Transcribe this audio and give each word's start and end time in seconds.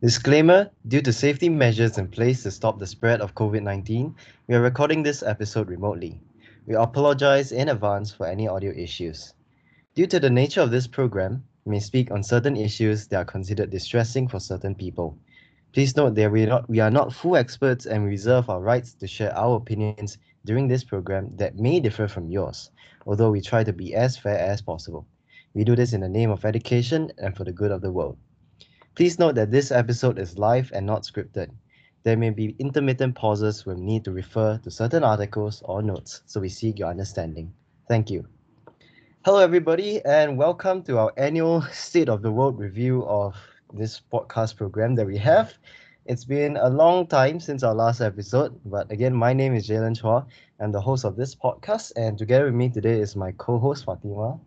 Disclaimer 0.00 0.70
Due 0.86 1.02
to 1.02 1.12
safety 1.12 1.48
measures 1.48 1.98
in 1.98 2.06
place 2.06 2.44
to 2.44 2.52
stop 2.52 2.78
the 2.78 2.86
spread 2.86 3.20
of 3.20 3.34
COVID 3.34 3.64
19, 3.64 4.14
we 4.46 4.54
are 4.54 4.60
recording 4.60 5.02
this 5.02 5.24
episode 5.24 5.68
remotely. 5.68 6.20
We 6.68 6.76
apologize 6.76 7.50
in 7.50 7.68
advance 7.68 8.12
for 8.12 8.28
any 8.28 8.46
audio 8.46 8.70
issues. 8.70 9.34
Due 9.96 10.06
to 10.06 10.20
the 10.20 10.30
nature 10.30 10.60
of 10.60 10.70
this 10.70 10.86
program, 10.86 11.42
we 11.64 11.72
may 11.72 11.80
speak 11.80 12.12
on 12.12 12.22
certain 12.22 12.56
issues 12.56 13.08
that 13.08 13.16
are 13.16 13.24
considered 13.24 13.70
distressing 13.70 14.28
for 14.28 14.38
certain 14.38 14.76
people. 14.76 15.18
Please 15.72 15.96
note 15.96 16.14
that 16.14 16.30
we 16.30 16.44
are 16.44 16.46
not, 16.46 16.70
we 16.70 16.78
are 16.78 16.92
not 16.92 17.12
full 17.12 17.34
experts 17.34 17.84
and 17.84 18.04
we 18.04 18.10
reserve 18.10 18.48
our 18.48 18.60
rights 18.60 18.94
to 18.94 19.08
share 19.08 19.36
our 19.36 19.56
opinions 19.56 20.16
during 20.44 20.68
this 20.68 20.84
program 20.84 21.32
that 21.38 21.56
may 21.56 21.80
differ 21.80 22.06
from 22.06 22.30
yours, 22.30 22.70
although 23.04 23.32
we 23.32 23.40
try 23.40 23.64
to 23.64 23.72
be 23.72 23.96
as 23.96 24.16
fair 24.16 24.38
as 24.38 24.62
possible. 24.62 25.08
We 25.54 25.64
do 25.64 25.74
this 25.74 25.92
in 25.92 26.02
the 26.02 26.08
name 26.08 26.30
of 26.30 26.44
education 26.44 27.10
and 27.18 27.36
for 27.36 27.42
the 27.42 27.52
good 27.52 27.72
of 27.72 27.80
the 27.80 27.90
world. 27.90 28.16
Please 28.98 29.16
note 29.16 29.36
that 29.36 29.52
this 29.52 29.70
episode 29.70 30.18
is 30.18 30.38
live 30.38 30.72
and 30.74 30.84
not 30.84 31.04
scripted. 31.04 31.52
There 32.02 32.16
may 32.16 32.30
be 32.30 32.56
intermittent 32.58 33.14
pauses 33.14 33.64
when 33.64 33.78
we 33.78 33.84
need 33.84 34.04
to 34.06 34.10
refer 34.10 34.58
to 34.58 34.72
certain 34.72 35.04
articles 35.04 35.62
or 35.66 35.82
notes, 35.82 36.22
so 36.26 36.40
we 36.40 36.48
seek 36.48 36.80
your 36.80 36.88
understanding. 36.88 37.54
Thank 37.86 38.10
you. 38.10 38.26
Hello, 39.24 39.38
everybody, 39.38 40.04
and 40.04 40.36
welcome 40.36 40.82
to 40.82 40.98
our 40.98 41.12
annual 41.16 41.62
State 41.72 42.08
of 42.08 42.22
the 42.22 42.32
World 42.32 42.58
review 42.58 43.06
of 43.06 43.36
this 43.72 44.00
podcast 44.12 44.56
program 44.56 44.96
that 44.96 45.06
we 45.06 45.16
have. 45.16 45.54
It's 46.06 46.24
been 46.24 46.56
a 46.56 46.68
long 46.68 47.06
time 47.06 47.38
since 47.38 47.62
our 47.62 47.76
last 47.76 48.00
episode, 48.00 48.60
but 48.64 48.90
again, 48.90 49.14
my 49.14 49.32
name 49.32 49.54
is 49.54 49.68
Jaylen 49.68 49.96
Chua. 49.96 50.26
I'm 50.58 50.72
the 50.72 50.80
host 50.80 51.04
of 51.04 51.14
this 51.14 51.36
podcast, 51.36 51.92
and 51.94 52.18
together 52.18 52.46
with 52.46 52.54
me 52.54 52.68
today 52.68 52.98
is 52.98 53.14
my 53.14 53.30
co-host 53.30 53.84
Fatima. 53.84 54.40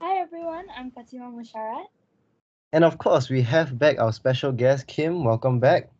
Hi 0.00 0.18
everyone, 0.18 0.66
I'm 0.76 0.90
Fatima 0.90 1.30
Musharrat. 1.30 2.01
And 2.72 2.84
of 2.84 2.98
course, 2.98 3.28
we 3.28 3.42
have 3.42 3.78
back 3.78 3.98
our 3.98 4.12
special 4.12 4.52
guest 4.52 4.86
Kim. 4.86 5.24
Welcome 5.24 5.60
back. 5.60 5.90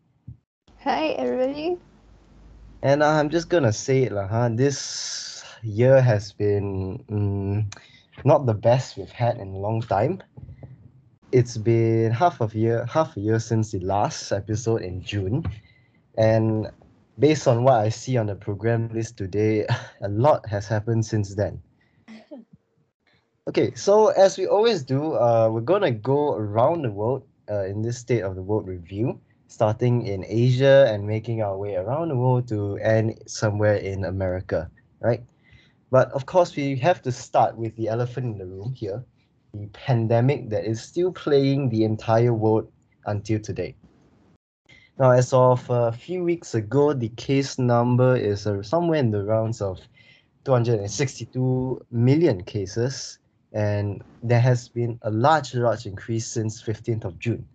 Hi 0.80 1.08
everybody. 1.08 1.76
And 2.82 3.02
uh, 3.02 3.08
I'm 3.08 3.30
just 3.30 3.48
gonna 3.48 3.72
say 3.72 4.04
it, 4.04 4.12
lah, 4.12 4.26
huh? 4.26 4.48
This 4.52 5.44
year 5.62 6.00
has 6.00 6.32
been 6.32 7.04
mm, 7.10 7.74
not 8.24 8.46
the 8.46 8.54
best 8.54 8.96
we've 8.96 9.10
had 9.10 9.36
in 9.36 9.48
a 9.48 9.58
long 9.58 9.82
time 9.82 10.22
it's 11.32 11.56
been 11.56 12.12
half 12.12 12.40
of 12.40 12.54
year 12.54 12.84
half 12.84 13.16
a 13.16 13.20
year 13.20 13.40
since 13.40 13.72
the 13.72 13.80
last 13.80 14.30
episode 14.32 14.82
in 14.82 15.02
June, 15.02 15.44
and 16.18 16.70
based 17.18 17.48
on 17.48 17.64
what 17.64 17.80
I 17.80 17.88
see 17.88 18.18
on 18.18 18.26
the 18.26 18.36
program 18.36 18.90
list 18.92 19.16
today, 19.16 19.66
a 20.02 20.08
lot 20.08 20.46
has 20.48 20.68
happened 20.68 21.04
since 21.04 21.34
then. 21.34 21.60
Okay, 23.48 23.74
so 23.74 24.08
as 24.10 24.38
we 24.38 24.46
always 24.46 24.84
do, 24.84 25.14
uh, 25.14 25.50
we're 25.50 25.62
gonna 25.62 25.90
go 25.90 26.34
around 26.36 26.82
the 26.82 26.90
world 26.92 27.26
uh, 27.50 27.64
in 27.64 27.82
this 27.82 27.98
State 27.98 28.22
of 28.22 28.36
the 28.36 28.42
World 28.42 28.68
review, 28.68 29.20
starting 29.48 30.06
in 30.06 30.24
Asia 30.28 30.86
and 30.88 31.04
making 31.04 31.42
our 31.42 31.58
way 31.58 31.74
around 31.74 32.10
the 32.10 32.16
world 32.16 32.46
to 32.48 32.76
end 32.76 33.18
somewhere 33.26 33.74
in 33.74 34.04
America, 34.04 34.70
right? 35.00 35.24
But 35.90 36.12
of 36.12 36.24
course, 36.24 36.54
we 36.54 36.76
have 36.76 37.02
to 37.02 37.10
start 37.10 37.56
with 37.56 37.74
the 37.74 37.88
elephant 37.88 38.26
in 38.26 38.38
the 38.38 38.46
room 38.46 38.74
here, 38.74 39.04
the 39.54 39.66
pandemic 39.72 40.48
that 40.50 40.64
is 40.64 40.80
still 40.80 41.10
playing 41.10 41.68
the 41.68 41.82
entire 41.82 42.32
world 42.32 42.70
until 43.06 43.40
today. 43.40 43.74
Now, 45.00 45.10
as 45.10 45.32
of 45.32 45.68
a 45.68 45.90
few 45.90 46.22
weeks 46.22 46.54
ago, 46.54 46.92
the 46.92 47.08
case 47.16 47.58
number 47.58 48.14
is 48.14 48.46
uh, 48.46 48.62
somewhere 48.62 49.00
in 49.00 49.10
the 49.10 49.24
rounds 49.24 49.60
of 49.60 49.80
262 50.44 51.84
million 51.90 52.44
cases, 52.44 53.18
and 53.52 54.02
there 54.22 54.40
has 54.40 54.68
been 54.68 54.98
a 55.02 55.10
large, 55.10 55.54
large 55.54 55.86
increase 55.86 56.26
since 56.26 56.62
15th 56.62 57.04
of 57.04 57.18
June. 57.18 57.46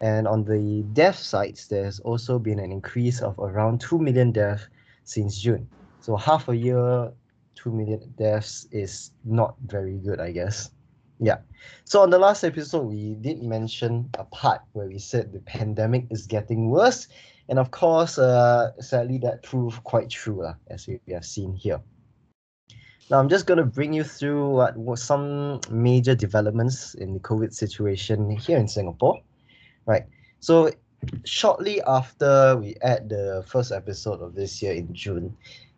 And 0.00 0.28
on 0.28 0.44
the 0.44 0.84
death 0.92 1.18
sides, 1.18 1.68
there's 1.68 2.00
also 2.00 2.38
been 2.38 2.58
an 2.58 2.70
increase 2.70 3.20
of 3.20 3.38
around 3.38 3.80
2 3.80 3.98
million 3.98 4.32
deaths 4.32 4.68
since 5.04 5.40
June. 5.40 5.68
So 6.00 6.16
half 6.16 6.48
a 6.48 6.56
year, 6.56 7.12
2 7.56 7.72
million 7.72 8.14
deaths 8.16 8.66
is 8.70 9.10
not 9.24 9.56
very 9.66 9.98
good, 9.98 10.20
I 10.20 10.30
guess. 10.30 10.70
Yeah. 11.18 11.38
So 11.84 12.00
on 12.02 12.10
the 12.10 12.18
last 12.18 12.44
episode, 12.44 12.86
we 12.86 13.16
did 13.16 13.42
mention 13.42 14.08
a 14.18 14.24
part 14.24 14.60
where 14.72 14.86
we 14.86 14.98
said 14.98 15.32
the 15.32 15.40
pandemic 15.40 16.06
is 16.10 16.26
getting 16.26 16.70
worse. 16.70 17.08
And 17.48 17.58
of 17.58 17.70
course, 17.70 18.18
uh, 18.18 18.72
sadly, 18.80 19.18
that 19.18 19.42
proved 19.42 19.82
quite 19.82 20.10
true, 20.10 20.44
uh, 20.44 20.54
as 20.68 20.86
we, 20.86 21.00
we 21.06 21.14
have 21.14 21.24
seen 21.24 21.54
here. 21.54 21.80
Now, 23.10 23.18
I'm 23.18 23.28
just 23.28 23.46
going 23.46 23.58
to 23.58 23.64
bring 23.64 23.94
you 23.94 24.04
through 24.04 24.50
what 24.50 24.98
some 24.98 25.60
major 25.70 26.14
developments 26.14 26.94
in 26.94 27.14
the 27.14 27.20
COVID 27.20 27.54
situation 27.54 28.30
here 28.30 28.58
in 28.58 28.68
Singapore. 28.68 29.20
Right. 29.86 30.04
So, 30.40 30.70
shortly 31.24 31.80
after 31.82 32.56
we 32.56 32.76
had 32.82 33.08
the 33.08 33.44
first 33.46 33.72
episode 33.72 34.20
of 34.20 34.34
this 34.34 34.60
year 34.60 34.74
in 34.74 34.92
June, 34.92 35.34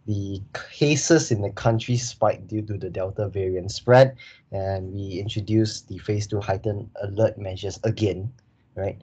the 0.06 0.42
cases 0.72 1.30
in 1.30 1.42
the 1.42 1.50
country 1.50 1.96
spiked 1.96 2.48
due 2.48 2.62
to 2.62 2.76
the 2.76 2.90
Delta 2.90 3.28
variant 3.28 3.70
spread, 3.70 4.16
and 4.50 4.92
we 4.92 5.20
introduced 5.20 5.86
the 5.86 5.98
phase 5.98 6.26
two 6.26 6.40
heightened 6.40 6.90
alert 7.02 7.38
measures 7.38 7.78
again, 7.84 8.32
right? 8.74 9.00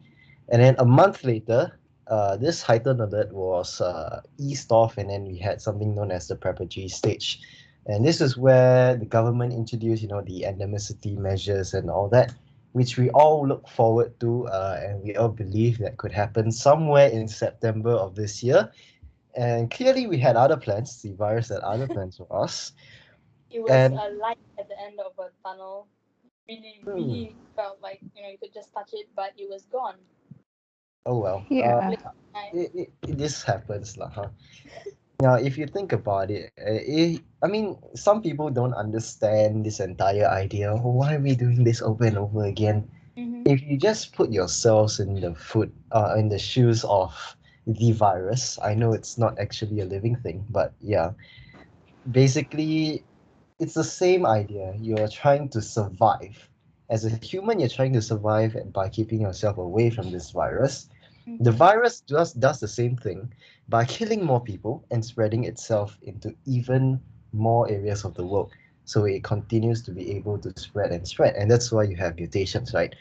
And 0.49 0.61
then 0.61 0.75
a 0.79 0.85
month 0.85 1.23
later, 1.23 1.79
uh, 2.07 2.35
this 2.35 2.61
heightened 2.61 2.99
alert 2.99 3.31
was 3.31 3.79
uh, 3.79 4.21
eased 4.37 4.71
off, 4.71 4.97
and 4.97 5.09
then 5.09 5.23
we 5.25 5.37
had 5.37 5.61
something 5.61 5.95
known 5.95 6.11
as 6.11 6.27
the 6.27 6.35
preparatory 6.35 6.89
stage. 6.89 7.39
And 7.87 8.05
this 8.05 8.21
is 8.21 8.37
where 8.37 8.95
the 8.95 9.05
government 9.05 9.53
introduced, 9.53 10.01
you 10.01 10.09
know, 10.09 10.21
the 10.21 10.43
endemicity 10.43 11.17
measures 11.17 11.73
and 11.73 11.89
all 11.89 12.09
that, 12.09 12.33
which 12.73 12.97
we 12.97 13.09
all 13.11 13.47
look 13.47 13.67
forward 13.67 14.19
to, 14.19 14.47
uh, 14.47 14.79
and 14.83 15.03
we 15.03 15.15
all 15.15 15.29
believe 15.29 15.79
that 15.79 15.97
could 15.97 16.11
happen 16.11 16.51
somewhere 16.51 17.07
in 17.07 17.27
September 17.27 17.91
of 17.91 18.15
this 18.15 18.43
year 18.43 18.71
and 19.37 19.69
clearly 19.69 20.07
we 20.07 20.17
had 20.17 20.35
other 20.35 20.57
plans. 20.57 21.01
The 21.01 21.13
virus 21.13 21.49
had 21.49 21.59
other 21.59 21.87
plans 21.87 22.17
for 22.17 22.27
us. 22.33 22.73
It 23.49 23.61
was 23.61 23.71
and, 23.71 23.93
a 23.93 24.09
light 24.19 24.37
at 24.59 24.67
the 24.67 24.75
end 24.77 24.99
of 24.99 25.13
a 25.17 25.31
tunnel. 25.41 25.87
Really, 26.49 26.81
hmm. 26.83 26.89
really 26.89 27.35
felt 27.55 27.79
like 27.81 28.01
you 28.13 28.21
know 28.21 28.27
you 28.27 28.37
could 28.37 28.53
just 28.53 28.73
touch 28.73 28.89
it, 28.91 29.07
but 29.15 29.31
it 29.37 29.47
was 29.49 29.63
gone. 29.71 29.95
Oh 31.05 31.19
well. 31.19 31.45
Yeah. 31.49 31.95
Uh, 32.35 32.39
it, 32.53 32.71
it, 32.75 32.91
it, 33.07 33.17
this 33.17 33.43
happens, 33.43 33.95
lah, 33.95 34.09
huh? 34.09 34.27
Now, 35.21 35.35
if 35.35 35.57
you 35.57 35.65
think 35.65 35.93
about 35.93 36.29
it, 36.29 36.51
uh, 36.59 36.77
it, 36.85 37.21
I 37.41 37.47
mean, 37.47 37.77
some 37.95 38.21
people 38.21 38.49
don't 38.49 38.73
understand 38.73 39.65
this 39.65 39.79
entire 39.79 40.27
idea. 40.27 40.71
Oh, 40.71 40.91
why 40.91 41.15
are 41.15 41.19
we 41.19 41.35
doing 41.35 41.63
this 41.63 41.81
over 41.81 42.05
and 42.05 42.17
over 42.17 42.45
again? 42.45 42.87
Mm-hmm. 43.17 43.43
If 43.45 43.63
you 43.63 43.77
just 43.77 44.13
put 44.13 44.31
yourselves 44.31 44.99
in 44.99 45.19
the 45.19 45.33
foot, 45.33 45.73
uh, 45.91 46.15
in 46.17 46.29
the 46.29 46.37
shoes 46.37 46.83
of 46.83 47.35
the 47.67 47.91
virus. 47.91 48.57
I 48.63 48.73
know 48.73 48.93
it's 48.93 49.17
not 49.17 49.37
actually 49.39 49.81
a 49.81 49.85
living 49.85 50.15
thing, 50.15 50.45
but 50.49 50.73
yeah. 50.79 51.11
Basically, 52.09 53.03
it's 53.59 53.73
the 53.73 53.83
same 53.83 54.25
idea. 54.25 54.73
You're 54.79 55.09
trying 55.09 55.49
to 55.49 55.61
survive. 55.61 56.49
As 56.89 57.03
a 57.03 57.09
human, 57.09 57.59
you're 57.59 57.69
trying 57.69 57.93
to 57.93 58.01
survive 58.01 58.55
by 58.71 58.87
keeping 58.87 59.21
yourself 59.21 59.57
away 59.57 59.89
from 59.89 60.11
this 60.11 60.31
virus. 60.31 60.89
The 61.25 61.31
mm-hmm. 61.31 61.57
virus 61.57 61.99
just 61.99 62.39
does 62.39 62.61
the 62.61 62.69
same 62.69 62.95
thing 62.95 63.33
by 63.69 63.85
killing 63.85 64.23
more 64.23 64.41
people 64.41 64.85
and 64.91 65.03
spreading 65.03 65.43
itself 65.43 65.97
into 66.01 66.33
even 66.45 66.99
more 67.33 67.69
areas 67.69 68.05
of 68.05 68.13
the 68.13 68.25
world. 68.25 68.51
So 68.85 69.03
it 69.03 69.23
continues 69.23 69.81
to 69.83 69.91
be 69.91 70.11
able 70.15 70.37
to 70.39 70.57
spread 70.57 70.91
and 70.91 71.05
spread. 71.05 71.35
And 71.35 71.51
that's 71.51 71.71
why 71.71 71.83
you 71.83 71.97
have 71.97 72.15
mutations, 72.15 72.73
right? 72.73 72.95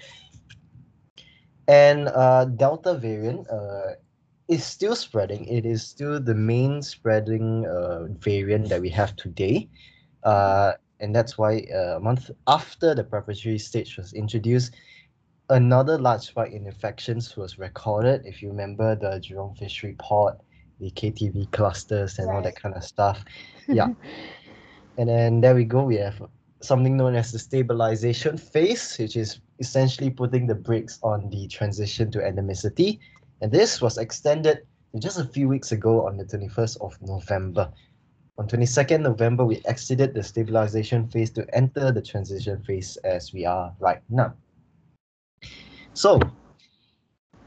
And 1.68 2.08
uh, 2.08 2.46
Delta 2.46 2.94
variant 2.94 3.48
uh, 3.48 3.94
is 4.48 4.64
still 4.64 4.96
spreading. 4.96 5.46
It 5.46 5.64
is 5.64 5.86
still 5.86 6.20
the 6.20 6.34
main 6.34 6.82
spreading 6.82 7.66
uh, 7.66 8.06
variant 8.18 8.68
that 8.68 8.80
we 8.80 8.90
have 8.90 9.14
today. 9.16 9.68
Uh, 10.24 10.72
and 10.98 11.14
that's 11.14 11.38
why 11.38 11.66
uh, 11.72 11.96
a 11.96 12.00
month 12.00 12.30
after 12.48 12.94
the 12.94 13.04
preparatory 13.04 13.58
stage 13.58 13.96
was 13.96 14.12
introduced, 14.12 14.74
another 15.50 15.98
large 15.98 16.22
spike 16.22 16.52
in 16.52 16.66
infections 16.66 17.36
was 17.36 17.58
recorded. 17.58 18.24
If 18.24 18.42
you 18.42 18.48
remember 18.48 18.96
the 18.96 19.20
Jurong 19.20 19.56
Fishery 19.56 19.94
Port, 19.98 20.40
the 20.80 20.90
KTV 20.90 21.50
clusters, 21.52 22.18
and 22.18 22.28
right. 22.28 22.36
all 22.36 22.42
that 22.42 22.56
kind 22.60 22.74
of 22.74 22.84
stuff. 22.84 23.24
Yeah. 23.68 23.88
and 24.96 25.08
then 25.08 25.40
there 25.40 25.56
we 25.56 25.64
go. 25.64 25.82
We 25.82 25.96
have 25.96 26.22
something 26.60 26.96
known 26.96 27.16
as 27.16 27.32
the 27.32 27.38
stabilization 27.40 28.38
phase, 28.38 28.96
which 28.96 29.16
is 29.16 29.40
essentially 29.58 30.08
putting 30.08 30.46
the 30.46 30.54
brakes 30.54 31.00
on 31.02 31.28
the 31.30 31.48
transition 31.48 32.12
to 32.12 32.18
endemicity 32.18 33.00
and 33.40 33.52
this 33.52 33.82
was 33.82 33.98
extended 33.98 34.66
just 34.98 35.18
a 35.18 35.24
few 35.24 35.48
weeks 35.48 35.72
ago 35.72 36.06
on 36.06 36.16
the 36.16 36.24
21st 36.24 36.80
of 36.80 36.96
November. 37.02 37.70
On 38.38 38.46
22nd 38.46 39.00
November, 39.00 39.44
we 39.44 39.60
exited 39.66 40.14
the 40.14 40.22
stabilization 40.22 41.08
phase 41.08 41.30
to 41.32 41.46
enter 41.54 41.92
the 41.92 42.02
transition 42.02 42.62
phase 42.62 42.96
as 42.98 43.32
we 43.32 43.44
are 43.44 43.74
right 43.78 44.02
now. 44.08 44.34
So, 45.92 46.20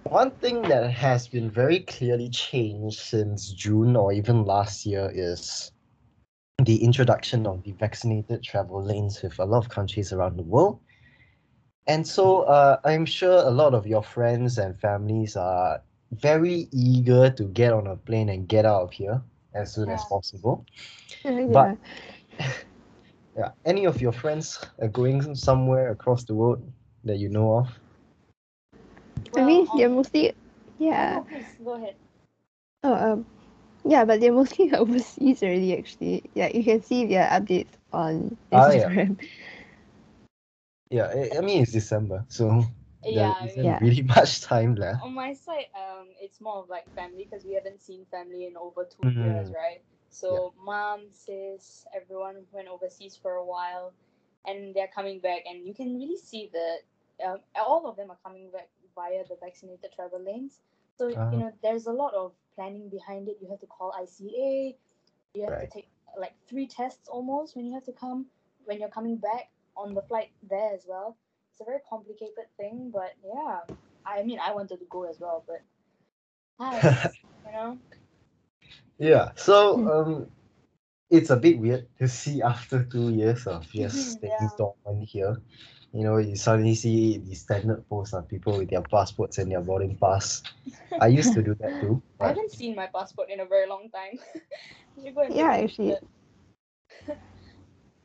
one 0.10 0.32
thing 0.32 0.62
that 0.64 0.90
has 0.92 1.28
been 1.28 1.50
very 1.50 1.80
clearly 1.82 2.30
changed 2.30 3.00
since 3.00 3.52
June 3.52 3.96
or 3.96 4.12
even 4.12 4.44
last 4.46 4.86
year 4.86 5.12
is 5.14 5.72
the 6.64 6.84
introduction 6.84 7.46
of 7.48 7.64
the 7.64 7.72
vaccinated 7.74 8.44
travel 8.44 8.84
lanes 8.84 9.22
with 9.22 9.40
a 9.40 9.46
lot 9.46 9.60
of 9.60 9.70
countries 9.70 10.12
around 10.14 10.38
the 10.38 10.44
world. 10.44 10.80
and 11.88 12.06
so 12.06 12.42
uh, 12.44 12.78
I'm 12.86 13.06
sure 13.06 13.38
a 13.46 13.50
lot 13.50 13.74
of 13.74 13.88
your 13.88 14.04
friends 14.04 14.58
and 14.58 14.80
families 14.80 15.36
are 15.36 15.82
very 16.12 16.68
eager 16.72 17.30
to 17.32 17.44
get 17.46 17.74
on 17.74 17.88
a 17.88 17.96
plane 17.96 18.30
and 18.30 18.48
get 18.48 18.66
out 18.66 18.84
of 18.84 18.92
here 18.92 19.22
as 19.54 19.74
soon 19.74 19.90
as 19.90 20.04
possible. 20.06 20.66
Uh, 21.26 21.30
yeah. 21.32 21.48
But- 21.54 21.78
Yeah, 23.38 23.52
any 23.66 23.86
of 23.86 24.02
your 24.02 24.12
friends 24.12 24.60
are 24.82 24.90
going 24.90 25.36
somewhere 25.36 25.92
across 25.92 26.26
the 26.26 26.34
world 26.36 26.62
that 27.06 27.18
you 27.18 27.30
know 27.30 27.60
of? 27.60 27.70
I 29.36 29.42
mean, 29.42 29.68
Well, 29.68 29.74
they're 29.74 29.90
mostly, 29.90 30.34
yeah. 30.80 31.20
no, 31.20 31.24
please 31.24 31.56
go 31.64 31.74
ahead. 31.76 31.96
Oh, 32.84 32.94
um, 32.94 33.26
yeah, 33.86 34.06
but 34.06 34.20
they're 34.20 34.32
mostly 34.34 34.72
overseas 34.74 35.44
already. 35.44 35.78
Actually, 35.78 36.24
yeah, 36.34 36.50
you 36.54 36.64
can 36.64 36.82
see 36.82 37.06
their 37.06 37.28
updates 37.30 37.74
on 37.92 38.38
Instagram. 38.52 38.52
Ah, 38.52 38.72
yeah. 38.72 38.94
Instagram. 38.94 39.18
Yeah, 40.90 41.06
I, 41.08 41.38
I 41.38 41.42
mean 41.42 41.62
it's 41.62 41.72
December, 41.72 42.26
so 42.30 42.64
Yeah, 43.04 43.34
there 43.36 43.36
isn't 43.42 43.80
Yeah. 43.80 43.80
really 43.80 44.04
much 44.18 44.42
time 44.42 44.76
left. 44.76 45.04
on 45.04 45.14
my 45.14 45.34
side, 45.34 45.68
um, 45.76 46.08
it's 46.20 46.42
more 46.42 46.58
of 46.64 46.70
like 46.70 46.88
family 46.96 47.28
because 47.30 47.46
we 47.46 47.54
haven't 47.54 47.82
seen 47.82 48.06
family 48.12 48.46
in 48.46 48.58
over 48.58 48.86
2 48.86 49.08
Mhm. 49.08 49.18
years, 49.18 49.52
right? 49.54 49.82
So 50.10 50.54
mom, 50.64 51.08
sis, 51.12 51.86
everyone 51.96 52.46
went 52.52 52.68
overseas 52.68 53.16
for 53.16 53.34
a 53.34 53.46
while, 53.46 53.94
and 54.46 54.76
they're 54.76 54.88
coming 54.94 55.20
back, 55.20 55.42
and 55.48 55.66
you 55.66 55.74
can 55.74 55.96
really 55.96 56.18
see 56.18 56.50
that 56.54 57.26
um, 57.26 57.40
all 57.56 57.88
of 57.88 57.96
them 57.98 58.12
are 58.12 58.18
coming 58.24 58.50
back 58.52 58.70
via 59.00 59.24
the 59.30 59.38
vaccinated 59.42 59.94
travel 59.96 60.24
lanes. 60.24 60.62
So 60.98 61.16
Ah. 61.16 61.32
you 61.32 61.40
know, 61.40 61.52
there's 61.64 61.88
a 61.88 61.94
lot 61.94 62.14
of 62.16 62.34
planning 62.56 62.90
behind 62.90 63.30
it. 63.30 63.38
You 63.42 63.50
have 63.50 63.60
to 63.62 63.68
call 63.68 63.94
ICA. 63.94 64.78
You 65.34 65.44
have 65.46 65.58
Right. 65.58 65.60
to 65.60 65.68
take 65.68 65.90
like 66.18 66.34
three 66.48 66.68
tests 66.68 67.08
almost 67.10 67.56
when 67.56 67.66
you 67.66 67.74
have 67.74 67.86
to 67.86 67.94
come 67.94 68.28
when 68.66 68.80
you're 68.80 68.90
coming 69.00 69.18
back 69.18 69.50
on 69.78 69.94
the 69.96 70.02
flight 70.02 70.30
there 70.50 70.74
as 70.74 70.86
well. 70.88 71.18
It's 71.52 71.62
a 71.62 71.66
very 71.66 71.80
complicated 71.90 72.48
thing, 72.58 72.92
but 72.94 73.12
yeah, 73.26 73.62
I 74.06 74.24
mean, 74.24 74.40
I 74.40 74.54
wanted 74.54 74.80
to 74.80 74.86
go 74.90 75.04
as 75.10 75.20
well, 75.20 75.44
but 75.48 75.62
ah, 76.60 76.82
you 77.46 77.52
know, 77.54 77.80
Yeah, 79.00 79.32
so 79.36 79.84
Hmm. 79.84 79.88
um, 79.88 80.32
it's 81.10 81.30
a 81.32 81.38
bit 81.38 81.60
weird 81.60 81.88
to 82.00 82.08
see 82.08 82.42
after 82.42 82.84
two 82.84 83.10
years 83.10 83.48
of 83.48 83.66
just 83.74 84.12
staying 84.12 84.52
dormant 84.58 85.10
here. 85.10 85.38
You 85.94 86.04
know, 86.04 86.18
you 86.18 86.36
suddenly 86.36 86.76
see 86.76 87.18
the 87.18 87.36
standard 87.36 87.88
posts 87.90 88.14
of 88.14 88.28
people 88.28 88.58
with 88.58 88.70
their 88.70 88.82
passports 88.82 89.38
and 89.38 89.52
their 89.52 89.62
boarding 89.62 89.98
pass. 89.98 90.42
I 91.00 91.08
used 91.08 91.34
to 91.34 91.44
do 91.44 91.56
that 91.60 91.80
too. 91.80 92.02
I 92.22 92.28
haven't 92.28 92.52
seen 92.52 92.76
my 92.76 92.88
passport 92.88 93.30
in 93.30 93.40
a 93.40 93.46
very 93.46 93.68
long 93.68 93.90
time. 93.90 94.20
you 94.98 95.14
go 95.14 95.22
and 95.22 95.36
Yeah, 95.36 95.52
take 95.52 95.56
a 95.56 95.60
look 95.60 95.72
actually. 95.72 95.98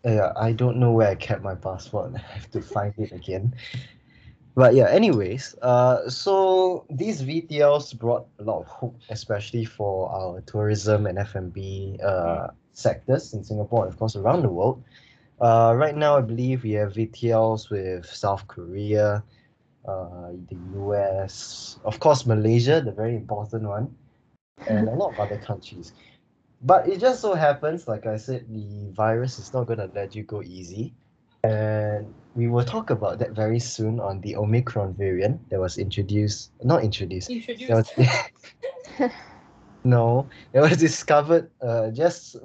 yeah, 0.04 0.32
I 0.36 0.52
don't 0.52 0.78
know 0.78 0.92
where 0.92 1.08
I 1.08 1.14
kept 1.14 1.42
my 1.42 1.54
passport. 1.54 2.12
I 2.14 2.18
have 2.18 2.50
to 2.52 2.60
find 2.60 2.94
it 2.98 3.12
again. 3.12 3.54
But 4.54 4.74
yeah, 4.74 4.88
anyways, 4.88 5.54
uh, 5.62 6.08
so 6.08 6.86
these 6.90 7.22
VTLs 7.22 7.92
brought 7.94 8.26
a 8.38 8.44
lot 8.44 8.60
of 8.60 8.66
hope, 8.66 8.96
especially 9.08 9.64
for 9.64 10.10
our 10.10 10.40
tourism 10.42 11.06
and 11.06 11.18
F&B 11.18 11.98
uh, 12.04 12.48
sectors 12.72 13.32
in 13.34 13.44
Singapore 13.44 13.84
and 13.84 13.92
of 13.92 13.98
course 13.98 14.16
around 14.16 14.42
the 14.42 14.48
world. 14.50 14.82
Uh, 15.40 15.74
right 15.76 15.96
now, 15.96 16.16
I 16.16 16.20
believe 16.20 16.62
we 16.62 16.72
have 16.72 16.92
VTLs 16.92 17.70
with 17.70 18.06
South 18.06 18.46
Korea, 18.46 19.22
uh, 19.86 20.30
the 20.48 20.56
US, 20.78 21.78
of 21.84 21.98
course 22.00 22.24
Malaysia, 22.24 22.80
the 22.80 22.92
very 22.92 23.16
important 23.16 23.64
one, 23.64 23.94
and 24.68 24.88
a 24.88 24.94
lot 24.94 25.12
of 25.12 25.20
other 25.20 25.38
countries. 25.38 25.92
But 26.62 26.88
it 26.88 26.98
just 26.98 27.20
so 27.20 27.34
happens, 27.34 27.86
like 27.86 28.06
I 28.06 28.16
said, 28.16 28.46
the 28.48 28.90
virus 28.92 29.38
is 29.38 29.52
not 29.52 29.66
going 29.66 29.80
to 29.80 29.90
let 29.94 30.14
you 30.14 30.22
go 30.22 30.42
easy. 30.42 30.94
And 31.42 32.14
we 32.34 32.48
will 32.48 32.64
talk 32.64 32.88
about 32.88 33.18
that 33.18 33.32
very 33.32 33.58
soon 33.58 34.00
on 34.00 34.22
the 34.22 34.36
Omicron 34.36 34.94
variant 34.94 35.50
that 35.50 35.60
was 35.60 35.76
introduced, 35.76 36.52
not 36.62 36.82
introduced, 36.82 37.28
that 37.28 37.68
was, 37.68 37.90
Introduced. 37.98 39.14
no, 39.84 40.26
it 40.54 40.60
was 40.60 40.78
discovered 40.78 41.50
uh, 41.60 41.90
just 41.90 42.36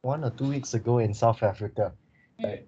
one 0.00 0.24
or 0.24 0.30
two 0.30 0.46
weeks 0.48 0.72
ago 0.72 0.98
in 0.98 1.12
South 1.12 1.42
Africa. 1.42 1.92
Mm. 2.38 2.64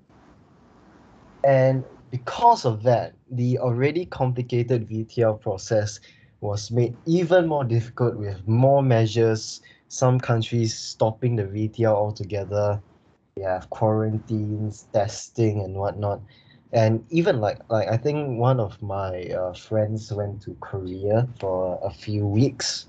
And 1.44 1.84
because 2.10 2.64
of 2.64 2.82
that, 2.82 3.14
the 3.30 3.58
already 3.58 4.06
complicated 4.06 4.88
VTL 4.88 5.34
process 5.34 6.00
was 6.40 6.70
made 6.70 6.96
even 7.06 7.46
more 7.46 7.64
difficult 7.64 8.16
with 8.16 8.46
more 8.46 8.82
measures, 8.82 9.60
some 9.88 10.18
countries 10.20 10.76
stopping 10.76 11.36
the 11.36 11.46
VTL 11.46 11.94
altogether. 11.94 12.82
We 13.36 13.42
have 13.42 13.70
quarantines, 13.70 14.86
testing, 14.92 15.60
and 15.60 15.74
whatnot. 15.76 16.20
And 16.72 17.04
even 17.10 17.40
like 17.40 17.60
like 17.70 17.88
I 17.88 17.96
think 17.96 18.38
one 18.38 18.60
of 18.60 18.80
my 18.82 19.24
uh, 19.26 19.54
friends 19.54 20.12
went 20.12 20.42
to 20.42 20.54
Korea 20.60 21.28
for 21.38 21.78
a 21.82 21.90
few 21.90 22.26
weeks. 22.26 22.86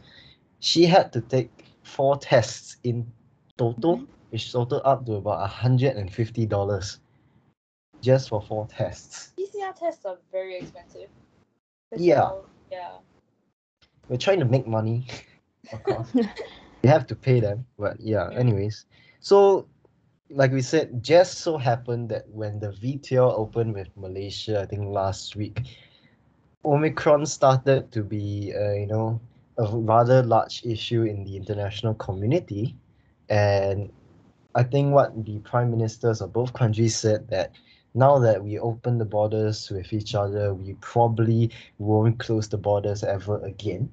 She 0.59 0.85
had 0.85 1.11
to 1.13 1.21
take 1.21 1.77
four 1.83 2.17
tests 2.17 2.77
in 2.83 3.11
total, 3.57 3.97
Mhm. 3.99 4.07
Which 4.35 4.51
totaled 4.51 4.81
up 4.83 5.05
to 5.05 5.13
about 5.13 5.49
hundred 5.49 5.95
and 5.95 6.11
fifty 6.11 6.45
dollars 6.45 6.99
just 8.01 8.27
for 8.27 8.41
four 8.41 8.67
tests. 8.67 9.31
PCR 9.39 9.73
tests 9.73 10.03
are 10.05 10.17
very 10.29 10.57
expensive. 10.57 11.07
Yeah. 11.95 12.31
Yeah. 12.69 12.97
We're 14.09 14.17
trying 14.17 14.39
to 14.39 14.45
make 14.45 14.67
money, 14.67 15.07
of 15.71 15.81
course. 15.83 16.09
you 16.13 16.89
have 16.89 17.07
to 17.07 17.15
pay 17.15 17.39
them, 17.39 17.65
but 17.79 17.95
yeah. 18.01 18.27
Anyways, 18.33 18.85
so 19.21 19.69
like 20.29 20.51
we 20.51 20.61
said, 20.61 21.01
just 21.01 21.37
so 21.39 21.57
happened 21.57 22.09
that 22.09 22.27
when 22.27 22.59
the 22.59 22.71
VTL 22.71 23.39
opened 23.39 23.73
with 23.73 23.87
Malaysia, 23.95 24.59
I 24.59 24.65
think 24.65 24.83
last 24.89 25.37
week, 25.37 25.61
Omicron 26.65 27.25
started 27.25 27.89
to 27.93 28.03
be, 28.03 28.51
uh, 28.53 28.73
you 28.73 28.87
know, 28.87 29.21
a 29.57 29.65
rather 29.71 30.21
large 30.23 30.65
issue 30.65 31.03
in 31.03 31.23
the 31.23 31.37
international 31.37 31.93
community, 31.93 32.75
and 33.29 33.89
I 34.55 34.63
think 34.63 34.93
what 34.93 35.25
the 35.25 35.39
prime 35.39 35.71
ministers 35.71 36.21
of 36.21 36.33
both 36.33 36.53
countries 36.53 36.95
said 36.97 37.29
that 37.29 37.51
now 37.93 38.19
that 38.19 38.43
we 38.43 38.59
open 38.59 38.97
the 38.99 39.05
borders 39.05 39.69
with 39.71 39.93
each 39.93 40.15
other, 40.15 40.53
we 40.55 40.73
probably 40.75 41.51
won't 41.79 42.19
close 42.19 42.49
the 42.49 42.57
borders 42.57 43.03
ever 43.03 43.39
again. 43.43 43.91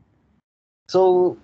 So 0.89 1.39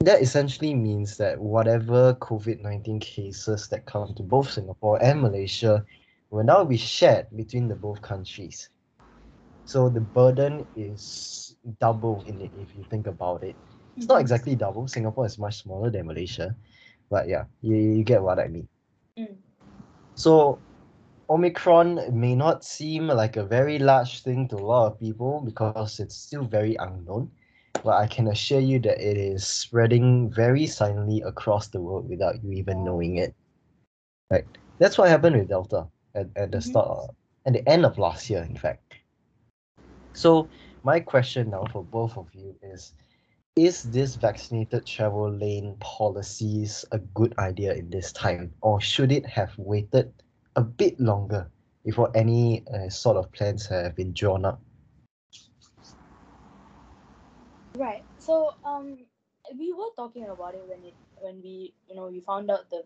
that 0.00 0.22
essentially 0.22 0.74
means 0.74 1.18
that 1.18 1.40
whatever 1.40 2.14
COVID 2.14 2.62
19 2.62 3.00
cases 3.00 3.68
that 3.68 3.86
come 3.86 4.14
to 4.14 4.22
both 4.22 4.50
Singapore 4.50 5.02
and 5.02 5.22
Malaysia 5.22 5.84
will 6.30 6.44
now 6.44 6.64
be 6.64 6.76
shared 6.76 7.26
between 7.36 7.68
the 7.68 7.76
both 7.76 8.02
countries. 8.02 8.70
So 9.64 9.88
the 9.90 10.00
burden 10.00 10.66
is 10.74 11.56
double 11.80 12.22
in 12.26 12.40
it 12.40 12.52
if 12.54 12.74
you 12.76 12.84
think 12.84 13.06
about 13.06 13.42
it. 13.44 13.56
It's 13.96 14.08
not 14.08 14.18
Mhm. 14.18 14.20
exactly 14.20 14.56
double. 14.56 14.86
Singapore 14.88 15.26
is 15.26 15.38
much 15.38 15.62
smaller 15.62 15.90
than 15.90 16.06
Malaysia. 16.06 16.56
But 17.10 17.28
yeah, 17.28 17.44
you, 17.62 17.76
you 17.76 18.04
get 18.04 18.22
what 18.22 18.38
I 18.38 18.48
mean. 18.48 18.68
Mm. 19.18 19.36
So 20.14 20.58
Omicron 21.28 22.00
may 22.18 22.34
not 22.34 22.64
seem 22.64 23.08
like 23.08 23.36
a 23.36 23.44
very 23.44 23.78
large 23.78 24.22
thing 24.22 24.48
to 24.48 24.56
a 24.56 24.66
lot 24.66 24.86
of 24.92 25.00
people 25.00 25.42
because 25.44 26.00
it's 26.00 26.16
still 26.16 26.44
very 26.44 26.76
unknown. 26.76 27.30
But 27.84 27.96
I 27.96 28.06
can 28.06 28.28
assure 28.28 28.60
you 28.60 28.78
that 28.80 28.98
it 29.00 29.16
is 29.16 29.46
spreading 29.46 30.30
very 30.30 30.66
silently 30.66 31.22
across 31.22 31.68
the 31.68 31.80
world 31.80 32.08
without 32.08 32.42
you 32.42 32.52
even 32.52 32.84
knowing 32.84 33.16
it. 33.16 33.34
Right. 34.30 34.46
That's 34.78 34.98
what 34.98 35.08
happened 35.08 35.36
with 35.36 35.48
Delta 35.48 35.86
at, 36.14 36.28
at 36.36 36.50
the 36.50 36.58
Mhm. 36.58 36.62
start 36.62 36.88
of, 36.88 37.10
at 37.46 37.52
the 37.52 37.68
end 37.68 37.84
of 37.84 37.98
last 37.98 38.28
year, 38.30 38.42
in 38.42 38.56
fact. 38.56 38.82
So 40.14 40.48
my 40.82 41.00
question 41.00 41.50
now 41.50 41.64
for 41.72 41.84
both 41.84 42.16
of 42.16 42.26
you 42.34 42.56
is 42.62 42.92
is 43.56 43.82
this 43.84 44.16
vaccinated 44.16 44.86
travel 44.86 45.30
lane 45.30 45.76
policies 45.80 46.84
a 46.92 46.98
good 46.98 47.34
idea 47.38 47.74
in 47.74 47.88
this 47.90 48.12
time 48.12 48.52
or 48.60 48.80
should 48.80 49.10
it 49.10 49.24
have 49.26 49.52
waited 49.58 50.12
a 50.56 50.62
bit 50.62 51.00
longer 51.00 51.50
before 51.84 52.10
any 52.14 52.64
uh, 52.68 52.88
sort 52.88 53.16
of 53.16 53.30
plans 53.32 53.66
have 53.66 53.96
been 53.96 54.12
drawn 54.12 54.44
up 54.44 54.60
Right. 57.76 58.04
So 58.18 58.52
um, 58.64 58.98
we 59.58 59.72
were 59.72 59.90
talking 59.96 60.24
about 60.28 60.54
it 60.54 60.62
when 60.66 60.84
it 60.84 60.94
when 61.20 61.40
we 61.42 61.74
you 61.88 61.94
know 61.96 62.06
we 62.08 62.20
found 62.20 62.50
out 62.50 62.70
the 62.70 62.82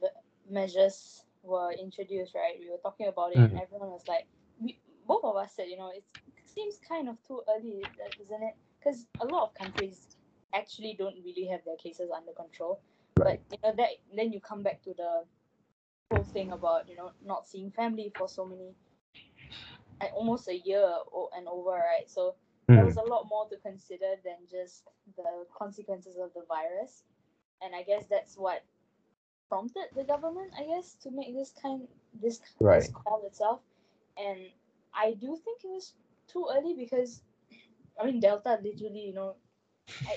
measures 0.49 1.25
were 1.43 1.73
introduced. 1.73 2.35
Right. 2.35 2.57
We 2.59 2.71
were 2.71 2.79
talking 2.83 3.07
about 3.09 3.33
it, 3.33 3.39
and 3.39 3.53
Mhm. 3.53 3.61
everyone 3.61 3.91
was 3.91 4.07
like, 4.09 4.27
we 4.61 4.79
both 5.07 5.25
of 5.25 5.37
us 5.37 5.53
said, 5.55 5.69
you 5.69 5.77
know, 5.77 5.91
it's, 5.95 6.11
it 6.27 6.49
seems 6.49 6.79
kind 6.87 7.09
of 7.09 7.17
too 7.27 7.43
early, 7.49 7.83
isn't 8.21 8.43
it? 8.43 8.55
Because 8.79 9.07
a 9.21 9.25
lot 9.27 9.45
of 9.49 9.55
countries 9.55 10.17
actually 10.55 10.97
don't 10.99 11.17
really 11.25 11.47
have 11.47 11.61
their 11.65 11.77
cases 11.77 12.11
under 12.15 12.33
control. 12.33 12.81
Right. 13.19 13.41
But 13.49 13.59
you 13.59 13.69
know 13.69 13.77
that 13.77 13.91
then 14.15 14.33
you 14.33 14.41
come 14.41 14.63
back 14.63 14.83
to 14.83 14.95
the 14.95 15.25
whole 16.11 16.25
thing 16.25 16.53
about 16.53 16.89
you 16.89 16.97
know 16.97 17.13
not 17.25 17.47
seeing 17.47 17.71
family 17.71 18.13
for 18.17 18.29
so 18.29 18.47
many, 18.47 18.75
like 20.01 20.13
almost 20.15 20.49
a 20.49 20.59
year 20.59 20.85
o- 21.13 21.31
and 21.37 21.47
over, 21.49 21.71
right? 21.71 22.09
So 22.09 22.35
there 22.69 22.79
hmm. 22.79 22.87
was 22.87 22.97
a 22.97 23.03
lot 23.03 23.27
more 23.29 23.49
to 23.49 23.57
consider 23.57 24.15
than 24.25 24.37
just 24.51 24.85
the 25.17 25.47
consequences 25.57 26.17
of 26.17 26.31
the 26.35 26.43
virus 26.47 27.03
and 27.63 27.75
i 27.75 27.83
guess 27.83 28.05
that's 28.09 28.37
what 28.37 28.63
prompted 29.49 29.87
the 29.97 30.05
government 30.05 30.53
i 30.57 30.65
guess 30.65 30.95
to 31.03 31.11
make 31.11 31.35
this 31.35 31.53
kind 31.61 31.89
this, 32.23 32.41
this 32.61 32.89
call 32.91 33.27
itself 33.27 33.59
and 34.17 34.39
i 34.95 35.15
do 35.21 35.37
think 35.45 35.65
it 35.65 35.69
was 35.69 35.95
too 36.29 36.47
early 36.57 36.75
because 36.79 37.23
I 38.01 38.07
mean 38.07 38.21
Delta 38.21 38.59
literally, 38.63 39.01
you 39.01 39.15
know, 39.15 39.37
I, 40.07 40.17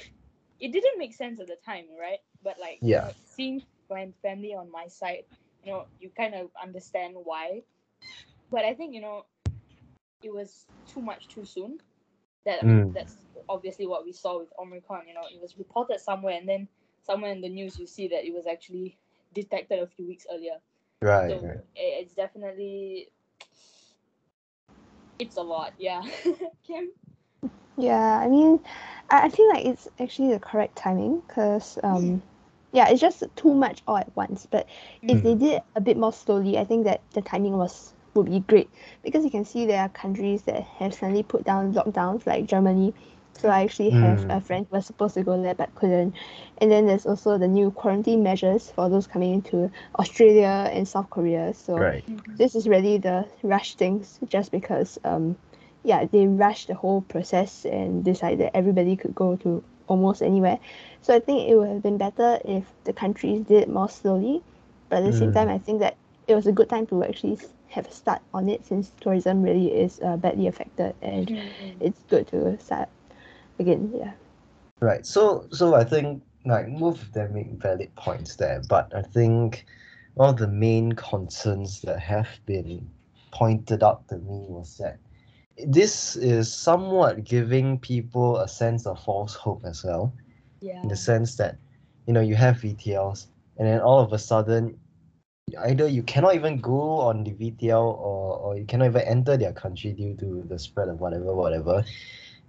it 0.60 0.72
didn't 0.72 0.98
make 0.98 1.14
sense 1.14 1.40
at 1.40 1.48
the 1.48 1.58
time, 1.66 1.86
right? 2.00 2.20
But 2.44 2.58
like, 2.60 2.82
you 2.86 2.94
Yeah. 2.94 3.02
know, 3.02 3.12
seeing 3.26 3.62
my 3.90 4.10
family 4.22 4.54
on 4.54 4.72
my 4.72 4.88
side, 4.88 5.24
you 5.64 5.72
know, 5.72 5.86
you 6.00 6.10
kind 6.16 6.36
of 6.36 6.50
understand 6.62 7.16
why. 7.24 7.64
But 8.52 8.66
I 8.66 8.74
think 8.74 8.94
you 8.94 9.02
know, 9.02 9.26
it 10.24 10.34
was 10.34 10.68
too 10.86 11.02
much 11.02 11.28
too 11.28 11.46
soon. 11.46 11.80
That 12.46 12.60
Mm. 12.64 12.94
that's 12.94 13.18
obviously 13.50 13.88
what 13.88 14.06
we 14.06 14.12
saw 14.14 14.40
with 14.40 14.50
Omicron. 14.60 15.08
You 15.08 15.14
know, 15.16 15.28
it 15.32 15.42
was 15.42 15.58
reported 15.58 16.00
somewhere, 16.00 16.38
and 16.38 16.48
then 16.48 16.68
somewhere 17.02 17.32
in 17.32 17.42
the 17.42 17.50
news 17.50 17.80
you 17.80 17.88
see 17.88 18.08
that 18.10 18.26
it 18.26 18.34
was 18.34 18.48
actually 18.48 18.98
detected 19.34 19.80
a 19.80 19.88
few 19.88 20.08
weeks 20.08 20.26
earlier. 20.32 20.58
Right, 21.02 21.28
so 21.28 21.44
right. 21.44 21.62
it's 21.76 22.14
definitely 22.14 23.10
it's 25.20 25.38
a 25.38 25.42
lot 25.42 25.74
yeah 25.78 26.02
kim 26.68 26.92
Yeah, 27.78 28.20
I 28.20 28.28
mean, 28.28 28.60
I, 29.10 29.24
I 29.26 29.30
feel 29.30 29.48
like 29.50 29.66
it's 29.66 29.88
actually 30.00 30.32
the 30.34 30.40
correct 30.40 30.76
timing 30.76 31.22
because, 31.28 31.78
um, 31.84 32.22
yeah, 32.72 32.90
it's 32.90 33.02
just 33.02 33.24
too 33.36 33.54
much 33.54 33.82
all 33.88 33.98
at 33.98 34.16
once. 34.16 34.48
But 34.50 34.68
if 35.08 35.22
they 35.22 35.36
did 35.36 35.62
a 35.76 35.82
bit 35.82 35.98
more 35.98 36.14
slowly, 36.14 36.58
I 36.58 36.66
think 36.66 36.86
that 36.86 37.02
the 37.14 37.22
timing 37.22 37.58
was 37.58 37.94
would 38.16 38.26
be 38.28 38.40
great 38.42 38.70
because 39.04 39.24
you 39.24 39.32
can 39.32 39.44
see 39.44 39.66
there 39.66 39.82
are 39.82 39.90
countries 39.90 40.44
that 40.44 40.62
have 40.78 40.94
suddenly 40.94 41.24
put 41.24 41.44
down 41.44 41.74
lockdowns, 41.74 42.26
like 42.28 42.46
Germany. 42.46 42.94
So 43.34 43.50
I 43.50 43.64
actually 43.64 43.90
have 43.92 44.26
Mm. 44.26 44.30
a 44.30 44.40
friend 44.40 44.68
who 44.70 44.76
was 44.78 44.86
supposed 44.86 45.16
to 45.16 45.24
go 45.24 45.42
there 45.42 45.56
but 45.56 45.74
couldn't. 45.76 46.14
And 46.60 46.72
then 46.72 46.86
there's 46.86 47.06
also 47.08 47.38
the 47.38 47.48
new 47.48 47.72
quarantine 47.72 48.22
measures 48.24 48.70
for 48.72 48.90
those 48.90 49.08
coming 49.08 49.34
into 49.34 49.72
Australia 49.98 50.70
and 50.72 50.88
South 50.88 51.10
Korea. 51.10 51.54
So 51.54 51.88
Right. 51.88 52.38
this 52.38 52.56
is 52.56 52.68
really 52.68 52.98
the 52.98 53.28
rush 53.44 53.76
things 53.76 54.20
just 54.28 54.52
because 54.52 55.00
um 55.04 55.38
yeah 55.84 56.06
they 56.06 56.28
rushed 56.28 56.68
the 56.68 56.76
whole 56.76 57.02
process 57.02 57.66
and 57.66 58.04
decided 58.04 58.40
that 58.40 58.56
everybody 58.56 58.96
could 58.96 59.16
go 59.16 59.36
to 59.38 59.64
almost 59.88 60.22
anywhere 60.22 60.60
so 61.02 61.16
i 61.16 61.20
think 61.20 61.50
it 61.50 61.56
would 61.56 61.68
have 61.70 61.84
been 61.84 61.98
better 61.98 62.40
if 62.46 62.66
the 62.86 62.94
countries 62.94 63.42
did 63.46 63.64
it 63.64 63.70
more 63.70 63.90
slowly 63.90 64.42
but 64.90 64.98
at 64.98 65.06
the 65.06 65.14
same 65.14 65.32
Mm. 65.32 65.34
time 65.34 65.50
i 65.50 65.58
think 65.58 65.80
that 65.80 65.96
it 66.28 66.36
was 66.36 66.48
a 66.48 66.52
good 66.52 66.70
time 66.70 66.86
to 66.86 67.04
actually 67.04 67.38
have 67.70 67.88
a 67.88 67.92
start 67.92 68.22
on 68.34 68.50
it 68.50 68.66
since 68.66 68.92
tourism 69.00 69.42
really 69.44 69.68
is 69.74 70.00
uh, 70.04 70.16
badly 70.18 70.48
affected 70.48 70.94
and 71.02 71.32
it's 71.82 72.02
good 72.10 72.28
to 72.28 72.58
start 72.60 72.90
again 73.60 73.92
yeah 73.96 74.12
Right. 74.82 75.06
So 75.06 75.48
so 75.52 75.76
I 75.76 75.84
think 75.84 76.24
like 76.46 76.68
both 76.80 77.02
of 77.02 77.14
them 77.14 77.34
make 77.34 77.52
valid 77.62 77.96
points 77.96 78.36
there, 78.36 78.60
but 78.62 78.94
I 78.94 79.02
think 79.02 79.66
one 80.16 80.30
of 80.30 80.38
the 80.38 80.48
main 80.48 80.94
concerns 80.94 81.82
that 81.82 82.00
have 82.00 82.40
been 82.46 82.92
pointed 83.32 83.84
out 83.84 84.08
to 84.10 84.18
me 84.18 84.46
was 84.50 84.78
that 84.78 85.00
this 85.68 86.16
is 86.16 86.52
somewhat 86.52 87.24
giving 87.24 87.80
people 87.80 88.38
a 88.38 88.48
sense 88.48 88.86
of 88.86 89.02
false 89.04 89.36
hope 89.36 89.64
as 89.66 89.84
well. 89.84 90.14
yeah 90.62 90.82
in 90.82 90.88
the 90.88 90.96
sense 90.96 91.36
that 91.36 91.58
you 92.08 92.14
know 92.14 92.22
you 92.22 92.36
have 92.36 92.58
VTLs 92.58 93.28
and 93.58 93.68
then 93.68 93.80
all 93.80 94.00
of 94.00 94.14
a 94.14 94.20
sudden 94.20 94.80
either 95.66 95.88
you 95.88 96.02
cannot 96.04 96.36
even 96.36 96.60
go 96.60 97.00
on 97.00 97.24
the 97.24 97.32
VTL 97.32 97.84
or, 97.84 98.38
or 98.38 98.58
you 98.58 98.66
cannot 98.66 98.88
even 98.88 99.02
enter 99.02 99.38
their 99.38 99.54
country 99.54 99.92
due 99.94 100.16
to 100.16 100.44
the 100.48 100.58
spread 100.58 100.90
of 100.90 101.00
whatever 101.00 101.34
whatever 101.36 101.84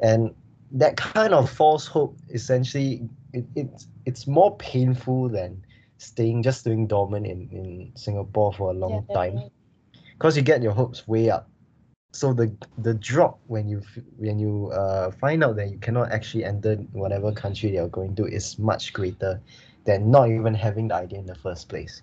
and 0.01 0.35
that 0.71 0.97
kind 0.97 1.35
of 1.35 1.51
false 1.51 1.87
hope 1.87 2.17
essentially 2.31 3.09
it, 3.33 3.45
it's 3.55 3.89
it's 4.07 4.27
more 4.27 4.57
painful 4.57 5.29
than 5.29 5.63
staying 5.99 6.43
just 6.43 6.65
doing 6.65 6.87
dormant 6.87 7.27
in, 7.27 7.49
in 7.51 7.93
Singapore 7.95 8.53
for 8.53 8.71
a 8.71 8.75
long 8.75 9.05
yeah, 9.09 9.15
time 9.15 9.51
because 10.13 10.37
you 10.37 10.43
get 10.43 10.63
your 10.63 10.73
hopes 10.73 11.07
way 11.07 11.31
up. 11.31 11.49
So 12.15 12.33
the 12.35 12.49
the 12.79 12.95
drop 12.95 13.41
when 13.49 13.69
you 13.69 13.83
when 14.19 14.39
you 14.39 14.71
uh, 14.73 15.11
find 15.13 15.45
out 15.45 15.57
that 15.57 15.71
you 15.71 15.79
cannot 15.79 16.13
actually 16.13 16.45
enter 16.45 16.77
whatever 16.93 17.33
country 17.33 17.75
you're 17.75 17.89
going 18.01 18.17
to 18.17 18.27
is 18.27 18.59
much 18.59 18.93
greater 18.95 19.43
than 19.87 20.11
not 20.11 20.29
even 20.31 20.55
having 20.55 20.89
the 20.89 20.97
idea 20.97 21.21
in 21.21 21.27
the 21.27 21.37
first 21.37 21.69
place. 21.71 22.03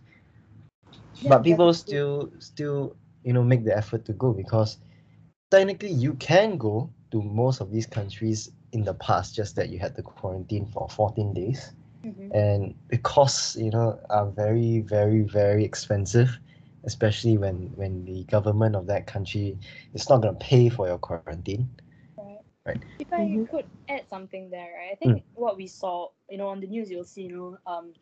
Yeah, 1.21 1.31
but 1.31 1.43
people 1.43 1.73
still 1.73 2.31
still 2.39 2.95
you 3.23 3.33
know 3.33 3.43
make 3.43 3.63
the 3.65 3.75
effort 3.75 4.05
to 4.05 4.13
go 4.13 4.33
because 4.33 4.77
technically 5.51 5.91
you 5.91 6.13
can 6.15 6.57
go 6.57 6.89
to 7.11 7.21
most 7.21 7.61
of 7.61 7.71
these 7.71 7.87
countries 7.87 8.51
in 8.73 8.83
the 8.83 8.93
past 8.95 9.35
just 9.35 9.55
that 9.55 9.69
you 9.69 9.79
had 9.79 9.95
to 9.95 10.03
quarantine 10.03 10.65
for 10.65 10.87
14 10.89 11.33
days 11.33 11.73
Mhm. 12.03 12.33
and 12.33 12.75
the 12.89 12.97
costs 12.97 13.55
you 13.55 13.71
know 13.71 13.99
are 14.09 14.27
very 14.27 14.79
very 14.81 15.21
very 15.21 15.63
expensive 15.63 16.39
especially 16.85 17.37
when 17.37 17.71
when 17.75 18.05
the 18.05 18.23
government 18.25 18.75
of 18.75 18.87
that 18.87 19.07
country 19.07 19.57
is 19.93 20.09
not 20.09 20.21
going 20.21 20.35
to 20.35 20.45
pay 20.45 20.69
for 20.69 20.87
your 20.87 20.97
quarantine 20.99 21.59
Right. 22.65 22.83
If 22.99 23.11
I 23.13 23.39
Mhm. 23.39 23.47
could 23.49 23.65
add 23.87 24.07
something 24.07 24.49
there, 24.49 24.71
right? 24.77 24.91
I 24.91 24.95
Mm. 25.05 25.11
think 25.11 25.23
what 25.33 25.57
we 25.57 25.67
saw, 25.67 26.09
you 26.29 26.37
know, 26.37 26.47
on 26.47 26.59
the 26.59 26.67
news, 26.67 26.89
you'll 26.91 27.03
see, 27.03 27.23
you 27.23 27.35
know, 27.35 27.57
um, 27.65 27.93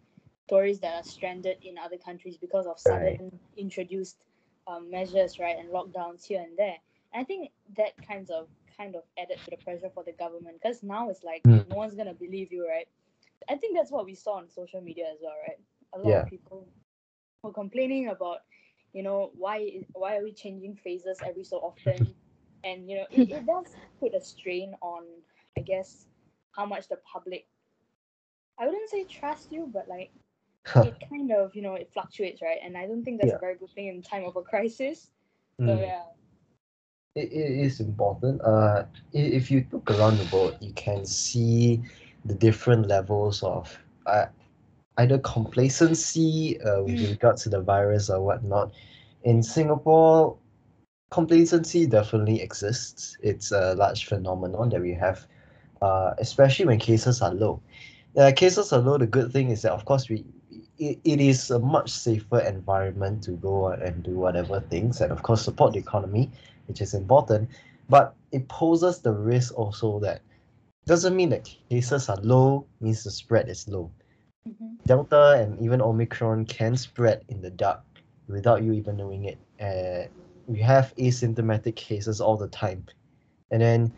tourists 0.49 0.81
that 0.81 0.95
are 0.95 1.03
stranded 1.03 1.57
in 1.63 1.77
other 1.77 1.97
countries 1.97 2.37
because 2.37 2.67
of 2.67 2.79
Right. 2.85 3.19
sudden 3.19 3.39
introduced 3.57 4.23
um, 4.67 4.89
measures, 4.89 5.39
right, 5.39 5.57
and 5.57 5.69
lockdowns 5.69 6.25
here 6.25 6.41
and 6.41 6.57
there. 6.57 6.77
And 7.13 7.21
I 7.21 7.23
think 7.23 7.51
that 7.77 7.93
kinds 8.05 8.29
of 8.29 8.47
kind 8.77 8.95
of 8.95 9.03
added 9.17 9.41
to 9.43 9.51
the 9.51 9.57
pressure 9.57 9.89
for 9.93 10.03
the 10.03 10.13
government 10.13 10.57
because 10.61 10.83
now 10.83 11.09
it's 11.09 11.23
like 11.23 11.45
Mm. 11.45 11.65
no 11.67 11.75
one's 11.75 11.95
gonna 11.95 12.13
believe 12.13 12.51
you, 12.51 12.67
right? 12.67 12.87
I 13.49 13.55
think 13.55 13.75
that's 13.77 13.91
what 13.91 14.05
we 14.05 14.15
saw 14.15 14.33
on 14.35 14.49
social 14.49 14.81
media 14.81 15.05
as 15.11 15.19
well, 15.21 15.33
right? 15.47 15.59
A 15.93 15.99
lot 15.99 16.13
Yeah. 16.13 16.23
of 16.23 16.25
people 16.25 16.67
were 17.43 17.53
complaining 17.53 18.07
about, 18.09 18.39
you 18.93 19.03
know, 19.03 19.31
why 19.35 19.83
why 19.93 20.17
are 20.17 20.23
we 20.23 20.33
changing 20.33 20.75
phases 20.75 21.21
every 21.25 21.43
so 21.43 21.57
often? 21.57 22.15
and 22.63 22.89
you 22.89 22.95
know, 22.97 23.05
it, 23.11 23.25
it 23.29 23.45
does 23.45 23.77
put 23.99 24.13
a 24.15 24.19
strain 24.21 24.73
on, 24.81 25.03
I 25.57 25.61
guess, 25.61 26.07
how 26.55 26.65
much 26.65 26.87
the 26.87 26.97
public. 27.11 27.47
I 28.59 28.65
wouldn't 28.67 28.89
say 28.89 29.05
trust 29.05 29.51
you, 29.51 29.69
but 29.71 29.87
like 29.87 30.11
it 30.81 30.95
kind 31.09 31.31
of 31.31 31.55
you 31.55 31.61
know 31.61 31.75
it 31.75 31.91
fluctuates, 31.93 32.41
right? 32.41 32.59
And 32.63 32.77
I 32.77 32.87
don't 32.87 33.03
think 33.03 33.19
that's 33.19 33.33
Yeah. 33.33 33.37
a 33.37 33.39
very 33.39 33.55
good 33.57 33.71
thing 33.71 33.87
in 33.87 34.01
time 34.01 34.25
of 34.25 34.35
a 34.35 34.41
crisis. 34.41 35.11
So 35.65 35.79
Mm. 35.79 35.81
yeah, 35.81 36.03
it, 37.15 37.31
it 37.31 37.59
is 37.65 37.79
important. 37.79 38.41
Uh, 38.41 38.83
if 39.13 39.51
you 39.51 39.65
look 39.71 39.89
around 39.91 40.17
the 40.17 40.35
world, 40.35 40.55
you 40.61 40.71
can 40.73 41.05
see 41.05 41.81
the 42.25 42.33
different 42.33 42.87
levels 42.87 43.43
of 43.43 43.79
uh, 44.05 44.25
either 44.99 45.17
complacency 45.19 46.59
uh, 46.61 46.83
with 46.83 46.99
Mm. 46.99 47.09
regards 47.09 47.43
to 47.43 47.49
the 47.49 47.61
virus 47.61 48.09
or 48.09 48.21
whatnot. 48.21 48.71
In 49.23 49.43
Singapore, 49.43 50.37
complacency 51.11 51.87
definitely 51.87 52.41
exists. 52.41 53.17
It's 53.21 53.51
a 53.51 53.75
large 53.75 54.05
phenomenon 54.05 54.69
that 54.69 54.81
we 54.81 54.93
have, 54.93 55.25
uh, 55.81 56.13
especially 56.19 56.65
when 56.65 56.79
cases 56.79 57.21
are 57.21 57.33
low. 57.33 57.61
Uh, 58.17 58.31
cases 58.35 58.73
are 58.73 58.79
low. 58.81 58.97
The 58.97 59.07
good 59.07 59.31
thing 59.31 59.49
is 59.49 59.61
that, 59.63 59.71
of 59.71 59.85
course, 59.85 60.09
we 60.09 60.25
it, 60.77 60.99
it 61.03 61.19
is 61.19 61.51
a 61.51 61.59
much 61.59 61.89
safer 61.91 62.39
environment 62.39 63.23
to 63.23 63.31
go 63.31 63.67
and 63.67 64.03
do 64.03 64.11
whatever 64.11 64.59
things, 64.61 65.01
and 65.01 65.11
of 65.11 65.21
course, 65.23 65.41
support 65.43 65.73
the 65.73 65.79
economy, 65.79 66.31
which 66.67 66.81
is 66.81 66.93
important. 66.93 67.49
But 67.89 68.15
it 68.31 68.47
poses 68.47 68.99
the 68.99 69.11
risk 69.13 69.57
also 69.57 69.99
that 69.99 70.21
doesn't 70.85 71.15
mean 71.15 71.29
that 71.29 71.49
cases 71.69 72.09
are 72.09 72.17
low 72.23 72.65
means 72.81 73.03
the 73.03 73.11
spread 73.11 73.49
is 73.49 73.67
low. 73.67 73.91
Mhm. 74.49 74.77
Delta 74.85 75.33
and 75.41 75.59
even 75.61 75.81
Omicron 75.81 76.45
can 76.45 76.75
spread 76.77 77.23
in 77.29 77.41
the 77.41 77.51
dark 77.51 77.81
without 78.27 78.63
you 78.63 78.73
even 78.73 78.97
knowing 78.97 79.25
it. 79.25 79.37
Uh, 79.59 80.07
we 80.47 80.59
have 80.59 80.93
asymptomatic 80.97 81.75
cases 81.75 82.21
all 82.21 82.37
the 82.37 82.47
time. 82.47 82.85
And 83.51 83.61
then 83.61 83.93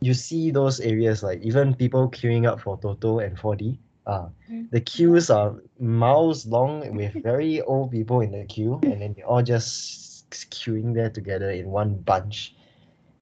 you 0.00 0.14
see 0.14 0.50
those 0.50 0.80
areas 0.80 1.22
like 1.22 1.42
even 1.42 1.74
people 1.74 2.08
queuing 2.10 2.46
up 2.46 2.60
for 2.60 2.78
Toto 2.78 3.18
and 3.20 3.38
4D. 3.38 3.78
Uh, 4.06 4.28
Mhm. 4.50 4.70
the 4.70 4.80
queues 4.80 5.30
are 5.30 5.62
miles 5.78 6.46
long 6.46 6.96
with 6.96 7.12
very 7.22 7.60
old 7.70 7.90
people 7.90 8.20
in 8.20 8.32
the 8.32 8.44
queue, 8.44 8.80
and 8.84 9.00
then 9.02 9.14
they're 9.14 9.26
all 9.26 9.42
just 9.42 10.30
queuing 10.50 10.94
there 10.94 11.10
together 11.10 11.50
in 11.50 11.70
one 11.70 11.94
bunch. 11.96 12.54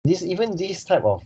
This 0.04 0.22
even 0.22 0.56
these 0.56 0.84
type 0.84 1.04
of 1.04 1.22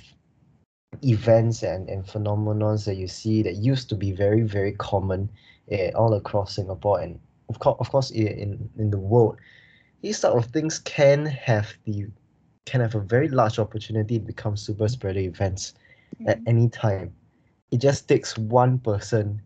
events 1.02 1.62
and, 1.62 1.88
and 1.88 2.04
phenomenons 2.04 2.84
that 2.84 2.96
you 2.96 3.06
see 3.08 3.42
that 3.42 3.56
used 3.56 3.88
to 3.88 3.94
be 3.96 4.12
very 4.12 4.42
very 4.42 4.72
common 4.72 5.28
uh, 5.72 5.90
all 5.94 6.14
across 6.14 6.54
Singapore 6.54 7.00
and 7.00 7.18
of 7.48 7.58
course 7.58 7.76
of 7.80 7.90
course 7.90 8.10
in 8.10 8.68
in 8.78 8.90
the 8.90 8.98
world 8.98 9.36
these 10.02 10.18
sort 10.18 10.36
of 10.36 10.50
things 10.50 10.78
can 10.78 11.26
have 11.26 11.74
the 11.84 12.06
can 12.66 12.80
have 12.80 12.94
a 12.94 13.00
very 13.00 13.28
large 13.28 13.58
opportunity 13.58 14.18
to 14.18 14.24
become 14.24 14.56
super 14.56 14.88
spreader 14.88 15.20
events 15.20 15.74
at 16.26 16.40
Mhm. 16.40 16.46
any 16.46 16.68
time 16.68 17.10
it 17.70 17.78
just 17.80 18.08
takes 18.08 18.36
one 18.38 18.78
person 18.78 19.40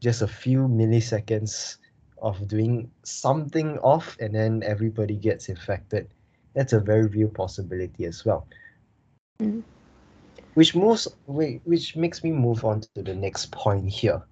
just 0.00 0.22
a 0.22 0.26
few 0.26 0.66
milliseconds 0.68 1.78
of 2.20 2.46
doing 2.48 2.90
something 3.02 3.78
off 3.78 4.16
and 4.20 4.34
then 4.34 4.62
everybody 4.64 5.16
gets 5.16 5.48
infected 5.48 6.06
that's 6.54 6.72
a 6.72 6.80
very 6.80 7.06
real 7.06 7.28
possibility 7.28 8.04
as 8.04 8.24
well 8.24 8.46
Mm. 9.40 9.62
Which 10.54 10.74
moves 10.74 11.08
which 11.26 11.96
makes 11.96 12.22
me 12.22 12.30
move 12.30 12.64
on 12.64 12.80
to 12.94 13.02
the 13.02 13.14
next 13.14 13.50
point 13.52 13.88
here 13.88 14.22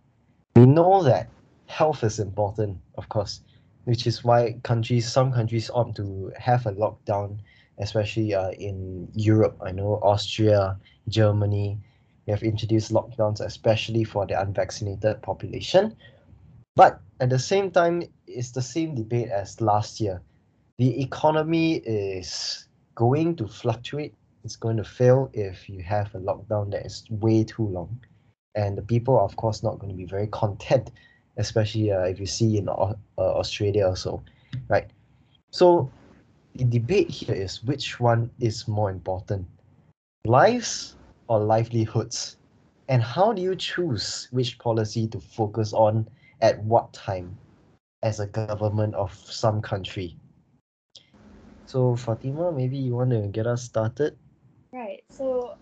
we 0.56 0.66
know 0.66 1.02
that 1.02 1.28
health 1.66 2.04
is 2.04 2.18
important 2.18 2.76
of 2.96 3.08
course 3.08 3.42
which 3.84 4.06
is 4.06 4.22
why 4.22 4.52
countries 4.62 5.10
some 5.10 5.32
countries 5.32 5.70
opt 5.70 5.96
to 5.96 6.32
have 6.38 6.66
a 6.66 6.72
lockdown 6.72 7.38
especially 7.80 8.34
uh, 8.34 8.50
in 8.52 9.08
Europe. 9.14 9.56
I 9.64 9.72
know 9.72 9.98
Austria, 10.02 10.78
Germany, 11.08 11.78
they 12.26 12.32
have 12.32 12.42
introduced 12.42 12.92
lockdowns, 12.92 13.40
especially 13.40 14.04
for 14.04 14.26
the 14.26 14.40
unvaccinated 14.40 15.22
population. 15.22 15.96
But 16.76 17.00
at 17.20 17.30
the 17.30 17.38
same 17.38 17.70
time, 17.70 18.02
it's 18.26 18.52
the 18.52 18.62
same 18.62 18.94
debate 18.94 19.28
as 19.28 19.60
last 19.60 20.00
year. 20.00 20.20
The 20.78 21.02
economy 21.02 21.76
is 21.76 22.68
going 22.94 23.36
to 23.36 23.48
fluctuate. 23.48 24.14
It's 24.44 24.56
going 24.56 24.76
to 24.78 24.84
fail 24.84 25.30
if 25.32 25.68
you 25.68 25.82
have 25.82 26.14
a 26.14 26.18
lockdown 26.18 26.70
that 26.70 26.86
is 26.86 27.04
way 27.10 27.44
too 27.44 27.66
long. 27.66 28.00
And 28.54 28.76
the 28.76 28.82
people 28.82 29.16
are, 29.16 29.24
of 29.24 29.36
course, 29.36 29.62
not 29.62 29.78
going 29.78 29.90
to 29.90 29.96
be 29.96 30.06
very 30.06 30.26
content, 30.42 30.90
especially 31.36 31.92
uh, 31.92 32.02
if 32.02 32.18
you 32.18 32.26
see 32.26 32.58
in 32.58 32.68
uh, 32.68 32.94
Australia 33.18 33.86
also, 33.86 34.22
right? 34.68 34.90
So 35.50 35.90
the 36.54 36.64
debate 36.64 37.10
here 37.10 37.34
is 37.34 37.62
which 37.64 38.00
one 38.00 38.30
is 38.40 38.66
more 38.66 38.90
important, 38.90 39.46
lives 40.24 40.96
or 41.28 41.40
livelihoods? 41.40 42.36
And 42.88 43.02
how 43.02 43.32
do 43.32 43.40
you 43.40 43.54
choose 43.54 44.26
which 44.32 44.58
policy 44.58 45.06
to 45.08 45.20
focus 45.20 45.72
on 45.72 46.08
at 46.40 46.58
what 46.64 46.92
time 46.92 47.38
as 48.02 48.18
a 48.18 48.26
government 48.26 48.94
of 48.94 49.14
some 49.14 49.62
country? 49.62 50.16
So 51.66 51.94
Fatima, 51.94 52.50
maybe 52.50 52.76
you 52.76 52.96
want 52.96 53.10
to 53.10 53.28
get 53.28 53.46
us 53.46 53.62
started? 53.62 54.16
Right. 55.08 55.16
So 55.16 55.56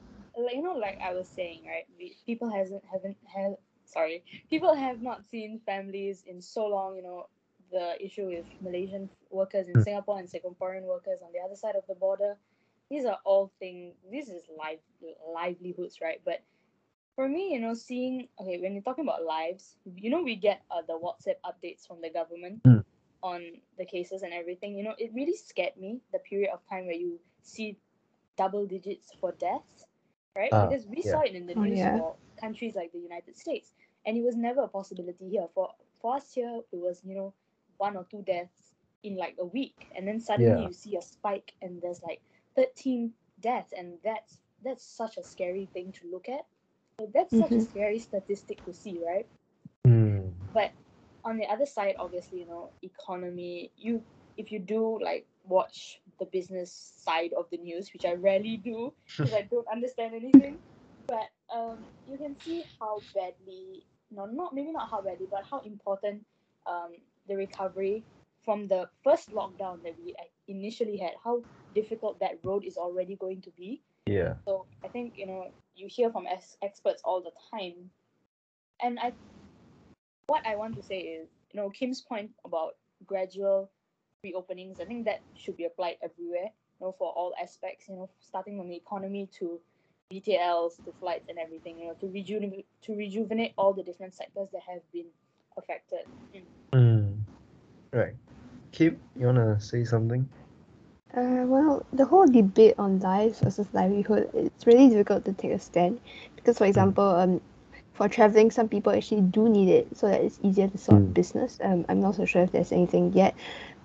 you 0.53 0.63
know, 0.63 0.75
like 0.75 0.99
I 1.03 1.15
was 1.15 1.29
saying, 1.29 1.63
right? 1.67 1.87
We, 1.99 2.17
people 2.27 2.51
hasn't 2.51 2.83
haven't 2.91 3.17
have 3.35 3.55
sorry, 3.85 4.25
people 4.51 4.75
have 4.75 5.03
not 5.03 5.25
seen 5.25 5.61
families 5.67 6.23
in 6.27 6.41
so 6.41 6.67
long. 6.67 6.97
You 6.97 7.03
know, 7.03 7.29
the 7.73 8.03
issue 8.05 8.27
with 8.27 8.45
Malaysian 8.61 9.09
workers 9.31 9.69
in 9.69 9.75
mm. 9.75 9.85
Singapore 9.85 10.19
and 10.19 10.29
Singaporean 10.29 10.83
workers 10.83 11.21
on 11.23 11.33
the 11.33 11.41
other 11.45 11.57
side 11.57 11.75
of 11.77 11.85
the 11.89 11.95
border. 11.95 12.37
These 12.91 13.05
are 13.05 13.19
all 13.25 13.53
things. 13.59 13.95
This 14.11 14.29
is 14.29 14.43
live 14.57 14.79
livelihoods, 15.35 16.01
right? 16.01 16.21
But 16.25 16.43
for 17.17 17.29
me, 17.29 17.53
you 17.53 17.61
know, 17.61 17.75
seeing 17.75 18.29
okay, 18.41 18.59
when 18.61 18.75
you're 18.75 18.83
talking 18.83 19.05
about 19.05 19.25
lives, 19.25 19.77
you 19.97 20.11
know, 20.11 20.23
we 20.23 20.37
get 20.37 20.63
uh, 20.71 20.83
the 20.87 20.99
WhatsApp 20.99 21.37
updates 21.45 21.87
from 21.87 22.01
the 22.01 22.11
government 22.11 22.63
mm. 22.63 22.85
on 23.23 23.43
the 23.77 23.85
cases 23.85 24.23
and 24.23 24.33
everything. 24.33 24.77
You 24.77 24.85
know, 24.85 24.95
it 24.99 25.11
really 25.15 25.37
scared 25.37 25.77
me 25.79 26.01
the 26.13 26.21
period 26.21 26.51
of 26.53 26.61
time 26.71 26.87
where 26.87 26.95
you 26.95 27.19
see 27.43 27.77
double 28.39 28.65
digits 28.65 29.11
for 29.21 29.33
deaths, 29.33 29.85
right? 30.35 30.53
Uh, 30.53 30.69
because 30.69 30.87
we 30.87 31.03
yeah. 31.05 31.11
saw 31.13 31.21
it 31.21 31.35
in 31.35 31.47
the 31.47 31.55
oh, 31.55 31.63
news 31.63 31.81
oh, 31.81 31.83
yeah. 31.83 31.99
for 31.99 32.15
countries 32.41 32.75
like 32.75 32.93
the 32.93 33.01
United 33.01 33.37
States, 33.37 33.75
and 34.07 34.17
it 34.17 34.23
was 34.23 34.37
never 34.37 34.63
a 34.63 34.69
possibility 34.69 35.29
here. 35.29 35.47
For 35.55 35.69
for 36.01 36.17
us 36.17 36.33
here, 36.33 36.61
it 36.73 36.79
was 36.79 37.03
you 37.05 37.15
know 37.15 37.35
one 37.77 37.97
or 37.97 38.07
two 38.11 38.23
deaths 38.23 38.75
in 39.03 39.17
like 39.17 39.37
a 39.39 39.45
week 39.45 39.89
and 39.97 40.07
then 40.07 40.21
suddenly 40.21 40.63
yeah. 40.63 40.69
you 40.69 40.73
see 40.73 40.97
a 40.97 41.03
spike 41.03 41.55
and 41.63 41.81
there's 41.81 42.03
like 42.03 42.21
13 42.57 43.13
deaths 43.41 43.73
and 43.77 43.95
that's 44.05 44.39
that's 44.65 44.85
such 44.85 45.17
a 45.17 45.23
scary 45.23 45.69
thing 45.73 45.93
to 45.93 46.11
look 46.11 46.29
at 46.29 46.45
so 46.99 47.09
that's 47.15 47.33
mm-hmm. 47.33 47.43
such 47.43 47.53
a 47.53 47.55
mm-hmm. 47.55 47.71
scary 47.71 47.99
statistic 47.99 48.65
to 48.65 48.73
see 48.73 48.99
right 49.07 49.27
mm. 49.87 50.31
but 50.53 50.73
on 51.25 51.37
the 51.37 51.47
other 51.47 51.67
side 51.67 51.95
obviously 51.99 52.41
you 52.41 52.47
know 52.47 52.71
economy 52.83 53.71
you 53.77 54.03
if 54.37 54.51
you 54.51 54.59
do 54.59 54.99
like 55.03 55.27
watch 55.49 56.01
the 56.19 56.27
business 56.27 56.93
side 56.99 57.33
of 57.37 57.47
the 57.51 57.59
news 57.59 57.91
which 57.93 58.05
i 58.05 58.15
rarely 58.15 58.57
do 58.57 58.93
because 59.17 59.33
i 59.33 59.43
don't 59.51 59.67
understand 59.73 60.15
anything 60.15 60.59
but 61.07 61.31
um, 61.55 61.79
you 62.07 62.19
can 62.19 62.37
see 62.41 62.65
how 62.79 63.01
badly 63.15 63.83
no 64.11 64.27
not 64.27 64.55
maybe 64.55 64.71
not 64.73 64.91
how 64.91 65.01
badly 65.01 65.27
but 65.31 65.43
how 65.51 65.61
important 65.61 66.25
um, 66.67 66.93
the 67.29 67.35
recovery 67.35 68.05
from 68.45 68.67
the 68.67 68.89
first 69.05 69.31
lockdown 69.31 69.83
that 69.83 69.95
we 70.03 70.15
initially 70.49 70.97
had, 70.97 71.13
how 71.23 71.43
difficult 71.75 72.19
that 72.21 72.39
road 72.43 72.65
is 72.65 72.77
already 72.77 73.15
going 73.17 73.43
to 73.43 73.51
be. 73.51 73.83
Yeah. 74.07 74.35
So 74.47 74.65
I 74.83 74.89
think 74.89 75.15
you 75.17 75.27
know 75.27 75.49
you 75.77 75.87
hear 75.89 76.11
from 76.11 76.27
ex- 76.27 76.57
experts 76.63 77.03
all 77.05 77.21
the 77.21 77.33
time, 77.51 77.91
and 78.83 78.99
I, 78.99 79.13
what 80.29 80.47
I 80.47 80.57
want 80.57 80.77
to 80.77 80.83
say 80.83 80.99
is 80.99 81.29
you 81.53 81.61
know 81.61 81.69
Kim's 81.71 82.01
point 82.01 82.31
about 82.45 82.77
gradual 83.07 83.71
reopenings. 84.25 84.81
I 84.81 84.85
think 84.85 85.05
that 85.05 85.21
should 85.35 85.57
be 85.57 85.65
applied 85.65 85.97
everywhere. 86.03 86.51
You 86.81 86.87
know, 86.87 86.95
for 86.99 87.11
all 87.13 87.33
aspects. 87.41 87.89
You 87.89 87.97
know, 87.97 88.11
starting 88.21 88.59
from 88.59 88.69
the 88.69 88.77
economy 88.77 89.29
to 89.39 89.61
VTLs 90.13 90.85
to 90.85 90.93
flights 91.01 91.29
and 91.29 91.39
everything. 91.39 91.79
You 91.79 91.89
know, 91.89 91.95
to 92.01 92.09
rejuvenate 92.09 92.67
to 92.83 92.95
rejuvenate 92.95 93.53
all 93.57 93.73
the 93.73 93.83
different 93.83 94.15
sectors 94.15 94.49
that 94.53 94.63
have 94.69 94.83
been 94.93 95.07
affected. 95.57 96.07
Mm. 96.73 97.19
Right. 97.93 98.15
Kim, 98.73 99.01
you 99.17 99.27
wanna 99.27 99.61
say 99.61 99.85
something? 99.85 100.29
Uh, 101.15 101.45
well, 101.47 101.87
the 101.95 102.05
whole 102.05 102.27
debate 102.27 102.75
on 102.79 103.01
lives 103.01 103.41
versus 103.41 103.67
livelihood, 103.73 104.29
it's 104.35 104.67
really 104.67 104.91
difficult 104.91 105.25
to 105.25 105.33
take 105.33 105.53
a 105.53 105.59
stand 105.59 105.99
because, 106.37 106.59
for 106.59 106.67
example, 106.67 107.05
um, 107.05 107.41
for 107.95 108.09
traveling, 108.09 108.51
some 108.51 108.69
people 108.69 108.93
actually 108.93 109.23
do 109.23 109.49
need 109.49 109.69
it 109.69 109.97
so 109.97 110.07
that 110.07 110.21
it's 110.21 110.39
easier 110.43 110.69
to 110.69 110.79
sort 110.79 111.03
mm. 111.03 111.15
business. 111.15 111.59
Um, 111.63 111.87
I'm 111.89 112.01
not 112.01 112.15
so 112.15 112.27
sure 112.27 112.43
if 112.43 112.53
there's 112.53 112.73
anything 112.73 113.13
yet, 113.15 113.35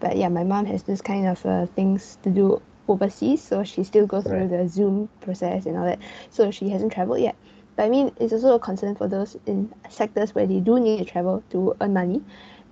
but 0.03 0.17
yeah, 0.17 0.27
my 0.27 0.43
mom 0.43 0.65
has 0.65 0.83
this 0.83 0.99
kind 0.99 1.25
of 1.25 1.45
uh, 1.45 1.65
things 1.65 2.17
to 2.23 2.29
do 2.29 2.61
overseas, 2.89 3.41
so 3.41 3.63
she 3.63 3.85
still 3.85 4.05
goes 4.05 4.25
right. 4.25 4.49
through 4.49 4.49
the 4.49 4.67
Zoom 4.67 5.07
process 5.21 5.65
and 5.65 5.77
all 5.77 5.85
that. 5.85 5.99
So 6.29 6.51
she 6.51 6.67
hasn't 6.67 6.91
traveled 6.91 7.21
yet. 7.21 7.37
But 7.77 7.83
I 7.83 7.89
mean, 7.89 8.11
it's 8.19 8.33
also 8.33 8.55
a 8.55 8.59
concern 8.59 8.95
for 8.95 9.07
those 9.07 9.37
in 9.45 9.73
sectors 9.89 10.35
where 10.35 10.45
they 10.45 10.59
do 10.59 10.77
need 10.77 10.97
to 10.97 11.05
travel 11.05 11.41
to 11.51 11.77
earn 11.79 11.93
money. 11.93 12.21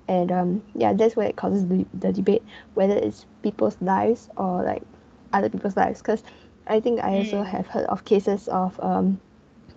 And 0.09 0.29
um, 0.29 0.63
yeah, 0.75 0.91
that's 0.91 1.15
where 1.15 1.25
it 1.25 1.37
causes 1.37 1.65
the, 1.69 1.85
the 1.93 2.11
debate 2.11 2.43
whether 2.73 2.97
it's 2.97 3.25
people's 3.43 3.77
lives 3.79 4.29
or 4.35 4.63
like 4.63 4.83
other 5.31 5.47
people's 5.47 5.77
lives. 5.77 6.01
Because 6.01 6.23
I 6.67 6.81
think 6.81 6.99
I 6.99 7.15
also 7.19 7.43
mm. 7.43 7.47
have 7.47 7.65
heard 7.65 7.85
of 7.85 8.03
cases 8.03 8.49
of 8.49 8.77
um, 8.83 9.21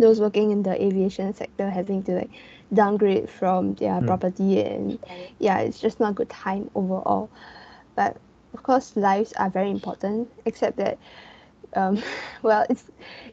those 0.00 0.20
working 0.20 0.50
in 0.50 0.64
the 0.64 0.74
aviation 0.84 1.32
sector 1.32 1.70
having 1.70 2.02
to 2.02 2.16
like 2.16 2.30
downgrade 2.72 3.28
from 3.28 3.74
their 3.74 4.00
mm. 4.00 4.06
property 4.06 4.60
and 4.60 4.98
yeah 5.38 5.58
it's 5.58 5.80
just 5.80 6.00
not 6.00 6.10
a 6.10 6.14
good 6.14 6.28
time 6.28 6.70
overall 6.74 7.30
but 7.94 8.16
of 8.54 8.62
course 8.62 8.96
lives 8.96 9.32
are 9.34 9.50
very 9.50 9.70
important 9.70 10.30
except 10.46 10.76
that 10.76 10.98
um, 11.76 12.02
well, 12.42 12.66
it's 12.70 12.84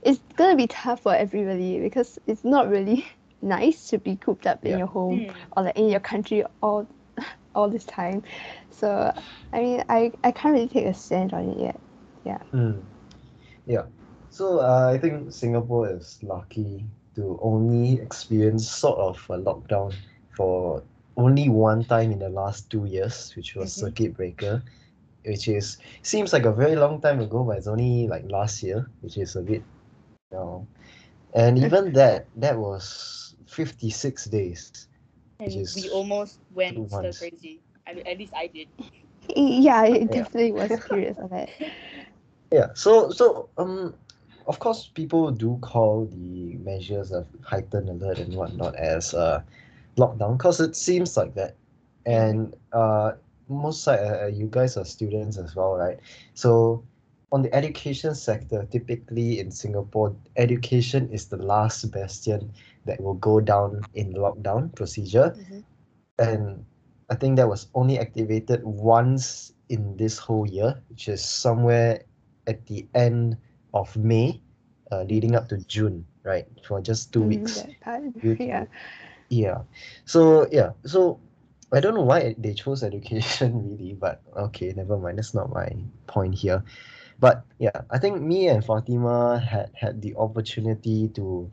it's 0.02 0.20
gonna 0.36 0.56
be 0.56 0.68
tough 0.68 1.02
for 1.02 1.16
everybody 1.16 1.80
because 1.80 2.20
it's 2.28 2.44
not 2.44 2.70
really 2.70 3.06
nice 3.42 3.88
to 3.90 3.98
be 3.98 4.16
cooped 4.16 4.46
up 4.46 4.60
yeah. 4.64 4.74
in 4.74 4.78
your 4.80 4.88
home 4.88 5.20
mm. 5.20 5.34
or 5.58 5.64
like 5.64 5.78
in 5.78 5.90
your 5.90 6.00
country 6.00 6.44
all 6.62 6.88
all 7.56 7.70
this 7.70 7.86
time. 7.86 8.24
So 8.72 9.14
I 9.54 9.60
mean, 9.60 9.84
I 9.90 10.12
I 10.24 10.32
can't 10.32 10.54
really 10.54 10.68
take 10.68 10.86
a 10.86 10.94
stand 10.94 11.34
on 11.34 11.50
it 11.50 11.60
yet. 11.60 11.80
Yeah. 12.26 12.40
Mm. 12.54 12.82
Yeah. 13.66 13.84
So 14.30 14.60
uh, 14.60 14.92
I 14.94 14.98
think 14.98 15.32
Singapore 15.32 15.90
is 15.90 16.20
lucky 16.24 16.86
to 17.16 17.40
only 17.42 18.00
experience 18.00 18.70
sort 18.70 18.98
of 19.00 19.18
a 19.30 19.38
lockdown 19.38 19.94
for 20.36 20.84
only 21.18 21.50
one 21.50 21.84
time 21.84 22.12
in 22.12 22.20
the 22.20 22.30
last 22.30 22.70
two 22.70 22.86
years, 22.86 23.36
which 23.36 23.56
was 23.56 23.72
mm-hmm. 23.72 23.88
circuit 23.88 24.16
breaker 24.16 24.64
which 25.26 25.48
is 25.48 25.78
seems 26.02 26.34
like 26.34 26.46
a 26.46 26.52
very 26.52 26.76
long 26.76 27.02
time 27.02 27.20
ago, 27.20 27.44
but 27.44 27.58
it's 27.58 27.68
only 27.68 28.08
like 28.08 28.24
last 28.30 28.64
year, 28.64 28.90
which 29.02 29.18
is 29.18 29.36
a 29.36 29.42
bit, 29.42 29.64
you 30.32 30.38
know, 30.38 30.68
and 31.34 31.58
even 31.58 31.94
that 31.94 32.26
that 32.38 32.58
was 32.58 33.36
fifty 33.46 33.90
six 33.90 34.26
days. 34.26 34.88
And 35.40 35.54
we 35.76 35.90
almost 35.90 36.40
went 36.54 36.90
stir 36.90 37.12
crazy. 37.14 37.62
I 37.88 37.94
mean, 37.94 38.08
at 38.08 38.18
least 38.18 38.34
I 38.36 38.48
did. 38.48 38.68
Yeah, 39.36 39.86
it 39.86 40.12
definitely 40.12 40.52
was 40.52 40.72
curious 40.88 41.18
of 41.18 41.32
it. 41.34 41.50
Yeah. 42.52 42.74
So 42.74 43.12
so 43.12 43.50
um, 43.58 43.94
of 44.52 44.60
course, 44.60 44.92
people 44.94 45.32
do 45.32 45.58
call 45.62 46.12
the 46.12 46.58
measures 46.58 47.14
of 47.14 47.26
heightened 47.42 47.88
alert 47.88 48.20
and 48.20 48.36
whatnot 48.36 48.76
as 48.76 49.14
uh 49.14 49.42
lockdown 49.96 50.38
because 50.38 50.60
it 50.60 50.76
seems 50.76 51.16
like 51.16 51.34
that, 51.36 51.56
and 52.06 52.54
uh 52.74 53.14
most 53.48 53.84
side 53.84 54.00
uh, 54.00 54.26
uh, 54.26 54.28
you 54.28 54.48
guys 54.52 54.76
are 54.76 54.84
students 54.84 55.38
as 55.38 55.56
well, 55.56 55.76
right? 55.76 56.00
So 56.34 56.84
on 57.32 57.44
the 57.44 57.54
education 57.56 58.14
sector, 58.14 58.68
typically 58.70 59.40
in 59.40 59.52
Singapore, 59.52 60.14
education 60.36 61.08
is 61.16 61.32
the 61.32 61.38
last 61.38 61.90
bastion 61.92 62.52
that 62.84 63.00
will 63.00 63.16
go 63.16 63.40
down 63.40 63.80
in 63.94 64.12
lockdown 64.12 64.76
procedure. 64.76 65.32
Mm-hmm. 65.32 65.60
And 66.20 66.66
I 67.10 67.16
think 67.16 67.38
that 67.38 67.48
was 67.48 67.68
only 67.74 68.00
activated 68.00 68.60
once 68.66 69.54
in 69.70 69.96
this 69.96 70.18
whole 70.18 70.48
year, 70.48 70.76
which 70.90 71.08
is 71.08 71.24
somewhere 71.24 72.04
at 72.48 72.66
the 72.68 72.86
end 72.96 73.38
of 73.74 73.96
May, 73.98 74.42
uh, 74.92 75.04
leading 75.04 75.36
up 75.36 75.50
to 75.50 75.58
June, 75.66 76.06
right? 76.24 76.48
For 76.66 76.82
just 76.82 77.14
2 77.14 77.20
mm-hmm. 77.20 77.30
weeks. 77.30 77.64
yeah. 78.40 78.66
Yeah. 79.30 79.62
So 80.06 80.48
yeah. 80.52 80.72
So 80.86 81.20
I 81.72 81.80
don't 81.80 81.96
know 81.96 82.04
why 82.04 82.36
they 82.38 82.54
chose 82.54 82.84
education 82.84 83.64
really, 83.70 83.94
but 83.94 84.22
okay, 84.36 84.74
never 84.76 84.98
mind. 84.98 85.18
That's 85.18 85.34
not 85.34 85.52
my 85.52 85.70
point 86.08 86.36
here. 86.36 86.64
But 87.20 87.46
yeah, 87.60 87.82
I 87.92 88.00
think 88.00 88.22
me 88.22 88.48
and 88.48 88.66
Fatima 88.66 89.40
had 89.40 89.72
had 89.76 90.02
the 90.02 90.16
opportunity 90.16 91.08
to 91.10 91.50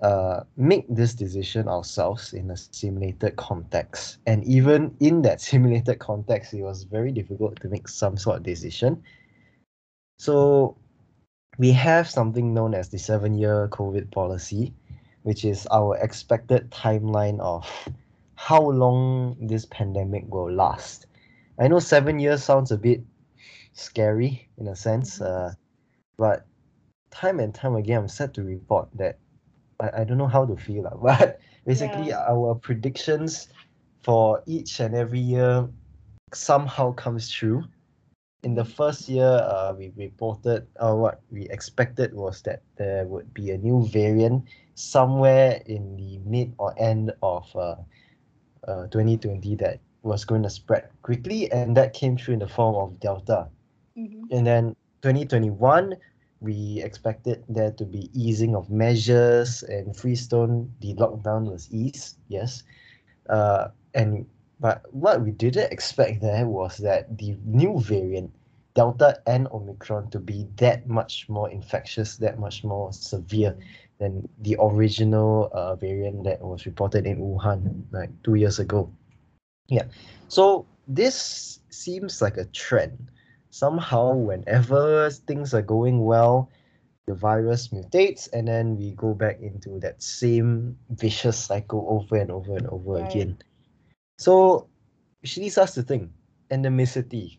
uh, 0.00 0.44
make 0.56 0.86
this 0.88 1.12
decision 1.14 1.68
ourselves 1.68 2.32
in 2.32 2.50
a 2.50 2.56
simulated 2.56 3.36
context. 3.36 4.18
And 4.26 4.44
even 4.44 4.94
in 5.00 5.22
that 5.22 5.40
simulated 5.50 5.98
context, 5.98 6.54
it 6.54 6.62
was 6.62 6.84
very 6.84 7.12
difficult 7.12 7.60
to 7.60 7.68
make 7.68 7.88
some 7.88 8.16
sort 8.16 8.38
of 8.38 8.42
decision. 8.42 9.02
So 10.18 10.76
we 11.58 11.72
have 11.72 12.08
something 12.08 12.52
known 12.52 12.74
as 12.74 12.88
the 12.88 12.98
seven 12.98 13.38
year 13.38 13.68
COVID 13.68 14.10
policy, 14.10 14.72
which 15.22 15.44
is 15.44 15.66
our 15.70 15.96
expected 15.96 16.70
timeline 16.70 17.40
of 17.40 17.66
how 18.34 18.60
long 18.60 19.36
this 19.40 19.64
pandemic 19.66 20.24
will 20.28 20.52
last. 20.52 21.06
I 21.58 21.68
know 21.68 21.78
seven 21.78 22.18
years 22.18 22.44
sounds 22.44 22.70
a 22.70 22.76
bit 22.76 23.02
scary 23.72 24.48
in 24.58 24.68
a 24.68 24.76
sense, 24.76 25.20
uh, 25.20 25.52
but 26.18 26.46
time 27.10 27.40
and 27.40 27.54
time 27.54 27.76
again, 27.76 28.00
I'm 28.00 28.08
sad 28.08 28.34
to 28.34 28.42
report 28.42 28.88
that 28.94 29.18
I, 29.80 30.02
I 30.02 30.04
don't 30.04 30.18
know 30.18 30.26
how 30.28 30.44
to 30.44 30.56
feel, 30.56 30.84
lah, 30.84 30.96
but 31.02 31.40
basically, 31.64 32.08
Yeah. 32.08 32.24
our 32.28 32.54
predictions 32.54 33.48
for 34.02 34.42
each 34.46 34.80
and 34.80 34.94
every 34.94 35.18
year 35.20 35.68
somehow 36.32 36.92
comes 36.92 37.30
true. 37.30 37.64
In 38.46 38.54
the 38.54 38.64
first 38.64 39.08
year, 39.08 39.42
uh, 39.42 39.74
we 39.76 39.90
reported, 39.96 40.68
uh, 40.78 40.94
what 40.94 41.20
we 41.32 41.50
expected 41.50 42.14
was 42.14 42.42
that 42.42 42.62
there 42.76 43.04
would 43.04 43.34
be 43.34 43.50
a 43.50 43.58
new 43.58 43.84
variant 43.88 44.44
somewhere 44.76 45.60
in 45.66 45.96
the 45.96 46.20
mid 46.24 46.54
or 46.58 46.72
end 46.78 47.10
of 47.24 47.50
uh, 47.56 47.74
uh, 48.68 48.86
2020 48.86 49.56
that 49.56 49.80
was 50.04 50.24
going 50.24 50.44
to 50.44 50.50
spread 50.50 50.86
quickly, 51.02 51.50
and 51.50 51.76
that 51.76 51.92
came 51.92 52.16
through 52.16 52.34
in 52.34 52.38
the 52.38 52.46
form 52.46 52.76
of 52.76 53.00
Delta. 53.00 53.48
Mm-hmm. 53.98 54.30
And 54.30 54.46
then 54.46 54.76
2021, 55.02 55.96
we 56.38 56.80
expected 56.84 57.42
there 57.48 57.72
to 57.72 57.84
be 57.84 58.10
easing 58.14 58.54
of 58.54 58.70
measures 58.70 59.64
and 59.64 59.96
Freestone, 59.96 60.70
the 60.78 60.94
lockdown 60.94 61.50
was 61.50 61.66
eased, 61.72 62.18
yes. 62.28 62.62
Uh, 63.28 63.74
and 63.94 64.24
but 64.60 64.82
what 64.92 65.20
we 65.22 65.30
didn't 65.30 65.72
expect 65.72 66.20
there 66.20 66.46
was 66.46 66.78
that 66.78 67.18
the 67.18 67.36
new 67.44 67.80
variant, 67.80 68.32
Delta 68.74 69.20
and 69.26 69.48
Omicron, 69.48 70.10
to 70.10 70.18
be 70.18 70.46
that 70.56 70.88
much 70.88 71.28
more 71.28 71.50
infectious, 71.50 72.16
that 72.18 72.38
much 72.38 72.64
more 72.64 72.92
severe 72.92 73.56
than 73.98 74.28
the 74.42 74.56
original 74.60 75.50
uh, 75.52 75.74
variant 75.76 76.24
that 76.24 76.40
was 76.40 76.66
reported 76.66 77.06
in 77.06 77.18
Wuhan 77.18 77.84
like 77.92 78.10
two 78.22 78.34
years 78.34 78.58
ago. 78.58 78.90
Yeah. 79.68 79.84
So 80.28 80.66
this 80.86 81.60
seems 81.70 82.20
like 82.20 82.36
a 82.36 82.44
trend. 82.46 83.08
Somehow, 83.50 84.12
whenever 84.14 85.10
things 85.10 85.54
are 85.54 85.62
going 85.62 86.04
well, 86.04 86.50
the 87.06 87.14
virus 87.14 87.68
mutates 87.68 88.28
and 88.32 88.48
then 88.48 88.76
we 88.76 88.90
go 88.92 89.14
back 89.14 89.40
into 89.40 89.78
that 89.80 90.02
same 90.02 90.76
vicious 90.90 91.38
cycle 91.38 91.86
over 91.88 92.16
and 92.16 92.30
over 92.30 92.56
and 92.56 92.66
over 92.66 92.94
Right. 92.94 93.08
again. 93.08 93.38
So, 94.18 94.68
she 95.24 95.42
leads 95.42 95.58
us 95.58 95.74
to 95.74 95.82
think 95.82 96.10
endemicity. 96.50 97.38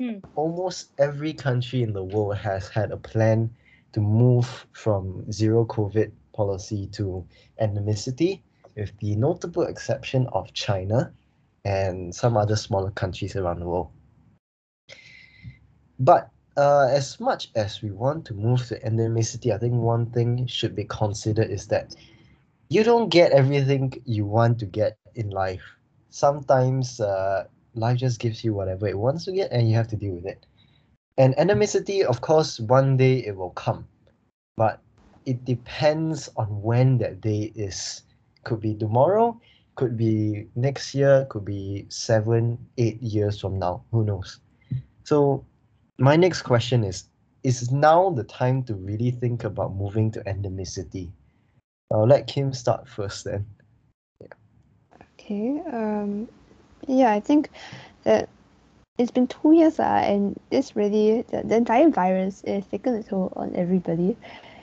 Hmm. 0.00 0.18
Almost 0.34 0.90
every 0.98 1.32
country 1.32 1.82
in 1.82 1.92
the 1.92 2.02
world 2.02 2.36
has 2.38 2.68
had 2.68 2.90
a 2.90 2.96
plan 2.96 3.50
to 3.92 4.00
move 4.00 4.66
from 4.72 5.30
zero 5.30 5.64
COVID 5.66 6.10
policy 6.32 6.88
to 6.88 7.26
endemicity, 7.60 8.42
with 8.76 8.92
the 8.98 9.14
notable 9.16 9.62
exception 9.62 10.26
of 10.32 10.52
China 10.52 11.12
and 11.64 12.14
some 12.14 12.36
other 12.36 12.56
smaller 12.56 12.90
countries 12.90 13.36
around 13.36 13.60
the 13.60 13.66
world. 13.66 13.90
But 15.98 16.30
uh, 16.56 16.88
as 16.90 17.20
much 17.20 17.50
as 17.54 17.82
we 17.82 17.90
want 17.90 18.24
to 18.26 18.34
move 18.34 18.66
to 18.66 18.80
endemicity, 18.80 19.54
I 19.54 19.58
think 19.58 19.74
one 19.74 20.06
thing 20.06 20.46
should 20.46 20.74
be 20.74 20.84
considered 20.84 21.50
is 21.50 21.66
that 21.68 21.94
you 22.68 22.82
don't 22.84 23.08
get 23.08 23.32
everything 23.32 23.92
you 24.04 24.26
want 24.26 24.58
to 24.60 24.66
get 24.66 24.96
in 25.00 25.16
life. 25.16 25.54
Sometimes 25.96 26.86
uh, 26.86 27.44
life 27.74 27.88
just 27.98 28.18
gives 28.18 28.42
you 28.44 28.52
whatever 28.54 28.86
it 28.86 28.98
wants 28.98 29.24
to 29.24 29.32
get, 29.32 29.50
and 29.52 29.68
you 29.68 29.74
have 29.74 29.88
to 29.88 29.96
deal 29.96 30.14
with 30.14 30.26
it. 30.26 30.46
And 31.16 31.34
endemicity, 31.36 32.02
of 32.02 32.20
course, 32.20 32.60
one 32.60 32.96
day 32.96 33.18
it 33.24 33.36
will 33.36 33.50
come, 33.50 33.86
but 34.56 34.80
it 35.24 35.44
depends 35.44 36.28
on 36.36 36.62
when 36.62 36.98
that 36.98 37.20
day 37.20 37.52
is. 37.54 38.02
Could 38.44 38.60
be 38.60 38.74
tomorrow, 38.74 39.40
could 39.76 39.96
be 39.96 40.48
next 40.54 40.94
year, 40.94 41.26
could 41.28 41.44
be 41.44 41.86
seven, 41.88 42.58
eight 42.78 43.00
years 43.02 43.40
from 43.40 43.58
now. 43.58 43.84
Who 43.92 44.04
knows? 44.04 44.40
So, 45.04 45.44
my 45.98 46.16
next 46.16 46.42
question 46.42 46.84
is 46.84 47.08
Is 47.42 47.70
now 47.72 48.10
the 48.10 48.24
time 48.24 48.62
to 48.64 48.74
really 48.74 49.10
think 49.10 49.44
about 49.44 49.74
moving 49.74 50.10
to 50.12 50.22
endemicity? 50.24 51.12
I'll 51.92 52.06
let 52.06 52.26
Kim 52.26 52.52
start 52.52 52.88
first 52.88 53.24
then. 53.24 53.46
Okay. 55.18 55.60
Um, 55.72 56.28
yeah, 56.86 57.12
I 57.12 57.20
think 57.20 57.48
that 58.04 58.28
it's 58.98 59.10
been 59.10 59.26
two 59.26 59.52
years, 59.52 59.80
uh, 59.80 59.82
and 59.82 60.38
this 60.50 60.76
really 60.76 61.22
the, 61.22 61.42
the 61.42 61.56
entire 61.56 61.88
virus 61.88 62.44
is 62.44 62.66
taken 62.66 62.94
a 62.94 63.02
toll 63.02 63.32
on 63.36 63.54
everybody. 63.56 64.16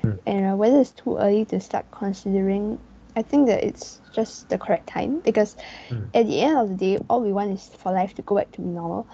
Hmm. 0.03 0.13
And 0.25 0.53
uh, 0.53 0.55
whether 0.55 0.79
it's 0.79 0.91
too 0.91 1.17
early 1.17 1.45
to 1.45 1.59
start 1.59 1.85
considering, 1.91 2.79
I 3.15 3.21
think 3.21 3.47
that 3.47 3.63
it's 3.63 3.99
just 4.13 4.49
the 4.49 4.57
correct 4.57 4.87
time 4.87 5.19
because 5.19 5.55
Hmm. 5.89 6.05
at 6.13 6.27
the 6.27 6.41
end 6.41 6.57
of 6.57 6.69
the 6.69 6.75
day, 6.75 7.03
all 7.09 7.21
we 7.21 7.33
want 7.33 7.51
is 7.51 7.69
for 7.77 7.91
life 7.91 8.13
to 8.15 8.21
go 8.21 8.35
back 8.35 8.51
to 8.53 8.61
normal, 8.61 9.07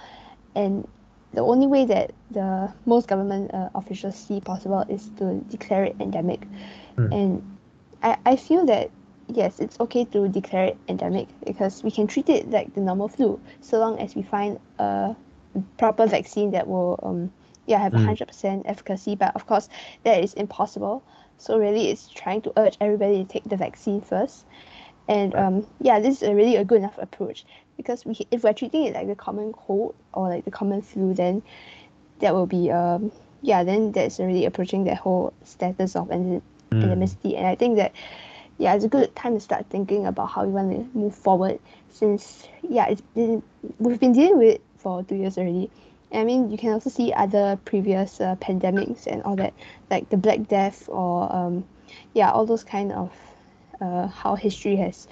and 0.56 0.88
the 1.34 1.42
only 1.42 1.68
way 1.68 1.86
that 1.86 2.12
the 2.32 2.74
most 2.86 3.08
government 3.08 3.54
uh, 3.54 3.70
officials 3.76 4.16
see 4.16 4.40
possible 4.42 4.86
is 4.90 5.10
to 5.18 5.36
declare 5.50 5.84
it 5.84 5.96
endemic. 6.00 6.46
Hmm. 6.96 7.14
And 7.14 7.57
I, 8.02 8.18
I 8.26 8.36
feel 8.36 8.66
that 8.66 8.92
yes, 9.28 9.60
it's 9.60 9.80
okay 9.80 10.06
to 10.06 10.28
declare 10.28 10.66
it 10.68 10.78
endemic 10.88 11.28
because 11.46 11.84
we 11.84 11.92
can 11.92 12.08
treat 12.08 12.30
it 12.30 12.50
like 12.50 12.74
the 12.74 12.82
normal 12.82 13.08
flu 13.10 13.40
so 13.62 13.80
long 13.80 14.00
as 14.00 14.16
we 14.16 14.22
find 14.24 14.60
a 14.80 15.16
proper 15.78 16.08
vaccine 16.08 16.52
that 16.52 16.68
will 16.68 17.00
um 17.04 17.32
yeah 17.66 17.80
have 17.80 17.94
a 17.94 17.98
Mm. 17.98 18.06
hundred 18.06 18.28
percent 18.28 18.64
efficacy. 18.66 19.16
But 19.16 19.36
of 19.36 19.46
course, 19.46 19.70
that 20.04 20.24
is 20.24 20.34
impossible. 20.34 21.04
So 21.38 21.58
really, 21.60 21.90
it's 21.90 22.10
trying 22.10 22.42
to 22.44 22.54
urge 22.58 22.78
everybody 22.82 23.24
to 23.24 23.26
take 23.30 23.44
the 23.46 23.58
vaccine 23.58 24.02
first. 24.02 24.46
And 25.08 25.34
um, 25.36 25.68
yeah, 25.82 26.00
this 26.00 26.22
is 26.22 26.30
a 26.30 26.36
really 26.36 26.56
a 26.56 26.66
good 26.66 26.80
enough 26.80 26.98
approach 26.98 27.46
because 27.78 28.06
we 28.06 28.18
if 28.32 28.44
we're 28.44 28.54
treating 28.54 28.84
it 28.86 28.94
like 28.94 29.08
the 29.08 29.16
common 29.16 29.54
cold 29.54 29.96
or 30.14 30.30
like 30.30 30.46
the 30.46 30.52
common 30.52 30.82
flu, 30.82 31.14
then 31.14 31.44
that 32.20 32.34
will 32.34 32.48
be 32.48 32.72
um 32.72 33.12
yeah 33.42 33.64
then 33.64 33.92
that's 33.92 34.20
already 34.20 34.46
approaching 34.46 34.84
that 34.86 34.98
whole 34.98 35.34
status 35.44 35.96
of 35.96 36.10
Mm. 36.72 36.82
endemicity. 36.84 37.38
And 37.38 37.48
I 37.48 37.56
think 37.56 37.78
that 37.78 37.94
yeah, 38.58 38.74
it's 38.74 38.86
a 38.86 38.90
good 38.90 39.16
time 39.16 39.36
to 39.36 39.40
start 39.40 39.68
thinking 39.70 40.06
about 40.06 40.28
how 40.32 40.44
we 40.46 40.52
want 40.52 40.72
to 40.72 40.98
move 40.98 41.16
forward 41.16 41.60
since 41.90 42.48
yeah, 42.64 42.88
it's 42.88 43.02
been 43.02 43.44
we've 43.80 44.00
been 44.00 44.14
dealing 44.14 44.38
with 44.38 44.56
it 44.56 44.62
for 44.78 45.04
two 45.04 45.16
years 45.16 45.38
already. 45.38 45.70
I 46.12 46.24
mean, 46.24 46.50
you 46.52 46.58
can 46.58 46.72
also 46.72 46.90
see 46.90 47.12
other 47.14 47.60
previous 47.66 48.22
uh, 48.22 48.36
pandemics 48.38 49.08
and 49.08 49.22
all 49.24 49.36
that, 49.36 49.54
like 49.92 50.10
the 50.10 50.18
Black 50.18 50.48
Death 50.48 50.88
or 50.88 51.34
um, 51.34 51.66
yeah, 52.14 52.32
all 52.32 52.46
those 52.46 52.64
kind 52.64 52.92
of 52.94 53.12
uh, 53.82 54.08
how 54.08 54.36
history 54.36 54.76
has 54.78 55.08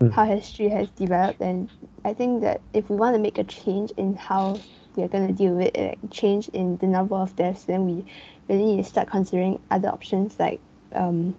Mm. 0.00 0.12
how 0.12 0.24
history 0.26 0.68
has 0.68 0.88
developed. 0.90 1.40
And 1.40 1.68
I 2.04 2.14
think 2.14 2.42
that 2.42 2.60
if 2.72 2.88
we 2.88 2.96
want 2.96 3.16
to 3.16 3.20
make 3.20 3.38
a 3.38 3.44
change 3.44 3.90
in 3.96 4.14
how 4.14 4.60
we 4.96 5.02
are 5.02 5.08
going 5.08 5.26
to 5.26 5.32
deal 5.32 5.52
with 5.54 5.74
it, 5.74 5.98
like 6.02 6.10
change 6.10 6.48
in 6.48 6.76
the 6.78 6.86
number 6.86 7.16
of 7.16 7.34
deaths, 7.36 7.64
then 7.64 7.86
we 7.86 8.04
really 8.48 8.76
need 8.76 8.84
to 8.84 8.88
start 8.88 9.08
considering 9.08 9.60
other 9.70 9.88
options 9.88 10.38
like 10.38 10.60
um, 10.92 11.34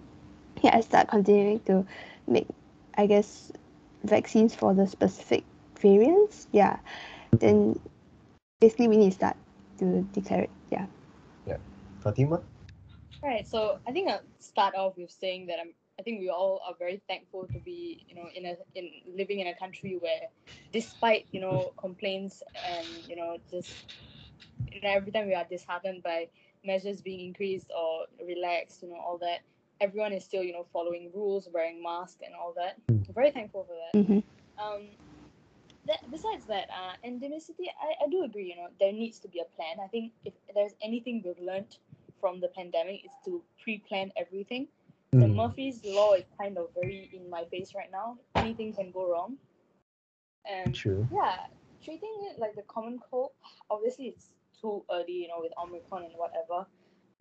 yeah, 0.62 0.80
start 0.80 1.08
continuing 1.08 1.60
to 1.60 1.86
make, 2.26 2.46
I 2.96 3.06
guess, 3.06 3.52
vaccines 4.04 4.54
for 4.54 4.74
the 4.74 4.86
specific 4.86 5.44
variants. 5.80 6.46
Yeah, 6.52 6.78
then 7.32 7.78
basically 8.60 8.88
we 8.88 8.96
need 8.96 9.10
to 9.10 9.16
start 9.16 9.36
to 9.78 10.02
declare 10.12 10.42
it. 10.42 10.50
Yeah. 10.70 10.86
Yeah 11.46 11.56
Fatima? 12.00 12.40
Right. 13.22 13.46
So 13.46 13.78
I 13.86 13.92
think 13.92 14.08
I'll 14.08 14.22
start 14.38 14.74
off 14.74 14.96
with 14.96 15.10
saying 15.10 15.46
that 15.46 15.58
I'm. 15.60 15.72
I 16.00 16.02
think 16.02 16.20
we 16.20 16.30
all 16.30 16.62
are 16.66 16.74
very 16.78 17.02
thankful 17.06 17.46
to 17.52 17.58
be, 17.58 18.06
you 18.08 18.14
know, 18.14 18.28
in 18.34 18.46
a 18.46 18.56
in 18.74 18.90
living 19.14 19.40
in 19.40 19.48
a 19.48 19.54
country 19.54 19.98
where, 20.00 20.28
despite 20.72 21.26
you 21.30 21.40
know 21.42 21.72
complaints 21.76 22.42
and 22.66 22.86
you 23.06 23.16
know 23.16 23.36
just, 23.50 23.70
you 24.72 24.80
know, 24.80 24.88
every 24.88 25.12
time 25.12 25.26
we 25.26 25.34
are 25.34 25.44
disheartened 25.44 26.02
by 26.02 26.28
measures 26.64 27.02
being 27.02 27.20
increased 27.20 27.70
or 27.76 28.06
relaxed, 28.26 28.82
you 28.82 28.88
know, 28.88 28.96
all 28.96 29.18
that, 29.18 29.40
everyone 29.82 30.14
is 30.14 30.24
still 30.24 30.42
you 30.42 30.54
know 30.54 30.64
following 30.72 31.10
rules, 31.14 31.48
wearing 31.52 31.82
masks 31.82 32.22
and 32.24 32.34
all 32.34 32.54
that. 32.56 32.74
Mm. 32.90 33.14
Very 33.14 33.30
thankful 33.30 33.66
for 33.68 33.76
that. 33.82 33.92
Mm-hmm. 34.00 34.20
Um, 34.64 34.88
that, 35.86 36.10
besides 36.10 36.46
that, 36.46 36.68
uh, 36.70 36.94
endemicity, 37.06 37.68
I, 37.80 38.04
I 38.04 38.08
do 38.10 38.24
agree. 38.24 38.48
You 38.48 38.56
know, 38.56 38.68
there 38.80 38.92
needs 38.92 39.18
to 39.20 39.28
be 39.28 39.40
a 39.40 39.56
plan. 39.56 39.76
I 39.84 39.88
think 39.88 40.12
if 40.24 40.32
there's 40.54 40.72
anything 40.82 41.22
we've 41.24 41.46
learned 41.46 41.76
from 42.20 42.40
the 42.40 42.48
pandemic, 42.48 43.04
is 43.04 43.12
to 43.26 43.42
pre-plan 43.62 44.12
everything. 44.16 44.68
The 45.12 45.26
Mm. 45.26 45.34
Murphy's 45.34 45.84
law 45.84 46.12
is 46.14 46.24
kind 46.38 46.56
of 46.56 46.72
very 46.74 47.10
in 47.12 47.28
my 47.28 47.44
face 47.46 47.74
right 47.74 47.90
now. 47.90 48.18
Anything 48.36 48.72
can 48.72 48.92
go 48.92 49.10
wrong. 49.10 49.38
And 50.44 50.74
True. 50.74 51.06
yeah, 51.12 51.46
treating 51.82 52.14
it 52.30 52.38
like 52.38 52.54
the 52.54 52.62
common 52.62 52.98
cold, 53.10 53.32
obviously 53.70 54.08
it's 54.08 54.30
too 54.60 54.84
early, 54.90 55.12
you 55.12 55.28
know, 55.28 55.40
with 55.40 55.52
Omicron 55.58 56.04
and 56.04 56.14
whatever. 56.16 56.66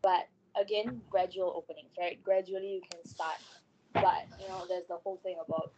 But 0.02 0.28
again, 0.56 1.02
gradual 1.10 1.54
openings, 1.56 1.92
right? 2.00 2.22
Gradually 2.24 2.74
you 2.76 2.82
can 2.82 3.04
start. 3.06 3.38
But 3.94 4.28
you 4.40 4.48
know, 4.48 4.66
there's 4.68 4.86
the 4.88 4.98
whole 4.98 5.18
thing 5.24 5.38
about 5.46 5.74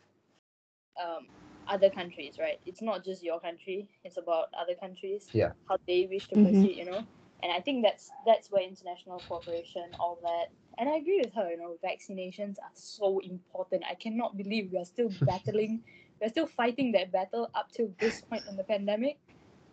um 1.02 1.28
other 1.67 1.89
countries, 1.89 2.38
right? 2.39 2.60
It's 2.65 2.82
not 2.82 3.06
just 3.06 3.24
your 3.24 3.39
country, 3.39 3.88
it's 4.04 4.17
about 4.17 4.47
other 4.60 4.76
countries. 4.76 5.30
Yeah. 5.32 5.52
How 5.69 5.78
they 5.88 6.08
wish 6.12 6.28
to 6.30 6.36
Mhm. 6.36 6.43
proceed, 6.52 6.78
you 6.78 6.86
know. 6.86 7.06
and 7.43 7.52
I 7.52 7.60
think 7.60 7.82
that's 7.84 8.12
that's 8.26 8.52
where 8.52 8.62
international 8.62 9.19
cooperation, 9.28 9.95
all 10.00 10.19
that, 10.21 10.50
and 10.78 10.90
I 10.90 10.98
agree 10.98 11.22
with 11.24 11.34
her. 11.34 11.50
You 11.52 11.58
know, 11.58 11.76
vaccinations 11.84 12.58
are 12.60 12.74
so 12.74 13.20
important. 13.20 13.84
I 13.90 13.96
cannot 13.96 14.38
believe 14.38 14.72
we 14.72 14.80
are 14.80 14.86
still 14.86 15.10
battling, 15.22 15.84
we're 16.22 16.30
still 16.30 16.48
fighting 16.48 16.92
that 16.94 17.12
battle 17.12 17.50
up 17.56 17.72
till 17.72 17.90
this 18.00 18.22
point 18.22 18.44
in 18.50 18.56
the 18.56 18.64
pandemic. 18.64 19.18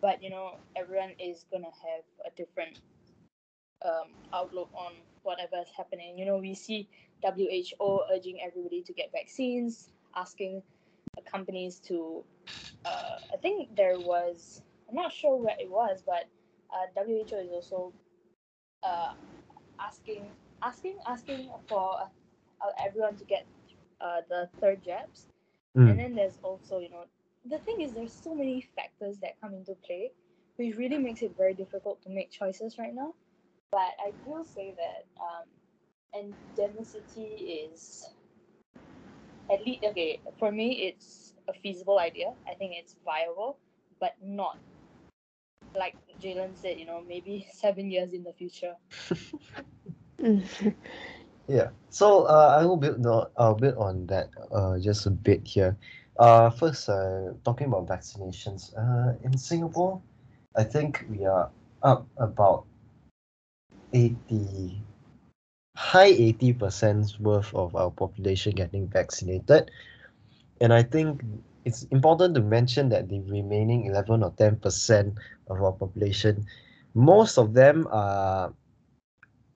But 0.00 0.22
you 0.22 0.30
know, 0.30 0.54
everyone 0.76 1.12
is 1.18 1.44
gonna 1.50 1.66
have 1.66 2.04
a 2.26 2.30
different 2.36 2.80
um, 3.84 4.08
outlook 4.32 4.70
on 4.74 4.92
whatever 5.22 5.56
is 5.60 5.68
happening. 5.76 6.18
You 6.18 6.26
know, 6.26 6.38
we 6.38 6.54
see 6.54 6.88
WHO 7.22 8.02
urging 8.12 8.40
everybody 8.44 8.82
to 8.82 8.92
get 8.92 9.10
vaccines, 9.12 9.90
asking 10.16 10.62
companies 11.30 11.80
to. 11.80 12.24
Uh, 12.84 13.18
I 13.32 13.36
think 13.36 13.76
there 13.76 13.98
was. 13.98 14.62
I'm 14.88 14.94
not 14.94 15.12
sure 15.12 15.36
where 15.36 15.56
it 15.60 15.70
was, 15.70 16.02
but 16.06 16.24
uh, 16.72 16.86
WHO 16.96 17.36
is 17.36 17.50
also 17.52 17.92
uh, 18.82 19.12
asking 19.80 20.24
asking 20.62 20.96
asking 21.06 21.50
for 21.68 22.00
uh, 22.60 22.84
everyone 22.84 23.16
to 23.16 23.24
get 23.24 23.46
uh, 24.00 24.20
the 24.28 24.48
third 24.60 24.82
jabs, 24.84 25.26
mm. 25.76 25.90
and 25.90 25.98
then 25.98 26.14
there's 26.14 26.38
also 26.42 26.78
you 26.78 26.90
know 26.90 27.04
the 27.46 27.58
thing 27.58 27.80
is 27.80 27.92
there's 27.92 28.12
so 28.12 28.34
many 28.34 28.66
factors 28.76 29.18
that 29.18 29.40
come 29.40 29.54
into 29.54 29.74
play, 29.86 30.12
which 30.56 30.76
really 30.76 30.98
makes 30.98 31.22
it 31.22 31.36
very 31.36 31.54
difficult 31.54 32.02
to 32.02 32.10
make 32.10 32.30
choices 32.30 32.78
right 32.78 32.94
now. 32.94 33.14
But 33.70 33.92
I 34.00 34.12
will 34.24 34.44
say 34.44 34.74
that 34.76 35.04
um, 35.20 35.46
endemicity 36.14 37.70
is 37.70 38.08
at 39.50 39.64
least 39.64 39.84
okay 39.84 40.20
for 40.38 40.50
me. 40.50 40.88
It's 40.88 41.34
a 41.48 41.52
feasible 41.52 41.98
idea. 41.98 42.32
I 42.46 42.54
think 42.54 42.74
it's 42.76 42.96
viable, 43.04 43.58
but 44.00 44.14
not 44.22 44.58
like 45.74 45.94
Jaylen 46.20 46.56
said, 46.56 46.78
you 46.78 46.86
know, 46.86 47.02
maybe 47.06 47.46
seven 47.52 47.90
years 47.90 48.12
in 48.12 48.24
the 48.24 48.32
future. 48.32 48.74
yeah. 51.48 51.68
So 51.90 52.24
uh, 52.24 52.58
I 52.60 52.66
will 52.66 52.76
build 52.76 53.00
no, 53.00 53.28
I'll 53.36 53.54
build 53.54 53.76
on 53.76 54.06
that 54.06 54.30
uh, 54.52 54.78
just 54.78 55.06
a 55.06 55.10
bit 55.10 55.46
here. 55.46 55.76
Uh, 56.18 56.50
first, 56.50 56.88
uh, 56.88 57.32
talking 57.44 57.68
about 57.68 57.86
vaccinations. 57.86 58.74
Uh, 58.76 59.14
in 59.22 59.38
Singapore, 59.38 60.00
I 60.56 60.64
think 60.64 61.04
we 61.08 61.24
are 61.24 61.50
up 61.82 62.08
about 62.18 62.66
80, 63.92 64.82
high 65.76 66.10
80% 66.10 67.20
worth 67.20 67.54
of 67.54 67.76
our 67.76 67.90
population 67.90 68.52
getting 68.52 68.88
vaccinated. 68.88 69.70
And 70.60 70.72
I 70.72 70.82
think 70.82 71.22
it's 71.64 71.84
important 71.84 72.34
to 72.34 72.40
mention 72.40 72.88
that 72.88 73.08
the 73.08 73.20
remaining 73.20 73.86
11 73.86 74.24
or 74.24 74.32
10% 74.32 75.14
of 75.46 75.62
our 75.62 75.72
population, 75.72 76.44
most 76.94 77.38
of 77.38 77.54
them 77.54 77.86
are 77.92 78.52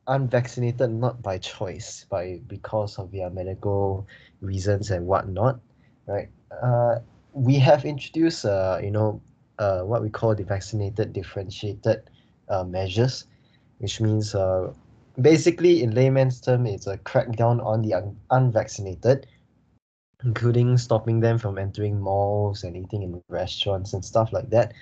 unvaccinated 0.06 0.90
not 0.90 1.22
by 1.22 1.38
choice, 1.38 2.04
by 2.10 2.40
because 2.48 2.98
of 2.98 3.10
their 3.12 3.30
medical 3.30 4.06
reasons 4.40 4.90
and 4.90 5.06
whatnot, 5.06 5.60
right? 6.06 6.28
Uh, 6.62 6.98
we 7.32 7.56
have 7.56 7.84
introduced, 7.84 8.44
uh, 8.44 8.78
you 8.82 8.90
know, 8.90 9.20
uh, 9.58 9.80
what 9.82 10.02
we 10.02 10.10
call 10.10 10.34
the 10.34 10.44
vaccinated 10.44 11.12
differentiated 11.12 12.02
uh, 12.48 12.64
measures, 12.64 13.26
which 13.78 14.00
means 14.00 14.34
uh, 14.34 14.72
basically 15.20 15.82
in 15.82 15.94
layman's 15.94 16.40
term, 16.40 16.66
it's 16.66 16.86
a 16.86 16.98
crackdown 16.98 17.64
on 17.64 17.82
the 17.82 17.94
un- 17.94 18.16
unvaccinated, 18.30 19.26
including 20.24 20.76
stopping 20.78 21.20
them 21.20 21.38
from 21.38 21.58
entering 21.58 22.00
malls 22.00 22.64
and 22.64 22.76
eating 22.76 23.02
in 23.02 23.22
restaurants 23.28 23.92
and 23.92 24.04
stuff 24.04 24.32
like 24.32 24.50
that. 24.50 24.72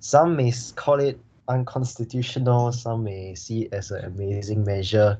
Some 0.00 0.36
may 0.36 0.52
call 0.74 1.00
it 1.00 1.18
unconstitutional, 1.48 2.72
some 2.72 3.04
may 3.04 3.34
see 3.34 3.62
it 3.62 3.72
as 3.72 3.90
an 3.90 4.04
amazing 4.04 4.64
measure, 4.64 5.18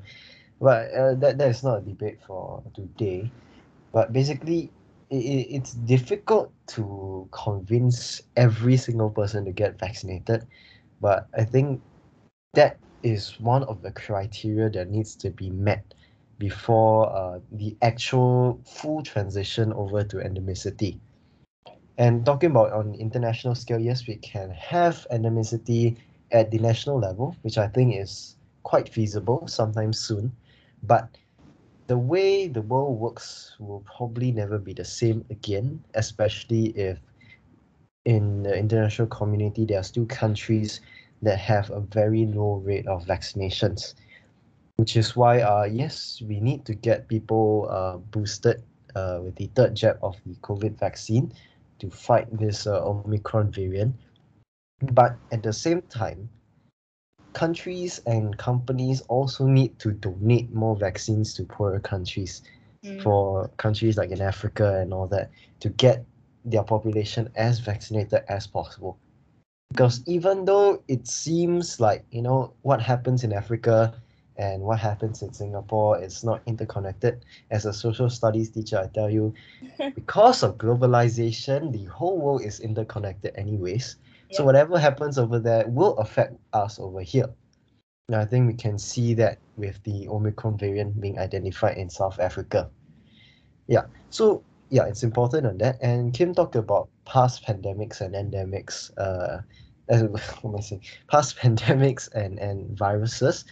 but 0.59 0.91
uh, 0.93 1.15
that, 1.15 1.37
that 1.37 1.49
is 1.49 1.63
not 1.63 1.79
a 1.79 1.81
debate 1.81 2.19
for 2.25 2.63
today. 2.73 3.29
But 3.91 4.13
basically, 4.13 4.71
it, 5.09 5.15
it's 5.15 5.73
difficult 5.73 6.51
to 6.67 7.27
convince 7.31 8.21
every 8.35 8.77
single 8.77 9.09
person 9.09 9.45
to 9.45 9.51
get 9.51 9.79
vaccinated, 9.79 10.45
but 11.01 11.27
I 11.37 11.43
think 11.43 11.81
that 12.53 12.77
is 13.03 13.39
one 13.39 13.63
of 13.63 13.81
the 13.81 13.91
criteria 13.91 14.69
that 14.71 14.89
needs 14.89 15.15
to 15.17 15.29
be 15.29 15.49
met 15.49 15.93
before 16.37 17.15
uh, 17.15 17.39
the 17.51 17.75
actual 17.81 18.59
full 18.65 19.03
transition 19.03 19.71
over 19.73 20.03
to 20.03 20.17
endemicity. 20.17 20.99
And 21.97 22.25
talking 22.25 22.51
about 22.51 22.73
on 22.73 22.93
international 22.95 23.55
scale, 23.55 23.79
yes, 23.79 24.05
we 24.07 24.15
can 24.17 24.49
have 24.51 25.07
endemicity 25.11 25.97
at 26.35 26.51
the 26.51 26.59
national 26.59 26.99
level, 26.99 27.35
which 27.41 27.57
I 27.57 27.67
think 27.67 27.95
is 27.95 28.35
quite 28.63 28.89
feasible 28.89 29.47
sometime 29.47 29.93
soon. 29.93 30.31
But 30.83 31.09
the 31.87 31.97
way 31.97 32.47
the 32.47 32.61
world 32.61 32.99
works 32.99 33.55
will 33.59 33.83
probably 33.85 34.31
never 34.31 34.59
be 34.59 34.73
the 34.73 34.85
same 34.85 35.23
again, 35.29 35.81
especially 35.93 36.65
if 36.77 36.99
in 38.03 38.43
the 38.43 38.55
international 38.55 39.07
community 39.07 39.65
there 39.65 39.79
are 39.79 39.83
still 39.83 40.05
countries 40.05 40.81
that 41.21 41.39
have 41.39 41.71
a 41.71 41.79
very 41.79 42.25
low 42.25 42.55
rate 42.63 42.85
of 42.87 43.05
vaccinations 43.05 43.95
which 44.77 44.95
is 44.95 45.15
why 45.15 45.41
uh 45.41 45.63
yes 45.63 46.21
we 46.27 46.39
need 46.39 46.65
to 46.65 46.75
get 46.75 47.07
people 47.07 47.67
uh 47.71 47.97
boosted 48.11 48.61
uh 48.95 49.19
with 49.23 49.35
the 49.37 49.47
third 49.55 49.73
jab 49.73 49.97
of 50.03 50.15
the 50.25 50.35
COVID 50.41 50.77
vaccine 50.77 51.31
to 51.79 51.89
fight 51.89 52.27
this 52.31 52.67
uh, 52.67 52.83
Omicron 52.85 53.51
variant. 53.51 53.95
But 54.81 55.17
at 55.31 55.43
the 55.43 55.53
same 55.53 55.81
time, 55.83 56.29
countries 57.33 58.01
and 58.05 58.37
companies 58.37 59.01
also 59.01 59.45
need 59.45 59.77
to 59.79 59.91
donate 59.91 60.53
more 60.53 60.75
vaccines 60.75 61.33
to 61.35 61.43
poorer 61.43 61.79
countries 61.79 62.41
mm. 62.83 63.01
for 63.01 63.49
countries 63.57 63.97
like 63.97 64.11
in 64.11 64.21
Africa 64.21 64.79
and 64.79 64.93
all 64.93 65.07
that 65.07 65.31
to 65.59 65.69
get 65.69 66.05
their 66.45 66.63
population 66.63 67.29
as 67.35 67.59
vaccinated 67.59 68.23
as 68.29 68.47
possible. 68.47 68.97
Because 69.69 70.03
even 70.05 70.45
though 70.45 70.83
it 70.87 71.07
seems 71.07 71.79
like, 71.79 72.05
you 72.11 72.21
know, 72.21 72.53
what 72.61 72.81
happens 72.81 73.23
in 73.23 73.33
Africa 73.33 73.93
and 74.37 74.61
what 74.61 74.79
happens 74.79 75.21
in 75.21 75.33
Singapore 75.33 76.01
is 76.01 76.23
not 76.23 76.41
interconnected. 76.45 77.25
As 77.51 77.65
a 77.65 77.73
social 77.73 78.09
studies 78.09 78.49
teacher, 78.49 78.77
I 78.79 78.87
tell 78.87 79.09
you, 79.09 79.33
because 79.95 80.43
of 80.43 80.57
globalization, 80.57 81.71
the 81.71 81.85
whole 81.85 82.17
world 82.19 82.41
is 82.43 82.59
interconnected 82.59 83.33
anyways. 83.35 83.95
So 84.31 84.43
whatever 84.43 84.79
happens 84.79 85.17
over 85.17 85.39
there 85.39 85.67
will 85.67 85.97
affect 85.97 86.35
us 86.53 86.79
over 86.79 87.01
here. 87.01 87.29
Now, 88.09 88.19
I 88.21 88.25
think 88.25 88.47
we 88.47 88.53
can 88.53 88.77
see 88.77 89.13
that 89.15 89.39
with 89.55 89.81
the 89.83 90.07
Omicron 90.07 90.57
variant 90.57 90.99
being 90.99 91.17
identified 91.17 91.77
in 91.77 91.89
South 91.89 92.19
Africa. 92.19 92.69
Yeah. 93.67 93.85
So 94.09 94.43
yeah, 94.69 94.85
it's 94.85 95.03
important 95.03 95.45
on 95.45 95.57
that. 95.59 95.77
And 95.81 96.13
Kim 96.13 96.33
talked 96.33 96.55
about 96.55 96.89
past 97.05 97.45
pandemics 97.45 98.01
and 98.01 98.13
endemics. 98.13 98.91
Uh, 98.97 99.41
as, 99.89 100.03
what 100.41 100.45
am 100.45 100.55
I 100.55 100.59
saying? 100.61 100.83
Past 101.07 101.37
pandemics 101.41 102.11
and 102.13 102.39
and 102.39 102.77
viruses. 102.77 103.45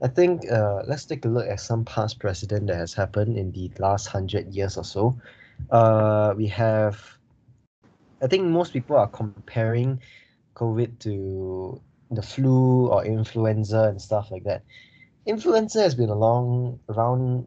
I 0.00 0.08
think 0.08 0.50
uh, 0.50 0.82
let's 0.86 1.04
take 1.04 1.24
a 1.24 1.28
look 1.28 1.48
at 1.48 1.60
some 1.60 1.84
past 1.84 2.20
precedent 2.20 2.68
that 2.68 2.76
has 2.76 2.94
happened 2.94 3.36
in 3.36 3.50
the 3.50 3.70
last 3.78 4.06
hundred 4.06 4.54
years 4.54 4.76
or 4.76 4.84
so. 4.84 5.18
Uh, 5.72 6.34
we 6.36 6.46
have, 6.46 7.02
I 8.22 8.28
think 8.28 8.44
most 8.44 8.72
people 8.72 8.96
are 8.96 9.08
comparing 9.08 10.00
COVID 10.58 10.98
to 11.00 11.80
the 12.10 12.22
flu 12.22 12.88
or 12.88 13.04
influenza 13.04 13.84
and 13.84 14.00
stuff 14.00 14.30
like 14.30 14.44
that. 14.44 14.62
Influenza 15.26 15.80
has 15.82 15.94
been 15.94 16.10
along 16.10 16.80
around 16.88 17.46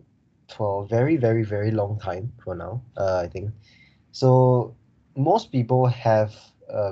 for 0.55 0.83
a 0.83 0.87
very, 0.87 1.17
very, 1.17 1.43
very 1.43 1.71
long 1.71 1.99
time 1.99 2.31
for 2.43 2.55
now, 2.55 2.81
uh, 2.97 3.21
I 3.23 3.27
think. 3.27 3.51
So 4.11 4.75
most 5.15 5.51
people 5.51 5.87
have 5.87 6.33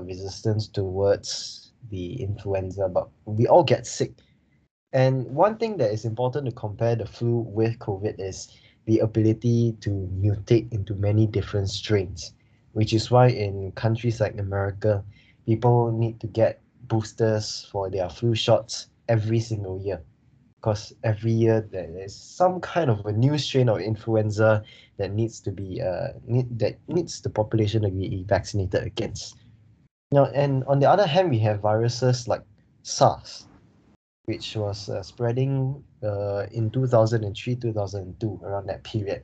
resistance 0.04 0.68
towards 0.68 1.72
the 1.90 2.22
influenza, 2.22 2.90
but 2.90 3.08
we 3.26 3.48
all 3.48 3.64
get 3.64 3.88
sick 3.88 4.12
and 4.92 5.28
one 5.28 5.58
thing 5.58 5.78
that 5.78 5.92
is 5.92 6.06
important 6.06 6.46
to 6.48 6.52
compare 6.52 6.96
the 6.96 7.06
flu 7.06 7.40
with 7.42 7.78
COVID 7.78 8.20
is 8.20 8.48
the 8.86 9.00
ability 9.00 9.78
to 9.82 9.90
mutate 9.90 10.72
into 10.74 10.96
many 10.96 11.28
different 11.28 11.70
strains, 11.70 12.34
which 12.74 12.94
is 12.94 13.12
why 13.12 13.28
in 13.28 13.72
countries 13.74 14.20
like 14.20 14.40
America, 14.40 15.04
people 15.50 15.92
need 15.92 16.20
to 16.22 16.28
get 16.28 16.62
boosters 16.86 17.68
for 17.72 17.90
their 17.90 18.08
flu 18.08 18.36
shots 18.36 18.88
every 19.08 19.40
single 19.40 19.82
year. 19.82 20.00
Because 20.58 20.94
every 21.04 21.32
year 21.32 21.68
there 21.72 21.90
is 21.98 22.14
some 22.14 22.62
kind 22.62 22.90
of 22.92 23.04
a 23.08 23.12
new 23.12 23.36
strain 23.40 23.68
of 23.70 23.80
influenza 23.80 24.62
that 24.98 25.12
needs 25.14 25.40
to 25.40 25.52
be 25.52 25.82
uh 25.82 26.10
need, 26.28 26.48
that 26.60 26.76
needs 26.88 27.22
the 27.22 27.30
population 27.30 27.82
to 27.82 27.90
be 27.90 28.26
vaccinated 28.28 28.84
against. 28.84 29.38
Now, 30.12 30.26
and 30.36 30.64
on 30.66 30.80
the 30.80 30.90
other 30.90 31.08
hand, 31.08 31.32
we 31.32 31.40
have 31.40 31.62
viruses 31.62 32.28
like 32.28 32.44
SARS, 32.84 33.48
which 34.26 34.56
was 34.56 34.90
uh, 34.90 35.02
spreading 35.02 35.84
uh, 36.04 36.46
in 36.52 36.70
2003 36.70 37.56
2002 37.56 38.40
around 38.44 38.68
that 38.68 38.84
period 38.84 39.24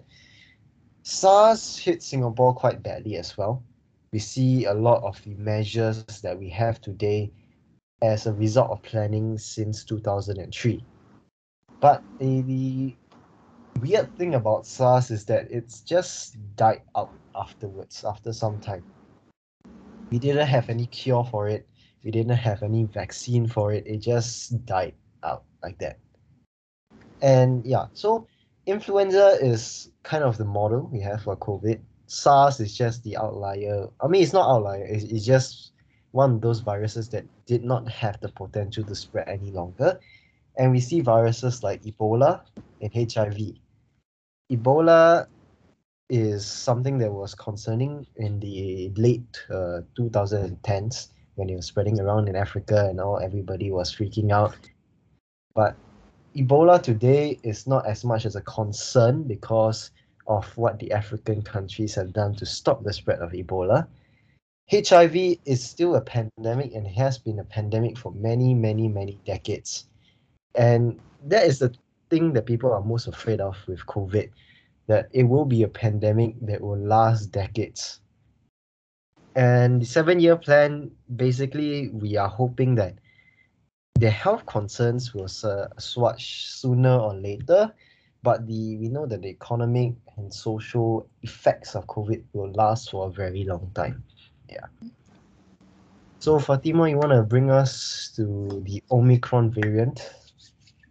SARS 1.04 1.78
hit 1.78 2.02
Singapore 2.02 2.56
quite 2.56 2.82
badly 2.82 3.16
as 3.16 3.38
well 3.38 3.64
we 4.15 4.19
see 4.19 4.63
a 4.63 4.73
lot 4.73 5.04
of 5.04 5.21
the 5.23 5.36
measures 5.36 6.06
that 6.23 6.39
we 6.39 6.47
have 6.47 6.80
today 6.80 7.30
as 8.01 8.28
a 8.28 8.34
result 8.34 8.71
of 8.71 8.82
planning 8.82 9.38
since 9.38 9.84
2003. 9.84 10.82
But 11.82 12.01
the, 12.19 12.41
the 12.43 12.95
weird 13.82 14.17
thing 14.17 14.36
about 14.36 14.65
SARS 14.65 15.12
is 15.12 15.25
that 15.25 15.51
it's 15.51 15.82
just 15.82 16.38
died 16.56 16.84
out 16.95 17.12
afterwards, 17.36 18.06
after 18.06 18.32
some 18.32 18.58
time. 18.62 18.86
We 20.10 20.17
didn't 20.17 20.47
have 20.47 20.69
any 20.69 20.86
cure 20.86 21.25
for 21.25 21.49
it, 21.49 21.67
we 22.06 22.10
didn't 22.10 22.38
have 22.38 22.63
any 22.63 22.86
vaccine 22.86 23.49
for 23.49 23.73
it, 23.73 23.86
it 23.86 23.97
just 23.97 24.65
died 24.65 24.93
out 25.23 25.43
like 25.62 25.78
that. 25.80 25.99
And 27.21 27.65
yeah, 27.65 27.88
so 27.91 28.28
influenza 28.65 29.38
is 29.41 29.91
kind 30.04 30.23
of 30.23 30.38
the 30.38 30.45
model 30.45 30.89
we 30.89 31.01
have 31.01 31.23
for 31.23 31.36
COVID. 31.36 31.82
SARS 32.08 32.60
is 32.60 32.76
just 32.76 33.04
the 33.04 33.18
outlier. 33.18 33.88
I 34.02 34.08
mean, 34.08 34.22
it's 34.22 34.34
not 34.34 34.50
outlier, 34.50 34.86
it's, 34.86 35.04
it's 35.06 35.26
just 35.26 35.72
one 36.12 36.36
of 36.36 36.41
those 36.41 36.60
viruses 36.60 37.10
that 37.10 37.26
did 37.46 37.63
not 37.63 37.89
have 37.89 38.20
the 38.22 38.30
potential 38.30 38.84
to 38.86 38.96
spread 38.96 39.28
any 39.28 39.52
longer. 39.52 40.00
And 40.58 40.72
we 40.72 40.80
see 40.80 41.02
viruses 41.02 41.63
like 41.63 41.84
Ebola 41.84 42.41
and 42.82 42.91
HIV. 42.94 43.38
Ebola 44.52 45.28
is 46.10 46.46
something 46.46 46.98
that 47.00 47.12
was 47.12 47.36
concerning 47.36 48.06
in 48.18 48.39
the 48.39 48.91
late 48.96 49.44
uh, 49.50 49.82
2010s 50.00 51.10
when 51.36 51.50
it 51.50 51.56
was 51.56 51.65
spreading 51.65 52.00
around 52.00 52.30
in 52.30 52.36
Africa 52.36 52.88
and 52.89 53.02
all 53.02 53.20
everybody 53.20 53.72
was 53.72 53.94
freaking 53.94 54.32
out. 54.32 54.56
But 55.54 55.76
Ebola 56.36 56.82
today 56.82 57.39
is 57.44 57.65
not 57.68 57.86
as 57.88 58.06
much 58.06 58.26
as 58.26 58.36
a 58.36 58.41
concern 58.41 59.24
because 59.24 59.91
of 60.28 60.46
what 60.58 60.80
the 60.80 60.92
African 60.92 61.42
countries 61.42 61.96
have 61.96 62.14
done 62.14 62.36
to 62.36 62.46
stop 62.46 62.84
the 62.84 62.94
spread 62.94 63.20
of 63.20 63.32
Ebola. 63.32 63.88
HIV 64.72 65.38
is 65.46 65.64
still 65.64 65.96
a 65.96 66.02
pandemic 66.02 66.74
and 66.74 66.88
has 66.88 67.18
been 67.18 67.40
a 67.40 67.44
pandemic 67.44 67.98
for 67.98 68.12
many, 68.14 68.54
many, 68.54 68.88
many 68.88 69.20
decades. 69.26 69.86
And 70.56 71.00
that 71.26 71.46
is 71.46 71.60
the 71.60 71.74
thing 72.10 72.34
that 72.34 72.46
people 72.46 72.74
are 72.74 72.82
most 72.82 73.08
afraid 73.08 73.42
of 73.42 73.56
with 73.68 73.86
COVID 73.86 74.30
that 74.88 75.10
it 75.12 75.24
will 75.24 75.46
be 75.46 75.64
a 75.64 75.68
pandemic 75.68 76.36
that 76.42 76.62
will 76.62 76.78
last 76.78 77.32
decades. 77.32 78.00
And 79.36 79.82
the 79.82 79.86
seven 79.86 80.20
year 80.20 80.36
plan 80.36 80.92
basically, 81.16 81.90
we 81.90 82.18
are 82.18 82.30
hoping 82.30 82.76
that 82.76 82.96
the 83.96 84.10
health 84.10 84.46
concerns 84.46 85.14
will 85.14 85.28
swatch 85.28 86.48
sooner 86.48 86.98
or 86.98 87.14
later, 87.16 87.74
but 88.26 88.48
the 88.48 88.76
we 88.78 88.90
know 88.90 89.06
that 89.06 89.22
the 89.22 89.30
economic 89.30 89.94
and 90.18 90.34
social 90.34 91.08
effects 91.22 91.76
of 91.76 91.86
COVID 91.86 92.24
will 92.34 92.52
last 92.54 92.90
for 92.90 93.08
a 93.08 93.12
very 93.12 93.44
long 93.44 93.70
time. 93.76 94.04
Yeah. 94.50 94.66
So 96.18 96.40
Fatima, 96.40 96.90
you 96.90 96.98
want 96.98 97.14
to 97.14 97.22
bring 97.22 97.52
us 97.52 98.12
to 98.16 98.64
the 98.66 98.82
Omicron 98.90 99.52
variant? 99.52 100.10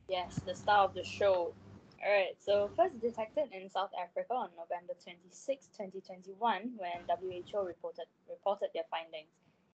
Yes, 0.09 0.41
the 0.47 0.55
star 0.55 0.85
of 0.85 0.95
the 0.95 1.03
show. 1.03 1.53
Alright, 1.99 2.37
so 2.39 2.71
first 2.77 3.01
detected 3.01 3.51
in 3.51 3.69
South 3.69 3.91
Africa 4.01 4.35
on 4.35 4.51
November 4.57 4.95
26, 5.03 5.67
2021, 5.75 6.71
when 6.77 6.99
WHO 7.09 7.67
reported 7.67 8.07
reported 8.31 8.69
their 8.75 8.87
findings. 8.91 9.33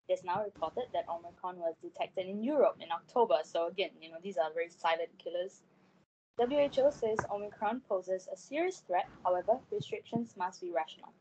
It 0.09 0.15
is 0.15 0.25
now 0.25 0.43
reported 0.43 0.89
that 0.95 1.05
Omicron 1.11 1.59
was 1.59 1.75
detected 1.83 2.27
in 2.27 2.43
Europe 2.43 2.77
in 2.81 2.91
October. 2.91 3.39
So 3.45 3.67
again, 3.67 3.91
you 4.01 4.11
know, 4.11 4.19
these 4.23 4.39
are 4.39 4.51
very 4.55 4.71
silent 4.71 5.11
killers. 5.19 5.61
WHO 6.41 6.91
says 6.91 7.19
Omicron 7.31 7.83
poses 7.87 8.27
a 8.33 8.37
serious 8.37 8.79
threat, 8.87 9.07
however, 9.25 9.59
restrictions 9.71 10.35
must 10.39 10.63
be 10.63 10.71
rational. 10.71 11.13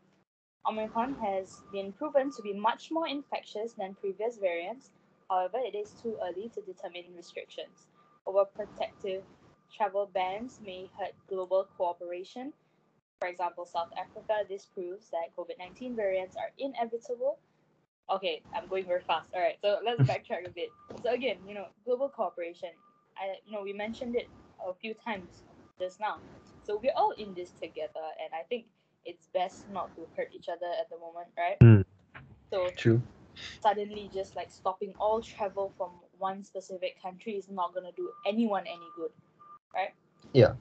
Omicron 0.65 1.15
has 1.15 1.61
been 1.73 1.91
proven 1.91 2.31
to 2.31 2.41
be 2.41 2.53
much 2.53 2.89
more 2.89 3.05
infectious 3.05 3.73
than 3.73 3.95
previous 3.95 4.37
variants, 4.37 4.91
however, 5.29 5.57
it 5.57 5.75
is 5.75 5.91
too 6.01 6.17
early 6.23 6.49
to 6.55 6.61
determine 6.61 7.03
restrictions. 7.17 7.87
Overprotective 8.25 9.21
travel 9.75 10.09
bans 10.13 10.61
may 10.65 10.89
hurt 10.97 11.11
global 11.27 11.67
cooperation. 11.77 12.53
For 13.19 13.27
example, 13.27 13.65
South 13.65 13.91
Africa, 13.99 14.45
this 14.47 14.67
proves 14.67 15.09
that 15.09 15.35
COVID 15.37 15.57
19 15.59 15.97
variants 15.97 16.37
are 16.37 16.51
inevitable. 16.57 17.39
Okay, 18.09 18.41
I'm 18.55 18.67
going 18.67 18.85
very 18.85 19.01
fast. 19.01 19.29
All 19.33 19.41
right, 19.41 19.57
so 19.61 19.79
let's 19.83 20.01
backtrack 20.09 20.47
a 20.47 20.49
bit. 20.49 20.69
So, 21.03 21.11
again, 21.11 21.39
you 21.45 21.55
know, 21.55 21.65
global 21.83 22.07
cooperation. 22.07 22.69
I 23.17 23.35
you 23.45 23.51
know 23.51 23.61
we 23.61 23.73
mentioned 23.73 24.15
it 24.15 24.29
a 24.67 24.73
few 24.73 24.93
times 24.93 25.43
just 25.79 25.99
now. 25.99 26.17
So 26.63 26.79
we're 26.81 26.93
all 26.95 27.11
in 27.11 27.33
this 27.33 27.51
together, 27.51 28.05
and 28.23 28.33
I 28.33 28.43
think 28.47 28.65
it's 29.05 29.27
best 29.33 29.69
not 29.71 29.95
to 29.95 30.07
hurt 30.15 30.29
each 30.33 30.49
other 30.49 30.67
at 30.79 30.89
the 30.89 30.97
moment, 30.97 31.27
right? 31.37 31.59
Mm. 31.61 31.85
So 32.51 32.67
True. 32.75 33.01
suddenly 33.61 34.09
just 34.13 34.35
like 34.35 34.51
stopping 34.51 34.93
all 34.99 35.21
travel 35.21 35.71
from 35.77 35.91
one 36.17 36.43
specific 36.43 37.01
country 37.01 37.33
is 37.33 37.49
not 37.49 37.73
gonna 37.73 37.91
do 37.95 38.09
anyone 38.27 38.63
any 38.67 38.87
good, 38.95 39.11
right? 39.73 39.93
Yeah. 40.33 40.53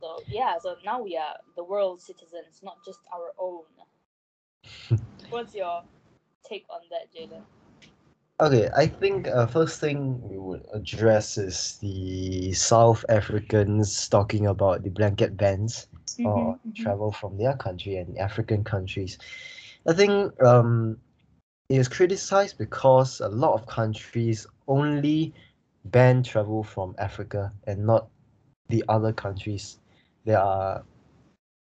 So 0.00 0.18
yeah, 0.28 0.58
so 0.60 0.76
now 0.84 1.02
we 1.02 1.16
are 1.16 1.36
the 1.56 1.64
world 1.64 2.00
citizens, 2.00 2.60
not 2.62 2.84
just 2.84 3.00
our 3.12 3.32
own. 3.38 3.64
What's 5.30 5.54
your 5.54 5.82
take 6.48 6.66
on 6.70 6.80
that, 6.90 7.12
Jaylen? 7.14 7.42
Okay, 8.40 8.68
I 8.76 8.86
think 8.86 9.28
uh, 9.28 9.46
first 9.46 9.80
thing 9.80 10.20
we 10.28 10.36
would 10.38 10.64
address 10.74 11.38
is 11.38 11.78
the 11.80 12.52
South 12.52 13.04
Africans 13.08 14.08
talking 14.08 14.46
about 14.46 14.82
the 14.82 14.90
blanket 14.90 15.36
bans 15.36 15.88
Mm-hmm, 16.18 16.24
or 16.24 16.58
travel 16.74 17.12
from 17.12 17.38
their 17.38 17.54
country 17.56 17.96
and 17.96 18.16
African 18.18 18.64
countries. 18.64 19.18
I 19.88 19.92
think 19.94 20.32
um, 20.42 20.98
it 21.68 21.76
is 21.76 21.88
criticized 21.88 22.58
because 22.58 23.20
a 23.20 23.28
lot 23.28 23.54
of 23.54 23.66
countries 23.66 24.46
only 24.68 25.34
ban 25.84 26.22
travel 26.22 26.62
from 26.62 26.94
Africa 26.98 27.52
and 27.66 27.86
not 27.86 28.08
the 28.68 28.84
other 28.88 29.12
countries. 29.12 29.78
There 30.24 30.38
are, 30.38 30.84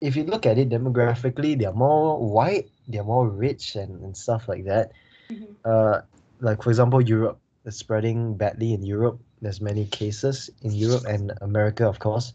if 0.02 0.16
you 0.16 0.24
look 0.24 0.46
at 0.46 0.58
it 0.58 0.70
demographically, 0.70 1.58
they 1.58 1.66
are 1.66 1.74
more 1.74 2.18
white, 2.20 2.70
they 2.88 3.00
are 3.00 3.04
more 3.04 3.28
rich 3.28 3.76
and, 3.76 4.02
and 4.04 4.16
stuff 4.18 4.48
like 4.48 4.66
that. 4.66 4.92
Mhm. 5.30 5.56
Uh, 5.66 6.02
like 6.44 6.64
for 6.64 6.70
example, 6.70 7.02
Europe 7.02 7.40
is 7.66 7.78
spreading 7.78 8.36
badly 8.38 8.74
in 8.74 8.84
Europe. 8.84 9.20
There's 9.42 9.62
many 9.62 9.86
cases 9.88 10.50
in 10.62 10.72
Europe 10.74 11.06
and 11.08 11.34
America, 11.42 11.88
of 11.88 12.00
course, 12.00 12.34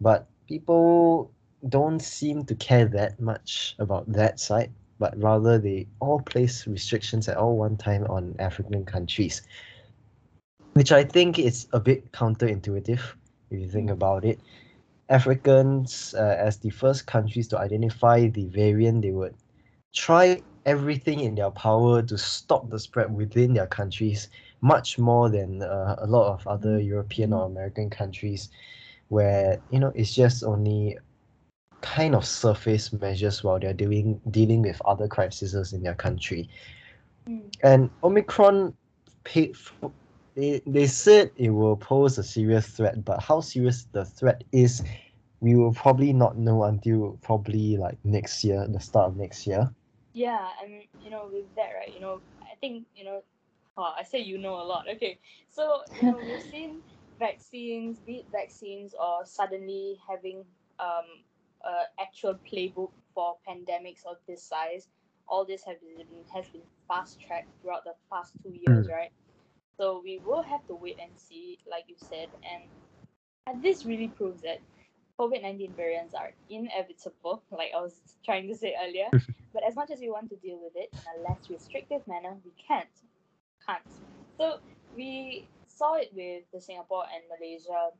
but 0.00 0.28
people 0.48 1.32
don't 1.68 2.00
seem 2.00 2.44
to 2.46 2.54
care 2.56 2.86
that 2.86 3.20
much 3.20 3.76
about 3.78 4.12
that 4.12 4.40
side, 4.40 4.72
but 4.98 5.14
rather 5.22 5.58
they 5.58 5.88
all 6.00 6.20
place 6.20 6.66
restrictions 6.66 7.28
at 7.28 7.38
all 7.38 7.56
one 7.56 7.76
time 7.76 8.04
on 8.10 8.36
African 8.40 8.84
countries, 8.84 9.42
which 10.74 10.92
I 10.92 11.04
think 11.04 11.38
is 11.38 11.66
a 11.72 11.80
bit 11.80 12.12
counterintuitive 12.12 13.00
if 13.50 13.60
you 13.60 13.68
think 13.68 13.90
Mm. 13.90 13.94
about 13.94 14.24
it. 14.24 14.40
Africans, 15.08 16.14
uh, 16.18 16.36
as 16.38 16.58
the 16.58 16.70
first 16.70 17.06
countries 17.06 17.48
to 17.48 17.58
identify 17.58 18.28
the 18.28 18.46
variant, 18.48 19.02
they 19.02 19.12
would 19.12 19.34
try 19.94 20.42
everything 20.66 21.20
in 21.20 21.34
their 21.34 21.50
power 21.50 22.02
to 22.02 22.18
stop 22.18 22.70
the 22.70 22.78
spread 22.78 23.14
within 23.14 23.54
their 23.54 23.66
countries, 23.66 24.28
much 24.60 24.98
more 24.98 25.28
than 25.28 25.62
uh, 25.62 25.96
a 25.98 26.06
lot 26.06 26.32
of 26.32 26.46
other 26.46 26.80
European 26.80 27.32
or 27.32 27.46
American 27.46 27.90
countries, 27.90 28.50
where 29.08 29.60
you 29.70 29.78
know 29.78 29.92
it's 29.94 30.14
just 30.14 30.42
only 30.42 30.98
kind 31.82 32.14
of 32.14 32.24
surface 32.24 32.92
measures 32.92 33.44
while 33.44 33.60
they're 33.60 33.74
doing 33.74 34.18
dealing 34.30 34.62
with 34.62 34.80
other 34.86 35.06
crises 35.06 35.72
in 35.72 35.82
their 35.82 35.94
country. 35.94 36.48
Mm. 37.28 37.42
And 37.62 37.90
Omicron 38.02 38.74
paid 39.24 39.56
for, 39.56 39.92
they, 40.34 40.62
they 40.66 40.86
said 40.86 41.30
it 41.36 41.50
will 41.50 41.76
pose 41.76 42.18
a 42.18 42.22
serious 42.22 42.66
threat, 42.66 43.04
but 43.04 43.22
how 43.22 43.40
serious 43.40 43.86
the 43.92 44.04
threat 44.04 44.42
is, 44.52 44.82
we 45.40 45.54
will 45.54 45.72
probably 45.74 46.12
not 46.12 46.38
know 46.38 46.64
until 46.64 47.18
probably 47.22 47.76
like 47.76 47.98
next 48.04 48.42
year, 48.44 48.66
the 48.68 48.80
start 48.80 49.08
of 49.10 49.16
next 49.16 49.46
year. 49.46 49.70
Yeah, 50.14 50.48
and 50.62 50.84
you 51.00 51.10
know, 51.10 51.28
with 51.32 51.54
that, 51.56 51.70
right, 51.78 51.92
you 51.92 52.00
know, 52.00 52.22
I 52.42 52.56
think, 52.60 52.86
you 52.96 53.04
know, 53.04 53.22
oh, 53.76 53.92
I 53.98 54.04
say 54.04 54.20
you 54.20 54.38
know 54.38 54.56
a 54.56 54.64
lot. 54.64 54.86
Okay. 54.96 55.20
So, 55.50 55.82
you 55.96 56.04
know, 56.06 56.20
we've 56.24 56.42
seen 56.42 56.82
vaccines, 57.20 58.00
be 58.00 58.18
it 58.18 58.26
vaccines 58.32 58.94
or 59.00 59.26
suddenly 59.26 59.98
having 60.08 60.44
um 60.80 61.06
a 61.64 62.02
actual 62.02 62.38
playbook 62.50 62.92
for 63.14 63.36
pandemics 63.48 64.04
of 64.06 64.18
this 64.28 64.42
size. 64.44 64.88
All 65.28 65.44
this 65.46 65.64
have 65.64 65.80
been 65.80 66.06
has 66.34 66.48
been 66.50 66.62
fast 66.88 67.20
tracked 67.20 67.50
throughout 67.60 67.84
the 67.84 67.94
past 68.12 68.34
two 68.42 68.52
years, 68.54 68.88
right? 68.90 69.12
So 69.78 70.00
we 70.04 70.18
will 70.24 70.42
have 70.42 70.66
to 70.68 70.74
wait 70.74 70.98
and 71.00 71.12
see, 71.18 71.58
like 71.70 71.84
you 71.88 71.96
said, 71.98 72.28
and 72.44 72.64
and 73.46 73.62
this 73.62 73.84
really 73.84 74.08
proves 74.08 74.42
that 74.42 74.60
COVID 75.18 75.42
nineteen 75.42 75.72
variants 75.74 76.14
are 76.14 76.32
inevitable, 76.50 77.42
like 77.50 77.70
I 77.76 77.80
was 77.80 77.94
trying 78.24 78.48
to 78.48 78.54
say 78.54 78.74
earlier. 78.82 79.08
but 79.54 79.62
as 79.66 79.76
much 79.76 79.90
as 79.90 80.00
we 80.00 80.10
want 80.10 80.28
to 80.30 80.36
deal 80.36 80.58
with 80.62 80.72
it 80.74 80.90
in 80.92 81.00
a 81.20 81.28
less 81.28 81.48
restrictive 81.48 82.06
manner, 82.08 82.36
we 82.44 82.52
can't. 82.58 82.88
Can't. 83.64 83.82
So 84.36 84.58
we 84.96 85.48
saw 85.68 85.94
it 85.94 86.10
with 86.14 86.44
the 86.52 86.60
Singapore 86.60 87.04
and 87.14 87.22
Malaysia 87.30 87.90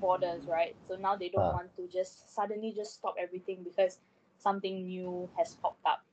borders, 0.00 0.46
right? 0.46 0.74
So 0.88 0.96
now 0.96 1.16
they 1.16 1.28
don't 1.28 1.44
Ah. 1.44 1.52
want 1.52 1.76
to 1.76 1.86
just 1.88 2.34
suddenly 2.34 2.72
just 2.72 2.94
stop 2.94 3.14
everything 3.18 3.62
because 3.62 3.98
something 4.38 4.86
new 4.86 5.28
has 5.36 5.54
popped 5.56 5.84
up. 5.86 6.04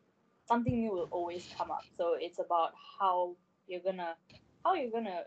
Something 0.46 0.82
new 0.82 0.92
will 0.92 1.10
always 1.12 1.48
come 1.58 1.72
up. 1.72 1.86
So 1.98 2.14
it's 2.20 2.40
about 2.40 2.74
how 3.00 3.36
you're 3.68 3.82
gonna 3.82 4.16
how 4.64 4.74
you're 4.74 4.92
gonna 4.92 5.26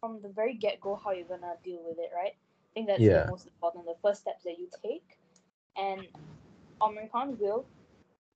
from 0.00 0.20
the 0.22 0.28
very 0.28 0.54
get 0.54 0.80
go 0.80 0.96
how 0.96 1.12
you're 1.12 1.28
gonna 1.28 1.54
deal 1.62 1.82
with 1.84 1.98
it, 1.98 2.10
right? 2.14 2.34
I 2.72 2.74
think 2.74 2.88
that's 2.88 3.02
Yeah. 3.02 3.24
the 3.24 3.30
most 3.30 3.46
important. 3.46 3.86
The 3.86 3.96
first 4.02 4.22
steps 4.22 4.44
that 4.44 4.58
you 4.58 4.68
take, 4.82 5.18
and 5.76 6.08
Omicron 6.80 7.38
will 7.38 7.66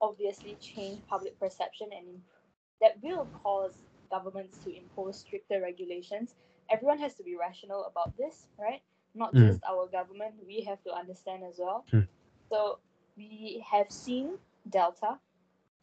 obviously 0.00 0.56
change 0.56 1.06
public 1.06 1.38
perception, 1.40 1.88
and 1.92 2.22
that 2.80 3.02
will 3.02 3.26
cause 3.42 3.84
governments 4.10 4.58
to 4.64 4.76
impose 4.76 5.18
stricter 5.20 5.60
regulations. 5.62 6.36
Everyone 6.70 6.98
has 6.98 7.14
to 7.16 7.24
be 7.24 7.36
rational 7.36 7.84
about 7.86 8.16
this, 8.18 8.48
right? 8.58 8.82
Not 9.14 9.34
Mm. 9.34 9.46
just 9.46 9.64
our 9.64 9.88
government. 9.88 10.34
We 10.46 10.62
have 10.62 10.82
to 10.84 10.92
understand 10.94 11.44
as 11.44 11.58
well. 11.58 11.86
Mm. 11.92 12.08
So 12.50 12.80
we 13.16 13.64
have 13.70 13.90
seen 13.90 14.38
Delta. 14.68 15.18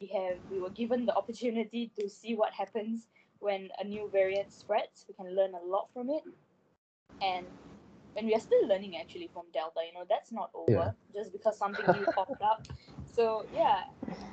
We 0.00 0.06
have 0.08 0.38
we 0.50 0.60
were 0.60 0.70
given 0.70 1.06
the 1.06 1.16
opportunity 1.16 1.90
to 1.98 2.08
see 2.08 2.34
what 2.34 2.52
happens 2.52 3.08
when 3.40 3.70
a 3.80 3.84
new 3.84 4.08
variant 4.10 4.52
spreads. 4.52 5.06
We 5.08 5.14
can 5.14 5.34
learn 5.34 5.54
a 5.54 5.64
lot 5.64 5.90
from 5.92 6.10
it, 6.10 6.24
and 7.20 7.46
and 8.16 8.26
we 8.26 8.34
are 8.34 8.40
still 8.40 8.66
learning 8.68 8.96
actually 8.96 9.28
from 9.32 9.44
Delta. 9.52 9.80
You 9.86 9.94
know 9.94 10.06
that's 10.08 10.32
not 10.32 10.50
over 10.54 10.90
Yeah. 10.90 10.92
just 11.14 11.32
because 11.32 11.58
something 11.58 11.90
new 11.90 12.06
popped 12.14 12.42
up. 12.42 12.64
So 13.04 13.44
yeah, 13.50 13.84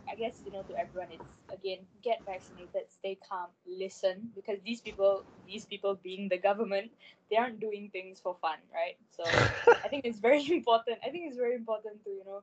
I 0.09 0.15
guess 0.15 0.41
you 0.45 0.51
know 0.51 0.63
to 0.63 0.73
everyone 0.79 1.09
it's 1.11 1.29
again 1.51 1.87
get 2.01 2.23
vaccinated, 2.25 2.89
stay 2.89 3.17
calm, 3.27 3.49
listen 3.65 4.31
because 4.35 4.59
these 4.63 4.81
people 4.81 5.25
these 5.45 5.65
people 5.65 5.95
being 6.01 6.29
the 6.29 6.37
government 6.37 6.91
they 7.29 7.37
aren't 7.37 7.59
doing 7.59 7.89
things 7.91 8.19
for 8.19 8.35
fun, 8.41 8.57
right? 8.73 8.97
So 9.09 9.41
I 9.83 9.87
think 9.87 10.05
it's 10.05 10.19
very 10.19 10.45
important. 10.57 10.99
I 11.05 11.09
think 11.09 11.27
it's 11.27 11.37
very 11.37 11.55
important 11.55 12.03
to 12.05 12.09
you 12.09 12.25
know 12.25 12.41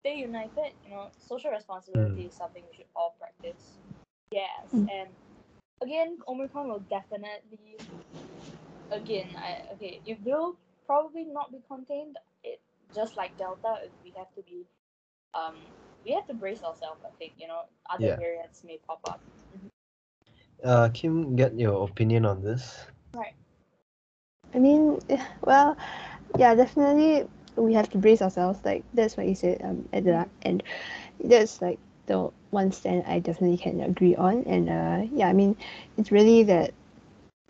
stay 0.00 0.16
united. 0.16 0.72
You 0.84 0.90
know, 0.90 1.10
social 1.18 1.50
responsibility 1.50 2.22
is 2.26 2.36
something 2.36 2.62
we 2.68 2.74
should 2.76 2.90
all 2.94 3.14
practice. 3.18 3.78
Yes, 4.30 4.70
Mm. 4.74 4.90
and 4.90 5.10
again, 5.82 6.18
Omicron 6.28 6.68
will 6.68 6.80
definitely, 6.80 7.78
again, 8.90 9.34
I 9.36 9.74
okay, 9.74 10.00
it 10.04 10.20
will 10.24 10.56
probably 10.92 11.24
not 11.24 11.50
be 11.50 11.60
contained. 11.66 12.18
It 12.44 12.60
just 12.94 13.16
like 13.16 13.32
Delta, 13.38 13.88
we 14.04 14.12
have 14.18 14.28
to 14.36 14.42
be, 14.42 14.66
um, 15.34 15.56
we 16.04 16.12
have 16.12 16.26
to 16.26 16.34
brace 16.34 16.62
ourselves. 16.62 17.00
I 17.06 17.12
think 17.18 17.32
you 17.38 17.48
know 17.48 17.62
other 17.88 18.10
Yeah. 18.10 18.16
variants 18.18 18.62
may 18.64 18.78
pop 18.86 19.00
up. 19.04 19.20
Uh, 20.62 20.88
Kim, 20.92 21.34
get 21.34 21.58
your 21.58 21.88
opinion 21.88 22.26
on 22.26 22.42
this. 22.42 22.86
Right. 23.14 23.34
I 24.54 24.58
mean, 24.58 25.00
well, 25.44 25.76
yeah, 26.38 26.54
definitely 26.54 27.26
we 27.56 27.72
have 27.74 27.88
to 27.90 27.98
brace 27.98 28.20
ourselves. 28.20 28.60
Like 28.64 28.84
that's 28.92 29.16
what 29.16 29.26
you 29.26 29.34
said 29.34 29.62
um, 29.64 29.88
at 29.92 30.04
the 30.04 30.26
end. 30.42 30.62
That's 31.24 31.62
like 31.62 31.78
the 32.06 32.30
one 32.50 32.70
stand 32.70 33.04
I 33.06 33.18
definitely 33.18 33.56
can 33.56 33.80
agree 33.80 34.14
on. 34.14 34.44
And 34.44 34.68
uh, 34.68 35.08
yeah, 35.14 35.28
I 35.28 35.32
mean, 35.32 35.56
it's 35.96 36.12
really 36.12 36.42
that 36.44 36.74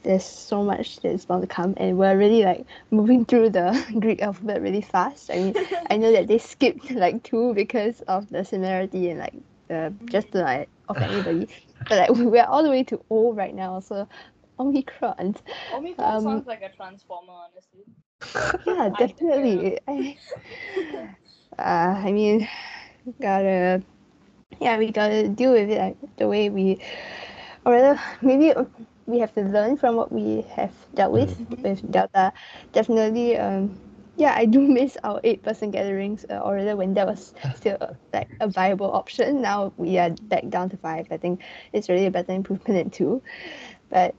there's 0.02 0.24
so 0.24 0.62
much 0.62 1.00
that's 1.00 1.24
bound 1.26 1.42
to 1.42 1.46
come, 1.48 1.74
and 1.76 1.98
we're 1.98 2.16
really 2.16 2.42
like 2.44 2.66
moving 2.90 3.24
through 3.24 3.50
the 3.50 3.72
Greek 4.00 4.22
alphabet 4.22 4.62
really 4.62 4.82
fast. 4.82 5.30
I 5.30 5.38
mean, 5.38 5.54
I 5.90 5.96
know 5.96 6.12
that 6.12 6.28
they 6.28 6.38
skipped 6.38 6.90
like 6.90 7.22
two 7.22 7.54
because 7.54 8.00
of 8.02 8.28
the 8.30 8.44
similarity 8.44 9.10
and 9.10 9.20
like 9.20 9.34
the 9.68 9.92
just 10.08 10.32
to 10.32 10.40
like 10.42 10.68
of 10.88 11.00
anybody, 11.02 11.48
but 11.88 11.98
like 11.98 12.10
we're 12.10 12.44
all 12.44 12.62
the 12.62 12.70
way 12.70 12.82
to 12.84 13.00
O 13.10 13.32
right 13.32 13.54
now. 13.54 13.80
So 13.80 14.08
Omicron. 14.58 15.36
Omicron 15.72 16.16
Um, 16.16 16.22
sounds 16.22 16.46
like 16.46 16.62
a 16.62 16.68
transformer, 16.68 17.32
honestly. 17.32 17.84
yeah, 18.66 18.88
definitely. 18.96 19.78
I, 19.88 20.18
uh, 21.58 21.62
I 22.04 22.12
mean, 22.12 22.48
gotta, 23.20 23.82
yeah, 24.60 24.78
we 24.78 24.90
gotta 24.90 25.28
deal 25.28 25.52
with 25.52 25.70
it 25.70 25.78
like, 25.78 25.96
the 26.16 26.28
way 26.28 26.48
we, 26.50 26.80
or 27.64 27.72
rather, 27.72 28.00
maybe 28.22 28.52
we 29.06 29.18
have 29.18 29.32
to 29.34 29.42
learn 29.42 29.76
from 29.76 29.96
what 29.96 30.12
we 30.12 30.42
have 30.56 30.72
dealt 30.94 31.12
with 31.12 31.40
Mhm. 31.50 31.62
with 31.62 31.80
Delta. 31.90 32.32
Definitely, 32.72 33.36
um, 33.38 33.78
yeah, 34.16 34.34
I 34.36 34.44
do 34.46 34.60
miss 34.78 34.96
our 35.04 35.20
eight-person 35.24 35.70
gatherings, 35.70 36.24
uh, 36.30 36.38
or 36.38 36.54
rather, 36.56 36.76
when 36.76 36.94
that 36.94 37.06
was 37.06 37.34
still 37.54 37.78
like 38.12 38.28
a 38.40 38.48
viable 38.48 38.92
option. 38.92 39.40
Now 39.42 39.72
we 39.76 39.98
are 39.98 40.10
back 40.28 40.48
down 40.48 40.68
to 40.70 40.76
five. 40.76 41.06
I 41.10 41.16
think 41.16 41.40
it's 41.72 41.88
really 41.88 42.06
a 42.06 42.10
better 42.10 42.32
improvement 42.32 42.78
than 42.78 42.90
two, 42.90 43.22
but 43.90 44.14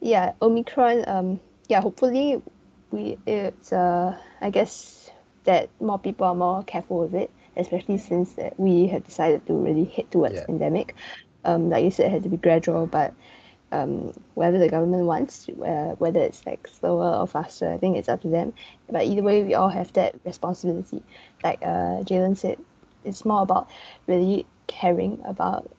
yeah, 0.00 0.32
Omicron. 0.42 1.04
Um, 1.08 1.40
yeah, 1.68 1.80
hopefully 1.80 2.42
we 2.90 3.18
it's 3.26 3.72
uh 3.72 4.16
I 4.40 4.50
guess 4.50 5.10
that 5.44 5.68
more 5.80 5.98
people 5.98 6.26
are 6.26 6.34
more 6.34 6.62
careful 6.64 6.98
with 7.00 7.14
it, 7.14 7.30
especially 7.56 7.98
since 7.98 8.34
that 8.34 8.58
we 8.58 8.86
have 8.88 9.04
decided 9.04 9.46
to 9.46 9.54
really 9.54 9.84
head 9.84 10.10
towards 10.10 10.34
Yeah. 10.34 10.46
pandemic. 10.46 10.94
Um, 11.44 11.68
like 11.70 11.84
you 11.84 11.90
said, 11.90 12.06
it 12.06 12.12
had 12.12 12.22
to 12.24 12.28
be 12.28 12.36
gradual, 12.36 12.86
but 12.86 13.12
um, 13.74 14.12
whatever 14.34 14.58
the 14.58 14.68
government 14.68 15.04
wants, 15.04 15.48
uh, 15.48 15.94
whether 15.98 16.20
it's 16.20 16.46
like 16.46 16.68
slower 16.68 17.16
or 17.20 17.26
faster, 17.26 17.72
I 17.72 17.78
think 17.78 17.96
it's 17.96 18.08
up 18.08 18.22
to 18.22 18.28
them. 18.28 18.52
But 18.90 19.04
either 19.04 19.22
way, 19.22 19.42
we 19.42 19.54
all 19.54 19.68
have 19.68 19.92
that 19.94 20.14
responsibility. 20.24 21.02
Like 21.42 21.60
uh, 21.62 22.04
Jaylen 22.08 22.36
said, 22.36 22.58
it's 23.04 23.24
more 23.24 23.42
about 23.42 23.68
really 24.06 24.46
caring 24.66 25.20
about 25.24 25.70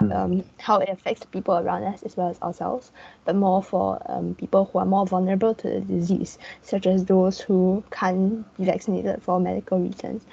um, 0.00 0.44
how 0.58 0.78
it 0.78 0.88
affects 0.88 1.20
the 1.20 1.26
people 1.26 1.56
around 1.56 1.82
us 1.84 2.02
as 2.02 2.16
well 2.16 2.28
as 2.28 2.40
ourselves, 2.40 2.92
but 3.24 3.34
more 3.34 3.62
for 3.62 4.00
um, 4.06 4.34
people 4.34 4.66
who 4.66 4.78
are 4.78 4.86
more 4.86 5.06
vulnerable 5.06 5.54
to 5.54 5.68
the 5.68 5.80
disease, 5.80 6.38
such 6.62 6.86
as 6.86 7.04
those 7.04 7.40
who 7.40 7.82
can't 7.90 8.44
be 8.56 8.64
vaccinated 8.64 9.22
for 9.22 9.40
medical 9.40 9.80
reasons. 9.80 10.24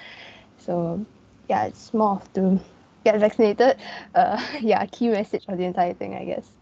So, 0.59 1.03
yeah, 1.49 1.65
it's 1.65 1.93
more 1.93 2.17
of 2.17 2.33
to 2.33 2.59
get 3.03 3.19
vaccinated. 3.19 3.77
Uh, 4.13 4.45
yeah, 4.61 4.85
key 4.87 5.09
message 5.09 5.45
of 5.47 5.57
the 5.57 5.65
entire 5.65 5.93
thing, 5.93 6.15
I 6.15 6.25
guess. 6.25 6.54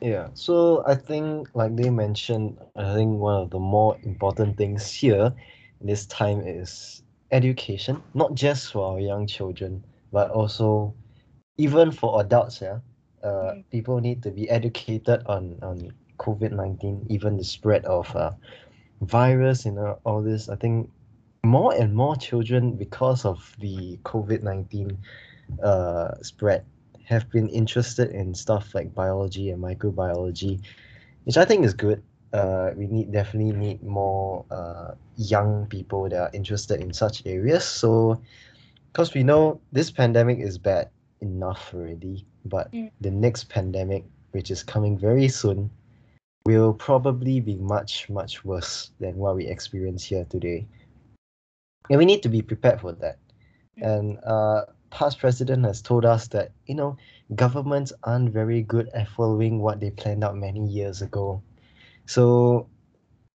Yeah, 0.00 0.28
so 0.34 0.84
I 0.86 0.94
think, 0.94 1.48
like 1.54 1.76
they 1.76 1.90
mentioned, 1.90 2.58
I 2.76 2.94
think 2.94 3.18
one 3.18 3.40
of 3.42 3.50
the 3.50 3.58
more 3.58 3.96
important 4.02 4.56
things 4.56 4.92
here 4.92 5.32
in 5.80 5.86
this 5.86 6.06
time 6.06 6.40
is 6.46 7.02
education, 7.30 8.02
not 8.14 8.34
just 8.34 8.72
for 8.72 8.92
our 8.92 9.00
young 9.00 9.26
children, 9.26 9.84
but 10.12 10.30
also 10.30 10.94
even 11.56 11.90
for 11.90 12.20
adults. 12.20 12.60
Yeah, 12.60 12.80
uh, 13.22 13.54
Mm. 13.54 13.64
people 13.70 14.00
need 14.00 14.22
to 14.22 14.30
be 14.30 14.48
educated 14.50 15.22
on 15.26 15.58
on 15.62 15.92
COVID 16.18 16.52
nineteen, 16.52 17.06
even 17.08 17.36
the 17.36 17.44
spread 17.44 17.84
of 17.86 18.14
uh, 18.16 18.32
virus, 19.00 19.64
you 19.64 19.72
know, 19.72 19.98
all 20.04 20.22
this. 20.22 20.48
I 20.48 20.56
think 20.56 20.90
more 21.42 21.72
and 21.74 21.94
more 21.94 22.16
children, 22.16 22.76
because 22.76 23.24
of 23.24 23.54
the 23.58 23.98
COVID 24.04 24.42
nineteen 24.42 24.98
uh, 25.62 26.14
spread, 26.22 26.64
have 27.04 27.30
been 27.30 27.48
interested 27.48 28.10
in 28.10 28.34
stuff 28.34 28.74
like 28.74 28.94
biology 28.94 29.50
and 29.50 29.62
microbiology, 29.62 30.60
which 31.24 31.36
I 31.36 31.44
think 31.44 31.64
is 31.64 31.74
good. 31.74 32.02
Uh, 32.32 32.70
we 32.76 32.86
need 32.86 33.12
definitely 33.12 33.52
need 33.52 33.82
more 33.82 34.44
uh, 34.50 34.92
young 35.16 35.66
people 35.66 36.08
that 36.08 36.18
are 36.18 36.30
interested 36.32 36.80
in 36.80 36.92
such 36.92 37.22
areas. 37.26 37.64
So, 37.64 38.20
because 38.92 39.14
we 39.14 39.22
know 39.22 39.60
this 39.72 39.90
pandemic 39.90 40.38
is 40.38 40.58
bad 40.58 40.90
enough 41.20 41.72
already, 41.74 42.26
but 42.44 42.72
Mm. 42.72 42.90
the 43.00 43.10
next 43.10 43.48
pandemic, 43.48 44.04
which 44.32 44.50
is 44.50 44.62
coming 44.62 44.98
very 44.98 45.28
soon, 45.28 45.70
will 46.46 46.74
probably 46.74 47.40
be 47.40 47.56
much 47.56 48.10
much 48.10 48.44
worse 48.44 48.90
than 49.00 49.16
what 49.16 49.36
we 49.36 49.46
experience 49.46 50.04
here 50.04 50.26
today. 50.28 50.66
And 51.90 51.98
we 51.98 52.04
need 52.04 52.22
to 52.22 52.28
be 52.28 52.42
prepared 52.42 52.80
for 52.80 52.92
that. 52.92 53.18
Mm. 53.78 53.86
And 53.86 54.18
uh, 54.24 54.62
past 54.94 55.18
president 55.18 55.64
has 55.66 55.82
told 55.82 56.04
us 56.06 56.28
that 56.28 56.52
you 56.66 56.74
know 56.74 56.96
governments 57.34 57.92
aren't 58.04 58.30
very 58.30 58.62
good 58.62 58.88
at 58.94 59.08
following 59.08 59.58
what 59.58 59.80
they 59.80 59.90
planned 59.90 60.22
out 60.22 60.36
many 60.36 60.64
years 60.64 61.02
ago. 61.02 61.42
So 62.06 62.68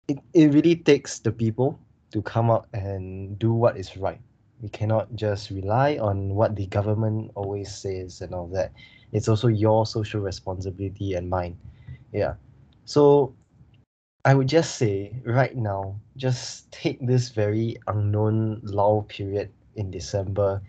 it, 0.06 0.18
it 0.32 0.54
really 0.54 0.76
takes 0.76 1.18
the 1.18 1.32
people 1.32 1.78
to 2.12 2.22
come 2.22 2.48
out 2.50 2.68
and 2.72 3.36
do 3.38 3.52
what 3.52 3.76
is 3.76 3.96
right. 3.96 4.20
We 4.62 4.68
cannot 4.68 5.14
just 5.16 5.50
rely 5.50 5.98
on 5.98 6.34
what 6.34 6.54
the 6.54 6.66
government 6.66 7.32
always 7.34 7.74
says 7.74 8.22
and 8.22 8.32
all 8.34 8.46
that. 8.54 8.72
It's 9.12 9.28
also 9.28 9.48
your 9.48 9.84
social 9.84 10.20
responsibility 10.20 11.14
and 11.14 11.28
mine. 11.28 11.58
Yeah. 12.12 12.34
So 12.84 13.34
I 14.24 14.34
would 14.34 14.48
just 14.48 14.76
say 14.76 15.12
right 15.24 15.56
now, 15.56 15.98
just 16.16 16.70
take 16.70 17.04
this 17.04 17.30
very 17.30 17.78
unknown 17.86 18.60
lull 18.62 19.02
period 19.02 19.50
in 19.76 19.90
December. 19.90 20.62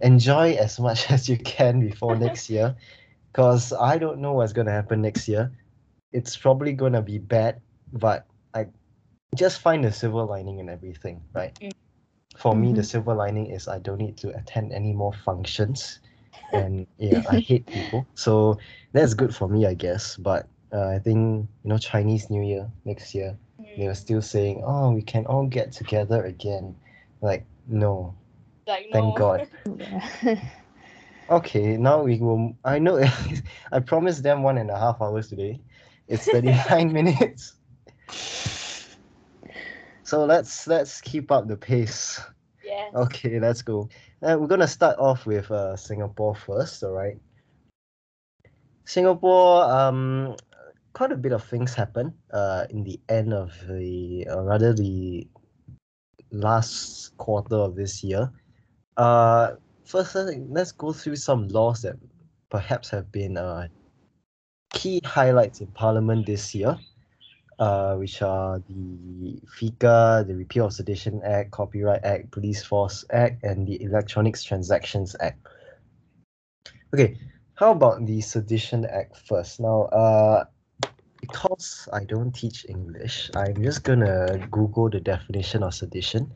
Enjoy 0.00 0.52
as 0.54 0.78
much 0.80 1.10
as 1.10 1.28
you 1.28 1.36
can 1.36 1.80
before 1.80 2.16
next 2.16 2.48
year. 2.50 2.76
Because 3.32 3.72
I 3.72 3.98
don't 3.98 4.20
know 4.20 4.32
what's 4.32 4.52
gonna 4.52 4.72
happen 4.72 5.02
next 5.02 5.28
year. 5.28 5.52
It's 6.12 6.36
probably 6.36 6.72
gonna 6.72 7.02
be 7.02 7.18
bad, 7.18 7.60
but 7.92 8.26
I 8.54 8.66
just 9.34 9.60
find 9.60 9.84
the 9.84 9.92
silver 9.92 10.22
lining 10.24 10.58
in 10.58 10.68
everything, 10.68 11.22
right? 11.34 11.52
Mm. 11.60 11.72
For 12.36 12.54
me, 12.54 12.72
the 12.72 12.82
Mhm. 12.82 12.84
silver 12.84 13.14
lining 13.14 13.46
is 13.50 13.68
I 13.68 13.78
don't 13.78 13.98
need 13.98 14.16
to 14.18 14.36
attend 14.36 14.72
any 14.72 14.92
more 14.92 15.12
functions. 15.12 16.00
And 16.52 16.86
yeah, 16.98 17.22
I 17.28 17.36
hate 17.48 17.66
people. 17.68 18.06
So 18.14 18.58
that's 18.92 19.14
good 19.14 19.34
for 19.34 19.48
me, 19.48 19.66
I 19.66 19.74
guess. 19.74 20.16
But 20.16 20.48
uh, 20.72 20.88
I 20.88 20.98
think, 20.98 21.48
you 21.64 21.68
know, 21.68 21.78
Chinese 21.78 22.30
New 22.30 22.42
Year 22.42 22.70
next 22.84 23.14
year, 23.14 23.36
they 23.76 23.86
were 23.86 23.94
Mm. 23.94 23.96
still 23.96 24.22
saying, 24.22 24.62
oh, 24.64 24.90
we 24.92 25.02
can 25.02 25.26
all 25.26 25.46
get 25.46 25.72
together 25.72 26.24
again. 26.24 26.76
Like, 27.20 27.46
no, 27.66 28.14
Like 28.68 28.92
thank. 28.92 29.16
God. 29.16 29.48
Yeah. 30.22 30.40
Okay, 31.30 31.76
now 31.76 32.02
we 32.02 32.18
will. 32.18 32.56
I 32.64 32.78
know. 32.78 33.04
I 33.72 33.80
promised 33.80 34.22
them 34.22 34.42
one 34.42 34.56
and 34.56 34.70
a 34.70 34.78
half 34.78 35.00
hours 35.02 35.28
today. 35.28 35.60
It's 36.06 36.24
39 36.32 36.92
minutes. 36.92 37.56
So 40.04 40.24
let's 40.24 40.66
let's 40.66 41.00
keep 41.02 41.30
up 41.30 41.48
the 41.48 41.56
pace. 41.56 42.20
Yes. 42.64 42.94
Okay, 42.94 43.38
let's 43.40 43.60
go. 43.60 43.88
Uh, 44.22 44.36
we're 44.40 44.46
gonna 44.46 44.68
start 44.68 44.98
off 44.98 45.26
with 45.26 45.50
uh, 45.50 45.76
Singapore 45.76 46.34
first, 46.34 46.82
all 46.82 46.92
right? 46.92 47.18
Singapore, 48.84 49.64
um, 49.64 50.34
quite 50.94 51.12
a 51.12 51.16
bit 51.16 51.32
of 51.32 51.44
things 51.44 51.74
happen 51.74 52.14
uh, 52.32 52.64
in 52.70 52.84
the 52.84 52.98
end 53.10 53.34
of 53.34 53.52
the, 53.68 54.26
or 54.30 54.44
rather 54.44 54.72
the 54.72 55.28
last 56.32 57.14
quarter 57.18 57.56
of 57.56 57.76
this 57.76 58.02
year. 58.02 58.32
Uh, 58.98 59.54
first, 59.84 60.14
let's 60.14 60.72
go 60.72 60.92
through 60.92 61.16
some 61.16 61.48
laws 61.48 61.80
that 61.82 61.96
perhaps 62.50 62.90
have 62.90 63.10
been 63.10 63.38
uh, 63.38 63.68
key 64.74 65.00
highlights 65.04 65.60
in 65.62 65.68
Parliament 65.68 66.26
this 66.26 66.54
year 66.54 66.76
uh, 67.58 67.96
which 67.96 68.22
are 68.22 68.62
the 68.68 69.40
FICA, 69.58 70.26
the 70.26 70.34
Repeal 70.34 70.66
of 70.66 70.72
Sedition 70.72 71.20
Act, 71.24 71.50
Copyright 71.50 72.04
Act, 72.04 72.30
Police 72.30 72.64
Force 72.64 73.04
Act, 73.10 73.42
and 73.42 73.66
the 73.66 73.82
Electronics 73.82 74.44
Transactions 74.44 75.16
Act. 75.20 75.46
Okay, 76.94 77.18
how 77.54 77.72
about 77.72 78.06
the 78.06 78.20
Sedition 78.20 78.86
Act 78.86 79.16
first? 79.16 79.60
Now, 79.60 79.82
uh, 79.90 80.44
because 81.20 81.88
I 81.92 82.04
don't 82.04 82.32
teach 82.32 82.64
English, 82.68 83.30
I'm 83.34 83.62
just 83.62 83.82
gonna 83.82 84.46
Google 84.50 84.88
the 84.88 85.00
definition 85.00 85.64
of 85.64 85.74
sedition. 85.74 86.32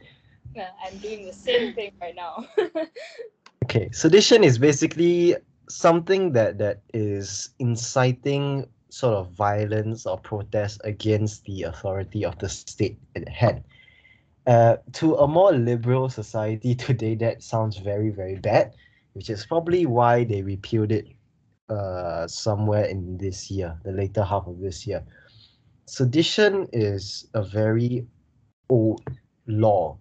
I'm 0.57 0.99
doing 0.99 1.27
the 1.27 1.33
same 1.33 1.75
thing 1.75 1.93
right 2.01 2.15
now. 2.15 2.47
okay, 3.65 3.89
sedition 3.93 4.45
is 4.45 4.59
basically 4.59 5.37
something 5.69 6.33
that 6.33 6.59
that 6.59 6.83
is 6.93 7.51
inciting 7.59 8.67
sort 8.91 9.15
of 9.15 9.31
violence 9.33 10.05
or 10.05 10.19
protest 10.19 10.81
against 10.85 11.45
the 11.45 11.63
authority 11.63 12.25
of 12.25 12.39
the 12.39 12.49
state 12.49 12.99
at 13.17 13.29
hand. 13.29 13.65
Uh, 14.47 14.77
to 14.93 15.15
a 15.17 15.27
more 15.27 15.53
liberal 15.53 16.09
society 16.09 16.75
today, 16.87 17.15
that 17.15 17.43
sounds 17.43 17.79
very, 17.79 18.11
very 18.11 18.37
bad, 18.37 18.75
which 19.15 19.31
is 19.31 19.47
probably 19.47 19.87
why 19.87 20.25
they 20.25 20.43
repealed 20.43 20.93
it 20.93 21.07
uh, 21.71 22.27
somewhere 22.27 22.85
in 22.85 23.17
this 23.17 23.51
year, 23.51 23.79
the 23.85 23.93
later 23.93 24.23
half 24.25 24.47
of 24.47 24.61
this 24.61 24.87
year. 24.87 25.03
Sedition 25.87 26.69
is 26.73 27.29
a 27.35 27.43
very 27.43 28.07
old 28.69 29.03
law 29.47 29.99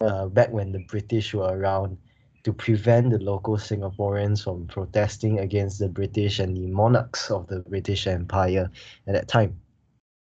uh, 0.00 0.26
back 0.26 0.52
when 0.52 0.72
the 0.72 0.84
British 0.88 1.34
were 1.34 1.56
around 1.56 1.96
to 2.44 2.52
prevent 2.52 3.10
the 3.10 3.18
local 3.18 3.56
Singaporeans 3.56 4.44
from 4.44 4.66
protesting 4.66 5.38
against 5.38 5.78
the 5.78 5.88
British 5.88 6.38
and 6.38 6.56
the 6.56 6.66
monarchs 6.66 7.30
of 7.30 7.46
the 7.46 7.60
British 7.60 8.06
Empire 8.06 8.70
at 9.06 9.14
that 9.14 9.28
time. 9.28 9.58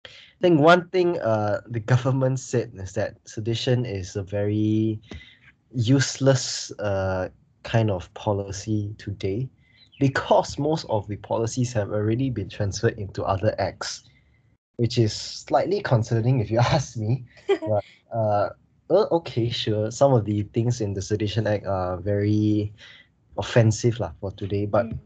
I 0.04 0.40
think 0.40 0.60
one 0.60 0.88
thing 0.88 1.18
uh, 1.20 1.60
the 1.68 1.80
government 1.92 2.38
said 2.40 2.72
is 2.74 2.92
that 2.94 3.16
sedition 3.24 3.86
is 3.86 4.16
a 4.16 4.22
very 4.22 5.00
useless 5.74 6.70
uh, 6.78 7.28
kind 7.62 7.90
of 7.90 8.12
policy 8.14 8.94
today 8.98 9.48
because 10.00 10.58
most 10.58 10.84
of 10.90 11.06
the 11.06 11.16
policies 11.16 11.72
have 11.72 11.92
already 11.92 12.28
been 12.28 12.48
transferred 12.48 12.98
into 12.98 13.22
other 13.22 13.54
acts, 13.58 14.04
which 14.76 14.98
is 14.98 15.12
slightly 15.12 15.80
concerning 15.80 16.40
if 16.40 16.50
you 16.50 16.58
ask 16.72 16.96
me. 16.96 17.24
but 17.48 17.84
uh, 18.12 18.48
well, 18.92 19.08
okay, 19.10 19.48
sure. 19.48 19.90
Some 19.90 20.12
of 20.12 20.24
the 20.28 20.44
things 20.52 20.80
in 20.84 20.92
the 20.92 21.00
Sedition 21.00 21.46
Act 21.48 21.64
are 21.64 21.96
very 21.96 22.72
offensive 23.40 23.96
lah 23.96 24.12
for 24.20 24.30
today, 24.36 24.68
but 24.68 24.84
Mm. 24.84 25.00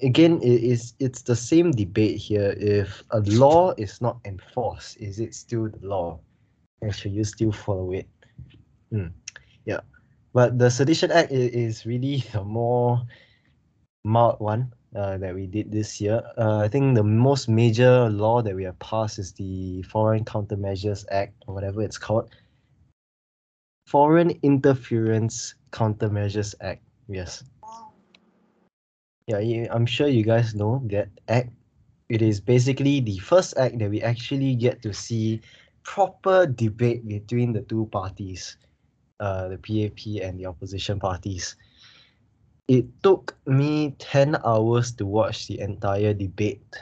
again, 0.00 0.40
it 0.40 0.64
is 0.64 0.96
it's 0.98 1.20
the 1.20 1.36
same 1.36 1.76
debate 1.76 2.16
here. 2.16 2.56
If 2.56 3.04
a 3.12 3.20
law 3.36 3.76
is 3.76 4.00
not 4.00 4.16
enforced, 4.24 4.96
is 4.96 5.20
it 5.20 5.36
still 5.36 5.68
the 5.68 5.84
law, 5.84 6.16
and 6.80 6.94
should 6.94 7.12
you 7.12 7.24
still 7.28 7.52
follow 7.52 7.92
it? 7.92 8.08
Hmm. 8.88 9.12
Yeah, 9.68 9.84
but 10.32 10.56
the 10.56 10.72
Sedition 10.72 11.12
Act 11.12 11.28
is 11.32 11.84
really 11.84 12.24
the 12.32 12.40
more 12.40 13.04
mild 14.08 14.40
one 14.40 14.72
uh, 14.96 15.20
that 15.20 15.34
we 15.36 15.44
did 15.44 15.68
this 15.68 16.00
year. 16.00 16.24
Uh, 16.40 16.64
I 16.64 16.68
think 16.72 16.96
the 16.96 17.04
most 17.04 17.44
major 17.52 18.08
law 18.08 18.40
that 18.40 18.56
we 18.56 18.64
have 18.64 18.78
passed 18.80 19.20
is 19.20 19.36
the 19.36 19.84
Foreign 19.84 20.24
Countermeasures 20.24 21.04
Act, 21.12 21.36
or 21.44 21.52
whatever 21.52 21.84
it's 21.84 22.00
called. 22.00 22.32
Foreign 23.86 24.30
Interference 24.42 25.54
Countermeasures 25.70 26.54
Act. 26.60 26.82
Yes. 27.08 27.44
Yeah, 29.28 29.66
I'm 29.70 29.86
sure 29.86 30.08
you 30.08 30.22
guys 30.22 30.54
know 30.54 30.82
that 30.90 31.08
act. 31.28 31.50
It 32.08 32.22
is 32.22 32.40
basically 32.40 33.00
the 33.00 33.18
first 33.18 33.56
act 33.58 33.78
that 33.78 33.90
we 33.90 34.02
actually 34.02 34.54
get 34.54 34.82
to 34.82 34.92
see 34.92 35.40
proper 35.82 36.46
debate 36.46 37.06
between 37.06 37.52
the 37.52 37.62
two 37.62 37.86
parties, 37.90 38.56
uh, 39.18 39.48
the 39.48 39.58
PAP 39.58 40.22
and 40.22 40.38
the 40.38 40.46
opposition 40.46 40.98
parties. 40.98 41.56
It 42.68 42.86
took 43.02 43.36
me 43.46 43.94
10 43.98 44.38
hours 44.44 44.92
to 44.98 45.06
watch 45.06 45.46
the 45.46 45.60
entire 45.60 46.14
debate 46.14 46.74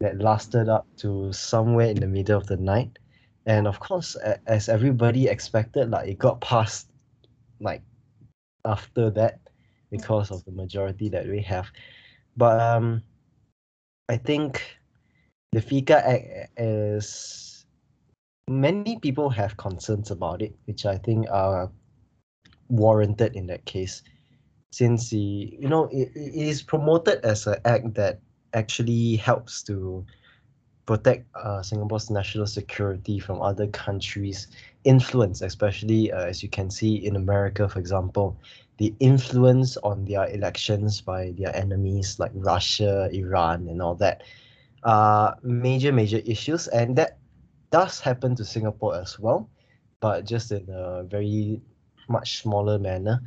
that 0.00 0.18
lasted 0.18 0.68
up 0.68 0.86
to 0.98 1.32
somewhere 1.32 1.88
in 1.88 2.00
the 2.00 2.08
middle 2.08 2.38
of 2.38 2.46
the 2.46 2.56
night. 2.56 2.98
And 3.46 3.66
of 3.66 3.80
course, 3.80 4.16
as 4.46 4.68
everybody 4.68 5.26
expected, 5.26 5.90
like 5.90 6.08
it 6.08 6.18
got 6.18 6.40
passed 6.40 6.88
like 7.60 7.82
after 8.64 9.10
that 9.10 9.40
because 9.90 10.30
of 10.30 10.44
the 10.44 10.52
majority 10.52 11.08
that 11.08 11.26
we 11.26 11.40
have. 11.42 11.70
But 12.36 12.60
um, 12.60 13.02
I 14.08 14.16
think 14.16 14.62
the 15.52 15.60
FICA 15.60 15.96
Act 15.96 16.58
is 16.58 17.66
many 18.48 18.98
people 18.98 19.30
have 19.30 19.56
concerns 19.56 20.10
about 20.10 20.42
it, 20.42 20.54
which 20.66 20.86
I 20.86 20.98
think 20.98 21.26
are 21.30 21.70
warranted 22.68 23.36
in 23.36 23.46
that 23.48 23.64
case, 23.64 24.02
since 24.72 25.10
the 25.10 25.56
you 25.58 25.68
know 25.68 25.84
it, 25.92 26.10
it 26.14 26.34
is 26.34 26.62
promoted 26.62 27.24
as 27.24 27.46
an 27.46 27.56
act 27.64 27.94
that 27.94 28.20
actually 28.54 29.16
helps 29.16 29.62
to 29.64 30.04
protect 30.86 31.26
uh, 31.36 31.62
Singapore's 31.62 32.10
national 32.10 32.46
security 32.46 33.18
from 33.18 33.40
other 33.40 33.66
countries' 33.68 34.48
influence, 34.84 35.42
especially 35.42 36.12
uh, 36.12 36.24
as 36.26 36.42
you 36.42 36.48
can 36.48 36.70
see 36.70 37.06
in 37.06 37.16
America, 37.16 37.68
for 37.68 37.78
example, 37.78 38.36
the 38.78 38.94
influence 38.98 39.76
on 39.78 40.04
their 40.04 40.26
elections 40.28 41.00
by 41.00 41.32
their 41.38 41.54
enemies 41.54 42.18
like 42.18 42.32
Russia, 42.34 43.08
Iran, 43.12 43.68
and 43.68 43.80
all 43.80 43.94
that 43.96 44.22
are 44.82 45.36
major, 45.42 45.92
major 45.92 46.20
issues. 46.24 46.66
And 46.68 46.96
that 46.96 47.18
does 47.70 48.00
happen 48.00 48.34
to 48.36 48.44
Singapore 48.44 48.96
as 48.96 49.18
well, 49.18 49.48
but 50.00 50.26
just 50.26 50.50
in 50.50 50.66
a 50.68 51.04
very 51.04 51.60
much 52.08 52.42
smaller 52.42 52.78
manner. 52.78 53.20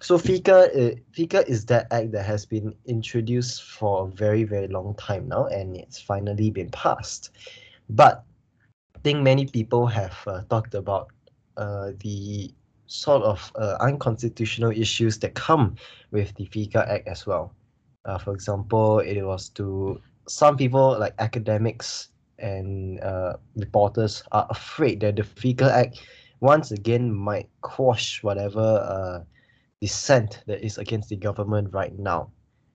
So 0.00 0.16
FICA 0.16 0.68
uh, 0.74 0.94
FICA 1.12 1.46
is 1.46 1.66
that 1.66 1.86
act 1.90 2.12
that 2.12 2.24
has 2.24 2.46
been 2.46 2.74
introduced 2.86 3.62
for 3.64 4.06
a 4.06 4.10
very, 4.10 4.44
very 4.44 4.66
long 4.66 4.94
time 4.94 5.28
now, 5.28 5.46
and 5.46 5.76
it's 5.76 6.00
finally 6.00 6.50
been 6.50 6.70
passed. 6.70 7.30
But 7.90 8.24
I 8.96 8.98
think 9.00 9.22
many 9.22 9.46
people 9.46 9.86
have 9.86 10.16
uh, 10.26 10.42
talked 10.48 10.74
about 10.74 11.08
uh, 11.56 11.92
the 12.00 12.52
sort 12.86 13.22
of 13.22 13.52
uh, 13.56 13.76
unconstitutional 13.80 14.70
issues 14.70 15.18
that 15.18 15.34
come 15.34 15.76
with 16.10 16.34
the 16.34 16.46
FICA 16.46 16.88
Act 16.88 17.06
as 17.06 17.26
well. 17.26 17.54
Uh, 18.06 18.16
for 18.16 18.32
example, 18.32 19.00
it 19.00 19.22
was 19.22 19.50
to 19.50 20.00
some 20.26 20.56
people 20.56 20.98
like 20.98 21.14
academics 21.18 22.08
and 22.38 23.00
uh, 23.00 23.34
reporters 23.56 24.22
are 24.32 24.46
afraid 24.48 25.00
that 25.00 25.16
the 25.16 25.24
fika 25.24 25.70
Act 25.72 26.00
once 26.40 26.70
again 26.70 27.12
might 27.12 27.48
quash 27.60 28.22
whatever 28.22 28.60
uh, 28.60 29.22
dissent 29.80 30.42
that 30.46 30.64
is 30.64 30.78
against 30.78 31.08
the 31.10 31.16
government 31.16 31.72
right 31.72 31.98
now, 31.98 32.30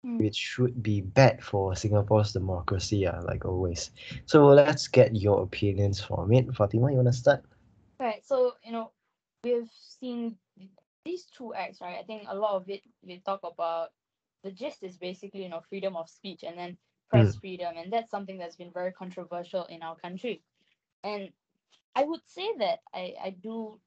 Mm. 0.06 0.20
which 0.20 0.36
should 0.36 0.84
be 0.84 1.01
bad 1.01 1.43
for 1.43 1.76
Singapore's 1.76 2.34
democracy, 2.34 3.08
uh, 3.08 3.22
like 3.24 3.45
always. 3.45 3.91
So 4.26 4.47
let's 4.47 4.88
get 4.88 5.16
your 5.16 5.41
opinions 5.43 6.01
from 6.01 6.32
it. 6.34 6.53
Fatima, 6.56 6.89
you 6.91 6.97
want 6.97 7.08
to 7.08 7.14
start? 7.14 7.43
Right. 7.99 8.24
So, 8.26 8.56
you 8.64 8.72
know, 8.72 8.91
we've 9.43 9.70
seen 9.72 10.38
these 11.06 11.26
two 11.26 11.53
acts, 11.53 11.82
right? 11.82 11.97
I 11.99 12.03
think 12.03 12.24
a 12.28 12.36
lot 12.36 12.53
of 12.56 12.70
it 12.70 12.82
we 13.03 13.20
talk 13.20 13.41
about 13.43 13.89
the 14.43 14.51
gist 14.51 14.84
is 14.84 14.97
basically, 14.97 15.43
you 15.43 15.49
know, 15.49 15.62
freedom 15.62 15.95
of 15.95 16.10
speech 16.10 16.43
and 16.43 16.58
then 16.58 16.78
press 17.10 17.36
freedom. 17.36 17.76
And 17.78 17.91
that's 17.91 18.12
something 18.12 18.38
that's 18.38 18.56
been 18.56 18.72
very 18.72 18.91
controversial 18.91 19.66
in 19.66 19.82
our 19.84 19.95
country. 19.95 20.43
And 21.03 21.30
I 21.95 22.03
would 22.03 22.22
say 22.28 22.47
that 22.60 22.80
I, 22.93 23.16
I 23.24 23.30
do 23.32 23.80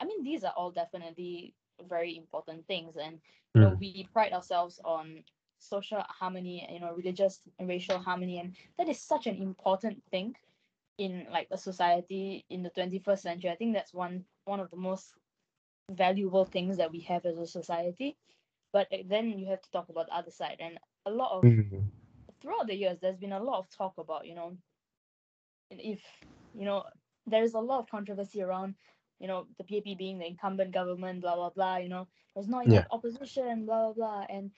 I 0.00 0.04
mean 0.04 0.22
these 0.24 0.44
are 0.44 0.52
all 0.56 0.70
definitely 0.70 1.54
very 1.88 2.16
important 2.16 2.66
things 2.66 2.96
and 2.96 3.20
you 3.54 3.60
know 3.60 3.70
Mm. 3.70 3.80
we 3.80 4.08
pride 4.12 4.32
ourselves 4.32 4.80
on 4.84 5.24
social 5.58 6.02
harmony, 6.08 6.66
you 6.70 6.80
know, 6.80 6.92
religious 6.94 7.40
and 7.58 7.68
racial 7.68 7.98
harmony 7.98 8.38
and 8.38 8.54
that 8.78 8.88
is 8.88 9.00
such 9.00 9.26
an 9.26 9.36
important 9.36 10.02
thing 10.10 10.34
in 10.98 11.26
like 11.30 11.48
a 11.50 11.58
society 11.58 12.44
in 12.50 12.62
the 12.62 12.70
21st 12.70 13.22
century. 13.22 13.50
I 13.50 13.56
think 13.56 13.74
that's 13.74 13.94
one 13.94 14.24
one 14.44 14.60
of 14.60 14.70
the 14.70 14.76
most 14.76 15.14
valuable 15.90 16.44
things 16.44 16.76
that 16.78 16.90
we 16.92 17.00
have 17.00 17.24
as 17.26 17.38
a 17.38 17.46
society. 17.46 18.16
But 18.72 18.88
uh, 18.92 18.98
then 19.06 19.30
you 19.38 19.46
have 19.48 19.62
to 19.62 19.70
talk 19.70 19.88
about 19.88 20.06
the 20.06 20.14
other 20.16 20.30
side 20.30 20.56
and 20.60 20.78
a 21.06 21.10
lot 21.10 21.32
of 21.32 21.48
Mm. 21.48 21.90
throughout 22.40 22.66
the 22.66 22.74
years, 22.76 22.98
there's 23.00 23.18
been 23.18 23.32
a 23.32 23.42
lot 23.42 23.58
of 23.58 23.68
talk 23.70 23.98
about, 23.98 24.26
you 24.26 24.34
know, 24.34 24.56
if, 25.70 26.02
you 26.54 26.64
know, 26.64 26.84
there's 27.26 27.54
a 27.54 27.58
lot 27.60 27.80
of 27.80 27.88
controversy 27.90 28.42
around, 28.42 28.74
you 29.18 29.26
know, 29.28 29.46
the 29.58 29.64
PAP 29.64 29.94
being 29.96 30.18
the 30.18 30.26
incumbent 30.26 30.72
government, 30.72 31.20
blah, 31.22 31.34
blah, 31.36 31.50
blah, 31.50 31.76
you 31.76 31.88
know, 31.88 32.08
there's 32.34 32.48
not 32.48 32.64
enough 32.64 32.86
opposition, 32.90 33.66
blah, 33.66 33.92
blah, 33.92 33.94
blah. 33.94 34.26
And 34.28 34.52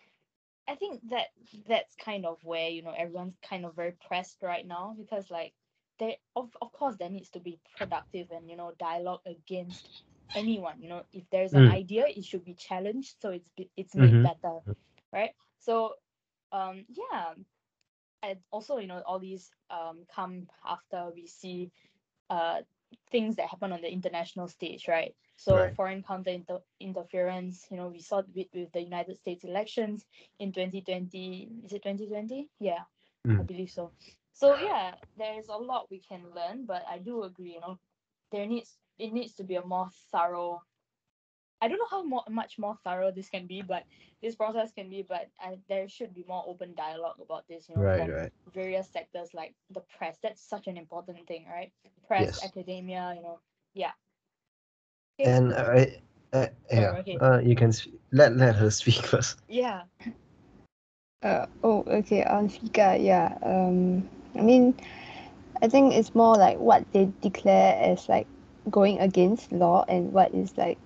I 0.68 0.74
think 0.74 1.09
that 1.11 1.28
that's 1.66 1.94
kind 1.96 2.24
of 2.26 2.38
where, 2.44 2.68
you 2.68 2.82
know, 2.82 2.92
everyone's 2.96 3.38
kind 3.40 3.64
of 3.64 3.74
very 3.74 3.92
pressed 3.92 4.42
right 4.42 4.66
now 4.66 4.94
because, 4.98 5.30
like, 5.30 5.54
there, 5.98 6.16
of, 6.36 6.56
of 6.61 6.72
course, 6.72 6.96
there 6.96 7.11
needs 7.11 7.30
to 7.30 7.40
be 7.40 7.61
productive 7.76 8.30
and, 8.30 8.48
you 8.50 8.56
know, 8.56 8.72
dialogue 8.78 9.20
against 9.26 9.90
anyone 10.34 10.80
you 10.82 10.88
know 10.88 11.02
if 11.12 11.24
there's 11.30 11.54
an 11.54 11.66
Mm. 11.66 11.68
idea 11.68 12.04
it 12.06 12.24
should 12.24 12.44
be 12.44 12.54
challenged 12.54 13.16
so 13.20 13.30
it's 13.30 13.48
it's 13.76 13.94
made 13.94 14.20
Mhm. 14.20 14.22
better 14.22 14.61
right 15.12 15.30
so 15.59 15.94
um 16.52 16.84
yeah 16.88 17.34
and 18.22 18.38
also 18.50 18.78
you 18.78 18.86
know 18.86 19.02
all 19.06 19.18
these 19.18 19.50
um 19.70 20.04
come 20.14 20.46
after 20.64 21.11
we 21.14 21.26
see 21.26 21.70
uh 22.30 22.61
things 23.11 23.36
that 23.36 23.49
happen 23.49 23.72
on 23.72 23.80
the 23.82 23.91
international 23.91 24.49
stage 24.49 24.86
right 24.89 25.14
so 25.36 25.68
Right. 25.68 25.76
foreign 25.76 26.03
counter 26.03 26.30
inter- 26.30 26.62
interference 26.80 27.66
you 27.70 27.76
know 27.76 27.89
we 27.89 28.01
saw 28.01 28.22
with, 28.34 28.47
with 28.55 28.72
the 28.72 28.82
united 28.82 29.16
states 29.16 29.45
elections 29.45 30.07
in 30.39 30.53
2020 30.53 31.49
is 31.64 31.72
it 31.72 31.82
2020 31.82 32.49
yeah 32.61 32.84
i 33.39 33.43
Mm. 33.43 33.45
believe 33.45 33.70
so 33.70 33.93
so 34.32 34.55
yeah 34.55 34.95
there's 35.16 35.49
a 35.49 35.57
lot 35.57 35.86
we 35.91 36.01
can 36.01 36.22
learn 36.34 36.64
but 36.66 36.82
i 36.89 36.99
do 36.99 37.22
agree 37.22 37.53
you 37.55 37.61
know 37.61 37.78
there 38.30 38.47
needs 38.47 38.78
it 38.99 39.12
needs 39.12 39.34
to 39.34 39.45
be 39.45 39.55
a 39.57 39.64
more 39.64 39.89
thorough 40.12 40.61
I 41.61 41.68
don't 41.68 41.78
know 41.78 41.88
how 41.90 42.02
more, 42.02 42.24
much 42.28 42.59
more 42.59 42.76
thorough 42.84 43.11
this 43.11 43.28
can 43.30 43.46
be, 43.46 43.62
but 43.62 43.84
this 44.22 44.36
process 44.36 44.72
can 44.72 44.88
be, 44.90 45.02
but 45.02 45.30
I, 45.40 45.59
there 45.68 45.88
should 45.88 46.14
be 46.14 46.24
more 46.26 46.44
open 46.46 46.74
dialogue 46.74 47.16
about 47.22 47.46
this, 47.48 47.68
you 47.68 47.74
know, 47.76 47.86
Right, 47.86 47.96
from 47.96 48.11
right. 48.11 48.32
various 48.52 48.88
sectors 48.90 49.34
like 49.34 49.54
the 49.70 49.80
press. 49.80 50.18
That's 50.22 50.42
such 50.42 50.66
an 50.68 50.76
important 50.76 51.26
thing, 51.26 51.46
right? 51.50 51.72
Press, 52.06 52.32
Yes. 52.32 52.42
academia, 52.42 53.12
you 53.16 53.22
know, 53.22 53.40
yeah. 53.74 53.92
Okay, 55.18 55.34
And 55.34 55.52
I, 55.54 56.02
uh, 56.32 56.46
yeah, 56.70 56.94
okay. 56.98 57.20
uh, 57.20 57.40
you 57.42 57.54
can 57.56 57.72
sp- 57.74 57.98
let 58.12 58.36
let 58.36 58.56
her 58.56 58.70
speak 58.70 59.04
first. 59.12 59.38
yeah. 59.48 59.84
Uh, 61.22 61.46
oh, 61.64 61.82
okay. 61.86 62.24
On 62.24 62.48
FICA, 62.48 63.02
yeah. 63.02 63.36
Um, 63.42 64.09
I 64.36 64.42
mean, 64.42 64.74
I 65.62 65.68
think 65.68 65.94
it's 65.94 66.14
more 66.14 66.36
like 66.36 66.59
what 66.59 66.84
they 66.92 67.12
declare 67.20 67.76
as 67.80 68.09
like 68.09 68.26
going 68.70 68.98
against 69.00 69.52
law 69.52 69.84
and 69.88 70.12
what 70.12 70.34
is 70.34 70.56
like 70.56 70.78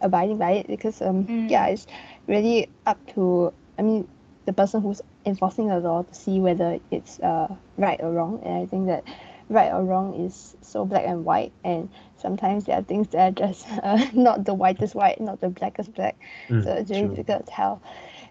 abiding 0.00 0.38
by 0.38 0.52
it 0.52 0.66
because 0.66 1.00
um 1.02 1.28
Mm. 1.28 1.48
yeah 1.48 1.66
it's 1.66 1.86
really 2.26 2.68
up 2.86 2.98
to 3.14 3.52
I 3.78 3.82
mean 3.82 4.08
the 4.46 4.52
person 4.52 4.80
who's 4.82 5.00
enforcing 5.24 5.68
the 5.68 5.78
law 5.80 6.02
to 6.02 6.14
see 6.14 6.40
whether 6.40 6.78
it's 6.90 7.20
uh 7.20 7.54
right 7.76 8.00
or 8.02 8.12
wrong 8.12 8.40
and 8.44 8.54
I 8.62 8.66
think 8.66 8.86
that 8.86 9.04
right 9.48 9.72
or 9.72 9.84
wrong 9.84 10.14
is 10.26 10.56
so 10.62 10.84
black 10.84 11.04
and 11.06 11.24
white 11.24 11.52
and 11.64 11.88
sometimes 12.16 12.64
there 12.64 12.76
are 12.78 12.82
things 12.82 13.08
that 13.08 13.20
are 13.40 13.46
just 13.46 13.66
uh, 13.82 13.98
not 14.14 14.44
the 14.44 14.54
whitest 14.54 14.94
white 14.94 15.20
not 15.20 15.40
the 15.40 15.48
blackest 15.48 15.94
black 15.94 16.16
Mm, 16.48 16.62
so 16.62 16.72
it's 16.72 16.90
really 16.90 17.08
true. 17.08 17.08
difficult 17.08 17.46
to 17.46 17.52
tell 17.52 17.82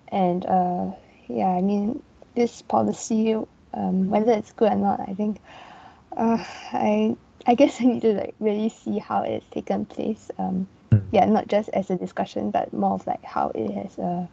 and 0.09 0.45
uh 0.45 0.91
yeah 1.27 1.47
I 1.49 1.61
mean 1.61 2.01
this 2.35 2.61
policy 2.61 3.35
um 3.73 4.09
whether 4.09 4.31
it's 4.31 4.51
good 4.53 4.71
or 4.71 4.75
not 4.75 4.99
I 5.01 5.13
think 5.13 5.39
uh 6.15 6.43
I 6.73 7.15
I 7.45 7.55
guess 7.55 7.79
I 7.81 7.85
need 7.85 8.01
to 8.01 8.13
like 8.13 8.35
really 8.39 8.69
see 8.69 8.99
how 8.99 9.21
it's 9.23 9.45
taken 9.51 9.85
place 9.85 10.31
um. 10.37 10.67
Yeah 11.11 11.25
not 11.25 11.47
just 11.47 11.69
as 11.69 11.89
a 11.89 11.95
discussion 11.95 12.51
but 12.51 12.71
more 12.73 12.93
of 12.93 13.05
like 13.07 13.23
how 13.23 13.51
it 13.55 13.71
has 13.71 13.97
uh 13.99 14.25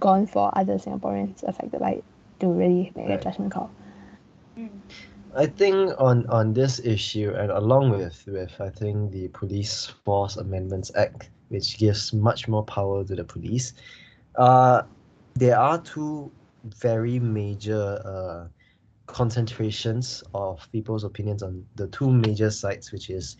gone 0.00 0.26
for 0.26 0.50
other 0.56 0.78
Singaporeans 0.78 1.42
affected 1.44 1.80
by 1.80 1.92
it 1.92 2.04
to 2.40 2.48
really 2.48 2.92
make 2.96 3.08
a 3.08 3.18
judgment 3.22 3.52
call. 3.52 3.70
Mm. 4.58 4.68
I 5.34 5.46
think 5.46 5.92
on 5.98 6.26
on 6.26 6.52
this 6.52 6.80
issue 6.80 7.32
and 7.34 7.50
along 7.50 7.90
with 7.90 8.24
with 8.26 8.52
I 8.60 8.68
think 8.68 9.12
the 9.12 9.28
Police 9.28 9.86
Force 10.04 10.36
Amendments 10.36 10.90
Act, 10.94 11.30
which 11.48 11.78
gives 11.78 12.12
much 12.12 12.48
more 12.48 12.64
power 12.64 13.04
to 13.04 13.14
the 13.14 13.24
police, 13.24 13.72
uh, 14.36 14.82
there 15.34 15.58
are 15.58 15.78
two 15.80 16.30
very 16.64 17.18
major 17.18 18.00
uh, 18.04 18.48
concentrations 19.06 20.22
of 20.34 20.68
people's 20.70 21.04
opinions 21.04 21.42
on 21.42 21.64
the 21.76 21.88
two 21.88 22.10
major 22.10 22.50
sides, 22.50 22.92
which 22.92 23.08
is 23.08 23.36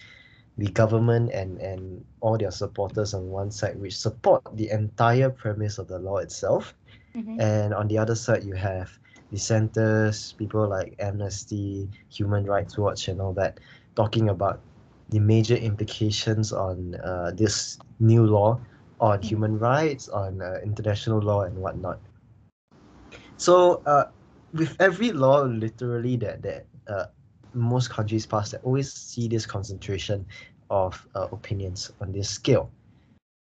the 0.58 0.68
government 0.70 1.30
and 1.32 1.58
and 1.60 2.04
all 2.20 2.36
their 2.38 2.50
supporters 2.52 3.14
on 3.14 3.30
one 3.30 3.50
side, 3.50 3.80
which 3.80 3.96
support 3.96 4.44
the 4.48 4.70
entire 4.70 5.30
premise 5.30 5.72
of 5.72 5.82
the 5.82 5.92
law 5.92 6.12
itself, 6.12 6.74
Mhm. 7.14 7.38
and 7.38 7.74
on 7.74 7.86
the 7.88 7.98
other 7.98 8.14
side 8.14 8.44
you 8.44 8.54
have 8.54 8.98
dissenters, 9.30 10.32
people 10.34 10.68
like 10.68 10.94
Amnesty, 10.98 11.90
Human 12.10 12.44
Rights 12.44 12.78
Watch, 12.78 13.08
and 13.08 13.20
all 13.20 13.32
that, 13.34 13.58
talking 13.96 14.28
about 14.28 14.60
the 15.08 15.20
major 15.20 15.56
implications 15.56 16.52
on 16.52 16.94
uh, 16.96 17.30
this 17.34 17.78
new 18.00 18.26
law 18.26 18.60
on 19.00 19.22
Mhm. 19.22 19.22
human 19.22 19.58
rights, 19.58 20.08
on 20.08 20.40
uh, 20.42 20.58
international 20.64 21.20
law, 21.20 21.42
and 21.42 21.58
whatnot. 21.58 22.00
So, 23.36 23.82
uh, 23.86 24.04
with 24.52 24.76
every 24.80 25.10
law, 25.12 25.42
literally 25.42 26.16
that 26.18 26.42
that 26.42 26.66
uh, 26.88 27.06
most 27.54 27.90
countries 27.90 28.26
pass, 28.26 28.50
they 28.50 28.58
always 28.58 28.92
see 28.92 29.28
this 29.28 29.46
concentration 29.46 30.26
of 30.70 31.06
uh, 31.14 31.28
opinions 31.32 31.92
on 32.00 32.12
this 32.12 32.28
scale. 32.28 32.70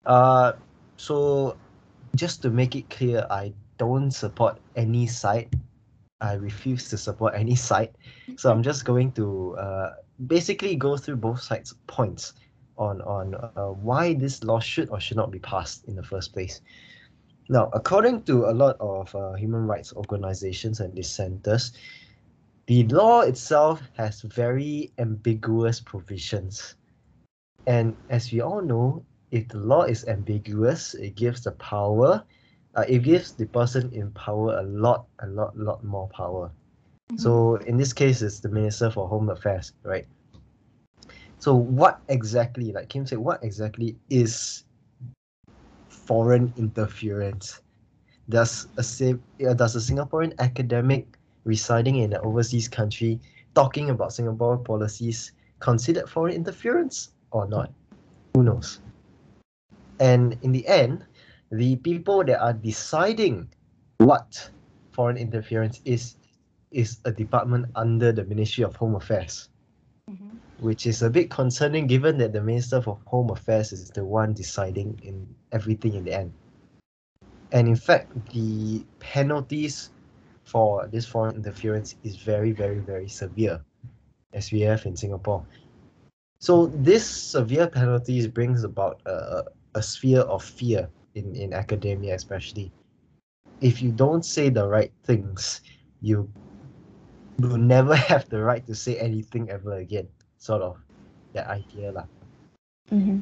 Uh, 0.07 0.53
so, 0.97 1.57
just 2.17 2.43
to 2.43 2.51
make 2.51 2.75
it 2.75 2.91
clear, 2.91 3.27
I 3.31 3.53
don't 3.79 4.11
support 4.11 4.59
any 4.77 5.07
side. 5.07 5.49
I 6.21 6.35
refuse 6.35 6.91
to 6.91 6.99
support 6.99 7.35
any 7.35 7.55
side. 7.55 7.97
So 8.37 8.51
I'm 8.51 8.63
just 8.63 8.85
going 8.85 9.13
to 9.13 9.57
uh, 9.57 9.95
basically 10.27 10.77
go 10.77 10.97
through 10.97 11.17
both 11.17 11.41
sides' 11.41 11.75
points 11.87 12.35
on 12.77 13.01
on 13.03 13.35
uh, 13.35 13.73
why 13.73 14.15
this 14.15 14.45
law 14.45 14.61
should 14.61 14.91
or 14.91 15.01
should 15.01 15.17
not 15.17 15.31
be 15.31 15.39
passed 15.39 15.85
in 15.89 15.97
the 15.97 16.03
first 16.03 16.33
place. 16.33 16.61
Now, 17.49 17.69
according 17.73 18.23
to 18.25 18.47
a 18.47 18.55
lot 18.55 18.77
of 18.81 19.15
uh, 19.15 19.33
human 19.35 19.67
rights 19.67 19.93
organizations 19.93 20.81
and 20.81 20.95
dissenters, 20.95 21.73
the 22.71 22.85
law 22.85 23.23
itself 23.23 23.83
has 23.97 24.23
very 24.23 24.93
ambiguous 24.99 25.81
provisions. 25.81 26.77
And 27.67 27.97
as 28.11 28.31
we 28.31 28.43
all 28.43 28.63
know, 28.63 29.05
if 29.33 29.49
the 29.49 29.59
law 29.59 29.83
is 29.83 30.07
ambiguous, 30.07 30.95
it 30.95 31.17
gives 31.17 31.43
the 31.43 31.51
power, 31.59 32.23
uh, 32.77 32.85
it 32.87 33.03
gives 33.03 33.33
the 33.33 33.47
person 33.47 33.91
in 33.93 34.13
power 34.13 34.57
a 34.61 34.63
lot, 34.63 35.07
a 35.19 35.27
lot, 35.27 35.59
lot 35.59 35.83
more 35.83 36.07
power. 36.15 36.53
Mhm. 37.11 37.19
So 37.19 37.57
in 37.67 37.77
this 37.77 37.93
case, 37.93 38.23
it's 38.23 38.39
the 38.39 38.49
Minister 38.49 38.89
for 38.89 39.09
Home 39.09 39.31
Affairs, 39.31 39.73
right? 39.83 40.07
So 41.41 41.57
what 41.57 41.99
exactly, 42.07 42.71
like 42.71 42.89
Kim 42.89 43.05
said, 43.05 43.19
what 43.19 43.43
exactly 43.43 43.99
is 44.11 44.63
foreign 45.89 46.55
interference? 46.57 47.63
Does 48.29 48.71
a 48.79 49.19
uh, 49.43 49.55
does 49.55 49.75
a 49.75 49.83
Singaporean 49.83 50.39
academic 50.39 51.19
residing 51.45 51.97
in 51.97 52.13
an 52.13 52.21
overseas 52.23 52.69
country 52.69 53.21
talking 53.55 53.91
about 53.91 54.13
Singapore 54.13 54.59
policies 54.59 55.33
considered 55.59 56.09
foreign 56.09 56.35
interference 56.35 57.11
or 57.31 57.47
not? 57.49 57.73
Who 58.35 58.43
knows? 58.43 58.81
And 59.99 60.39
in 60.43 60.53
the 60.53 60.67
end, 60.67 61.05
the 61.51 61.77
people 61.77 62.25
that 62.25 62.41
are 62.41 62.53
deciding 62.53 63.49
what 63.99 64.51
foreign 64.93 65.17
interference 65.17 65.81
is 65.85 66.17
is 66.71 66.99
a 67.05 67.11
department 67.11 67.67
under 67.75 68.13
the 68.13 68.25
Ministry 68.25 68.63
of 68.63 68.77
Home 68.77 68.95
Affairs, 68.95 69.49
Mhm. 70.09 70.39
which 70.61 70.87
is 70.87 71.03
a 71.03 71.11
bit 71.11 71.29
concerning 71.29 71.89
given 71.89 72.19
that 72.19 72.33
the 72.33 72.41
Minister 72.41 72.81
for 72.81 72.99
Home 73.07 73.31
Affairs 73.31 73.73
is 73.73 73.91
the 73.91 74.05
one 74.05 74.33
deciding 74.33 75.01
in 75.03 75.27
everything 75.51 75.95
in 75.95 76.05
the 76.05 76.15
end. 76.15 76.33
And 77.51 77.67
in 77.67 77.75
fact, 77.75 78.15
the 78.31 78.85
penalties 79.01 79.91
for 80.51 80.89
this 80.91 81.07
foreign 81.07 81.37
interference 81.37 81.95
is 82.03 82.17
very, 82.17 82.51
very, 82.51 82.81
very 82.83 83.09
severe, 83.09 83.63
as 84.35 84.51
we 84.51 84.61
have 84.67 84.85
in 84.85 84.97
Singapore. 84.97 85.47
So 86.41 86.67
this 86.67 87.07
severe 87.07 87.69
penalties 87.69 88.27
brings 88.27 88.65
about 88.65 89.01
a, 89.07 89.45
a 89.75 89.83
sphere 89.83 90.23
of 90.23 90.43
fear 90.43 90.91
in, 91.15 91.37
in 91.37 91.55
academia, 91.55 92.15
especially. 92.15 92.73
If 93.61 93.81
you 93.81 93.93
don't 93.93 94.25
say 94.25 94.49
the 94.49 94.67
right 94.67 94.93
things, 95.05 95.61
you 96.03 96.29
will 97.39 97.59
never 97.59 97.95
have 98.11 98.29
the 98.29 98.43
right 98.43 98.67
to 98.67 98.75
say 98.75 98.99
anything 98.99 99.51
ever 99.51 99.75
again. 99.79 100.09
Sort 100.39 100.63
of 100.63 100.79
that 101.35 101.47
idea, 101.47 101.93
lah. 101.93 102.07
mm-hmm. 102.91 103.21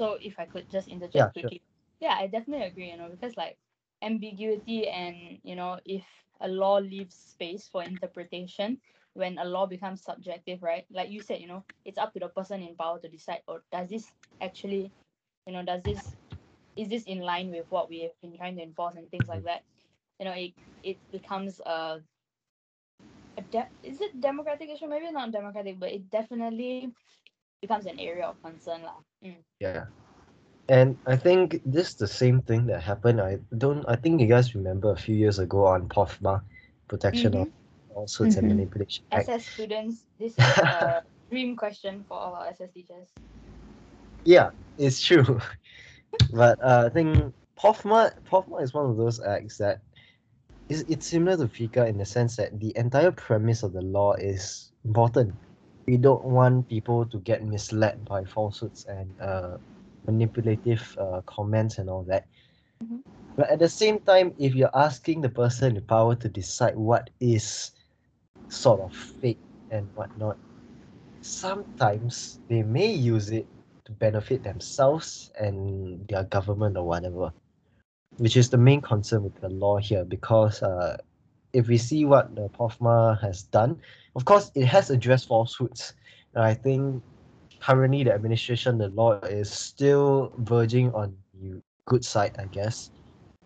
So 0.00 0.16
if 0.16 0.40
I 0.40 0.46
could 0.46 0.64
just 0.72 0.88
interject 0.88 1.36
Yeah, 1.36 1.42
sure. 1.44 1.50
Yeah, 2.00 2.16
I 2.16 2.26
definitely 2.26 2.64
agree, 2.64 2.88
you 2.88 2.96
know, 2.96 3.12
because 3.12 3.36
like 3.36 3.58
ambiguity 4.02 4.88
and 4.88 5.38
you 5.42 5.54
know, 5.56 5.78
if 5.84 6.04
a 6.40 6.48
law 6.48 6.76
leaves 6.78 7.14
space 7.16 7.68
for 7.68 7.82
interpretation 7.82 8.80
when 9.14 9.38
a 9.38 9.44
law 9.44 9.66
becomes 9.66 10.02
subjective, 10.02 10.62
right? 10.62 10.86
Like 10.90 11.10
you 11.10 11.20
said, 11.22 11.40
you 11.40 11.48
know, 11.48 11.64
it's 11.84 11.98
up 11.98 12.12
to 12.14 12.20
the 12.20 12.28
person 12.28 12.62
in 12.62 12.76
power 12.76 12.98
to 13.00 13.08
decide 13.08 13.42
or 13.46 13.62
does 13.72 13.88
this 13.90 14.12
actually, 14.40 14.92
you 15.46 15.52
know, 15.52 15.64
does 15.64 15.82
this 15.82 16.16
is 16.76 16.88
this 16.88 17.04
in 17.04 17.20
line 17.20 17.50
with 17.50 17.66
what 17.70 17.88
we 17.88 18.02
have 18.02 18.12
been 18.22 18.36
trying 18.36 18.56
to 18.56 18.62
enforce 18.62 18.96
and 18.96 19.10
things 19.10 19.28
like 19.28 19.44
that. 19.44 19.62
you 20.18 20.24
know 20.26 20.32
it 20.32 20.54
it 20.82 20.98
becomes 21.10 21.60
a, 21.66 22.00
a 23.36 23.42
de- 23.42 23.70
is 23.82 24.00
it 24.00 24.20
democratic 24.20 24.68
issue? 24.70 24.86
Maybe 24.86 25.10
not 25.10 25.32
democratic, 25.32 25.78
but 25.78 25.90
it 25.92 26.10
definitely 26.10 26.92
becomes 27.60 27.86
an 27.86 27.98
area 27.98 28.26
of 28.26 28.40
concern, 28.42 28.82
lah. 28.82 29.00
Mm. 29.24 29.44
Yeah. 29.60 29.86
And 30.70 30.98
I 31.06 31.16
think 31.16 31.62
this 31.66 31.90
is 31.90 31.96
the 31.96 32.08
same 32.08 32.42
thing 32.42 32.66
that 32.68 32.82
happened. 32.82 33.20
I 33.20 33.40
don't 33.58 33.84
I 33.88 33.96
think 33.96 34.22
you 34.22 34.28
guys 34.28 34.54
remember 34.54 34.92
a 34.92 34.96
few 35.06 35.16
years 35.16 35.40
ago 35.40 35.66
on 35.66 35.88
POFMA, 35.88 36.42
Protection 36.88 37.36
of 37.36 37.48
Falsehoods 37.94 38.36
and 38.38 38.48
Mhm. 38.48 38.54
Manipulation 38.54 39.04
Act. 39.12 39.30
SS 39.30 39.46
students, 39.48 40.06
this 40.18 40.38
is 40.40 40.58
a 40.62 41.02
dream 41.30 41.56
question 41.56 42.04
for 42.08 42.18
all 42.18 42.34
our 42.34 42.48
SS 42.48 42.72
teachers. 42.72 43.10
Yeah, 44.24 44.50
it's 44.78 45.02
true. 45.02 45.40
but 46.32 46.58
uh, 46.62 46.84
I 46.86 46.90
think 46.90 47.34
POFMA 47.58 48.12
POFMA 48.30 48.62
is 48.62 48.74
one 48.74 48.90
of 48.90 48.96
those 48.96 49.20
acts 49.20 49.58
that 49.58 49.80
is 50.68 50.84
it's 50.88 51.06
similar 51.06 51.36
to 51.36 51.48
FICA 51.48 51.88
in 51.88 51.98
the 51.98 52.06
sense 52.06 52.36
that 52.36 52.58
the 52.60 52.72
entire 52.76 53.12
premise 53.12 53.62
of 53.62 53.72
the 53.72 53.82
law 53.82 54.14
is 54.14 54.72
important. 54.84 55.34
We 55.86 55.96
don't 55.98 56.24
want 56.24 56.68
people 56.68 57.06
to 57.06 57.18
get 57.20 57.44
misled 57.44 58.04
by 58.04 58.24
falsehoods 58.24 58.86
and 58.88 59.20
uh, 59.20 59.58
manipulative 60.06 60.96
uh, 60.98 61.20
comments 61.26 61.78
and 61.78 61.88
all 61.90 62.04
that. 62.04 62.26
Mhm. 62.82 63.02
But 63.36 63.50
at 63.50 63.58
the 63.58 63.68
same 63.68 64.00
time, 64.00 64.34
if 64.38 64.54
you're 64.54 64.74
asking 64.74 65.20
the 65.22 65.28
person 65.30 65.74
the 65.74 65.80
power 65.82 66.14
to 66.16 66.28
decide 66.28 66.76
what 66.76 67.10
is 67.20 67.72
sort 68.48 68.80
of 68.80 68.94
fake 68.94 69.40
and 69.70 69.88
whatnot, 69.94 70.38
sometimes 71.20 72.40
they 72.48 72.62
may 72.62 72.92
use 72.92 73.30
it 73.30 73.46
to 73.84 73.92
benefit 73.92 74.42
themselves 74.42 75.30
and 75.40 76.06
their 76.08 76.24
government 76.24 76.76
or 76.76 76.86
whatever, 76.86 77.32
which 78.18 78.36
is 78.36 78.50
the 78.50 78.58
main 78.58 78.80
concern 78.80 79.22
with 79.24 79.34
the 79.40 79.48
law 79.48 79.78
here. 79.78 80.04
Because 80.04 80.62
uh, 80.62 80.96
if 81.52 81.68
we 81.68 81.78
see 81.78 82.04
what 82.04 82.34
the 82.34 82.48
POFMA 82.50 83.20
has 83.20 83.44
done, 83.44 83.78
of 84.16 84.24
course, 84.24 84.50
it 84.54 84.66
has 84.66 84.90
addressed 84.90 85.28
falsehoods. 85.28 85.94
And 86.34 86.44
I 86.44 86.54
think 86.54 87.02
currently 87.60 88.04
the 88.04 88.14
administration, 88.14 88.78
the 88.78 88.88
law 88.88 89.20
is 89.24 89.50
still 89.50 90.32
verging 90.38 90.92
on 90.92 91.16
the 91.34 91.62
good 91.86 92.04
side, 92.04 92.34
I 92.38 92.46
guess. 92.46 92.90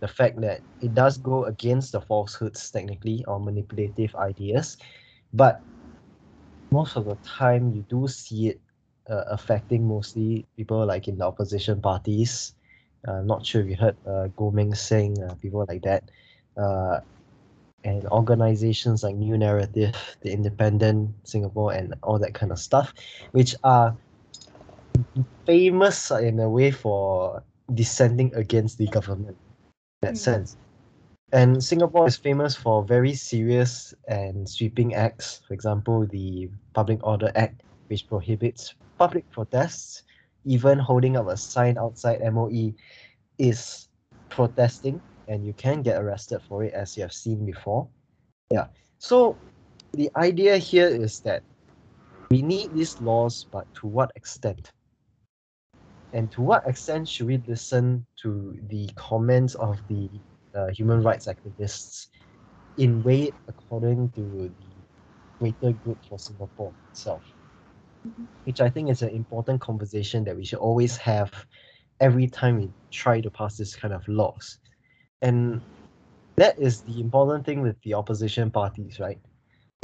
The 0.00 0.08
fact 0.08 0.40
that 0.42 0.60
it 0.80 0.94
does 0.94 1.18
go 1.18 1.44
against 1.44 1.92
the 1.92 2.00
falsehoods 2.00 2.70
technically 2.70 3.24
or 3.26 3.40
manipulative 3.40 4.14
ideas, 4.16 4.76
but 5.32 5.60
most 6.72 6.96
of 6.96 7.04
the 7.04 7.16
time 7.22 7.72
you 7.72 7.84
do 7.88 8.06
see 8.08 8.48
it 8.48 8.60
uh, 9.10 9.24
affecting 9.30 9.86
mostly 9.86 10.46
people 10.56 10.84
like 10.86 11.08
in 11.08 11.18
the 11.18 11.24
opposition 11.24 11.80
parties. 11.80 12.54
Uh, 13.06 13.22
not 13.22 13.44
sure 13.46 13.62
if 13.62 13.68
you 13.68 13.76
heard 13.76 13.96
uh, 14.06 14.28
Goh 14.36 14.52
Meng 14.52 14.74
Seng, 14.74 15.16
uh, 15.22 15.34
people 15.40 15.64
like 15.68 15.82
that, 15.82 16.10
uh, 16.56 17.00
and 17.84 18.06
organizations 18.08 19.02
like 19.02 19.14
New 19.16 19.34
Naratif, 19.34 19.94
the 20.22 20.32
Independent 20.32 21.10
Singapore, 21.24 21.72
and 21.72 21.94
all 22.02 22.18
that 22.18 22.34
kind 22.34 22.50
of 22.50 22.58
stuff, 22.58 22.92
which 23.32 23.54
are 23.62 23.96
famous 25.46 26.10
in 26.10 26.40
a 26.40 26.48
way 26.48 26.70
for 26.70 27.42
dissenting 27.72 28.34
against 28.34 28.78
the 28.78 28.86
government. 28.88 29.36
In 30.02 30.08
that 30.08 30.14
Mm. 30.14 30.18
sense. 30.18 30.56
And 31.32 31.62
Singapore 31.62 32.06
is 32.06 32.16
famous 32.16 32.54
for 32.54 32.84
very 32.84 33.14
serious 33.14 33.94
and 34.08 34.48
sweeping 34.48 34.94
acts. 34.94 35.40
For 35.48 35.54
example, 35.54 36.06
the 36.06 36.50
Public 36.74 37.04
Order 37.04 37.32
Act, 37.34 37.62
which 37.88 38.06
prohibits 38.06 38.74
public 38.98 39.28
protests. 39.30 40.02
Even 40.44 40.78
holding 40.78 41.16
up 41.16 41.26
a 41.28 41.36
sign 41.36 41.78
outside 41.78 42.20
MOE 42.22 42.74
is 43.38 43.88
protesting, 44.28 45.00
and 45.26 45.44
you 45.44 45.54
can 45.54 45.82
get 45.82 46.00
arrested 46.00 46.40
for 46.42 46.62
it, 46.62 46.74
as 46.74 46.96
you 46.96 47.02
have 47.02 47.12
seen 47.12 47.44
before. 47.46 47.88
Yeah. 48.50 48.68
So 48.98 49.38
the 49.94 50.10
idea 50.16 50.58
here 50.58 50.88
is 50.88 51.20
that 51.20 51.42
we 52.30 52.42
need 52.42 52.74
these 52.74 53.00
laws, 53.00 53.46
but 53.50 53.66
to 53.80 53.86
what 53.86 54.12
extent? 54.14 54.70
And 56.14 56.30
to 56.32 56.42
what 56.42 56.66
extent 56.68 57.08
should 57.08 57.26
we 57.26 57.38
listen 57.38 58.06
to 58.22 58.56
the 58.68 58.88
comments 58.94 59.56
of 59.56 59.84
the 59.88 60.08
uh, 60.54 60.68
human 60.68 61.02
rights 61.02 61.26
activists 61.26 62.06
in 62.76 63.02
way 63.02 63.32
according 63.48 64.10
to 64.12 64.48
the 64.56 64.70
greater 65.40 65.72
good 65.72 65.98
for 66.08 66.18
Singapore 66.20 66.72
itself? 66.92 67.24
Mhm. 68.06 68.28
Which 68.44 68.60
I 68.60 68.70
think 68.70 68.90
is 68.90 69.02
an 69.02 69.10
important 69.10 69.60
conversation 69.60 70.22
that 70.24 70.36
we 70.36 70.44
should 70.44 70.60
always 70.60 70.96
have 70.98 71.32
every 72.00 72.28
time 72.28 72.58
we 72.58 72.72
try 72.92 73.20
to 73.20 73.30
pass 73.30 73.56
this 73.56 73.74
kind 73.74 73.92
of 73.92 74.06
laws. 74.06 74.58
And 75.20 75.60
that 76.36 76.60
is 76.60 76.82
the 76.82 77.00
important 77.00 77.44
thing 77.44 77.60
with 77.60 77.80
the 77.82 77.94
opposition 77.94 78.52
parties, 78.52 79.00
right? 79.00 79.18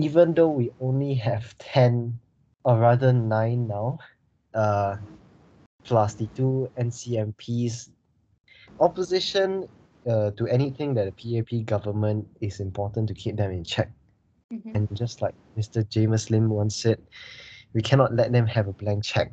Even 0.01 0.35
though 0.35 0.51
we 0.51 0.71
only 0.81 1.15
have 1.15 1.59
10 1.59 2.21
or 2.65 2.79
rather 2.79 3.13
9 3.13 3.67
now, 3.67 3.99
uh, 4.55 4.97
plus 5.85 6.15
the 6.15 6.27
two 6.37 6.69
NCMPs, 6.79 7.91
opposition 8.81 9.69
uh, 10.09 10.31
to 10.33 10.47
anything 10.47 10.95
that 10.95 11.07
the 11.07 11.13
PAP 11.13 11.67
government 11.67 12.27
is 12.41 12.61
important 12.61 13.09
to 13.09 13.15
keep 13.15 13.37
them 13.37 13.51
in 13.51 13.65
check. 13.65 13.91
Mhm. 14.53 14.75
And 14.75 14.89
just 14.97 15.23
like 15.23 15.35
Mr. 15.57 15.87
James 15.89 16.31
Lim 16.31 16.49
once 16.49 16.77
said, 16.77 16.99
we 17.75 17.83
cannot 17.83 18.15
let 18.15 18.33
them 18.33 18.47
have 18.47 18.69
a 18.69 18.73
blank 18.73 19.05
check. 19.05 19.33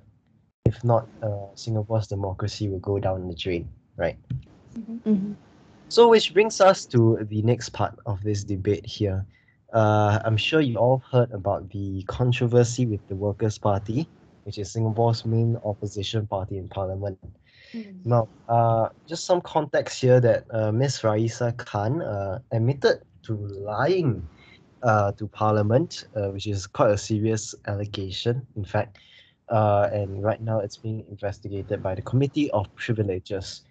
If 0.66 0.84
not, 0.84 1.08
uh, 1.24 1.48
Singapore's 1.56 2.08
democracy 2.08 2.68
will 2.70 2.80
go 2.80 3.00
down 3.00 3.28
the 3.28 3.36
drain, 3.36 3.68
right? 3.98 4.18
Mhm. 4.78 5.02
Mhm. 5.06 5.36
So, 5.90 6.10
which 6.10 6.34
brings 6.34 6.60
us 6.60 6.86
to 6.88 7.18
the 7.30 7.42
next 7.42 7.70
part 7.70 7.98
of 8.06 8.22
this 8.22 8.44
debate 8.44 8.86
here. 8.86 9.26
Uh, 9.74 10.20
I'm 10.26 10.38
sure 10.38 10.62
you 10.62 10.78
all 10.78 11.02
heard 11.12 11.32
about 11.32 11.70
the 11.70 12.04
controversy 12.08 12.86
with 12.86 13.06
the 13.08 13.16
Workers' 13.16 13.58
Party, 13.58 14.10
which 14.48 14.58
is 14.58 14.72
Singapore's 14.72 15.26
main 15.26 15.58
opposition 15.66 16.26
party 16.26 16.58
in 16.58 16.70
Parliament. 16.70 17.20
Mm. 17.74 18.06
Now, 18.06 18.30
uh, 18.48 18.88
just 19.06 19.26
some 19.26 19.42
context 19.42 20.00
here 20.00 20.22
that 20.22 20.46
uh, 20.52 20.72
Ms. 20.72 21.02
Raeesah 21.02 21.58
Khan 21.58 22.02
uh, 22.02 22.40
admitted 22.54 23.02
to 23.24 23.36
lying 23.36 24.26
uh, 24.84 25.12
to 25.12 25.28
Parliament, 25.28 26.06
uh, 26.16 26.30
which 26.30 26.48
is 26.48 26.66
quite 26.66 26.92
a 26.92 26.98
serious 26.98 27.54
allegation, 27.68 28.48
in 28.56 28.64
fact. 28.64 28.98
Uh, 29.50 29.90
and 29.92 30.24
right 30.24 30.42
now 30.42 30.60
it's 30.60 30.78
being 30.78 31.04
investigated 31.10 31.84
by 31.84 31.94
the 31.94 32.02
Committee 32.02 32.50
of 32.52 32.74
Privileges. 32.76 33.64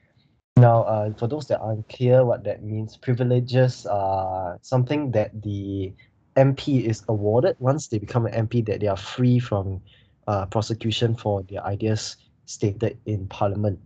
Now, 0.58 0.82
uh, 0.82 1.14
for 1.14 1.26
those 1.26 1.48
that 1.48 1.60
aren't 1.60 1.88
clear 1.88 2.22
what 2.22 2.44
that 2.44 2.62
means, 2.62 2.98
privileges 2.98 3.86
are 3.86 4.58
something 4.60 5.10
that 5.12 5.42
the 5.42 5.94
MP 6.36 6.84
is 6.84 7.02
awarded 7.08 7.56
once 7.60 7.88
they 7.88 7.98
become 7.98 8.26
an 8.26 8.46
MP, 8.46 8.64
that 8.66 8.80
they 8.80 8.88
are 8.88 8.96
free 8.96 9.38
from 9.38 9.80
uh, 10.26 10.46
prosecution 10.46 11.14
for 11.14 11.42
their 11.44 11.64
ideas 11.64 12.16
stated 12.46 12.98
in 13.06 13.26
Parliament. 13.28 13.78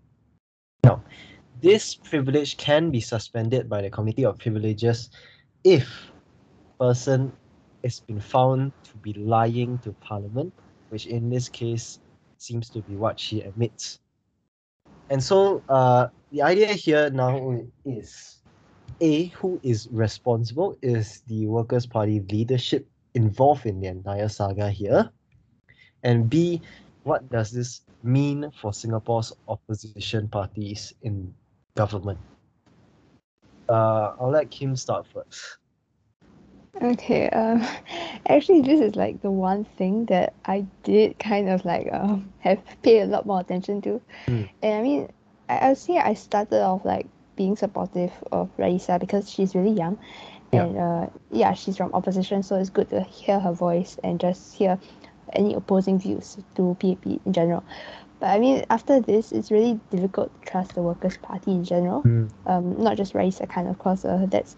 Now, 0.85 1.03
this 1.61 1.95
privilege 1.95 2.57
can 2.57 2.91
be 2.91 3.01
suspended 3.01 3.69
by 3.69 3.83
the 3.83 3.91
Committee 3.91 4.25
of 4.25 4.39
Privileges 4.39 5.11
if 5.65 5.89
person 6.79 7.33
has 7.85 8.01
been 8.01 8.21
found 8.21 8.73
to 8.85 8.97
be 8.99 9.13
lying 9.15 9.79
to 9.79 9.93
Parliament, 10.01 10.53
which 10.89 11.07
in 11.07 11.29
this 11.29 11.49
case 11.49 12.01
seems 12.39 12.71
to 12.71 12.81
be 12.81 12.97
what 12.97 13.21
she 13.21 13.43
admits. 13.43 14.01
And 15.11 15.23
so 15.23 15.63
uh, 15.69 16.09
the 16.33 16.43
idea 16.43 16.69
here 16.69 17.11
now 17.11 17.61
is 17.85 18.39
A, 19.01 19.27
who 19.27 19.61
is 19.63 19.89
responsible? 19.91 20.79
Is 20.81 21.23
the 21.27 21.47
Workers' 21.47 21.87
Party 21.87 22.21
leadership 22.31 22.89
involved 23.15 23.67
in 23.67 23.81
the 23.81 23.89
entire 23.89 24.29
saga 24.29 24.71
here? 24.71 25.11
And 26.03 26.29
B, 26.29 26.61
what 27.05 27.29
does 27.31 27.51
this 27.51 27.83
mean 28.03 28.51
for 28.61 28.73
Singapore's 28.73 29.33
opposition 29.49 30.21
parties 30.21 30.93
in 31.03 31.23
government? 31.77 32.19
Uh, 33.69 34.15
I'll 34.21 34.31
let 34.31 34.51
Kim 34.51 34.77
start 34.77 35.07
first. 35.07 35.59
Okay. 36.83 37.29
Um, 37.31 37.63
actually, 38.29 38.63
this 38.63 38.81
is 38.81 38.97
like 38.97 39.21
the 39.23 39.31
one 39.31 39.65
thing 39.65 40.07
that 40.07 40.35
I 40.45 40.67
did 40.83 41.19
kind 41.19 41.49
of 41.49 41.65
like 41.65 41.89
um 41.93 42.33
have 42.41 42.61
paid 42.83 43.01
a 43.03 43.07
lot 43.07 43.27
more 43.27 43.41
attention 43.41 43.81
to, 43.83 44.01
Mm. 44.27 44.49
and 44.63 44.75
I 44.75 44.83
mean, 44.83 45.09
I 45.49 45.69
would 45.69 45.79
say 45.79 45.99
I 45.99 46.15
started 46.15 46.63
off 46.63 46.85
like 46.85 47.07
being 47.37 47.57
supportive 47.57 48.13
of 48.33 48.49
Raeesah 48.59 49.01
because 49.01 49.31
she's 49.31 49.55
really 49.55 49.73
young, 49.77 49.99
Yeah. 50.53 50.65
and 50.65 50.79
uh 50.79 51.07
yeah, 51.31 51.55
she's 51.55 51.77
from 51.77 51.93
opposition, 51.95 52.43
so 52.43 52.57
it's 52.57 52.71
good 52.71 52.89
to 52.91 53.03
hear 53.03 53.39
her 53.41 53.53
voice 53.53 53.99
and 54.03 54.21
just 54.21 54.55
hear 54.55 54.79
any 55.33 55.55
opposing 55.55 55.99
views 55.99 56.39
to 56.57 56.77
PAP 56.81 57.21
in 57.25 57.33
general. 57.33 57.65
But 58.21 58.29
I 58.29 58.39
mean, 58.39 58.65
after 58.71 59.01
this, 59.01 59.33
it's 59.33 59.51
really 59.51 59.81
difficult 59.91 60.31
to 60.35 60.51
trust 60.51 60.75
the 60.75 60.83
Workers' 60.83 61.17
Party 61.17 61.53
in 61.53 61.65
general 61.65 62.07
um, 62.47 62.83
not 62.83 62.97
just 62.97 63.13
Raeesah 63.15 63.49
Khan, 63.49 63.67
of 63.67 63.79
course. 63.79 64.05
Uh, 64.05 64.27
that's 64.29 64.57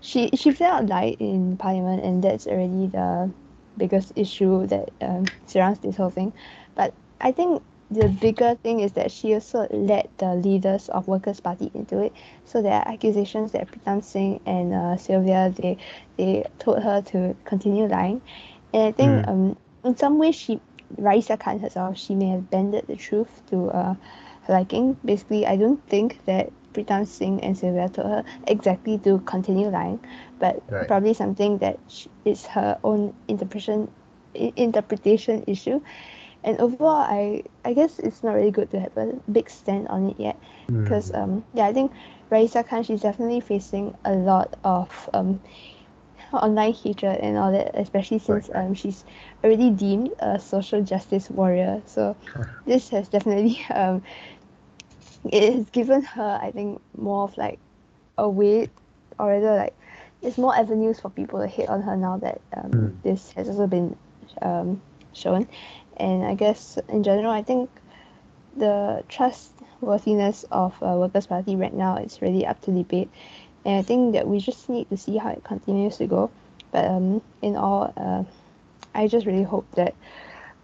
she 0.00 0.28
she 0.34 0.50
felt 0.52 0.88
light 0.88 1.16
in 1.20 1.56
Parliament, 1.56 2.02
and 2.04 2.22
that's 2.22 2.46
already 2.46 2.86
the 2.86 3.30
biggest 3.76 4.12
issue 4.16 4.66
that 4.66 4.90
um, 5.00 5.24
surrounds 5.46 5.78
this 5.80 5.96
whole 5.96 6.10
thing. 6.10 6.32
But 6.74 6.94
I 7.20 7.32
think 7.32 7.62
the 7.90 8.08
bigger 8.08 8.54
thing 8.62 8.80
is 8.80 8.92
that 8.92 9.10
she 9.10 9.34
also 9.34 9.66
led 9.70 10.08
the 10.18 10.34
leaders 10.34 10.88
of 10.88 11.08
Workers' 11.08 11.40
Party 11.40 11.70
into 11.74 12.00
it. 12.02 12.12
So 12.44 12.62
there 12.62 12.72
are 12.74 12.86
accusations 12.88 13.52
that 13.52 13.70
Pritam 13.70 14.02
Singh 14.02 14.40
and 14.46 14.72
uh, 14.72 14.96
Sylvia 14.96 15.52
they 15.56 15.76
they 16.16 16.44
told 16.58 16.82
her 16.82 17.02
to 17.12 17.36
continue 17.44 17.86
lying, 17.86 18.20
and 18.72 18.82
I 18.84 18.92
think 18.92 19.26
Mm. 19.26 19.28
um 19.28 19.56
in 19.84 19.96
some 19.96 20.18
ways 20.18 20.34
she 20.34 20.60
Raeesah 20.96 21.38
Khan 21.38 21.58
herself 21.60 21.96
she 21.98 22.14
may 22.14 22.28
have 22.28 22.50
bended 22.50 22.86
the 22.86 22.96
truth 22.96 23.42
to 23.50 23.68
uh, 23.70 23.94
her 24.44 24.52
liking. 24.54 24.96
Basically, 25.04 25.46
I 25.46 25.56
don't 25.56 25.82
think 25.88 26.24
that 26.26 26.50
Pritam 26.72 27.06
Singh 27.06 27.40
and 27.42 27.56
Sylvia 27.56 27.88
told 27.88 28.08
her 28.08 28.24
exactly 28.46 28.98
to 28.98 29.18
continue 29.20 29.68
lying, 29.68 30.00
but 30.38 30.62
Right. 30.70 30.88
probably 30.88 31.14
something 31.14 31.58
that 31.58 31.78
sh 31.88 32.06
is 32.24 32.46
her 32.58 32.78
own 32.84 33.14
interpretation 33.28 33.88
interpretation 34.34 35.44
issue. 35.46 35.80
And 36.44 36.58
overall, 36.60 37.02
I 37.04 37.42
I 37.64 37.72
guess 37.74 37.98
it's 37.98 38.22
not 38.22 38.34
really 38.34 38.50
good 38.50 38.70
to 38.70 38.80
have 38.80 38.96
a 38.96 39.18
big 39.30 39.48
stand 39.50 39.88
on 39.88 40.10
it 40.10 40.18
yet 40.18 40.36
Mm. 40.70 40.84
because 40.84 41.12
um 41.14 41.44
yeah 41.54 41.66
I 41.66 41.72
think 41.72 41.92
Raeesah 42.30 42.66
Khan 42.66 42.82
she's 42.82 43.02
definitely 43.02 43.40
facing 43.40 43.94
a 44.04 44.12
lot 44.14 44.56
of 44.64 45.08
um 45.14 45.40
online 46.38 46.72
hatred 46.72 47.18
and 47.20 47.36
all 47.36 47.52
that 47.52 47.70
especially 47.74 48.18
since 48.18 48.48
Right. 48.48 48.64
um 48.66 48.74
she's 48.74 49.04
already 49.42 49.70
deemed 49.70 50.10
a 50.20 50.38
social 50.38 50.82
justice 50.82 51.30
warrior 51.30 51.82
so 51.86 52.16
this 52.66 52.88
has 52.90 53.08
definitely 53.08 53.58
um 53.74 54.02
it 55.30 55.52
has 55.54 55.70
given 55.70 56.02
her 56.02 56.38
I 56.42 56.50
think 56.50 56.80
more 56.96 57.24
of 57.24 57.36
like 57.36 57.58
a 58.18 58.28
way 58.28 58.68
or 59.18 59.28
rather 59.28 59.56
like 59.56 59.74
there's 60.22 60.38
more 60.38 60.56
avenues 60.56 61.00
for 61.00 61.10
people 61.10 61.40
to 61.40 61.46
hate 61.46 61.68
on 61.68 61.82
her 61.82 61.96
now 61.96 62.16
that 62.18 62.40
um, 62.56 62.70
Mm. 62.70 63.02
this 63.02 63.32
has 63.32 63.48
also 63.48 63.66
been 63.66 63.96
um, 64.42 64.80
shown 65.12 65.46
and 65.96 66.24
I 66.24 66.34
guess 66.34 66.78
in 66.88 67.02
general 67.02 67.30
I 67.30 67.42
think 67.42 67.70
the 68.56 69.04
trustworthiness 69.08 70.44
of 70.50 70.74
uh, 70.82 70.94
Workers' 70.98 71.26
Party 71.26 71.56
right 71.56 71.72
now 71.74 71.96
is 71.96 72.20
really 72.22 72.46
up 72.46 72.60
to 72.62 72.70
debate. 72.72 73.08
And 73.64 73.76
I 73.76 73.82
think 73.82 74.14
that 74.14 74.26
we 74.26 74.38
just 74.40 74.68
need 74.68 74.88
to 74.90 74.96
see 74.96 75.16
how 75.16 75.30
it 75.30 75.44
continues 75.44 75.96
to 75.98 76.06
go. 76.06 76.30
But 76.72 76.86
um, 76.86 77.22
in 77.42 77.56
all, 77.56 77.92
uh, 77.96 78.24
I 78.94 79.06
just 79.08 79.26
really 79.26 79.42
hope 79.44 79.66
that 79.76 79.94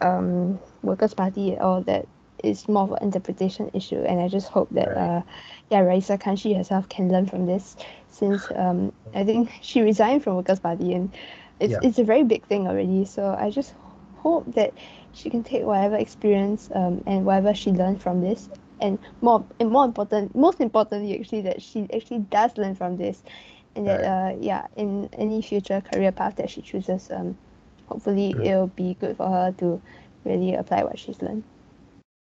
um, 0.01 0.59
Workers' 0.82 1.14
Party 1.14 1.57
or 1.59 1.82
that 1.84 2.07
is 2.42 2.68
more 2.68 2.84
of 2.84 2.92
an 2.92 3.03
interpretation 3.03 3.70
issue. 3.74 4.01
And 4.01 4.20
I 4.20 4.28
just 4.28 4.49
hope 4.49 4.68
that 4.70 4.97
uh, 4.97 5.22
yeah, 5.70 5.82
Raeesah 5.82 6.20
Khan 6.20 6.36
she 6.36 6.55
herself 6.55 6.88
can 6.88 7.11
learn 7.11 7.26
from 7.26 7.47
this 7.47 7.76
since 8.09 8.51
um, 8.55 8.92
I 9.14 9.24
think 9.24 9.51
she 9.62 9.80
resigned 9.82 10.22
from 10.24 10.36
Workers' 10.36 10.61
Party 10.61 10.92
and 10.94 11.14
it's, 11.61 11.72
Yeah. 11.72 11.80
it's 11.82 11.99
a 11.99 12.05
very 12.05 12.24
big 12.24 12.47
thing 12.47 12.66
already. 12.68 13.05
So 13.05 13.34
I 13.38 13.51
just 13.51 13.74
hope 14.16 14.55
that 14.55 14.74
she 15.12 15.30
can 15.30 15.42
take 15.44 15.64
whatever 15.64 15.97
experience 15.97 16.70
um, 16.74 17.03
and 17.07 17.24
whatever 17.24 17.55
she 17.55 17.70
learned 17.70 18.03
from 18.03 18.20
this 18.20 18.49
and 18.81 18.99
more 19.20 19.45
and 19.61 19.70
more 19.70 19.85
important 19.85 20.35
most 20.35 20.61
importantly 20.61 21.18
actually 21.18 21.41
that 21.43 21.61
she 21.62 21.87
actually 21.95 22.18
does 22.18 22.57
learn 22.57 22.74
from 22.74 22.97
this 22.97 23.22
and 23.74 23.87
that 23.87 24.03
uh, 24.03 24.35
yeah 24.41 24.66
in 24.77 25.09
any 25.12 25.41
future 25.43 25.81
career 25.81 26.12
path 26.12 26.37
that 26.37 26.51
she 26.51 26.61
chooses 26.62 27.11
um, 27.11 27.37
hopefully 27.87 28.35
Mm. 28.35 28.47
it'll 28.47 28.66
be 28.68 28.95
good 29.01 29.16
for 29.16 29.29
her 29.29 29.53
to 29.59 29.81
really 30.24 30.55
apply 30.55 30.83
what 30.85 30.99
she's 30.99 31.20
learned 31.22 31.43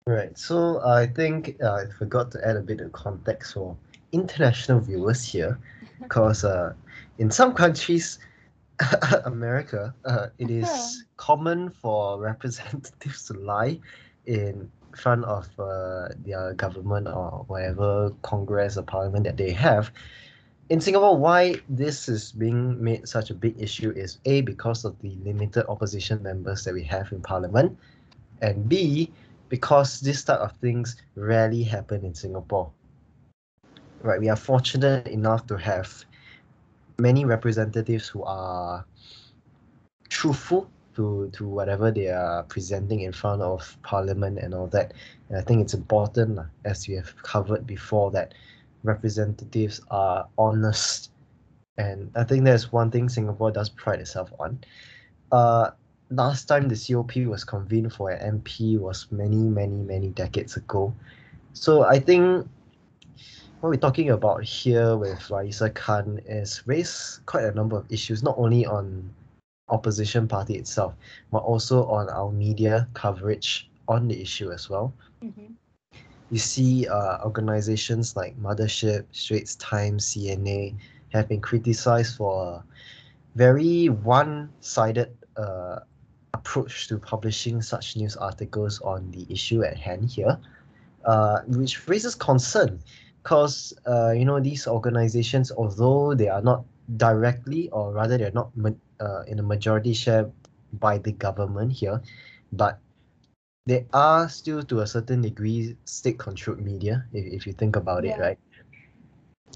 Right. 0.06 0.36
So 0.38 0.80
I 0.84 1.06
think 1.06 1.56
uh, 1.62 1.72
I 1.74 1.84
forgot 1.98 2.30
to 2.32 2.46
add 2.46 2.56
a 2.56 2.60
bit 2.62 2.80
of 2.80 2.92
context 2.92 3.54
for 3.54 3.76
international 4.12 4.80
viewers 4.80 5.24
here, 5.24 5.58
because 6.02 6.44
uh, 6.44 6.74
in 7.18 7.30
some 7.30 7.52
countries, 7.54 8.18
America, 9.24 9.94
uh, 10.04 10.28
it 10.38 10.50
is 10.50 11.04
common 11.16 11.70
for 11.70 12.20
representatives 12.20 13.24
to 13.26 13.34
lie 13.34 13.80
in 14.26 14.70
front 14.96 15.24
of 15.24 15.48
uh, 15.58 16.08
their 16.24 16.54
government 16.54 17.06
or 17.06 17.44
whatever 17.46 18.10
Congress 18.22 18.76
or 18.76 18.82
Parliament 18.82 19.24
that 19.24 19.36
they 19.36 19.52
have. 19.52 19.92
In 20.68 20.80
Singapore, 20.80 21.16
why 21.16 21.60
this 21.68 22.08
is 22.08 22.32
being 22.32 22.82
made 22.82 23.06
such 23.08 23.30
a 23.30 23.34
big 23.34 23.54
issue 23.60 23.92
is 23.94 24.18
A, 24.24 24.40
because 24.40 24.84
of 24.84 24.98
the 25.00 25.14
limited 25.22 25.64
opposition 25.68 26.22
members 26.22 26.64
that 26.64 26.74
we 26.74 26.82
have 26.84 27.12
in 27.12 27.20
Parliament, 27.22 27.78
and 28.42 28.68
B, 28.68 29.12
because 29.48 30.00
this 30.00 30.24
type 30.24 30.40
of 30.40 30.52
things 30.56 30.96
rarely 31.14 31.62
happen 31.62 32.04
in 32.04 32.14
Singapore. 32.14 32.72
Right, 34.02 34.18
we 34.18 34.28
are 34.28 34.36
fortunate 34.36 35.06
enough 35.06 35.46
to 35.46 35.56
have 35.56 36.04
many 36.98 37.24
representatives 37.24 38.08
who 38.08 38.24
are 38.24 38.84
truthful 40.08 40.68
to, 40.96 41.30
to 41.34 41.46
whatever 41.46 41.90
they 41.90 42.08
are 42.08 42.42
presenting 42.44 43.00
in 43.02 43.12
front 43.12 43.42
of 43.42 43.76
parliament 43.82 44.38
and 44.38 44.54
all 44.54 44.66
that. 44.68 44.92
And 45.28 45.38
I 45.38 45.42
think 45.42 45.62
it's 45.62 45.74
important, 45.74 46.40
as 46.64 46.88
we 46.88 46.94
have 46.94 47.14
covered 47.22 47.66
before, 47.66 48.10
that 48.12 48.34
representatives 48.82 49.80
are 49.90 50.26
honest. 50.38 51.10
And 51.78 52.10
I 52.16 52.24
think 52.24 52.44
that's 52.44 52.72
one 52.72 52.90
thing 52.90 53.08
Singapore 53.08 53.50
does 53.50 53.68
pride 53.68 54.00
itself 54.00 54.32
on. 54.40 54.58
Uh, 55.30 55.70
last 56.10 56.46
time 56.46 56.68
the 56.68 56.76
COP 56.76 57.16
was 57.26 57.44
convened 57.44 57.92
for 57.92 58.10
an 58.10 58.40
MP 58.40 58.78
was 58.78 59.06
many, 59.10 59.36
many, 59.36 59.82
many 59.82 60.08
decades 60.08 60.56
ago. 60.56 60.94
So 61.52 61.84
I 61.84 61.98
think 61.98 62.48
what 63.60 63.70
we're 63.70 63.76
talking 63.76 64.10
about 64.10 64.44
here 64.44 64.96
with 64.96 65.18
Raeesah 65.18 65.74
Khan 65.74 66.20
is 66.26 66.62
raised 66.66 67.26
quite 67.26 67.44
a 67.44 67.52
number 67.52 67.76
of 67.76 67.90
issues, 67.90 68.22
not 68.22 68.36
only 68.38 68.64
on 68.64 69.10
opposition 69.68 70.28
party 70.28 70.54
itself, 70.54 70.94
but 71.30 71.38
also 71.38 71.84
on 71.86 72.08
our 72.10 72.30
media 72.32 72.88
coverage 72.94 73.70
on 73.88 74.08
the 74.08 74.20
issue 74.20 74.50
as 74.50 74.68
well. 74.70 74.94
Mhm. 75.22 75.56
You 76.30 76.38
see 76.38 76.86
uh, 76.86 77.18
organizations 77.24 78.16
like 78.16 78.38
Mothership, 78.40 79.04
Straits 79.12 79.54
Times, 79.56 80.04
CNA 80.06 80.74
have 81.12 81.28
been 81.28 81.40
criticized 81.40 82.16
for 82.16 82.44
a 82.44 82.64
very 83.34 83.88
one-sided 83.88 85.10
uh, 85.36 85.80
approach 86.34 86.88
to 86.88 86.98
publishing 86.98 87.62
such 87.62 87.96
news 87.96 88.16
articles 88.16 88.80
on 88.80 89.10
the 89.12 89.26
issue 89.32 89.62
at 89.62 89.76
hand 89.78 90.10
here, 90.10 90.38
uh, 91.04 91.40
which 91.48 91.86
raises 91.88 92.14
concern 92.14 92.80
because 93.22 93.72
uh, 93.86 94.10
you 94.12 94.24
know 94.24 94.40
these 94.40 94.66
organizations, 94.66 95.50
although 95.52 96.14
they 96.14 96.28
are 96.28 96.42
not 96.42 96.64
directly 96.96 97.68
or 97.70 97.92
rather 97.92 98.16
they're 98.18 98.32
not 98.32 98.50
ma- 98.56 98.70
uh, 99.00 99.22
in 99.26 99.38
a 99.38 99.42
majority 99.42 99.92
share 99.92 100.30
by 100.80 100.98
the 100.98 101.12
government 101.12 101.72
here, 101.72 102.00
but 102.52 102.78
they 103.66 103.86
are 103.92 104.28
still 104.28 104.62
to 104.62 104.80
a 104.80 104.86
certain 104.86 105.20
degree 105.20 105.76
state-controlled 105.84 106.60
media 106.60 107.04
if, 107.12 107.26
if 107.26 107.46
you 107.46 107.52
think 107.52 107.76
about 107.76 108.04
it, 108.04 108.18
right? 108.18 108.38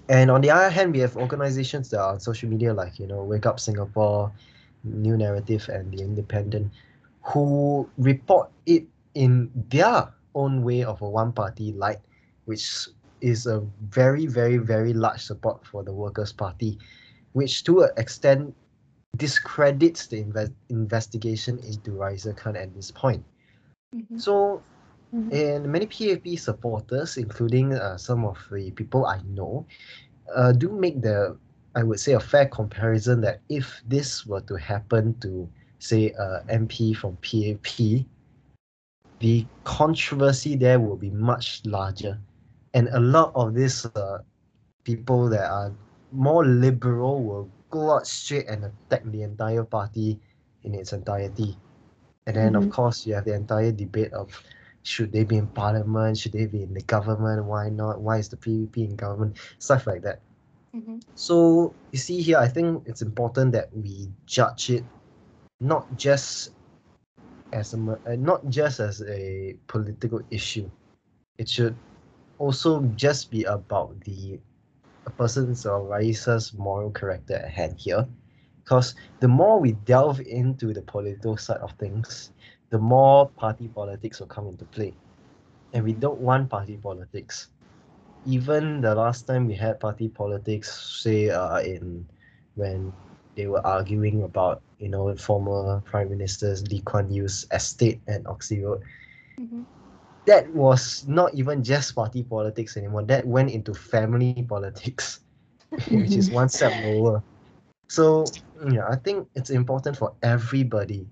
And 0.08 0.30
on 0.30 0.40
the 0.40 0.50
other 0.50 0.70
hand, 0.70 0.92
we 0.92 0.98
have 1.00 1.16
organizations 1.16 1.90
that 1.90 2.00
are 2.00 2.12
on 2.12 2.20
social 2.20 2.48
media 2.48 2.74
like 2.74 2.98
you 2.98 3.06
know 3.06 3.22
Wake 3.22 3.46
Up 3.46 3.60
Singapore, 3.60 4.32
New 4.82 5.16
Naratif, 5.16 5.68
and 5.68 5.92
The 5.92 6.02
Independent, 6.02 6.72
who 7.22 7.88
report 7.98 8.50
it 8.66 8.86
in 9.14 9.50
their 9.70 10.12
own 10.34 10.62
way 10.62 10.82
of 10.84 11.02
a 11.02 11.08
one-party 11.08 11.72
light, 11.72 11.98
which 12.46 12.88
is 13.20 13.46
a 13.46 13.60
very, 13.90 14.26
very, 14.26 14.56
very 14.56 14.92
large 14.92 15.20
support 15.22 15.66
for 15.66 15.82
the 15.82 15.92
Workers' 15.92 16.32
Party, 16.32 16.78
which 17.32 17.64
to 17.64 17.82
an 17.82 17.90
extent 17.96 18.54
discredits 19.16 20.06
the 20.06 20.24
inve- 20.24 20.54
investigation 20.68 21.58
into 21.58 21.92
Raeesah 21.92 22.36
Khan 22.36 22.56
at 22.56 22.74
this 22.74 22.90
point. 22.90 23.24
Mhm. 23.94 24.18
So 24.18 24.62
Mhm. 25.12 25.30
and 25.30 25.66
many 25.70 25.86
PAP 25.86 26.36
supporters, 26.36 27.16
including 27.16 27.72
uh, 27.74 27.96
some 27.96 28.24
of 28.24 28.38
the 28.50 28.70
people 28.72 29.06
I 29.06 29.20
know, 29.22 29.66
uh, 30.34 30.52
do 30.52 30.70
make 30.70 31.02
the, 31.02 31.36
I 31.74 31.82
would 31.82 32.00
say, 32.00 32.12
a 32.12 32.20
fair 32.20 32.46
comparison 32.46 33.20
that 33.22 33.40
if 33.48 33.82
this 33.86 34.26
were 34.26 34.40
to 34.42 34.56
happen 34.56 35.14
to, 35.20 35.48
say, 35.78 36.10
a 36.18 36.44
MP 36.48 36.94
from 36.94 37.16
PAP, 37.16 38.06
the 39.20 39.46
controversy 39.64 40.56
there 40.56 40.80
will 40.80 40.96
be 40.96 41.10
much 41.10 41.62
larger. 41.66 42.18
And 42.74 42.88
a 42.88 43.00
lot 43.00 43.32
of 43.34 43.54
these 43.54 43.84
uh, 43.86 44.18
people 44.84 45.28
that 45.28 45.48
are 45.50 45.72
more 46.12 46.44
liberal 46.44 47.22
will 47.22 47.48
go 47.70 47.92
out 47.94 48.06
straight 48.06 48.48
and 48.48 48.64
attack 48.64 49.04
the 49.04 49.22
entire 49.22 49.64
party 49.64 50.20
in 50.64 50.74
its 50.74 50.92
entirety. 50.92 51.58
And 52.26 52.36
then, 52.36 52.56
of 52.56 52.68
Mhm. 52.68 52.70
course, 52.70 53.06
you 53.06 53.14
have 53.14 53.24
the 53.24 53.34
entire 53.34 53.72
debate 53.72 54.12
of 54.12 54.30
should 54.82 55.12
they 55.12 55.24
be 55.24 55.36
in 55.36 55.48
parliament, 55.48 56.18
should 56.18 56.32
they 56.32 56.46
be 56.46 56.62
in 56.62 56.74
the 56.74 56.82
government, 56.82 57.44
why 57.44 57.68
not, 57.70 58.00
why 58.00 58.18
is 58.18 58.28
the 58.28 58.36
PAP 58.36 58.84
in 58.84 58.96
government, 58.96 59.36
stuff 59.58 59.86
like 59.86 60.02
that. 60.02 60.20
Mhm. 60.74 61.00
So 61.14 61.74
you 61.92 61.98
see 61.98 62.20
here, 62.22 62.38
I 62.38 62.48
think 62.48 62.84
it's 62.86 63.02
important 63.02 63.52
that 63.52 63.74
we 63.74 64.08
judge 64.26 64.70
it 64.70 64.84
not 65.60 65.86
just 65.96 66.50
as 67.52 67.74
a 67.74 67.78
uh, 68.06 68.16
not 68.16 68.48
just 68.48 68.80
as 68.80 69.02
a 69.02 69.56
political 69.66 70.20
issue. 70.30 70.70
It 71.38 71.48
should 71.48 71.76
also 72.38 72.82
just 72.96 73.30
be 73.30 73.44
about 73.44 74.00
the 74.04 74.40
a 75.10 75.22
person's 75.22 75.66
or 75.66 75.88
Raeesah's 75.88 76.54
moral 76.54 76.92
character 76.92 77.36
at 77.36 77.50
hand 77.50 77.80
here. 77.80 78.08
Because 78.64 78.94
the 79.20 79.28
more 79.28 79.60
we 79.60 79.72
delve 79.72 80.20
into 80.20 80.74
the 80.74 80.82
political 80.82 81.36
side 81.36 81.60
of 81.62 81.72
things, 81.78 82.32
the 82.70 82.78
more 82.78 83.30
party 83.30 83.68
politics 83.68 84.20
will 84.20 84.28
come 84.28 84.48
into 84.48 84.66
play. 84.66 84.98
and 85.72 85.84
we 85.84 85.94
don't 85.94 86.20
want 86.20 86.50
party 86.50 86.78
politics. 86.78 87.48
Even 88.24 88.80
the 88.82 88.94
last 88.94 89.26
time 89.26 89.46
we 89.46 89.54
had 89.54 89.80
party 89.80 90.08
politics, 90.08 91.00
say 91.02 91.30
uh, 91.30 91.58
in 91.60 92.08
when 92.54 92.96
they 93.36 93.46
were 93.46 93.66
arguing 93.66 94.22
about 94.22 94.62
you 94.78 94.88
know 94.90 95.14
former 95.16 95.82
Prime 95.82 96.10
Minister's 96.10 96.66
Lee 96.70 96.82
Kuan 96.82 97.10
Yew's 97.10 97.46
estate 97.52 98.02
at 98.08 98.26
Oxley 98.26 98.62
Road. 98.64 98.82
That 100.26 100.52
was 100.54 101.06
not 101.08 101.34
even 101.34 101.62
just 101.62 101.94
party 101.94 102.22
politics 102.22 102.76
anymore. 102.76 103.02
That 103.04 103.26
went 103.26 103.50
into 103.50 103.74
family 103.74 104.34
politics, 104.42 105.12
which 105.82 106.08
is 106.08 106.22
one 106.22 106.42
step 106.42 106.68
lower. 106.76 107.22
So 107.88 108.34
yeah, 108.68 108.86
I 108.88 108.96
think 108.96 109.28
it's 109.34 109.50
important 109.50 109.96
for 109.96 110.14
everybody, 110.22 111.08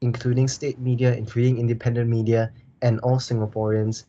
including 0.00 0.48
state 0.48 0.78
media, 0.78 1.14
including 1.14 1.58
independent 1.58 2.08
media, 2.08 2.52
and 2.82 3.00
all 3.00 3.16
Singaporeans, 3.18 4.04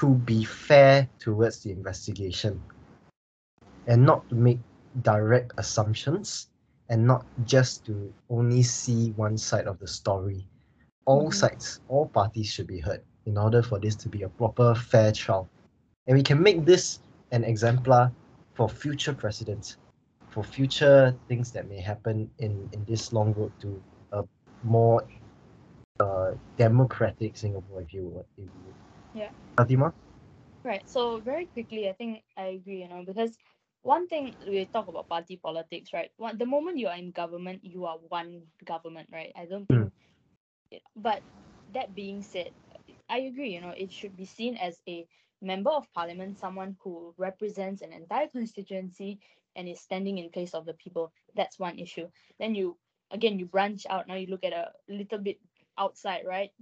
to 0.00 0.14
be 0.14 0.44
fair 0.44 1.08
towards 1.18 1.62
the 1.62 1.70
investigation, 1.72 2.62
and 3.86 4.04
not 4.04 4.28
to 4.28 4.34
make 4.34 4.60
direct 5.00 5.52
assumptions, 5.58 6.48
and 6.88 7.06
not 7.06 7.26
just 7.44 7.84
to 7.86 8.12
only 8.28 8.62
see 8.62 9.10
one 9.12 9.36
side 9.36 9.66
of 9.66 9.78
the 9.78 9.86
story. 9.88 10.46
All 11.04 11.30
Mhm. 11.30 11.32
sides, 11.32 11.80
all 11.88 12.06
parties 12.08 12.46
should 12.48 12.66
be 12.68 12.80
heard 12.80 13.02
in 13.26 13.38
order 13.38 13.62
for 13.62 13.78
this 13.78 13.94
to 13.96 14.08
be 14.08 14.22
a 14.22 14.28
proper, 14.28 14.74
fair 14.74 15.12
trial. 15.12 15.48
And 16.06 16.16
we 16.16 16.22
can 16.22 16.42
make 16.42 16.64
this 16.64 17.00
an 17.30 17.44
exemplar 17.44 18.10
for 18.54 18.68
future 18.68 19.12
presidents, 19.12 19.76
for 20.28 20.42
future 20.42 21.14
things 21.28 21.52
that 21.52 21.68
may 21.68 21.80
happen 21.80 22.30
in, 22.38 22.68
in 22.72 22.84
this 22.84 23.12
long 23.12 23.32
road 23.34 23.52
to 23.60 23.82
a 24.12 24.24
more 24.62 25.04
uh, 26.00 26.32
democratic 26.58 27.36
Singapore, 27.36 27.82
if 27.82 27.92
you 27.94 28.04
would. 28.04 28.24
If 28.36 28.44
you 28.44 28.60
would. 28.66 28.74
Yeah. 29.14 29.30
Fatima? 29.56 29.92
Right. 30.64 30.82
So 30.88 31.18
very 31.20 31.46
quickly, 31.46 31.88
I 31.88 31.92
think 31.92 32.22
I 32.36 32.58
agree. 32.58 32.82
You 32.82 32.88
know, 32.88 33.04
because 33.06 33.36
one 33.82 34.08
thing 34.08 34.34
we 34.46 34.64
talk 34.66 34.88
about 34.88 35.08
party 35.08 35.36
politics, 35.36 35.92
right? 35.92 36.10
One, 36.16 36.38
the 36.38 36.46
moment 36.46 36.78
you 36.78 36.88
are 36.88 36.96
in 36.96 37.10
government, 37.10 37.60
you 37.62 37.84
are 37.84 37.98
one 38.08 38.42
government, 38.64 39.08
right? 39.12 39.32
I 39.36 39.44
don't 39.46 39.66
think. 39.66 39.92
But 40.96 41.22
that 41.74 41.94
being 41.94 42.22
said, 42.22 42.50
I 43.12 43.20
agree. 43.20 43.54
You 43.54 43.62
know, 43.62 43.74
it 43.76 43.92
should 43.92 44.16
be 44.16 44.26
seen 44.26 44.56
as 44.56 44.82
a 44.88 45.08
member 45.42 45.70
of 45.70 45.92
parliament, 45.94 46.38
someone 46.38 46.76
who 46.82 47.14
represents 47.18 47.82
an 47.82 47.92
entire 47.92 48.28
constituency 48.28 49.20
and 49.56 49.68
is 49.68 49.80
standing 49.80 50.18
in 50.18 50.30
place 50.30 50.54
of 50.54 50.66
the 50.66 50.74
people. 50.74 51.12
That's 51.36 51.60
one 51.60 51.78
issue. 51.78 52.10
Then 52.40 52.56
you 52.56 52.78
again 53.12 53.38
you 53.38 53.46
branch 53.46 53.86
out. 53.90 54.08
Now 54.08 54.16
you 54.16 54.28
look 54.28 54.44
at 54.44 54.54
a 54.54 54.72
little 54.88 55.18
bit 55.18 55.38
outside, 55.78 56.24
right? 56.26 56.52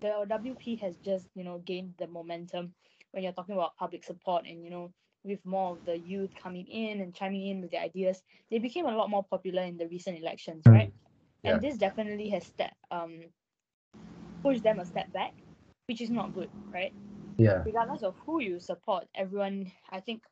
The 0.00 0.26
WP 0.28 0.76
has 0.76 0.98
just 0.98 1.28
you 1.34 1.44
know 1.44 1.58
gained 1.60 1.94
the 1.98 2.08
momentum 2.08 2.74
when 3.12 3.24
you're 3.24 3.32
talking 3.32 3.54
about 3.56 3.76
public 3.76 4.04
support 4.04 4.46
and 4.46 4.64
you 4.64 4.70
know 4.70 4.92
with 5.24 5.44
more 5.46 5.72
of 5.72 5.84
the 5.84 5.98
youth 5.98 6.34
coming 6.34 6.66
in 6.68 7.00
and 7.00 7.14
chiming 7.14 7.46
in 7.46 7.60
with 7.62 7.72
their 7.72 7.82
ideas, 7.82 8.22
they 8.50 8.58
became 8.58 8.86
a 8.86 8.96
lot 8.96 9.10
more 9.10 9.24
popular 9.24 9.62
in 9.62 9.78
the 9.78 9.88
recent 9.88 10.18
elections, 10.18 10.68
Mm, 10.68 10.88
right? 10.88 10.92
yeah. 11.42 11.58
And 11.58 11.62
this 11.62 11.78
definitely 11.78 12.30
has 12.30 12.46
step 12.46 12.74
um 12.90 13.32
pushed 14.44 14.62
them 14.64 14.80
a 14.80 14.86
step 14.86 15.12
back, 15.12 15.34
which 15.92 16.08
is 16.08 16.14
not 16.14 16.40
good, 16.40 16.62
right? 16.82 16.94
Yeah. 17.38 17.66
regardless 17.66 18.02
of 18.02 18.16
who 18.26 18.42
you 18.42 18.60
support, 18.60 19.08
everyone, 19.14 19.72
I 19.90 20.00
think 20.00 20.24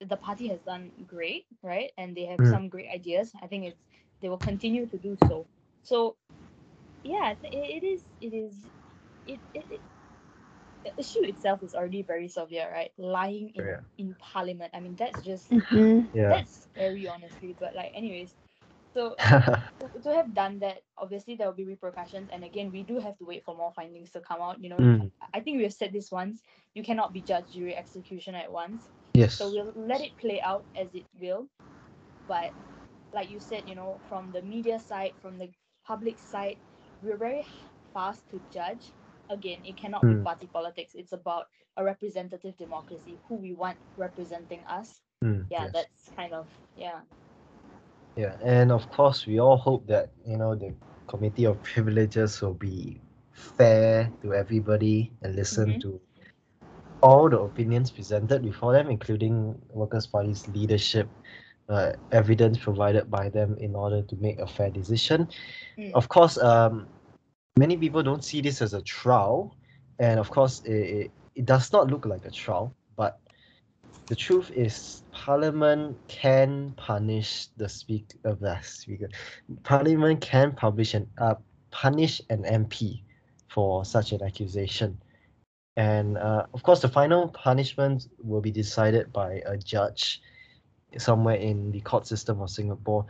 the 0.00 0.16
party 0.16 0.48
has 0.48 0.62
done 0.62 0.92
great, 1.06 1.46
right? 1.62 1.92
And 1.98 2.16
they 2.16 2.26
have 2.26 2.46
Mm. 2.46 2.54
some 2.54 2.68
great 2.68 2.88
ideas. 2.90 3.32
I 3.42 3.48
think 3.48 3.64
it's 3.66 3.84
they 4.22 4.28
will 4.28 4.38
continue 4.38 4.86
to 4.88 4.98
do 4.98 5.16
so. 5.28 5.48
So, 5.82 6.16
yeah, 7.02 7.32
it, 7.42 7.82
it 7.82 7.84
is. 7.86 8.04
It 8.20 8.34
is. 8.34 8.70
It, 9.26 9.40
it, 9.54 9.66
it 9.70 9.82
the 10.84 10.92
issue 10.98 11.24
itself 11.24 11.62
is 11.62 11.74
already 11.74 12.02
very 12.02 12.28
severe, 12.28 12.70
right? 12.72 12.92
Lying 12.98 13.50
in, 13.54 13.66
Yeah. 13.66 13.80
in 13.98 14.14
parliament. 14.16 14.72
I 14.74 14.80
mean, 14.80 14.96
that's 14.96 15.22
just 15.22 15.52
Mhm. 15.52 16.10
Yeah. 16.14 16.44
that's 16.44 16.68
scary, 16.70 17.08
honestly. 17.08 17.56
But 17.58 17.74
like, 17.74 17.92
anyways, 17.94 18.34
so 18.94 19.16
to, 20.02 20.14
have 20.14 20.34
done 20.34 20.58
that, 20.60 20.82
obviously 20.96 21.36
there 21.36 21.46
will 21.46 21.54
be 21.54 21.64
repercussions. 21.64 22.28
And 22.32 22.44
again, 22.44 22.70
we 22.72 22.82
do 22.82 22.98
have 22.98 23.16
to 23.18 23.24
wait 23.24 23.44
for 23.44 23.56
more 23.56 23.72
findings 23.72 24.10
to 24.12 24.20
come 24.20 24.40
out. 24.40 24.62
You 24.62 24.70
know, 24.70 24.80
Mm, 24.80 25.10
I 25.32 25.40
think 25.40 25.56
we 25.58 25.64
have 25.64 25.72
said 25.74 25.92
this 25.92 26.10
once. 26.10 26.42
You 26.74 26.82
cannot 26.82 27.12
be 27.12 27.22
judge, 27.22 27.52
jury, 27.52 27.76
execution 27.76 28.34
at 28.34 28.52
once. 28.52 28.90
yes. 29.14 29.38
So 29.38 29.50
we'll 29.50 29.72
let 29.76 30.00
it 30.00 30.16
play 30.18 30.40
out 30.40 30.66
as 30.76 30.94
it 30.94 31.06
will. 31.20 31.48
But 32.26 32.52
like 33.12 33.28
you 33.30 33.40
said, 33.40 33.64
you 33.66 33.74
know, 33.74 34.00
from 34.08 34.32
the 34.32 34.42
media 34.42 34.78
side, 34.78 35.12
from 35.20 35.38
the 35.38 35.50
public 35.86 36.18
side, 36.18 36.58
we're 37.00 37.16
very 37.16 37.46
fast 37.92 38.28
to 38.30 38.40
judge. 38.50 38.94
Again, 39.28 39.62
it 39.64 39.76
cannot 39.76 40.06
be 40.08 40.14
Mm. 40.14 40.24
party 40.24 40.46
politics. 40.46 40.94
It's 40.94 41.12
about 41.12 41.46
a 41.76 41.84
representative 41.84 42.56
democracy, 42.56 43.20
who 43.28 43.36
we 43.36 43.52
want 43.54 43.78
representing 43.96 44.64
us. 44.64 45.00
Mm, 45.24 45.46
Yeah, 45.50 45.66
yes. 45.66 45.72
that's 45.72 46.10
kind 46.16 46.34
of 46.34 46.48
yeah. 46.74 47.00
Yeah, 48.16 48.36
and 48.42 48.72
of 48.72 48.88
course, 48.88 49.26
we 49.26 49.38
all 49.40 49.56
hope 49.56 49.86
that 49.86 50.10
you 50.26 50.36
know 50.36 50.54
the 50.54 50.74
committee 51.08 51.44
of 51.44 51.62
privileges 51.62 52.40
will 52.40 52.54
be 52.54 53.00
fair 53.32 54.12
to 54.22 54.34
everybody 54.34 55.12
and 55.22 55.34
listen 55.36 55.74
Mhm. 55.74 55.80
to 55.82 56.00
all 57.02 57.28
the 57.28 57.38
opinions 57.38 57.90
presented 57.90 58.42
before 58.42 58.72
them, 58.72 58.90
including 58.90 59.60
Workers' 59.70 60.06
Party's 60.06 60.46
leadership, 60.48 61.08
uh, 61.68 61.92
evidence 62.12 62.58
provided 62.58 63.10
by 63.10 63.28
them 63.28 63.56
in 63.58 63.74
order 63.74 64.02
to 64.02 64.16
make 64.16 64.38
a 64.40 64.46
fair 64.46 64.70
decision. 64.70 65.28
Mm. 65.78 65.92
Of 65.94 66.08
course, 66.08 66.36
um, 66.38 66.88
many 67.58 67.76
people 67.76 68.02
don't 68.02 68.24
see 68.24 68.40
this 68.40 68.60
as 68.62 68.74
a 68.74 68.82
trial, 68.82 69.56
and 69.98 70.20
of 70.20 70.30
course, 70.30 70.60
it, 70.64 70.72
it, 70.72 71.12
it 71.36 71.46
does 71.46 71.72
not 71.72 71.88
look 71.90 72.06
like 72.06 72.24
a 72.26 72.30
trial, 72.30 72.74
the 74.06 74.16
truth 74.16 74.50
is 74.50 75.02
parliament 75.12 75.96
can 76.08 76.72
punish 76.76 77.46
the 77.56 77.68
speaker, 77.68 78.16
of 78.24 78.40
the 78.40 78.58
speaker. 78.62 79.08
Parliament 79.62 80.20
can 80.20 80.52
publish 80.52 80.94
an 80.94 81.08
uh, 81.18 81.34
punish 81.70 82.20
an 82.28 82.42
mp 82.42 83.02
for 83.48 83.84
such 83.84 84.12
an 84.12 84.22
accusation. 84.22 85.00
And 85.76 86.18
uh, 86.18 86.46
of 86.52 86.62
course 86.62 86.80
the 86.80 86.88
final 86.88 87.28
punishment 87.28 88.08
will 88.22 88.40
be 88.40 88.50
decided 88.50 89.12
by 89.12 89.42
a 89.46 89.56
judge 89.56 90.20
somewhere 90.98 91.36
in 91.36 91.70
the 91.70 91.80
court 91.80 92.06
system 92.06 92.40
of 92.40 92.50
singapore. 92.50 93.06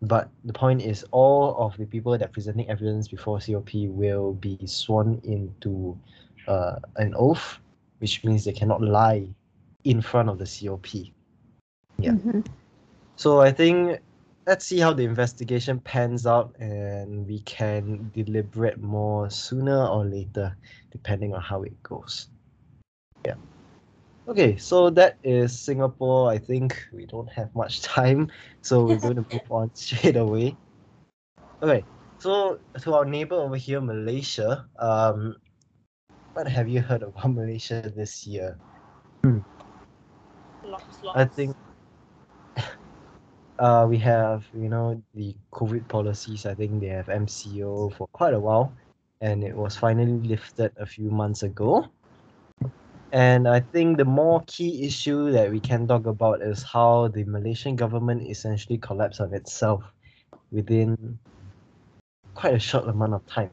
But 0.00 0.30
the 0.44 0.54
point 0.54 0.80
is 0.80 1.04
all 1.10 1.54
of 1.58 1.76
the 1.76 1.84
people 1.84 2.16
that 2.16 2.32
presenting 2.32 2.70
evidence 2.70 3.08
before 3.08 3.38
cop 3.38 3.74
will 3.74 4.32
be 4.32 4.58
sworn 4.64 5.20
into 5.24 5.98
uh, 6.48 6.76
an 6.96 7.14
oath 7.14 7.58
which 7.98 8.24
means 8.24 8.46
they 8.46 8.52
cannot 8.52 8.80
lie 8.80 9.28
in 9.84 10.02
front 10.02 10.28
of 10.28 10.38
the 10.38 10.46
COP. 10.46 11.12
Yeah. 11.98 12.12
Mhm. 12.12 12.46
So 13.16 13.40
I 13.40 13.52
think 13.52 14.00
let's 14.46 14.64
see 14.64 14.78
how 14.78 14.92
the 14.92 15.04
investigation 15.04 15.78
pans 15.80 16.26
out 16.26 16.56
and 16.58 17.26
we 17.26 17.40
can 17.40 18.10
deliberate 18.14 18.80
more 18.80 19.30
sooner 19.30 19.86
or 19.86 20.04
later, 20.04 20.56
depending 20.90 21.34
on 21.34 21.40
how 21.40 21.62
it 21.62 21.76
goes. 21.82 22.28
Yeah. 23.24 23.36
Okay, 24.28 24.56
so 24.56 24.90
that 24.90 25.18
is 25.22 25.58
Singapore. 25.58 26.30
I 26.30 26.38
think 26.38 26.82
we 26.92 27.04
don't 27.06 27.28
have 27.30 27.54
much 27.54 27.82
time, 27.86 28.30
so 28.62 28.84
we're 28.84 28.98
going 28.98 29.16
to 29.22 29.26
move 29.30 29.50
on 29.50 29.70
straight 29.74 30.16
away. 30.16 30.56
Okay, 31.62 31.84
so 32.18 32.58
to 32.80 32.94
our 32.94 33.04
neighbor 33.04 33.36
over 33.36 33.56
here, 33.56 33.80
Malaysia. 33.80 34.66
Um, 34.78 35.36
what 36.32 36.48
have 36.48 36.68
you 36.68 36.80
heard 36.80 37.02
about 37.02 37.34
Malaysia 37.38 37.92
this 37.94 38.26
year? 38.26 38.56
Lots, 40.70 40.84
I 41.14 41.24
think 41.24 41.56
uh, 43.58 43.86
we 43.88 43.98
have 43.98 44.46
you 44.54 44.68
know 44.68 45.02
the 45.14 45.34
COVID 45.52 45.88
policies. 45.88 46.46
I 46.46 46.54
think 46.54 46.80
they 46.80 46.94
have 46.94 47.06
MCO 47.06 47.92
for 47.96 48.06
quite 48.12 48.34
a 48.34 48.38
while, 48.38 48.72
and 49.20 49.42
it 49.42 49.56
was 49.56 49.76
finally 49.76 50.20
lifted 50.28 50.72
a 50.76 50.86
few 50.86 51.10
months 51.10 51.42
ago. 51.42 51.90
And 53.12 53.48
I 53.48 53.58
think 53.58 53.98
the 53.98 54.04
more 54.04 54.42
key 54.46 54.86
issue 54.86 55.32
that 55.32 55.50
we 55.50 55.58
can 55.58 55.88
talk 55.88 56.06
about 56.06 56.42
is 56.42 56.62
how 56.62 57.08
the 57.08 57.24
Malaysian 57.24 57.74
government 57.74 58.22
essentially 58.22 58.78
collapsed 58.78 59.20
on 59.20 59.34
itself 59.34 59.82
within 60.52 61.18
quite 62.34 62.54
a 62.54 62.58
short 62.58 62.86
amount 62.86 63.14
of 63.14 63.26
time. 63.26 63.50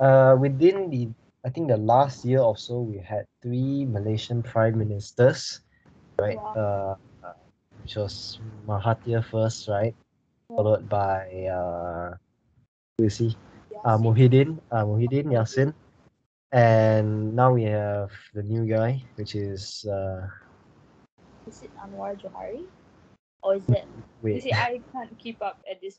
Uh, 0.00 0.36
within 0.40 0.88
the, 0.88 1.08
I 1.48 1.50
think 1.50 1.72
the 1.72 1.80
last 1.80 2.28
year 2.28 2.44
or 2.44 2.60
so, 2.60 2.84
we 2.84 3.00
had 3.00 3.24
three 3.40 3.88
Malaysian 3.88 4.44
prime 4.44 4.76
ministers, 4.76 5.64
right? 6.20 6.36
Wow. 6.36 7.00
Uh, 7.24 7.32
which 7.80 7.96
was 7.96 8.36
Mahathir 8.68 9.24
first, 9.24 9.64
right? 9.64 9.96
Followed 10.52 10.92
by 10.92 11.24
uh, 11.48 12.12
who 12.98 13.08
is 13.08 13.16
he? 13.16 13.32
Uh, 13.80 13.96
Yasin. 13.96 14.04
Muhyiddin, 14.04 14.48
uh, 14.68 14.84
Muhyiddin 14.84 15.32
Yassin, 15.32 15.72
and 16.52 17.32
now 17.32 17.56
we 17.56 17.64
have 17.64 18.12
the 18.34 18.42
new 18.42 18.68
guy, 18.68 19.00
which 19.16 19.32
is 19.32 19.88
uh, 19.88 20.28
Is 21.48 21.64
it 21.64 21.72
Anwar 21.80 22.12
Johari? 22.20 22.68
Or 23.40 23.56
is 23.56 23.64
you 23.72 23.80
wait, 24.20 24.42
see 24.42 24.52
I 24.52 24.82
can't 24.92 25.16
keep 25.16 25.40
up 25.40 25.64
at 25.64 25.80
this 25.80 25.96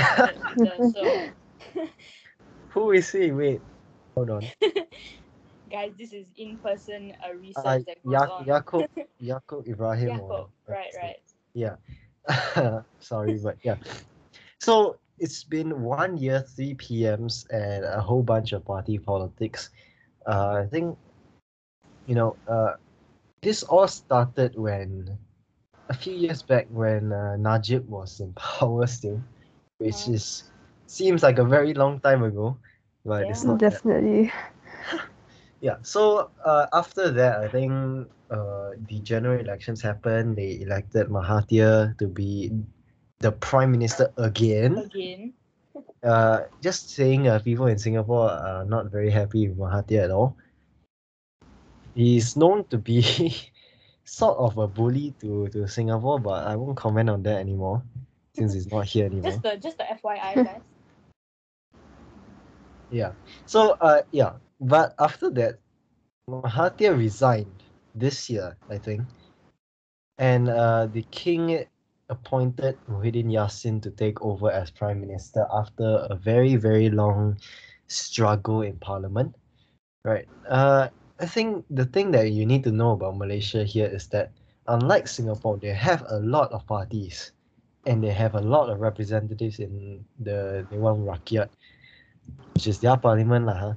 point, 0.00 0.96
so 0.96 1.28
who 2.72 2.92
is 2.92 3.12
he? 3.12 3.32
Wait, 3.32 3.60
hold 4.18 4.30
on. 4.42 4.52
guys, 5.70 5.94
this 5.98 6.12
is 6.12 6.32
in 6.36 6.58
person 6.58 7.12
uh, 7.26 7.34
research 7.34 7.84
Uh, 7.86 7.86
that 7.86 8.04
goes 8.04 8.22
Ya- 8.22 8.30
on. 8.30 8.46
Ibrahim. 9.66 10.20
Jacob, 10.20 10.30
or- 10.30 10.48
right, 10.68 10.94
right. 10.96 11.22
Yeah. 11.54 11.76
Sorry, 13.00 13.38
but 13.42 13.58
yeah. 13.64 13.76
So 14.60 15.00
it's 15.18 15.44
been 15.44 15.82
one 15.82 16.12
year, 16.18 16.40
three 16.42 16.74
PMs, 16.74 17.46
and 17.50 17.84
a 17.84 18.00
whole 18.00 18.22
bunch 18.22 18.52
of 18.52 18.64
party 18.64 18.98
politics. 18.98 19.70
Uh, 20.26 20.62
I 20.64 20.66
think, 20.66 20.98
you 22.06 22.14
know, 22.14 22.36
uh, 22.48 22.74
this 23.42 23.62
all 23.62 23.88
started 23.88 24.54
when 24.56 25.18
a 25.88 25.94
few 25.94 26.14
years 26.14 26.42
back 26.42 26.66
when 26.70 27.12
uh, 27.12 27.36
Najib 27.36 27.88
was 27.88 28.20
in 28.20 28.32
power 28.34 28.86
still, 28.86 29.22
which 29.78 30.08
Uh. 30.08 30.12
is 30.12 30.50
seems 30.86 31.22
like 31.22 31.38
a 31.38 31.44
very 31.44 31.74
long 31.74 32.00
time 32.00 32.22
ago, 32.24 32.58
but 33.08 33.24
it's 33.26 33.42
Yeah. 33.42 33.48
not. 33.50 33.58
that. 33.58 33.70
Definitely. 33.70 34.30
Yeah. 35.60 35.82
So 35.82 36.30
uh, 36.44 36.66
after 36.72 37.10
that, 37.10 37.40
I 37.42 37.48
think 37.48 38.06
uh, 38.30 38.78
the 38.86 39.00
general 39.02 39.40
elections 39.40 39.82
happened. 39.82 40.36
They 40.36 40.60
elected 40.62 41.08
Mahathir 41.08 41.98
to 41.98 42.06
be 42.06 42.52
the 43.18 43.32
prime 43.32 43.72
minister 43.72 44.12
again. 44.18 44.78
Again. 44.78 45.34
Uh, 46.04 46.46
just 46.62 46.94
saying, 46.94 47.26
uh, 47.26 47.40
people 47.40 47.66
in 47.66 47.76
Singapore 47.78 48.30
are 48.30 48.64
not 48.64 48.86
very 48.92 49.10
happy 49.10 49.48
with 49.48 49.58
Mahathir 49.58 50.04
at 50.04 50.12
all. 50.12 50.36
He's 51.94 52.36
known 52.36 52.62
to 52.70 52.78
be 52.78 53.02
sort 54.04 54.38
of 54.38 54.58
a 54.58 54.68
bully 54.68 55.12
to, 55.20 55.48
to 55.48 55.66
Singapore, 55.66 56.20
but 56.20 56.46
I 56.46 56.54
won't 56.54 56.76
comment 56.76 57.10
on 57.10 57.24
that 57.24 57.42
anymore 57.42 57.82
since 58.32 58.54
he's 58.54 58.70
not 58.70 58.86
here 58.86 59.06
anymore. 59.06 59.30
Just 59.32 59.42
the 59.42 59.56
just 59.56 59.78
the 59.78 59.84
FYI 59.90 60.34
guys. 60.46 60.62
Yeah. 62.90 63.12
So 63.46 63.76
uh 63.80 64.02
yeah, 64.12 64.32
but 64.60 64.94
after 64.98 65.30
that, 65.30 65.58
Mahathir 66.28 66.96
resigned 66.96 67.62
this 67.94 68.30
year, 68.30 68.56
I 68.70 68.78
think, 68.78 69.02
and 70.18 70.48
uh 70.48 70.86
the 70.86 71.02
king 71.10 71.66
appointed 72.08 72.78
Muhyiddin 72.88 73.28
Yassin 73.28 73.82
to 73.82 73.90
take 73.90 74.22
over 74.22 74.50
as 74.50 74.70
prime 74.70 75.00
minister 75.00 75.46
after 75.52 76.06
a 76.08 76.16
very 76.16 76.56
very 76.56 76.88
long 76.88 77.36
struggle 77.88 78.62
in 78.62 78.76
parliament. 78.78 79.34
Right. 80.04 80.28
Uh, 80.48 80.88
I 81.20 81.26
think 81.26 81.66
the 81.68 81.84
thing 81.84 82.12
that 82.12 82.30
you 82.30 82.46
need 82.46 82.64
to 82.64 82.72
know 82.72 82.92
about 82.92 83.18
Malaysia 83.18 83.64
here 83.64 83.86
is 83.86 84.06
that 84.08 84.30
unlike 84.68 85.08
Singapore, 85.08 85.58
they 85.58 85.74
have 85.74 86.04
a 86.08 86.20
lot 86.20 86.52
of 86.52 86.64
parties, 86.66 87.32
and 87.84 88.02
they 88.02 88.12
have 88.14 88.34
a 88.34 88.40
lot 88.40 88.70
of 88.70 88.80
representatives 88.80 89.58
in 89.58 90.04
the 90.20 90.64
Dewan 90.70 91.04
Rakyat 91.04 91.50
which 92.54 92.66
is 92.66 92.80
their 92.80 92.96
parliament 92.96 93.46
lah. 93.46 93.54
Huh? 93.54 93.74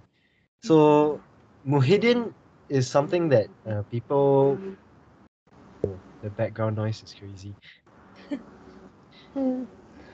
So 0.63 1.19
Muhyiddin 1.67 2.33
is 2.69 2.87
something 2.87 3.29
that 3.29 3.47
uh, 3.69 3.83
people. 3.91 4.57
Oh, 5.85 5.99
the 6.21 6.29
background 6.29 6.77
noise 6.77 7.03
is 7.03 7.13
crazy. 7.13 7.53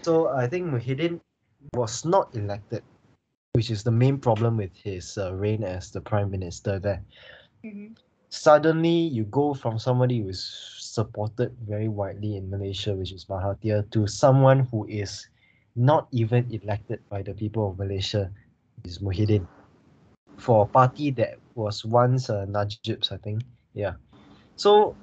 So 0.03 0.29
I 0.29 0.47
think 0.47 0.71
Muhyiddin 0.71 1.19
was 1.73 2.05
not 2.05 2.31
elected, 2.33 2.83
which 3.53 3.69
is 3.71 3.83
the 3.83 3.91
main 3.91 4.17
problem 4.19 4.55
with 4.55 4.71
his 4.77 5.17
uh, 5.17 5.33
reign 5.33 5.63
as 5.63 5.91
the 5.91 5.99
prime 5.99 6.31
minister 6.31 6.79
there. 6.79 7.03
Mhm. 7.65 7.97
Suddenly, 8.29 9.11
you 9.11 9.25
go 9.25 9.53
from 9.53 9.79
somebody 9.79 10.21
who 10.21 10.29
is 10.29 10.43
supported 10.79 11.55
very 11.67 11.88
widely 11.88 12.35
in 12.38 12.49
Malaysia, 12.49 12.95
which 12.95 13.11
is 13.11 13.25
Mahathir, 13.25 13.89
to 13.91 14.07
someone 14.07 14.67
who 14.71 14.85
is 14.88 15.27
not 15.78 16.07
even 16.11 16.47
elected 16.51 16.99
by 17.09 17.21
the 17.21 17.34
people 17.34 17.69
of 17.69 17.78
Malaysia, 17.78 18.32
is 18.84 18.99
Muhyiddin, 18.99 19.47
for 20.38 20.63
a 20.63 20.67
party 20.67 21.11
that 21.11 21.38
was 21.55 21.86
once 21.86 22.30
uh, 22.30 22.45
Najib's, 22.45 23.11
I 23.11 23.17
think. 23.17 23.43
Yeah. 23.73 23.93
So 24.55 24.95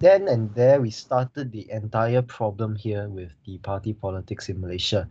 then 0.00 0.28
and 0.28 0.54
there, 0.54 0.80
we 0.80 0.90
started 0.90 1.52
the 1.52 1.70
entire 1.70 2.22
problem 2.22 2.74
here 2.74 3.08
with 3.08 3.30
the 3.46 3.58
party 3.58 3.92
politics 3.92 4.48
in 4.48 4.60
Malaysia. 4.60 5.08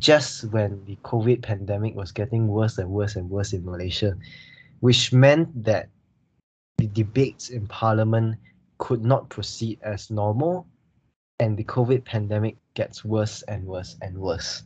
Just 0.00 0.50
when 0.50 0.84
the 0.84 0.96
COVID 1.04 1.42
pandemic 1.42 1.94
was 1.94 2.10
getting 2.10 2.48
worse 2.48 2.78
and 2.78 2.90
worse 2.90 3.16
and 3.16 3.28
worse 3.30 3.52
in 3.52 3.64
Malaysia, 3.64 4.16
which 4.80 5.12
meant 5.12 5.48
that 5.64 5.88
the 6.78 6.88
debates 6.88 7.50
in 7.50 7.66
parliament 7.68 8.36
could 8.78 9.04
not 9.04 9.28
proceed 9.28 9.78
as 9.82 10.10
normal 10.10 10.66
and 11.38 11.56
the 11.56 11.62
covid 11.62 12.04
pandemic 12.04 12.56
gets 12.74 13.04
worse 13.04 13.42
and 13.42 13.64
worse 13.66 13.96
and 14.02 14.16
worse. 14.16 14.62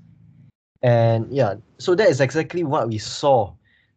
And 0.83 1.33
yeah 1.33 1.55
so 1.79 1.95
that 1.95 2.09
is 2.09 2.21
exactly 2.21 2.65
what 2.65 2.89
we 2.89 2.99
saw 2.99 3.53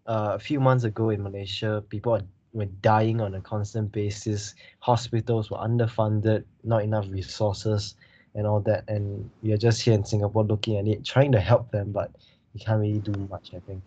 uh, 0.08 0.32
a 0.34 0.40
few 0.40 0.60
months 0.60 0.84
ago 0.84 1.10
in 1.10 1.22
malaysia. 1.22 1.84
People 1.90 2.14
are, 2.16 2.22
were 2.54 2.66
dying 2.82 3.22
on 3.22 3.36
a 3.36 3.42
constant 3.42 3.92
basis. 3.92 4.56
Hospitals 4.80 5.52
were 5.52 5.58
underfunded 5.58 6.44
not 6.64 6.84
enough 6.84 7.08
resources 7.10 7.96
and 8.36 8.48
all 8.48 8.60
that. 8.62 8.84
And 8.88 9.30
we 9.44 9.54
are 9.54 9.58
just 9.58 9.82
here 9.82 9.94
in 9.94 10.04
singapore 10.04 10.44
looking 10.44 10.78
at 10.78 10.88
it 10.88 11.06
trying 11.06 11.32
to 11.34 11.40
help 11.40 11.72
them 11.72 11.92
but 11.92 12.12
we 12.54 12.60
can't 12.60 12.80
really 12.82 13.00
do 13.00 13.14
much 13.30 13.52
i 13.56 13.60
think. 13.60 13.82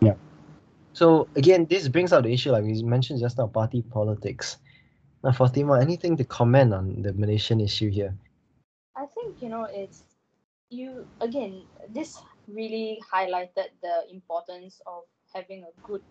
Yeah. 0.00 0.14
So 0.92 1.28
again, 1.36 1.66
this 1.66 1.88
brings 1.88 2.12
out 2.12 2.24
the 2.24 2.32
issue 2.32 2.50
like 2.50 2.64
we 2.64 2.82
mentioned 2.82 3.20
just 3.20 3.38
now, 3.38 3.46
party 3.46 3.82
politics. 3.82 4.58
Now, 5.22 5.32
Fatima, 5.32 5.78
anything 5.80 6.16
to 6.16 6.24
comment 6.24 6.72
on 6.72 7.02
the 7.02 7.12
Malaysian 7.12 7.60
issue 7.60 7.90
here? 7.90 8.14
I 9.20 9.24
think 9.24 9.42
you 9.42 9.48
know 9.48 9.66
it's 9.70 10.04
you 10.70 11.06
again. 11.20 11.64
This 11.88 12.18
really 12.48 13.00
highlighted 13.12 13.70
the 13.82 14.04
importance 14.10 14.80
of 14.86 15.04
having 15.34 15.64
a 15.64 15.72
good 15.86 16.02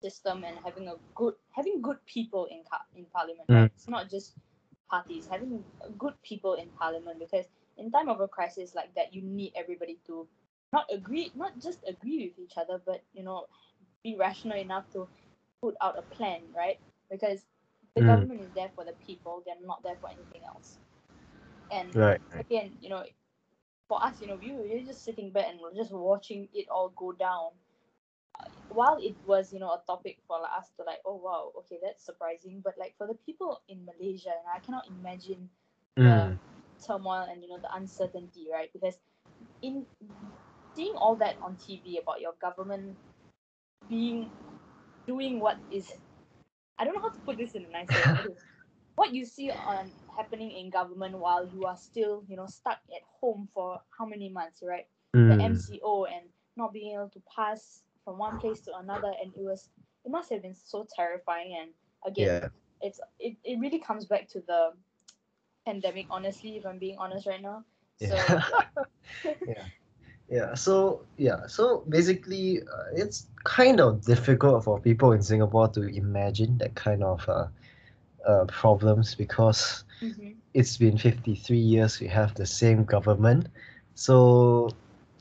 system 0.00 0.44
and 0.44 0.56
having 0.64 0.88
a 0.88 0.94
good 1.14 1.34
having 1.52 1.82
good 1.82 1.98
people 2.06 2.46
in 2.46 2.62
in 2.96 3.06
parliament. 3.12 3.48
Mm. 3.48 3.54
Right? 3.54 3.70
It's 3.74 3.88
not 3.88 4.10
just 4.10 4.34
parties 4.90 5.26
having 5.30 5.64
good 5.98 6.14
people 6.22 6.54
in 6.54 6.68
parliament 6.78 7.18
because 7.18 7.46
in 7.78 7.90
time 7.90 8.08
of 8.08 8.20
a 8.20 8.28
crisis 8.28 8.74
like 8.74 8.94
that, 8.94 9.14
you 9.14 9.22
need 9.22 9.52
everybody 9.56 9.98
to 10.06 10.28
not 10.72 10.86
agree, 10.92 11.32
not 11.34 11.58
just 11.58 11.80
agree 11.88 12.28
with 12.28 12.38
each 12.46 12.58
other, 12.58 12.80
but 12.84 13.02
you 13.14 13.22
know, 13.24 13.46
be 14.04 14.16
rational 14.16 14.58
enough 14.58 14.90
to 14.92 15.08
put 15.62 15.74
out 15.82 15.98
a 15.98 16.02
plan, 16.02 16.42
right? 16.56 16.78
Because 17.10 17.46
the 17.94 18.02
Mm. 18.02 18.06
government 18.06 18.40
is 18.40 18.52
there 18.54 18.70
for 18.74 18.84
the 18.84 18.92
people; 19.06 19.42
they're 19.44 19.60
not 19.66 19.82
there 19.82 19.96
for 20.00 20.10
anything 20.10 20.42
else. 20.44 20.78
And 21.72 21.96
Right. 21.96 22.20
again, 22.38 22.78
you 22.80 22.90
know, 22.90 23.04
for 23.88 24.02
us, 24.04 24.20
you 24.20 24.28
know, 24.28 24.36
we 24.36 24.52
were 24.52 24.62
really 24.64 24.84
just 24.84 25.04
sitting 25.04 25.32
back 25.32 25.46
and 25.48 25.60
we're 25.60 25.74
just 25.74 25.92
watching 25.92 26.48
it 26.54 26.68
all 26.70 26.90
go 26.96 27.12
down. 27.12 27.52
Uh, 28.38 28.50
While 28.68 28.98
it 29.00 29.16
was, 29.26 29.52
you 29.52 29.60
know, 29.60 29.70
a 29.72 29.82
topic 29.86 30.18
for 30.26 30.40
like, 30.40 30.52
us 30.58 30.70
to 30.76 30.84
like, 30.84 31.00
oh 31.06 31.16
wow, 31.16 31.52
okay, 31.60 31.78
that's 31.82 32.04
surprising. 32.04 32.60
But 32.64 32.74
like 32.78 32.96
for 32.98 33.06
the 33.06 33.14
people 33.14 33.62
in 33.68 33.84
Malaysia, 33.86 34.30
and 34.30 34.48
I 34.54 34.60
cannot 34.60 34.86
imagine 34.88 35.50
Mm. 35.98 36.38
turmoil 36.86 37.26
and 37.30 37.42
you 37.42 37.48
know 37.48 37.58
the 37.60 37.74
uncertainty, 37.74 38.48
right? 38.52 38.70
Because 38.72 38.98
in 39.62 39.86
seeing 40.74 40.94
all 40.96 41.16
that 41.16 41.36
on 41.42 41.56
TV 41.56 41.98
about 42.02 42.20
your 42.20 42.34
government 42.40 42.96
being 43.88 44.30
doing 45.06 45.40
what 45.40 45.58
is, 45.70 45.92
I 46.78 46.84
don't 46.84 46.94
know 46.94 47.02
how 47.02 47.10
to 47.10 47.20
put 47.20 47.38
this 47.38 47.54
in 47.54 47.64
a 47.64 47.70
nice 47.70 47.94
way. 47.94 48.10
What 48.96 49.14
you 49.14 49.24
see 49.24 49.50
on 49.50 49.92
happening 50.16 50.50
in 50.52 50.70
government 50.70 51.18
while 51.18 51.46
you 51.46 51.64
are 51.66 51.76
still, 51.76 52.24
you 52.28 52.36
know, 52.36 52.46
stuck 52.46 52.78
at 52.94 53.02
home 53.20 53.48
for 53.54 53.80
how 53.98 54.06
many 54.06 54.28
months, 54.28 54.62
right? 54.66 54.86
the 55.26 55.36
Mm. 55.36 55.40
MCO 55.40 56.04
and 56.04 56.26
not 56.56 56.72
being 56.72 56.94
able 56.94 57.08
to 57.10 57.20
pass 57.34 57.82
from 58.04 58.18
one 58.18 58.36
place 58.38 58.60
to 58.62 58.76
another 58.76 59.12
and 59.22 59.32
it 59.34 59.42
was 59.42 59.70
it 60.04 60.10
must 60.10 60.30
have 60.30 60.42
been 60.42 60.54
so 60.54 60.86
terrifying 60.96 61.56
and 61.60 61.70
again 62.06 62.38
Yeah. 62.40 62.48
it's 62.80 63.00
it, 63.18 63.36
it 63.44 63.58
really 63.60 63.78
comes 63.78 64.06
back 64.06 64.28
to 64.28 64.40
the 64.46 64.70
pandemic 65.66 66.06
honestly 66.10 66.56
if 66.56 66.66
I'm 66.66 66.78
being 66.78 66.96
honest 66.98 67.26
right 67.26 67.42
now 67.42 67.64
so 67.96 68.16
Yeah. 68.18 68.42
yeah. 69.46 69.64
Yeah. 70.28 70.54
So 70.54 71.02
yeah. 71.16 71.46
So 71.46 71.84
basically, 71.88 72.60
uh, 72.62 72.90
it's 72.94 73.28
kind 73.44 73.80
of 73.80 74.02
difficult 74.04 74.64
for 74.64 74.80
people 74.80 75.12
in 75.12 75.22
Singapore 75.22 75.68
to 75.68 75.82
imagine 75.82 76.58
that 76.58 76.74
kind 76.74 77.02
of 77.02 77.28
uh, 77.28 77.46
uh, 78.26 78.44
problems 78.46 79.14
because 79.14 79.84
Mhm. 80.02 80.36
it's 80.54 80.76
been 80.78 80.98
53 80.98 81.58
years 81.58 82.00
we 82.00 82.08
have 82.08 82.34
the 82.34 82.46
same 82.46 82.84
government. 82.84 83.48
So 83.94 84.68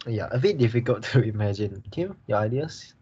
yeah, 0.08 0.28
a 0.32 0.40
bit 0.40 0.58
difficult 0.58 1.04
to 1.14 1.22
imagine. 1.22 1.84
Kim, 1.92 2.18
your 2.28 2.40
ideas? 2.40 2.96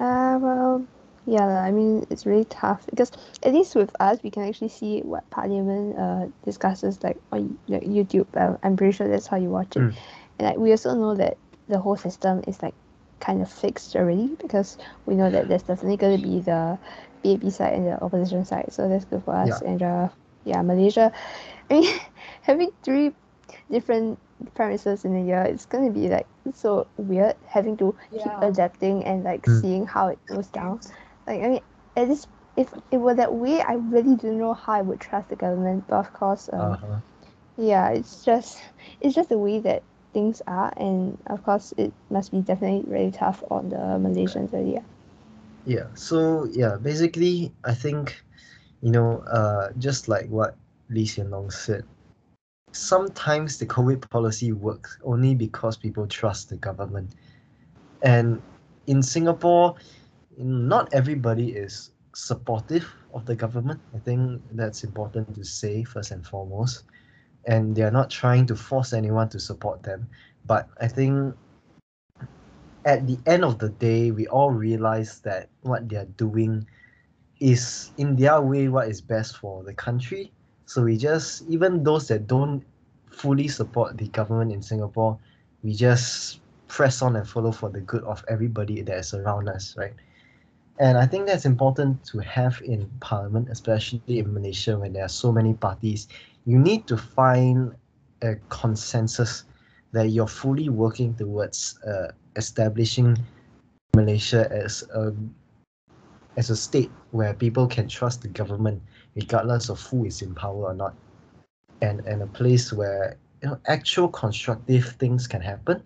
Uh, 0.00 0.38
well, 0.40 0.86
yeah, 1.26 1.46
I 1.62 1.70
mean, 1.72 2.06
it's 2.10 2.26
really 2.26 2.44
tough 2.44 2.86
because 2.86 3.12
at 3.42 3.52
least 3.54 3.74
with 3.76 3.94
us, 4.00 4.22
we 4.22 4.30
can 4.30 4.44
actually 4.44 4.68
see 4.68 5.00
what 5.00 5.28
Parliament 5.30 5.96
uh, 5.98 6.26
discusses 6.44 7.02
like 7.02 7.18
on 7.32 7.58
like 7.68 7.82
YouTube. 7.82 8.26
Uh, 8.36 8.56
I'm 8.62 8.76
pretty 8.76 8.92
sure 8.92 9.08
that's 9.08 9.26
how 9.26 9.36
you 9.36 9.50
watch 9.50 9.76
it. 9.76 9.82
Mm. 9.82 9.94
And 10.38 10.48
like 10.48 10.58
we 10.58 10.70
also 10.72 10.94
know 10.94 11.14
that 11.16 11.38
the 11.68 11.78
whole 11.78 11.96
system 11.96 12.42
is 12.46 12.62
like 12.62 12.74
kind 13.20 13.42
of 13.42 13.50
fixed 13.50 13.96
already 13.96 14.36
because 14.40 14.76
we 15.06 15.14
know 15.14 15.30
that 15.30 15.48
there's 15.48 15.62
definitely 15.62 15.96
going 15.96 16.20
to 16.20 16.28
be 16.28 16.40
the 16.40 16.78
PAP 17.24 17.50
side 17.50 17.74
and 17.74 17.86
the 17.86 18.02
opposition 18.02 18.44
side. 18.44 18.72
So 18.72 18.88
that's 18.88 19.04
good 19.04 19.22
for 19.24 19.34
us. 19.34 19.62
And 19.62 19.82
uh, 19.82 20.08
yeah, 20.46 20.62
Malaysia. 20.62 21.12
I 21.70 21.74
mean, 21.74 22.00
having 22.42 22.70
three 22.82 23.12
different 23.70 24.18
prime 24.54 24.68
ministers 24.70 25.04
in 25.04 25.16
a 25.16 25.24
year, 25.24 25.42
it's 25.42 25.66
going 25.66 25.86
to 25.86 25.92
be 25.92 26.08
like 26.08 26.28
so 26.54 26.88
weird 26.96 27.36
having 27.48 27.76
to 27.78 27.96
keep 28.18 28.34
adapting 28.42 29.04
and 29.04 29.24
like 29.24 29.46
Mm. 29.46 29.60
seeing 29.60 29.86
how 29.86 30.08
it 30.08 30.20
goes 30.26 30.48
down. 30.48 30.80
like 31.26 31.42
I 31.42 31.48
mean, 31.48 31.60
at 31.96 32.08
this 32.08 32.26
if 32.56 32.74
it 32.90 32.98
were 32.98 33.14
that 33.14 33.34
way, 33.34 33.60
I 33.62 33.74
really 33.74 34.16
don't 34.16 34.38
know 34.38 34.54
how 34.54 34.74
I 34.74 34.82
would 34.82 35.00
trust 35.00 35.28
the 35.30 35.36
government. 35.36 35.86
But 35.88 35.98
of 35.98 36.12
course, 36.12 36.48
um, 36.52 36.78
Uh-huh. 36.80 37.00
yeah, 37.56 37.90
it's 37.90 38.24
just 38.24 38.62
it's 39.00 39.14
just 39.14 39.30
the 39.30 39.38
way 39.38 39.60
that 39.60 39.84
things 40.12 40.42
are, 40.46 40.72
and 40.76 41.18
of 41.26 41.42
course, 41.44 41.72
it 41.78 41.92
must 42.10 42.32
be 42.32 42.40
definitely 42.40 42.84
really 42.90 43.12
tough 43.12 43.42
on 43.50 43.70
the 43.70 43.76
Malaysians. 44.00 44.50
So 44.52 44.60
yeah. 44.60 44.82
Yeah. 45.64 45.88
So 45.94 46.46
yeah, 46.46 46.76
basically, 46.80 47.54
I 47.64 47.74
think, 47.74 48.25
you 48.86 48.92
know, 48.92 49.18
uh, 49.32 49.72
just 49.78 50.06
like 50.06 50.28
what 50.28 50.54
Lee 50.90 51.04
Hsien 51.04 51.30
Loong 51.30 51.52
said, 51.52 51.82
sometimes 52.70 53.58
the 53.58 53.66
COVID 53.66 54.08
policy 54.10 54.52
works 54.52 54.96
only 55.02 55.34
because 55.34 55.76
people 55.76 56.06
trust 56.06 56.50
the 56.50 56.56
government, 56.56 57.10
and 58.02 58.40
in 58.86 59.02
Singapore, 59.02 59.74
not 60.38 60.94
everybody 60.94 61.48
is 61.50 61.90
supportive 62.14 62.86
of 63.12 63.26
the 63.26 63.34
government. 63.34 63.80
I 63.92 63.98
think 63.98 64.40
that's 64.52 64.84
important 64.84 65.34
to 65.34 65.44
say 65.44 65.82
first 65.82 66.12
and 66.12 66.24
foremost, 66.24 66.84
and 67.44 67.74
they 67.74 67.82
are 67.82 67.90
not 67.90 68.08
trying 68.08 68.46
to 68.46 68.54
force 68.54 68.92
anyone 68.92 69.28
to 69.30 69.40
support 69.40 69.82
them. 69.82 70.06
But 70.46 70.68
I 70.80 70.86
think 70.86 71.34
at 72.84 73.04
the 73.08 73.18
end 73.26 73.44
of 73.44 73.58
the 73.58 73.70
day, 73.70 74.12
we 74.12 74.28
all 74.28 74.52
realize 74.52 75.18
that 75.22 75.48
what 75.62 75.88
they 75.88 75.96
are 75.96 76.12
doing 76.16 76.64
is 77.40 77.92
in 77.98 78.16
their 78.16 78.40
way 78.40 78.68
what 78.68 78.88
is 78.88 79.00
best 79.00 79.36
for 79.38 79.62
the 79.62 79.74
country. 79.74 80.32
So 80.66 80.82
we 80.82 80.96
just, 80.96 81.44
even 81.48 81.82
those 81.82 82.08
that 82.08 82.26
don't 82.26 82.64
fully 83.10 83.48
support 83.48 83.96
the 83.96 84.08
government 84.08 84.52
in 84.52 84.62
Singapore, 84.62 85.18
we 85.62 85.74
just 85.74 86.40
press 86.68 87.02
on 87.02 87.16
and 87.16 87.28
follow 87.28 87.52
for 87.52 87.70
the 87.70 87.80
good 87.80 88.02
of 88.04 88.24
everybody 88.28 88.82
that 88.82 88.98
is 88.98 89.14
around 89.14 89.48
us, 89.48 89.76
right? 89.76 89.94
And 90.78 90.98
I 90.98 91.06
think 91.06 91.26
that's 91.26 91.46
important 91.46 92.04
to 92.06 92.18
have 92.18 92.60
in 92.64 92.90
parliament, 93.00 93.48
especially 93.50 94.18
in 94.18 94.32
Malaysia 94.34 94.78
when 94.78 94.92
there 94.92 95.04
are 95.04 95.08
so 95.08 95.32
many 95.32 95.54
parties. 95.54 96.08
You 96.44 96.58
need 96.58 96.86
to 96.88 96.96
find 96.96 97.74
a 98.22 98.36
consensus 98.50 99.44
that 99.92 100.10
you're 100.10 100.26
fully 100.26 100.68
working 100.68 101.14
towards 101.14 101.78
uh, 101.86 102.12
establishing 102.36 103.16
Malaysia 103.94 104.50
as 104.52 104.82
a 104.94 105.14
as 106.36 106.50
a 106.50 106.56
state 106.56 106.90
where 107.10 107.34
people 107.34 107.66
can 107.66 107.88
trust 107.88 108.22
the 108.22 108.28
government 108.28 108.82
regardless 109.14 109.68
of 109.68 109.80
who 109.80 110.04
is 110.04 110.22
in 110.22 110.34
power 110.34 110.64
or 110.70 110.74
not, 110.74 110.94
and 111.80 112.00
and 112.06 112.22
a 112.22 112.26
place 112.26 112.72
where 112.72 113.16
you 113.42 113.48
know 113.48 113.58
actual 113.66 114.08
constructive 114.08 114.96
things 115.00 115.26
can 115.26 115.40
happen. 115.40 115.82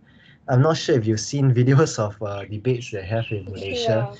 I'm 0.48 0.62
not 0.62 0.76
sure 0.76 0.96
if 0.96 1.06
you've 1.06 1.20
seen 1.20 1.54
videos 1.60 1.98
of 1.98 2.20
uh, 2.22 2.44
debates 2.44 2.90
they 2.90 3.04
have 3.04 3.26
in 3.30 3.44
Malaysia. 3.44 4.12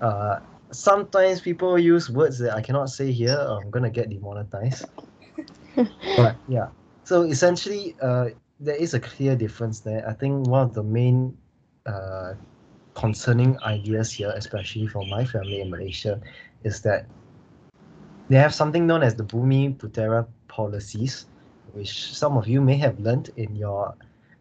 Uh, 0.00 0.38
sometimes 0.70 1.40
people 1.40 1.78
use 1.78 2.08
words 2.08 2.38
that 2.38 2.54
I 2.54 2.62
cannot 2.62 2.88
say 2.88 3.12
here. 3.12 3.36
Or 3.36 3.60
I'm 3.62 3.70
gonna 3.70 3.90
get 3.90 4.08
demonetized. 4.10 4.86
but 6.16 6.36
yeah, 6.48 6.68
so 7.04 7.22
essentially, 7.22 7.96
uh, 8.00 8.30
there 8.60 8.76
is 8.76 8.94
a 8.94 9.00
clear 9.00 9.36
difference 9.36 9.80
there. 9.80 10.08
I 10.08 10.12
think 10.14 10.46
one 10.46 10.62
of 10.62 10.74
the 10.74 10.82
main 10.82 11.36
uh, 11.86 12.34
concerning 12.98 13.56
ideas 13.62 14.12
here, 14.12 14.32
especially 14.34 14.88
for 14.88 15.06
my 15.06 15.24
family 15.24 15.60
in 15.62 15.70
Malaysia, 15.70 16.20
is 16.64 16.82
that 16.82 17.06
they 18.28 18.36
have 18.36 18.52
something 18.52 18.86
known 18.86 19.02
as 19.02 19.14
the 19.14 19.24
Bumiputera 19.24 20.26
policies, 20.48 21.26
which 21.72 22.12
some 22.12 22.36
of 22.36 22.48
you 22.48 22.60
may 22.60 22.76
have 22.76 22.98
learned 22.98 23.30
in 23.36 23.54
your 23.56 23.94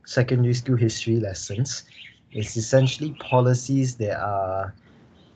secondary 0.05 0.53
school 0.55 0.75
history 0.75 1.19
lessons. 1.19 1.83
It's 2.33 2.57
essentially 2.57 3.13
policies 3.19 3.95
that 3.97 4.19
are 4.19 4.73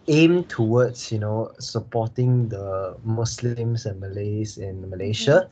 aimed 0.08 0.50
towards, 0.50 1.12
you 1.12 1.20
know, 1.20 1.52
supporting 1.60 2.50
the 2.50 2.98
Muslims 3.04 3.86
and 3.86 4.00
Malays 4.02 4.58
in 4.58 4.90
Malaysia. 4.90 5.50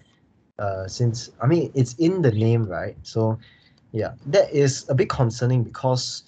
Uh, 0.57 0.87
since 0.87 1.29
I 1.41 1.47
mean 1.47 1.71
it's 1.75 1.93
in 1.95 2.21
the 2.21 2.31
name, 2.31 2.65
right? 2.65 2.97
So 3.03 3.39
yeah, 3.93 4.13
that 4.27 4.51
is 4.51 4.85
a 4.89 4.95
bit 4.95 5.09
concerning 5.09 5.63
because 5.63 6.23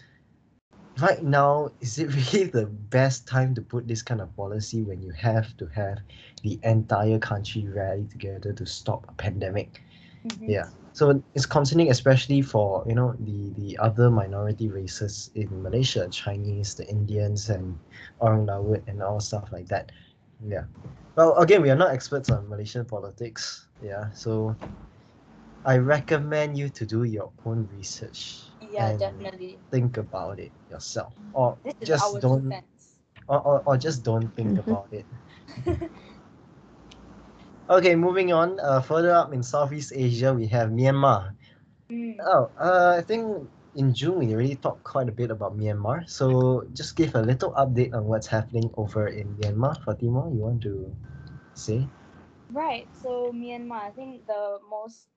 right 1.00 1.24
now 1.24 1.70
is 1.80 1.98
it 2.00 2.08
really 2.34 2.46
the 2.50 2.66
best 2.66 3.28
time 3.28 3.54
to 3.56 3.62
put 3.62 3.88
this 3.88 4.02
kind 4.02 4.22
of 4.22 4.36
policy 4.36 4.84
when 4.84 5.02
you 5.02 5.12
have 5.12 5.56
to 5.58 5.68
have 5.68 6.00
the 6.44 6.60
entire 6.64 7.20
country 7.20 7.68
rally 7.68 8.06
together 8.08 8.54
to 8.54 8.66
stop 8.66 9.06
a 9.10 9.14
pandemic? 9.14 9.82
Mhm. 10.26 10.48
Yeah. 10.48 10.70
So 10.94 11.24
it's 11.34 11.46
concerning, 11.46 11.90
especially 11.90 12.42
for 12.42 12.84
you 12.88 12.96
know 12.96 13.14
the 13.20 13.52
the 13.56 13.78
other 13.80 14.10
minority 14.10 14.70
races 14.70 15.30
in 15.36 15.62
Malaysia, 15.62 16.08
Chinese, 16.10 16.76
the 16.76 16.88
Indians, 16.90 17.50
and 17.50 17.80
Orang 18.20 18.46
Dawit, 18.48 18.84
and 18.88 19.02
all 19.02 19.20
stuff 19.20 19.52
like 19.52 19.68
that. 19.70 19.92
Yeah. 20.44 20.66
Well, 21.16 21.36
again, 21.38 21.62
we 21.62 21.70
are 21.70 21.76
not 21.76 21.92
experts 21.92 22.30
on 22.30 22.50
Malaysian 22.50 22.86
politics. 22.86 23.68
Yeah. 23.82 24.12
So 24.14 24.58
I 25.66 25.78
recommend 25.78 26.58
you 26.58 26.70
to 26.70 26.86
do 26.86 27.04
your 27.04 27.34
own 27.46 27.68
research. 27.68 28.51
Yeah, 28.72 28.98
definitely. 28.98 29.60
Think 29.72 29.98
about 29.98 30.40
it 30.40 30.52
yourself, 30.70 31.14
or 31.34 31.58
This 31.64 31.76
just 31.84 32.22
don't, 32.22 32.50
defense. 32.50 32.98
or, 33.28 33.40
or, 33.40 33.64
or 33.66 33.78
just 33.78 34.04
don't 34.04 34.30
think 34.36 34.58
about 34.66 34.88
it. 34.92 35.06
Okay, 37.70 37.96
moving 37.96 38.34
on. 38.34 38.60
Uh, 38.60 38.82
further 38.82 39.12
up 39.12 39.34
in 39.34 39.44
Southeast 39.44 39.94
Asia, 39.96 40.34
we 40.34 40.48
have 40.48 40.70
Myanmar. 40.70 41.36
Mm. 41.90 42.18
Oh, 42.24 42.52
uh, 42.60 42.96
I 42.98 43.02
think 43.02 43.48
in 43.76 43.94
June 43.94 44.20
we 44.20 44.34
already 44.34 44.56
talked 44.56 44.84
quite 44.84 45.08
a 45.08 45.12
bit 45.12 45.32
about 45.32 45.58
Myanmar. 45.58 46.08
So 46.10 46.64
just 46.74 46.96
give 46.96 47.16
a 47.16 47.22
little 47.22 47.52
update 47.54 47.94
on 47.94 48.06
what's 48.06 48.28
happening 48.28 48.70
over 48.76 49.08
in 49.08 49.36
Myanmar. 49.40 49.78
Fatima, 49.84 50.30
you 50.30 50.40
want 50.44 50.62
to 50.64 50.92
say? 51.54 51.88
Right. 52.52 52.88
So 52.94 53.32
Myanmar, 53.32 53.82
I 53.88 53.92
think 53.92 54.26
the 54.28 54.60
most 54.70 55.08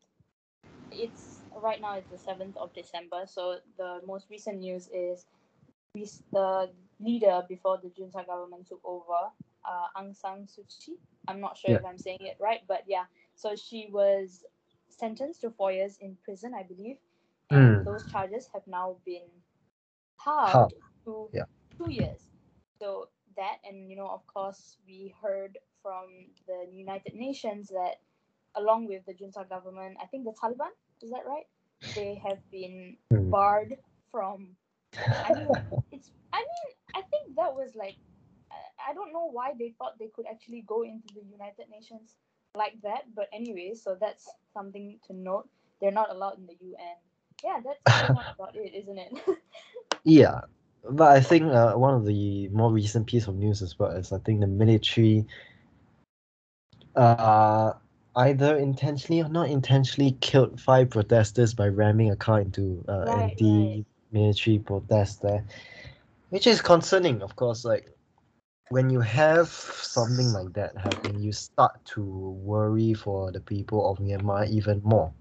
it's 0.93 1.34
right 1.63 1.81
now 1.81 1.97
it's 1.97 2.11
the 2.11 2.19
seventh 2.19 2.57
of 2.57 2.73
December. 2.75 3.23
So 3.27 3.59
the 3.79 4.01
most 4.07 4.27
recent 4.31 4.59
news 4.59 4.89
is 4.93 5.27
the 6.33 6.71
leader 7.01 7.43
before 7.49 7.79
the 7.83 7.91
junta 7.97 8.25
government 8.27 8.67
took 8.69 8.81
over, 8.85 9.31
uh, 9.65 9.87
Aung 9.97 10.15
San 10.17 10.47
Suu 10.47 10.65
Kyi. 10.69 10.99
I'm 11.29 11.41
not 11.41 11.57
sure 11.57 11.71
Yeah. 11.71 11.79
if 11.79 11.85
I'm 11.85 11.99
saying 11.99 12.19
it 12.21 12.37
right, 12.41 12.61
but 12.67 12.83
yeah. 12.87 13.05
So 13.35 13.55
she 13.57 13.89
was 13.91 14.45
sentenced 14.89 15.41
to 15.43 15.51
four 15.51 15.73
years 15.73 15.99
in 16.01 16.17
prison, 16.25 16.55
I 16.55 16.63
believe, 16.65 16.99
and 17.51 17.83
Mm. 17.83 17.85
those 17.85 18.07
charges 18.11 18.49
have 18.53 18.67
now 18.67 18.97
been 19.05 19.29
halved 20.25 20.53
Halved, 20.53 20.75
to 21.05 21.29
yeah. 21.33 21.45
two 21.77 21.91
years. 21.91 22.27
So 22.81 23.09
that, 23.37 23.59
and 23.65 23.91
you 23.91 23.97
know, 23.97 24.09
of 24.09 24.27
course, 24.27 24.79
we 24.87 25.15
heard 25.23 25.59
from 25.83 26.31
the 26.47 26.67
United 26.71 27.15
Nations 27.15 27.69
that, 27.69 28.01
along 28.55 28.87
with 28.89 29.05
the 29.07 29.15
junta 29.15 29.45
government, 29.49 29.97
I 30.03 30.07
think 30.07 30.25
the 30.25 30.33
Taliban 30.33 30.73
is 31.05 31.11
that 31.13 31.27
right? 31.29 31.47
They 31.95 32.17
have 32.25 32.41
been 32.51 32.97
Mm. 33.13 33.31
barred 33.31 33.77
from. 34.11 34.57
I 35.25 35.35
mean, 35.35 35.49
it's. 35.93 36.11
I 36.33 36.39
mean, 36.41 36.71
I 36.97 37.03
think 37.13 37.37
that 37.37 37.55
was 37.55 37.77
like. 37.77 37.97
I- 38.51 38.91
I 38.91 38.95
don't 38.95 39.13
know 39.13 39.31
why 39.31 39.55
they 39.59 39.75
thought 39.79 39.99
they 39.99 40.09
could 40.15 40.27
actually 40.31 40.63
go 40.67 40.83
into 40.83 41.09
the 41.15 41.23
United 41.25 41.71
Nations 41.71 42.17
like 42.57 42.81
that, 42.83 43.15
but 43.15 43.29
anyway, 43.33 43.75
so 43.75 43.97
that's 44.01 44.29
something 44.53 45.01
to 45.07 45.13
note. 45.15 45.49
They're 45.81 45.91
not 45.93 46.11
allowed 46.11 46.39
in 46.39 46.47
the 46.47 46.57
UN. 46.61 46.97
Yeah, 47.45 47.61
that's 47.65 47.81
about 48.11 48.55
it, 48.55 48.75
isn't 48.75 48.99
it? 48.99 49.13
Yeah, 50.05 50.43
but 50.89 51.17
I 51.17 51.21
think 51.21 51.45
uh, 51.53 51.75
one 51.75 51.95
of 51.95 52.05
the 52.05 52.49
more 52.49 52.71
recent 52.73 53.07
piece 53.07 53.27
of 53.27 53.37
news 53.37 53.63
as 53.63 53.79
well 53.79 53.91
is 53.93 54.13
I 54.13 54.19
think 54.19 54.41
the 54.41 54.47
military, 54.47 55.27
uh, 56.95 57.73
either 58.17 58.57
intentionally 58.57 59.23
or 59.23 59.29
not 59.29 59.49
intentionally 59.49 60.13
killed 60.21 60.61
five 60.61 60.91
protesters 60.91 61.55
by 61.55 61.69
ramming 61.69 62.11
a 62.11 62.17
car 62.17 62.41
into 62.41 62.85
uh, 62.89 63.05
Right, 63.05 63.41
right. 63.51 63.81
anti-military 64.13 64.59
protest 64.59 65.23
there, 65.23 65.45
which 66.31 66.47
is 66.47 66.61
concerning, 66.61 67.23
of 67.23 67.37
course. 67.37 67.65
Like 67.65 67.91
when 68.69 68.91
you 68.91 69.01
have 69.01 69.49
something 69.49 70.33
like 70.33 70.53
that 70.55 70.77
happen, 70.79 71.21
you 71.21 71.33
start 71.33 71.85
to 71.95 72.03
worry 72.03 72.95
for 72.95 73.33
the 73.33 73.41
people 73.41 73.91
of 73.91 73.99
Myanmar 73.99 74.49
even 74.49 74.81
more. 74.85 75.13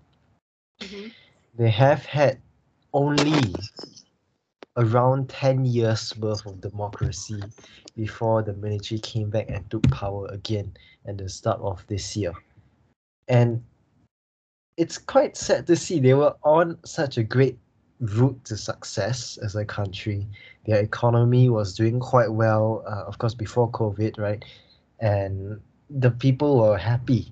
Mhm. 0.82 1.12
They 1.56 1.70
have 1.72 2.06
had 2.06 2.42
only 2.94 3.56
around 4.78 5.30
10 5.30 5.66
years 5.66 6.16
worth 6.18 6.46
of 6.46 6.62
democracy 6.62 7.42
before 7.96 8.44
the 8.44 8.54
military 8.54 9.00
came 9.00 9.30
back 9.30 9.50
and 9.50 9.70
took 9.70 9.90
power 9.90 10.28
again 10.28 10.74
at 11.06 11.18
the 11.18 11.28
start 11.30 11.60
of 11.62 11.86
this 11.88 12.16
year. 12.16 12.34
And 13.28 13.64
it's 14.78 14.98
quite 14.98 15.38
sad 15.38 15.68
to 15.68 15.76
see 15.76 16.00
they 16.00 16.14
were 16.14 16.36
on 16.44 16.78
such 16.84 17.18
a 17.18 17.24
great 17.24 17.58
route 18.00 18.44
to 18.46 18.58
success 18.58 19.38
as 19.38 19.56
a 19.56 19.66
country. 19.66 20.28
Their 20.66 20.82
economy 20.82 21.50
was 21.50 21.76
doing 21.76 22.00
quite 22.00 22.32
well, 22.32 22.84
uh, 22.88 23.04
of 23.06 23.18
course, 23.18 23.34
before 23.34 23.70
COVID, 23.72 24.18
right? 24.20 24.44
And 25.00 25.60
the 25.90 26.12
people 26.12 26.60
were 26.60 26.78
happy. 26.78 27.32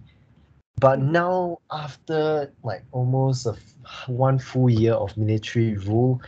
But 0.80 1.00
now, 1.00 1.60
after 1.72 2.52
like 2.64 2.84
almost 2.92 3.46
a 3.46 3.52
f- 3.52 4.08
one 4.08 4.40
full 4.40 4.70
year 4.70 4.94
of 4.94 5.16
military 5.18 5.78
rule, 5.78 6.22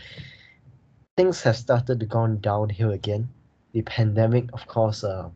things 1.17 1.41
have 1.43 1.57
started 1.57 1.99
to 1.99 2.05
go 2.05 2.27
downhill 2.27 2.91
again. 2.91 3.29
the 3.73 3.81
pandemic, 3.81 4.45
of 4.53 4.67
course, 4.67 5.03
uh, 5.03 5.29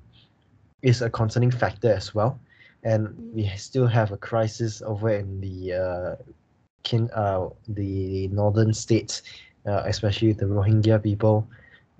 is 0.83 1.01
a 1.01 1.09
concerning 1.09 1.49
factor 1.49 1.91
as 1.91 2.13
well. 2.13 2.39
And 2.83 3.33
we 3.33 3.47
still 3.57 3.87
have 3.87 4.11
a 4.11 4.17
crisis 4.17 4.81
over 4.81 5.09
in 5.09 5.41
the 5.41 5.73
uh, 5.73 6.15
kin, 6.83 7.09
uh, 7.13 7.49
the 7.67 8.27
northern 8.29 8.73
states, 8.73 9.23
uh, 9.65 9.83
especially 9.85 10.33
the 10.33 10.45
Rohingya 10.45 11.01
people, 11.03 11.47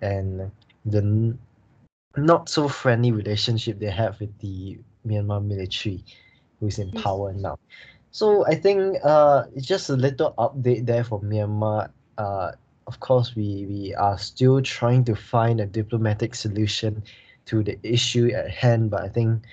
and 0.01 0.51
the 0.85 1.35
not 2.15 2.49
so 2.49 2.67
friendly 2.67 3.11
relationship 3.11 3.79
they 3.79 3.91
have 3.91 4.19
with 4.19 4.37
the 4.39 4.77
Myanmar 5.05 5.43
military, 5.45 6.03
who's 6.59 6.79
in 6.79 6.91
power 6.91 7.33
now. 7.33 7.59
So 8.11 8.45
I 8.47 8.55
think 8.55 8.97
uh, 9.03 9.43
it's 9.55 9.67
just 9.67 9.89
a 9.89 9.95
little 9.95 10.33
update 10.37 10.85
there 10.85 11.03
for 11.03 11.19
Myanmar. 11.21 11.89
Uh, 12.17 12.53
of 12.87 12.99
course, 12.99 13.35
we, 13.35 13.65
we 13.69 13.95
are 13.95 14.17
still 14.17 14.61
trying 14.61 15.03
to 15.05 15.15
find 15.15 15.59
a 15.59 15.65
diplomatic 15.65 16.33
solution 16.33 17.03
to 17.45 17.63
the 17.63 17.77
issue 17.83 18.31
at 18.33 18.49
hand, 18.49 18.89
but 18.89 19.03
I 19.03 19.09
think 19.09 19.43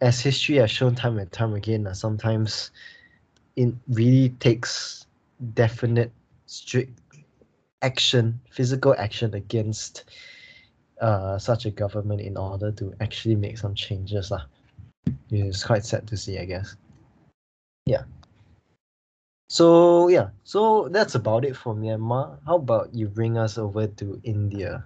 as 0.00 0.20
history 0.20 0.56
has 0.56 0.70
shown 0.70 0.94
time 0.94 1.18
and 1.18 1.30
time 1.32 1.54
again, 1.54 1.86
uh, 1.86 1.94
sometimes 1.94 2.70
it 3.56 3.72
really 3.88 4.30
takes 4.40 5.06
definite, 5.54 6.12
strict 6.46 6.92
action, 7.82 8.40
physical 8.50 8.94
action 8.98 9.34
against 9.34 10.04
uh, 11.00 11.38
such 11.38 11.66
a 11.66 11.70
government 11.70 12.20
in 12.20 12.36
order 12.36 12.72
to 12.72 12.94
actually 13.00 13.36
make 13.36 13.58
some 13.58 13.74
changes. 13.74 14.30
lah. 14.30 14.44
It's 15.30 15.64
quite 15.64 15.84
sad 15.84 16.06
to 16.08 16.16
see, 16.16 16.38
I 16.38 16.44
guess. 16.44 16.76
Yeah. 17.86 18.04
So 19.48 20.08
yeah, 20.08 20.30
so 20.42 20.88
that's 20.88 21.14
about 21.14 21.44
it 21.44 21.56
for 21.56 21.74
Myanmar. 21.74 22.38
How 22.46 22.56
about 22.56 22.92
you 22.92 23.06
bring 23.06 23.38
us 23.38 23.58
over 23.58 23.86
to 23.86 24.20
India? 24.24 24.84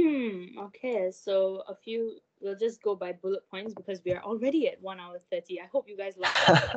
Hmm. 0.00 0.56
Okay. 0.58 1.10
So 1.12 1.62
a 1.68 1.74
few. 1.76 2.20
We'll 2.40 2.56
just 2.56 2.82
go 2.82 2.94
by 2.94 3.12
bullet 3.12 3.48
points 3.50 3.74
because 3.74 4.00
we 4.04 4.12
are 4.12 4.22
already 4.22 4.68
at 4.68 4.80
one 4.80 4.98
hour 5.00 5.18
thirty. 5.30 5.60
I 5.60 5.66
hope 5.66 5.88
you 5.88 5.96
guys 5.96 6.14
like 6.16 6.34
that. 6.46 6.76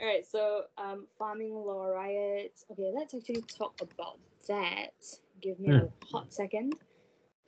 All 0.00 0.06
right. 0.06 0.26
So 0.26 0.64
um, 0.76 1.06
farming 1.18 1.54
law 1.54 1.86
riots. 1.86 2.64
Okay. 2.70 2.90
Let's 2.94 3.14
actually 3.14 3.42
talk 3.42 3.80
about 3.80 4.18
that. 4.48 4.94
Give 5.40 5.58
me 5.60 5.70
a 5.70 5.88
hot 6.12 6.32
second. 6.32 6.74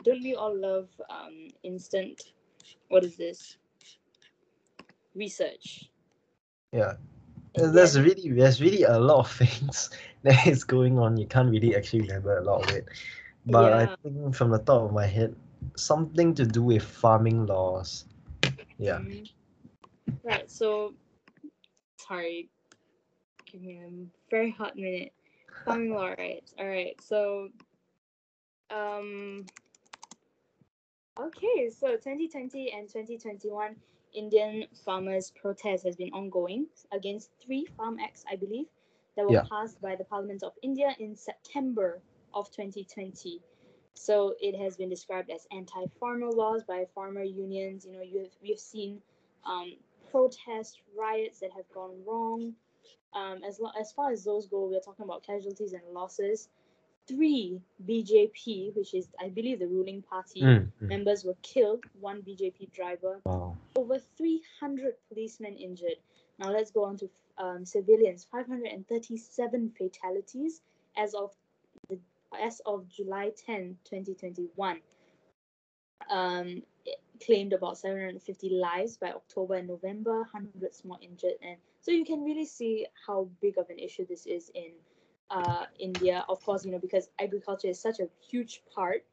Don't 0.04 0.22
we 0.22 0.34
all 0.34 0.56
love 0.56 0.88
um 1.10 1.48
instant? 1.62 2.32
What 2.88 3.04
is 3.04 3.16
this? 3.16 3.58
Research. 5.14 5.90
yeah, 6.72 6.94
there's 7.54 7.98
really 7.98 8.30
there's 8.30 8.60
really 8.60 8.84
a 8.84 8.98
lot 8.98 9.18
of 9.18 9.30
things 9.42 9.90
that 10.22 10.46
is 10.46 10.64
going 10.64 10.98
on. 10.98 11.16
You 11.16 11.26
can't 11.26 11.50
really 11.50 11.74
actually 11.74 12.02
remember 12.02 12.38
a 12.38 12.44
lot 12.44 12.68
of 12.68 12.76
it, 12.76 12.86
but 13.46 13.72
I 13.72 13.88
think 14.02 14.34
from 14.34 14.50
the 14.50 14.58
top 14.58 14.82
of 14.82 14.92
my 14.92 15.06
head, 15.06 15.34
something 15.76 16.34
to 16.34 16.46
do 16.46 16.62
with 16.62 16.82
farming 16.82 17.46
laws. 17.46 18.06
Yeah. 18.78 19.00
Mhm. 19.00 19.28
Right. 20.24 20.50
So, 20.50 20.94
sorry. 21.98 22.50
Give 23.46 23.62
me 23.62 23.78
a 23.78 23.90
very 24.30 24.50
hot 24.50 24.76
minute. 24.76 25.12
Farming 25.64 25.92
law, 25.94 26.14
right? 26.18 26.42
All 26.58 26.68
right. 26.68 27.00
So, 27.02 27.50
um. 28.70 29.46
Okay, 31.18 31.68
so 31.70 31.96
2020 31.96 32.72
and 32.72 32.88
2021 32.88 33.76
Indian 34.14 34.66
farmers' 34.84 35.30
protest 35.30 35.84
has 35.84 35.96
been 35.96 36.12
ongoing 36.14 36.66
against 36.92 37.30
three 37.44 37.66
farm 37.76 37.98
acts, 38.00 38.24
I 38.30 38.36
believe, 38.36 38.66
that 39.16 39.26
were 39.26 39.34
Yeah. 39.34 39.42
passed 39.48 39.80
by 39.82 39.96
the 39.96 40.04
Parliament 40.04 40.42
of 40.42 40.54
India 40.62 40.96
in 40.98 41.14
September 41.16 42.00
of 42.32 42.50
2020. 42.50 43.42
So 43.94 44.34
it 44.40 44.56
has 44.56 44.76
been 44.76 44.88
described 44.88 45.30
as 45.30 45.46
anti-farmer 45.52 46.30
laws 46.30 46.64
by 46.64 46.84
farmer 46.94 47.22
unions. 47.22 47.84
You 47.86 47.92
know, 47.92 48.02
you've 48.02 48.30
we've 48.42 48.58
seen 48.58 49.00
um, 49.44 49.74
protest 50.10 50.80
riots 50.98 51.40
that 51.40 51.50
have 51.56 51.70
gone 51.72 51.92
wrong. 52.06 52.54
Um, 53.14 53.42
as 53.44 53.60
lo- 53.60 53.72
as 53.78 53.92
far 53.92 54.12
as 54.12 54.24
those 54.24 54.46
go, 54.46 54.66
we're 54.66 54.80
talking 54.80 55.04
about 55.04 55.22
casualties 55.24 55.72
and 55.72 55.82
losses. 55.92 56.48
Three 57.06 57.60
BJP, 57.84 58.74
which 58.74 58.94
is 58.94 59.08
I 59.20 59.28
believe 59.28 59.58
the 59.58 59.66
ruling 59.68 60.02
party, 60.02 60.40
Mm, 60.42 60.72
mm. 60.80 60.88
members 60.88 61.24
were 61.24 61.36
killed. 61.42 61.84
One 62.00 62.22
BJP 62.22 62.66
driver, 62.72 63.20
Wow. 63.24 63.56
over 63.76 63.98
300 63.98 64.94
policemen 65.08 65.56
injured. 65.56 65.98
Now 66.38 66.50
let's 66.50 66.70
go 66.70 66.84
on 66.84 66.96
to 66.98 67.10
um, 67.38 67.64
civilians. 67.64 68.24
537 68.24 69.70
fatalities 69.70 70.62
as 70.96 71.14
of 71.14 71.34
the, 71.88 71.98
as 72.38 72.60
of 72.66 72.88
July 72.88 73.30
10, 73.46 73.76
2021. 73.84 74.80
Um, 76.10 76.62
claimed 77.24 77.52
about 77.52 77.76
750 77.78 78.48
lives 78.48 78.96
by 78.96 79.12
October 79.12 79.54
and 79.54 79.68
November, 79.68 80.24
hundreds 80.32 80.84
more 80.84 80.98
injured, 81.02 81.34
and 81.42 81.56
so 81.82 81.90
you 81.90 82.04
can 82.04 82.22
really 82.24 82.46
see 82.46 82.86
how 83.06 83.28
big 83.42 83.58
of 83.58 83.68
an 83.68 83.78
issue 83.78 84.06
this 84.06 84.26
is 84.26 84.50
in 84.54 84.72
uh, 85.30 85.66
India. 85.78 86.24
Of 86.28 86.42
course, 86.42 86.64
you 86.64 86.72
know 86.72 86.78
because 86.78 87.10
agriculture 87.20 87.68
is 87.68 87.78
such 87.78 88.00
a 88.00 88.08
huge 88.30 88.62
part 88.74 89.04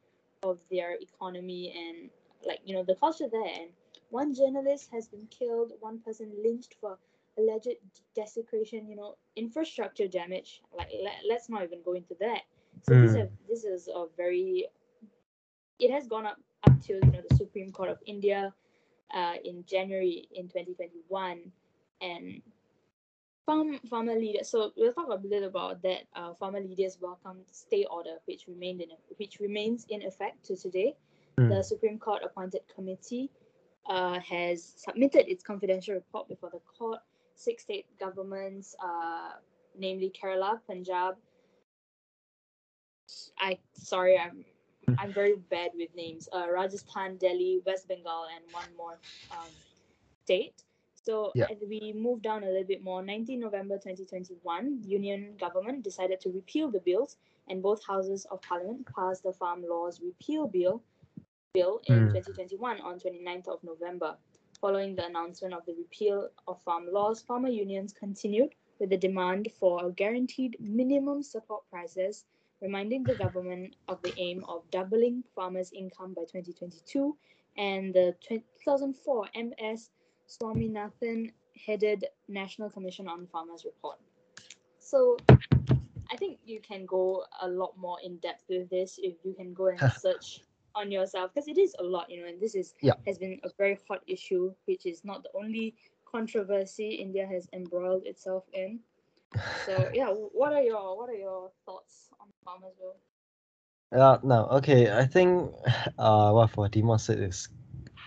of 0.43 0.59
their 0.71 0.95
economy 1.01 1.73
and 1.75 2.09
like 2.45 2.59
you 2.65 2.75
know 2.75 2.83
the 2.83 2.95
culture 2.95 3.27
there 3.31 3.45
and 3.61 3.69
one 4.09 4.33
journalist 4.33 4.89
has 4.91 5.07
been 5.07 5.27
killed 5.29 5.73
one 5.79 5.99
person 5.99 6.31
lynched 6.43 6.75
for 6.79 6.97
alleged 7.37 7.75
desecration 8.15 8.87
you 8.87 8.95
know 8.95 9.15
infrastructure 9.35 10.07
damage 10.07 10.61
like 10.77 10.89
let, 11.03 11.15
let's 11.27 11.49
not 11.49 11.63
even 11.63 11.79
go 11.83 11.93
into 11.93 12.15
that 12.19 12.41
so 12.81 12.95
this 12.95 13.13
Mm. 13.13 13.19
have, 13.19 13.29
this 13.47 13.63
is 13.63 13.87
a 13.87 14.05
very 14.17 14.67
it 15.79 15.91
has 15.91 16.07
gone 16.07 16.25
up 16.25 16.37
up 16.67 16.79
to 16.81 16.93
you 16.93 17.11
know 17.11 17.21
the 17.27 17.35
supreme 17.35 17.71
court 17.71 17.89
of 17.89 17.99
india 18.05 18.53
uh, 19.13 19.35
in 19.43 19.63
january 19.65 20.27
in 20.31 20.47
2021 20.47 21.51
and 22.01 22.41
farm 23.45 23.77
farmer 23.89 24.15
leaders 24.15 24.49
so 24.49 24.71
we'll 24.77 24.93
talk 24.93 25.07
a 25.09 25.27
little 25.27 25.47
about 25.47 25.81
that 25.81 26.01
uh, 26.15 26.33
farmer 26.33 26.59
leaders 26.59 26.97
welcomed 27.01 27.43
stay 27.51 27.85
order 27.85 28.15
which 28.25 28.47
remained 28.47 28.81
in 28.81 28.89
which 29.17 29.39
remains 29.39 29.85
in 29.89 30.01
effect 30.03 30.43
to 30.45 30.55
today 30.55 30.95
Mm. 31.39 31.49
the 31.49 31.63
Supreme 31.63 31.99
Court 31.99 32.21
appointed 32.23 32.61
committee 32.73 33.29
uh, 33.87 34.19
has 34.19 34.63
submitted 34.75 35.29
its 35.29 35.43
confidential 35.43 35.93
report 35.93 36.27
before 36.27 36.49
the 36.49 36.59
court. 36.77 36.99
Six 37.35 37.63
state 37.63 37.85
governments, 37.99 38.75
uh, 38.83 39.33
namely 39.77 40.11
Kerala, 40.11 40.59
Punjab. 40.67 41.15
I 43.39 43.59
sorry, 43.73 44.17
I'm 44.17 44.45
I'm 44.97 45.13
very 45.13 45.35
bad 45.35 45.71
with 45.75 45.93
names. 45.95 46.27
Uh, 46.33 46.47
Rajasthan, 46.49 47.17
Delhi, 47.17 47.61
West 47.65 47.87
Bengal, 47.87 48.25
and 48.35 48.43
one 48.51 48.69
more 48.77 48.99
um, 49.31 49.51
state. 50.23 50.63
So 50.93 51.31
Yeah. 51.35 51.47
as 51.49 51.63
we 51.67 51.93
move 51.93 52.21
down 52.21 52.43
a 52.43 52.47
little 52.47 52.63
bit 52.65 52.83
more. 52.83 53.01
19 53.01 53.39
November 53.39 53.77
2021, 53.77 54.83
Union 54.83 55.35
government 55.37 55.83
decided 55.83 56.19
to 56.21 56.29
repeal 56.31 56.69
the 56.71 56.79
bills, 56.79 57.17
and 57.47 57.61
both 57.61 57.83
houses 57.85 58.25
of 58.25 58.41
parliament 58.41 58.87
passed 58.95 59.23
the 59.23 59.33
Farm 59.33 59.63
Laws 59.67 60.01
Repeal 60.01 60.47
Bill 60.47 60.81
bill 61.53 61.81
in 61.85 62.07
Mm. 62.07 62.11
2021 62.11 62.79
on 62.81 62.99
29th 62.99 63.47
of 63.47 63.63
November. 63.63 64.17
Following 64.61 64.95
the 64.95 65.05
announcement 65.05 65.53
of 65.53 65.65
the 65.65 65.73
repeal 65.73 66.29
of 66.47 66.61
farm 66.61 66.87
laws, 66.91 67.21
farmer 67.21 67.49
unions 67.49 67.93
continued 67.93 68.55
with 68.79 68.89
the 68.89 68.97
demand 68.97 69.51
for 69.53 69.91
guaranteed 69.91 70.57
minimum 70.59 71.21
support 71.23 71.67
prices, 71.69 72.25
reminding 72.61 73.05
the 73.05 73.15
government 73.15 73.75
of 73.87 74.01
the 74.01 74.13
aim 74.17 74.43
of 74.47 74.69
doubling 74.71 75.23
farmers' 75.35 75.71
income 75.73 76.13
by 76.13 76.23
2022 76.23 77.17
and 77.57 77.93
the 77.93 78.15
2004 78.27 79.27
MS 79.35 79.89
Swaminathan 80.27 81.31
headed 81.65 82.05
National 82.27 82.69
Commission 82.69 83.07
on 83.07 83.27
Farmers 83.27 83.65
report. 83.65 83.99
So 84.79 85.17
I 86.11 86.15
think 86.17 86.39
you 86.45 86.59
can 86.61 86.85
go 86.85 87.23
a 87.41 87.47
lot 87.47 87.77
more 87.77 87.97
in 88.03 88.17
depth 88.17 88.45
with 88.49 88.69
this 88.69 88.99
if 89.01 89.15
you 89.23 89.33
can 89.33 89.53
go 89.53 89.67
and 89.67 89.79
search 89.89 90.41
on 90.75 90.91
yourself 90.91 91.33
because 91.33 91.47
it 91.47 91.57
is 91.57 91.75
a 91.79 91.83
lot, 91.83 92.09
you 92.09 92.21
know, 92.21 92.27
and 92.27 92.39
this 92.39 92.55
is 92.55 92.73
Yeah. 92.81 92.93
has 93.05 93.17
been 93.17 93.39
a 93.43 93.49
very 93.57 93.77
hot 93.87 94.03
issue, 94.07 94.53
which 94.65 94.85
is 94.85 95.03
not 95.03 95.23
the 95.23 95.31
only 95.35 95.75
controversy 96.05 96.95
India 96.95 97.25
has 97.27 97.47
embroiled 97.53 98.05
itself 98.05 98.45
in. 98.53 98.79
So 99.53 99.89
yeah, 99.93 100.09
what 100.09 100.53
are 100.53 100.61
your 100.61 100.97
what 100.97 101.09
are 101.09 101.15
your 101.19 101.51
thoughts 101.65 102.09
on 102.19 102.27
farmers 102.47 102.75
bill? 102.79 102.95
Uh, 103.91 104.17
no, 104.23 104.47
okay. 104.47 104.91
I 104.91 105.05
think 105.05 105.51
uh, 105.99 106.31
what 106.31 106.51
Fatima 106.51 106.97
said 106.97 107.19
is 107.19 107.49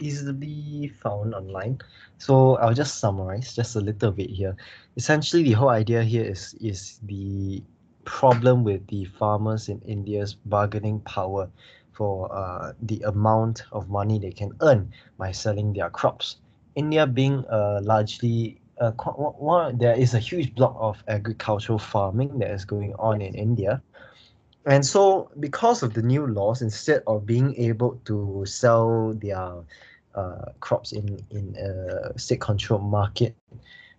easily 0.00 0.92
found 1.02 1.34
online. 1.34 1.78
So 2.16 2.56
I'll 2.56 2.72
just 2.72 3.00
summarize 3.00 3.54
just 3.54 3.76
a 3.76 3.80
little 3.80 4.10
bit 4.10 4.30
here. 4.30 4.56
Essentially, 4.96 5.42
the 5.42 5.52
whole 5.52 5.68
idea 5.68 6.02
here 6.02 6.24
is 6.24 6.54
is 6.60 7.00
the 7.04 7.62
problem 8.04 8.64
with 8.64 8.86
the 8.88 9.04
farmers 9.04 9.68
in 9.68 9.80
India's 9.84 10.34
bargaining 10.34 11.00
power 11.00 11.50
for 11.92 12.32
uh, 12.32 12.72
the 12.80 13.02
amount 13.04 13.64
of 13.72 13.90
money 13.90 14.18
they 14.18 14.32
can 14.32 14.52
earn 14.62 14.90
by 15.18 15.32
selling 15.32 15.74
their 15.74 15.90
crops. 15.90 16.40
India 16.76 17.06
being 17.06 17.44
uh, 17.52 17.80
largely 17.82 18.58
uh, 18.80 18.92
there 19.74 19.94
is 19.94 20.14
a 20.14 20.18
huge 20.18 20.54
block 20.54 20.74
of 20.80 21.04
agricultural 21.08 21.78
farming 21.78 22.38
that 22.38 22.50
is 22.50 22.64
going 22.64 22.94
on 22.94 23.20
in 23.20 23.34
India 23.34 23.82
and 24.70 24.86
so 24.86 25.30
because 25.42 25.82
of 25.82 25.94
the 25.94 26.02
new 26.02 26.26
laws, 26.26 26.62
instead 26.62 27.02
of 27.06 27.26
being 27.26 27.54
able 27.58 28.00
to 28.06 28.44
sell 28.46 29.12
their 29.18 29.66
uh, 30.14 30.46
crops 30.60 30.92
in 30.92 31.18
in 31.30 31.56
a 31.58 32.16
state-controlled 32.18 32.84
market, 32.84 33.34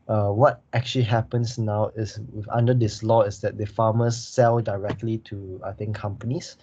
uh, 0.07 0.29
what 0.29 0.61
actually 0.73 1.05
happens 1.05 1.57
now 1.57 1.91
is 1.95 2.19
with, 2.33 2.47
under 2.49 2.73
this 2.73 3.03
law 3.03 3.21
is 3.23 3.41
that 3.41 3.57
the 3.57 3.65
farmers 3.65 4.17
sell 4.17 4.59
directly 4.61 5.19
to 5.29 5.59
I 5.63 5.71
think 5.73 5.95
companies. 5.95 6.57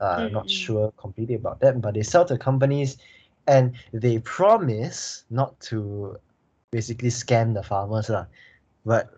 Uh, 0.00 0.28
Mm, 0.28 0.32
Not 0.32 0.50
sure 0.50 0.92
completely 0.96 1.36
about 1.36 1.60
that, 1.60 1.80
but 1.80 1.94
they 1.94 2.02
sell 2.02 2.24
to 2.26 2.36
companies, 2.38 2.98
and 3.46 3.72
they 3.92 4.18
promise 4.20 5.24
not 5.30 5.58
to 5.70 6.16
basically 6.70 7.10
scam 7.10 7.54
the 7.54 7.62
farmers 7.62 8.08
lah. 8.10 8.26
But 8.84 9.10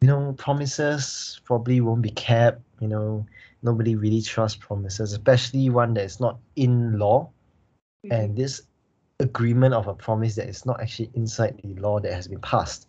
you 0.00 0.08
know, 0.08 0.32
promises 0.38 1.40
probably 1.44 1.80
won't 1.80 2.02
be 2.02 2.10
kept. 2.10 2.60
You 2.80 2.88
know, 2.88 3.26
nobody 3.62 3.94
really 3.96 4.22
trusts 4.22 4.58
promises, 4.58 5.12
especially 5.12 5.70
one 5.70 5.94
that 5.94 6.04
is 6.04 6.20
not 6.20 6.38
in 6.56 6.98
law 6.98 7.30
Mhm. 8.04 8.10
and 8.12 8.36
this 8.36 8.62
agreement 9.20 9.74
of 9.74 9.86
a 9.88 9.94
promise 9.94 10.34
that 10.36 10.48
is 10.48 10.64
not 10.66 10.80
actually 10.80 11.10
inside 11.14 11.60
the 11.62 11.74
law 11.80 12.00
that 12.00 12.12
has 12.12 12.28
been 12.28 12.40
passed, 12.40 12.86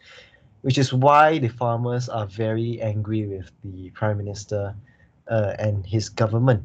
which 0.61 0.77
is 0.77 0.93
why 0.93 1.37
the 1.39 1.49
farmers 1.49 2.09
are 2.09 2.25
very 2.27 2.81
angry 2.81 3.27
with 3.27 3.51
the 3.63 3.89
prime 3.91 4.17
minister 4.17 4.75
uh, 5.29 5.53
and 5.59 5.85
his 5.85 6.09
government, 6.09 6.63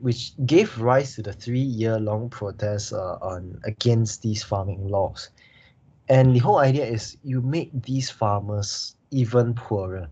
which 0.00 0.34
gave 0.46 0.78
rise 0.80 1.14
to 1.14 1.22
the 1.22 1.32
three-year-long 1.32 2.28
protests 2.30 2.92
uh, 2.92 3.16
on 3.22 3.58
against 3.64 4.22
these 4.22 4.42
farming 4.42 4.88
laws. 4.88 5.30
And 6.08 6.34
the 6.34 6.40
whole 6.40 6.58
idea 6.58 6.84
is 6.84 7.16
you 7.22 7.40
make 7.40 7.70
these 7.82 8.10
farmers 8.10 8.96
even 9.10 9.54
poorer 9.54 10.08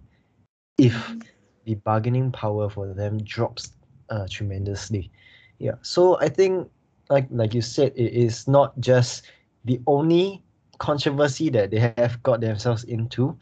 if 0.79 0.95
Mhm. 0.95 1.23
The 1.67 1.77
bargaining 1.77 2.33
power 2.33 2.71
for 2.71 2.95
them 2.95 3.25
drops 3.25 3.75
uh, 4.11 4.29
tremendously. 4.31 5.13
Yeah. 5.59 5.77
So 5.83 6.19
I 6.21 6.29
think 6.31 6.71
like 7.11 7.29
like 7.31 7.55
you 7.55 7.63
said, 7.63 7.93
it 7.97 8.15
is 8.15 8.49
not 8.49 8.81
just 8.81 9.27
the 9.65 9.83
only 9.89 10.45
controversy 10.79 11.51
that 11.51 11.73
they 11.73 11.81
have 11.81 12.11
got 12.11 12.31
themselves 12.31 12.73
into, 12.85 13.37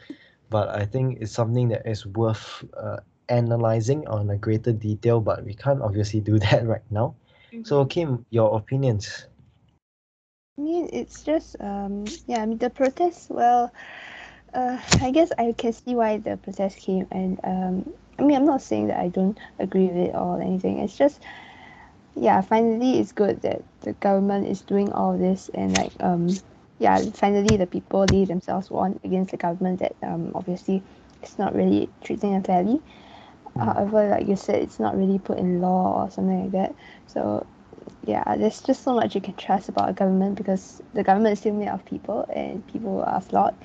but 0.51 0.57
I 0.61 0.85
think 0.85 1.19
it's 1.21 1.33
something 1.33 1.69
that 1.69 1.87
is 1.87 2.07
worth 2.07 2.65
uh, 2.77 2.99
analyzing 3.29 4.07
on 4.09 4.31
a 4.31 4.37
greater 4.37 4.73
detail. 4.73 5.21
But 5.21 5.45
we 5.45 5.55
can't 5.55 5.83
obviously 5.83 6.21
do 6.21 6.39
that 6.51 6.67
right 6.67 6.87
now. 6.91 7.15
So 7.63 7.85
Mhm. 7.85 7.87
Kim, 7.87 8.25
your 8.31 8.57
opinions? 8.57 9.27
I 10.59 10.63
mean, 10.63 10.89
it's 10.93 11.23
just 11.25 11.57
um 11.61 12.05
yeah. 12.27 12.43
I 12.43 12.47
mean, 12.47 12.59
the 12.59 12.71
protests. 12.71 13.29
Well, 13.31 13.73
uh, 14.55 14.79
I 15.01 15.11
guess 15.11 15.33
I 15.39 15.53
can 15.53 15.73
see 15.73 15.95
why 15.95 16.19
the 16.19 16.37
protest 16.37 16.79
came, 16.79 17.07
and 17.11 17.39
um, 17.45 17.95
I 18.19 18.23
mean, 18.23 18.37
I'm 18.37 18.45
not 18.45 18.63
saying 18.63 18.89
that 18.89 18.99
I 18.99 19.09
don't 19.09 19.39
agree 19.59 19.87
with 19.87 20.09
it 20.09 20.15
or 20.15 20.41
anything. 20.41 20.79
It's 20.79 20.97
just, 20.97 21.21
yeah, 22.17 22.41
finally, 22.43 22.99
it's 23.01 23.13
good 23.13 23.43
that 23.43 23.63
the 23.83 23.93
government 23.95 24.47
is 24.49 24.63
doing 24.63 24.93
all 24.93 25.19
this, 25.19 25.51
and 25.55 25.75
like 25.75 25.93
um, 26.01 26.41
yeah, 26.79 27.11
finally 27.13 27.57
the 27.57 27.67
people 27.67 28.07
they 28.07 28.25
themselves 28.25 28.71
won 28.71 29.01
against 29.05 29.31
the 29.33 29.37
government 29.37 29.81
that 29.81 29.97
um 30.03 30.33
obviously 30.35 30.83
it's 31.23 31.39
not 31.39 31.55
really 31.55 31.91
treating 32.03 32.33
them 32.33 32.43
fairly. 32.43 32.83
Mm. 33.57 33.65
However, 33.65 34.09
like 34.11 34.29
you 34.29 34.37
said, 34.37 34.57
it's 34.63 34.81
not 34.81 34.97
really 34.97 35.19
put 35.19 35.39
in 35.39 35.61
law 35.61 36.05
or 36.05 36.11
something 36.11 36.43
like 36.45 36.53
that. 36.53 36.75
So 37.07 37.47
yeah, 38.07 38.37
there's 38.37 38.63
just 38.63 38.85
so 38.85 38.95
much 38.95 39.15
you 39.17 39.23
can 39.23 39.35
trust 39.37 39.71
about 39.71 39.91
a 39.91 39.95
government 39.95 40.37
because 40.37 40.83
the 40.95 41.05
government 41.05 41.35
is 41.35 41.41
still 41.41 41.55
made 41.55 41.69
of 41.69 41.85
people 41.87 42.27
and 42.35 42.67
people 42.69 43.03
are 43.03 43.21
flawed. 43.23 43.57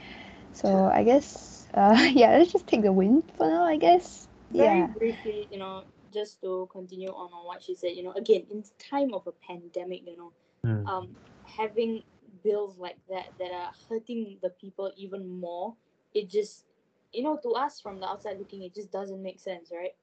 So 0.53 0.85
I 0.93 1.03
guess, 1.03 1.67
uh, 1.75 1.97
yeah, 2.13 2.37
let's 2.37 2.53
just 2.53 2.67
take 2.67 2.83
the 2.83 2.93
win 2.93 3.23
for 3.37 3.47
now. 3.49 3.65
I 3.65 3.77
guess. 3.77 4.28
Very 4.51 4.81
Yeah. 4.81 4.87
briefly, 4.97 5.47
you 5.51 5.59
know, 5.59 5.85
just 6.11 6.41
to 6.41 6.67
continue 6.71 7.09
on 7.09 7.31
on 7.33 7.45
what 7.45 7.61
she 7.63 7.75
said, 7.75 7.95
you 7.95 8.03
know, 8.03 8.13
again, 8.13 8.45
in 8.49 8.63
time 8.79 9.13
of 9.13 9.27
a 9.27 9.31
pandemic, 9.31 10.01
you 10.07 10.17
know, 10.17 10.33
Mm. 10.65 10.85
um, 10.85 11.15
having 11.43 12.03
bills 12.43 12.77
like 12.77 12.97
that 13.09 13.37
that 13.39 13.51
are 13.51 13.71
hurting 13.89 14.37
the 14.41 14.49
people 14.49 14.91
even 14.97 15.27
more, 15.27 15.75
it 16.13 16.29
just, 16.29 16.65
you 17.13 17.23
know, 17.23 17.37
to 17.37 17.49
us 17.51 17.79
from 17.79 17.99
the 17.99 18.07
outside 18.07 18.37
looking, 18.39 18.63
it 18.63 18.73
just 18.73 18.91
doesn't 18.91 19.21
make 19.21 19.39
sense, 19.39 19.71
right? 19.71 19.95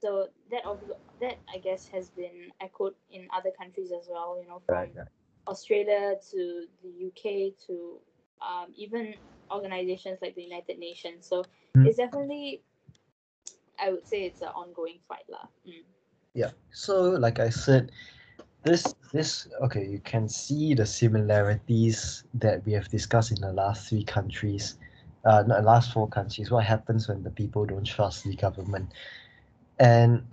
So 0.00 0.28
that 0.50 0.64
of 0.66 0.80
that 1.20 1.40
I 1.54 1.58
guess 1.58 1.86
has 1.88 2.10
been 2.10 2.50
echoed 2.60 2.94
in 3.10 3.28
other 3.34 3.50
countries 3.50 3.92
as 3.92 4.08
well, 4.10 4.38
you 4.40 4.46
know, 4.48 4.60
from 4.66 4.76
Right, 4.76 4.92
right. 4.96 5.06
Australia 5.46 6.16
to 6.30 6.66
the 6.82 6.88
UK 7.06 7.52
to 7.66 7.98
um, 8.40 8.72
even 8.74 9.14
organizations 9.50 10.18
like 10.22 10.34
the 10.34 10.42
United 10.42 10.78
Nations. 10.78 11.26
So 11.26 11.44
Mm. 11.76 11.86
it's 11.86 11.96
definitely, 11.98 12.62
I 13.82 13.90
would 13.90 14.06
say, 14.06 14.22
it's 14.22 14.42
an 14.42 14.54
ongoing 14.54 14.98
fight, 15.08 15.26
lah. 15.28 15.50
Mm. 15.66 15.82
Yeah. 16.34 16.50
So 16.70 17.10
like 17.10 17.40
I 17.40 17.50
said, 17.50 17.90
this 18.62 18.94
this 19.12 19.48
okay, 19.60 19.84
you 19.84 19.98
can 19.98 20.28
see 20.28 20.74
the 20.74 20.86
similarities 20.86 22.24
that 22.34 22.64
we 22.64 22.72
have 22.72 22.88
discussed 22.88 23.32
in 23.32 23.40
the 23.40 23.52
last 23.52 23.88
three 23.88 24.04
countries, 24.04 24.78
uh, 25.24 25.42
not 25.46 25.60
the 25.60 25.66
last 25.66 25.92
four 25.92 26.08
countries. 26.08 26.50
What 26.50 26.64
happens 26.64 27.08
when 27.08 27.22
the 27.22 27.30
people 27.30 27.66
don't 27.66 27.84
trust 27.84 28.24
the 28.24 28.36
government, 28.36 28.92
and 29.78 30.24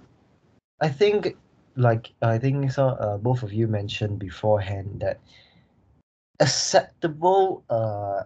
I 0.80 0.90
think 0.90 1.36
like 1.76 2.14
I 2.22 2.38
think 2.38 2.72
so. 2.72 2.90
Uh, 2.90 3.18
both 3.18 3.44
of 3.44 3.52
you 3.52 3.68
mentioned 3.68 4.20
beforehand 4.20 5.02
that 5.02 5.20
acceptable 6.40 7.64
uh 7.70 8.24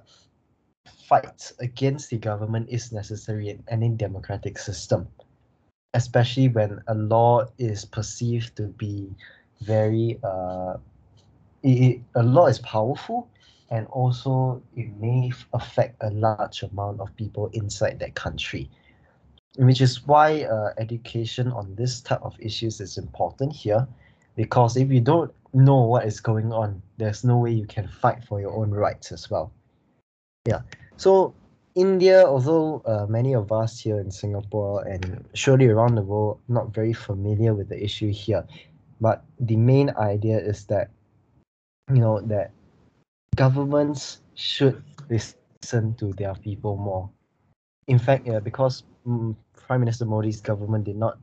fights 1.07 1.53
against 1.59 2.09
the 2.09 2.17
government 2.17 2.67
is 2.69 2.91
necessary 2.91 3.49
in 3.49 3.63
any 3.67 3.89
democratic 3.89 4.57
system 4.57 5.07
especially 5.93 6.47
when 6.47 6.81
a 6.87 6.95
law 6.95 7.45
is 7.57 7.85
perceived 7.85 8.55
to 8.55 8.63
be 8.63 9.09
very 9.61 10.19
uh 10.23 10.75
it, 11.63 12.01
a 12.15 12.23
law 12.23 12.47
is 12.47 12.59
powerful 12.59 13.29
and 13.69 13.87
also 13.87 14.61
it 14.75 14.89
may 14.99 15.31
affect 15.53 15.95
a 16.01 16.09
large 16.09 16.63
amount 16.63 16.99
of 16.99 17.15
people 17.15 17.49
inside 17.53 17.99
that 17.99 18.13
country 18.15 18.69
which 19.57 19.81
is 19.81 20.05
why 20.07 20.43
uh, 20.43 20.73
education 20.77 21.51
on 21.51 21.75
this 21.75 22.01
type 22.01 22.21
of 22.23 22.35
issues 22.39 22.81
is 22.81 22.97
important 22.97 23.53
here 23.53 23.87
because 24.35 24.77
if 24.77 24.91
you 24.91 24.99
don't 24.99 25.31
know 25.53 25.81
what 25.81 26.05
is 26.05 26.19
going 26.19 26.51
on 26.51 26.81
there's 26.97 27.23
no 27.23 27.37
way 27.37 27.51
you 27.51 27.65
can 27.67 27.87
fight 27.87 28.23
for 28.23 28.41
your 28.41 28.51
own 28.51 28.71
rights 28.71 29.11
as 29.11 29.29
well. 29.29 29.53
Yeah 30.45 30.61
so 30.97 31.33
India, 31.75 32.25
although 32.25 32.81
uh, 32.85 33.05
many 33.09 33.33
of 33.33 33.51
us 33.51 33.79
here 33.79 33.99
in 33.99 34.11
Singapore 34.11 34.85
and 34.85 35.25
surely 35.33 35.67
around 35.67 35.95
the 35.95 36.01
world 36.01 36.39
not 36.47 36.73
very 36.73 36.93
familiar 36.93 37.53
with 37.53 37.69
the 37.69 37.83
issue 37.83 38.11
here, 38.11 38.45
but 39.01 39.23
the 39.39 39.55
main 39.55 39.89
idea 39.97 40.37
is 40.37 40.65
that 40.65 40.89
you 41.89 41.99
know 41.99 42.21
that 42.21 42.51
governments 43.35 44.21
should 44.35 44.83
listen 45.09 45.93
to 45.95 46.13
their 46.13 46.35
people 46.35 46.77
more. 46.77 47.09
In 47.87 47.99
fact, 47.99 48.27
yeah, 48.27 48.39
because 48.39 48.83
mm, 49.05 49.35
Prime 49.67 49.81
Minister 49.81 50.05
Modi's 50.05 50.41
government 50.41 50.85
did 50.85 50.95
not 50.95 51.17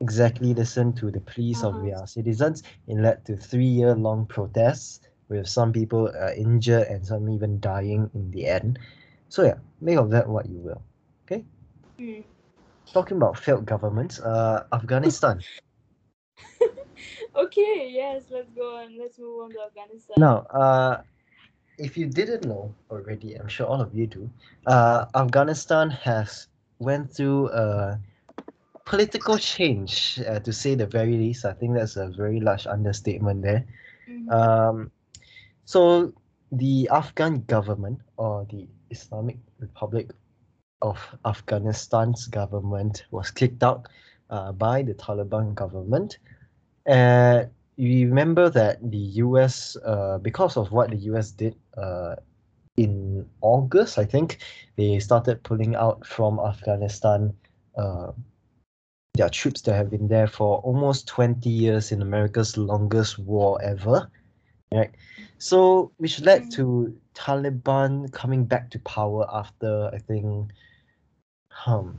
exactly 0.00 0.52
listen 0.52 0.92
to 0.94 1.10
the 1.10 1.20
pleas 1.20 1.62
of 1.62 1.74
Uh-huh. 1.74 1.84
their 1.84 2.06
citizens, 2.06 2.62
it 2.88 2.96
led 2.96 3.24
to 3.24 3.36
three-year-long 3.36 4.26
protests 4.26 5.00
with 5.28 5.46
some 5.48 5.72
people 5.72 6.08
uh, 6.08 6.32
injured 6.36 6.88
and 6.88 7.06
some 7.06 7.28
even 7.30 7.60
dying 7.60 8.10
in 8.14 8.30
the 8.30 8.46
end. 8.46 8.78
So 9.28 9.42
yeah, 9.44 9.58
make 9.80 9.96
of 9.96 10.10
that 10.10 10.28
what 10.28 10.46
you 10.48 10.58
will. 10.58 10.82
Mm. 11.98 12.24
Talking 12.92 13.16
about 13.16 13.38
failed 13.38 13.66
governments, 13.66 14.20
uh, 14.20 14.66
Afghanistan. 14.72 15.40
Okay, 17.36 17.88
yes, 17.90 18.24
let's 18.30 18.50
go 18.50 18.76
on. 18.76 18.96
Let's 18.98 19.18
move 19.18 19.40
on 19.44 19.52
to 19.52 19.60
Afghanistan. 19.62 20.16
Now, 20.18 20.38
uh, 20.50 21.02
if 21.78 21.96
you 21.96 22.06
didn't 22.06 22.44
know 22.44 22.74
already, 22.90 23.34
I'm 23.34 23.48
sure 23.48 23.66
all 23.66 23.80
of 23.80 23.94
you 23.94 24.06
do. 24.06 24.30
Uh, 24.66 25.06
Afghanistan 25.14 25.90
has 25.90 26.48
went 26.78 27.10
through 27.12 27.48
a 27.50 28.00
political 28.84 29.38
change, 29.38 30.20
uh, 30.26 30.40
to 30.40 30.52
say 30.52 30.74
the 30.74 30.86
very 30.86 31.16
least. 31.16 31.44
I 31.44 31.52
think 31.52 31.74
that's 31.74 31.96
a 31.96 32.08
very 32.08 32.40
large 32.40 32.66
understatement 32.66 33.42
there. 33.42 33.64
Mhm. 34.08 34.28
Um, 34.28 34.90
so 35.64 36.12
the 36.52 36.88
Afghan 36.92 37.44
government 37.46 38.00
or 38.16 38.46
the 38.50 38.68
Islamic 38.90 39.38
Republic 39.58 40.10
of 40.82 40.98
Afghanistan's 41.24 42.26
government 42.26 43.04
was 43.10 43.30
kicked 43.30 43.62
out 43.62 43.88
uh, 44.30 44.52
by 44.52 44.82
the 44.82 44.94
Taliban 44.94 45.54
government. 45.54 46.18
And 46.86 47.50
you 47.76 48.08
remember 48.08 48.50
that 48.50 48.78
the 48.90 49.04
US, 49.24 49.76
uh, 49.84 50.18
because 50.18 50.56
of 50.56 50.70
what 50.72 50.90
the 50.90 50.96
US 51.12 51.30
did 51.30 51.56
uh, 51.76 52.16
in 52.76 53.26
August, 53.40 53.98
I 53.98 54.04
think, 54.04 54.38
they 54.76 54.98
started 54.98 55.42
pulling 55.42 55.74
out 55.74 56.06
from 56.06 56.38
Afghanistan. 56.38 57.34
Uh, 57.76 58.12
their 59.14 59.28
troops 59.28 59.62
that 59.62 59.74
have 59.74 59.90
been 59.90 60.08
there 60.08 60.26
for 60.26 60.58
almost 60.58 61.06
20 61.06 61.48
years 61.48 61.92
in 61.92 62.02
America's 62.02 62.56
longest 62.56 63.18
war 63.18 63.62
ever. 63.62 64.10
Right. 64.72 64.90
So, 65.38 65.92
which 65.98 66.20
led 66.20 66.50
to 66.52 66.96
Taliban 67.14 68.12
coming 68.12 68.44
back 68.44 68.70
to 68.70 68.78
power 68.80 69.26
after, 69.32 69.90
I 69.92 69.98
think, 69.98 70.50
um, 71.66 71.98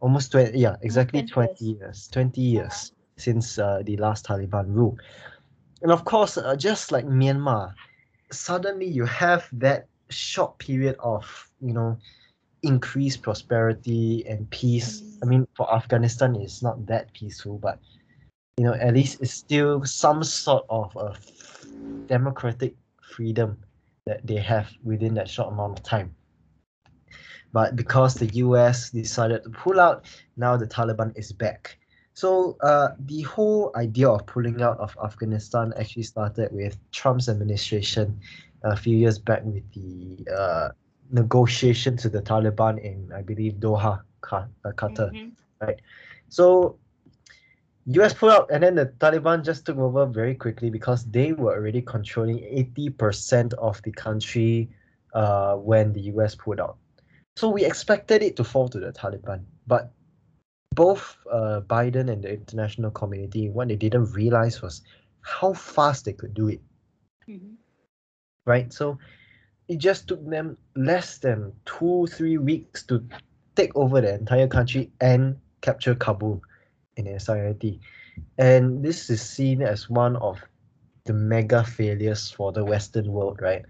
almost 0.00 0.32
20 0.32 0.58
yeah 0.58 0.76
exactly 0.82 1.22
20 1.22 1.22
20 1.22 1.64
years. 1.64 2.08
20 2.12 2.40
years 2.40 2.92
since 3.16 3.58
uh, 3.58 3.82
the 3.84 3.96
last 3.96 4.26
taliban 4.26 4.66
rule. 4.74 4.96
And 5.82 5.90
of 5.92 6.04
course 6.04 6.36
uh, 6.36 6.56
just 6.56 6.92
like 6.92 7.06
myanmar 7.06 7.74
suddenly 8.30 8.86
you 8.86 9.04
have 9.06 9.48
that 9.52 9.86
short 10.10 10.58
period 10.58 10.96
of 11.00 11.50
you 11.60 11.72
know 11.72 11.96
increased 12.62 13.22
prosperity 13.22 14.24
and 14.28 14.50
peace. 14.50 15.02
I 15.22 15.26
Mm. 15.26 15.28
mean 15.28 15.46
for 15.56 15.72
afghanistan 15.74 16.36
it's 16.36 16.62
not 16.62 16.86
that 16.86 17.12
peaceful 17.14 17.58
but 17.58 17.78
you 18.58 18.64
know 18.64 18.74
at 18.74 18.94
least 18.94 19.20
it's 19.20 19.32
still 19.34 19.84
some 19.84 20.22
sort 20.24 20.64
of 20.68 20.96
a 20.96 21.14
democratic 22.08 22.74
freedom 23.00 23.58
that 24.06 24.26
they 24.26 24.36
have 24.36 24.70
within 24.84 25.14
that 25.14 25.28
short 25.28 25.52
amount 25.52 25.78
of 25.78 25.84
time 25.84 26.14
but 27.52 27.74
because 27.76 28.14
the 28.14 28.26
US 28.44 28.90
decided 28.90 29.42
to 29.44 29.50
pull 29.50 29.80
out, 29.80 30.04
now 30.36 30.56
the 30.56 30.66
Taliban 30.66 31.16
is 31.16 31.32
back. 31.32 31.78
So 32.12 32.56
uh, 32.62 32.88
the 33.06 33.22
whole 33.22 33.72
idea 33.76 34.08
of 34.08 34.26
pulling 34.26 34.60
out 34.62 34.78
of 34.78 34.96
Afghanistan 35.02 35.72
actually 35.78 36.02
started 36.04 36.50
with 36.52 36.78
Trump's 36.92 37.28
administration 37.28 38.20
a 38.62 38.76
few 38.76 38.96
years 38.96 39.18
back 39.18 39.42
with 39.44 39.64
the 39.72 40.30
uh, 40.32 40.68
negotiations 41.10 42.04
with 42.04 42.12
the 42.12 42.22
Taliban 42.22 42.78
in, 42.82 43.10
I 43.14 43.22
believe, 43.22 43.54
Doha, 43.54 44.02
uh, 44.32 44.44
Qatar. 44.64 45.12
Mhm. 45.12 45.76
So 46.28 46.78
US 47.86 48.14
pulled 48.14 48.32
out 48.32 48.50
and 48.50 48.62
then 48.62 48.74
the 48.74 48.86
Taliban 48.86 49.44
just 49.44 49.66
took 49.66 49.78
over 49.78 50.06
very 50.06 50.34
quickly 50.34 50.70
because 50.70 51.04
they 51.04 51.32
were 51.32 51.54
already 51.54 51.82
controlling 51.82 52.38
80% 52.40 53.54
of 53.54 53.80
the 53.82 53.92
country 53.92 54.68
uh, 55.14 55.54
when 55.56 55.92
the 55.92 56.00
US 56.12 56.34
pulled 56.34 56.60
out. 56.60 56.76
So 57.36 57.48
we 57.50 57.64
expected 57.64 58.22
it 58.22 58.36
to 58.36 58.44
fall 58.44 58.68
to 58.68 58.78
the 58.80 58.92
Taliban. 58.92 59.44
But 59.66 59.92
both 60.74 61.16
uh, 61.32 61.60
Biden 61.66 62.10
and 62.10 62.22
the 62.22 62.32
international 62.32 62.90
community, 62.90 63.48
what 63.48 63.68
they 63.68 63.76
didn't 63.76 64.12
realize 64.12 64.62
was 64.62 64.82
how 65.22 65.52
fast 65.52 66.04
they 66.04 66.12
could 66.12 66.34
do 66.34 66.48
it, 66.48 66.60
Mhm. 67.28 67.56
right? 68.46 68.72
So 68.72 68.98
it 69.68 69.78
just 69.78 70.08
took 70.08 70.24
them 70.28 70.56
less 70.76 71.18
than 71.18 71.52
two, 71.64 72.06
three 72.06 72.38
weeks 72.38 72.82
to 72.86 73.02
take 73.54 73.74
over 73.76 74.00
the 74.00 74.14
entire 74.14 74.48
country 74.48 74.90
and 75.00 75.36
capture 75.60 75.94
Kabul 75.94 76.42
in 76.96 77.06
entirety. 77.06 77.80
And 78.38 78.82
this 78.82 79.10
is 79.10 79.22
seen 79.22 79.62
as 79.62 79.88
one 79.88 80.16
of 80.16 80.40
the 81.04 81.12
mega 81.12 81.62
failures 81.64 82.30
for 82.30 82.52
the 82.52 82.64
Western 82.64 83.12
world, 83.12 83.40
right? 83.40 83.64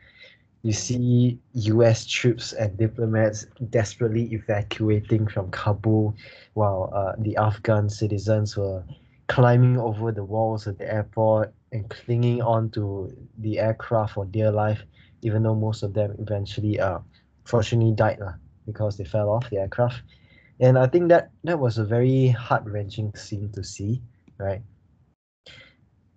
You 0.62 0.73
see 0.73 1.39
US 1.53 2.07
troops 2.07 2.53
and 2.53 2.77
diplomats 2.77 3.47
desperately 3.70 4.32
evacuating 4.32 5.28
from 5.28 5.51
Kabul 5.51 6.15
while 6.55 6.90
uh, 6.93 7.12
the 7.19 7.36
Afghan 7.36 7.89
citizens 7.89 8.57
were 8.57 8.82
climbing 9.28 9.78
over 9.78 10.11
the 10.11 10.24
walls 10.24 10.66
of 10.66 10.78
the 10.78 10.93
airport 10.93 11.53
and 11.73 11.89
clinging 11.90 12.43
on 12.43 12.70
to 12.70 13.12
the 13.39 13.59
aircraft 13.59 14.15
for 14.15 14.24
dear 14.24 14.51
life, 14.51 14.82
even 15.23 15.43
though 15.43 15.55
most 15.55 15.82
of 15.82 15.94
them 15.94 16.15
eventually 16.19 16.81
uh, 16.81 16.98
fortunately 17.44 17.93
died 17.93 18.19
lah, 18.20 18.35
because 18.66 18.97
they 18.97 19.05
fell 19.05 19.28
off 19.28 19.48
the 19.51 19.59
aircraft. 19.59 20.03
And 20.61 20.78
I 20.78 20.87
think 20.87 21.09
that 21.09 21.31
that 21.45 21.59
was 21.59 21.78
a 21.78 21.85
very 21.85 22.28
heart-wrenching 22.28 23.15
scene 23.15 23.51
to 23.53 23.62
see, 23.62 24.01
right? 24.39 24.62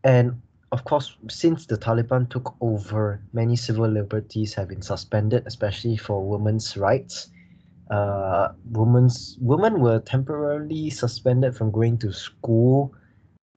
And 0.03 0.41
of 0.71 0.83
course, 0.85 1.17
since 1.29 1.65
the 1.65 1.77
Taliban 1.77 2.29
took 2.29 2.55
over, 2.61 3.21
many 3.33 3.55
civil 3.55 3.89
liberties 3.89 4.53
have 4.53 4.69
been 4.69 4.81
suspended, 4.81 5.43
especially 5.45 5.97
for 5.97 6.23
women's 6.23 6.77
rights. 6.77 7.31
Uh, 7.89 8.49
women's 8.71 9.37
women 9.41 9.81
were 9.81 9.99
temporarily 9.99 10.89
suspended 10.89 11.55
from 11.55 11.71
going 11.71 11.97
to 11.97 12.13
school. 12.13 12.93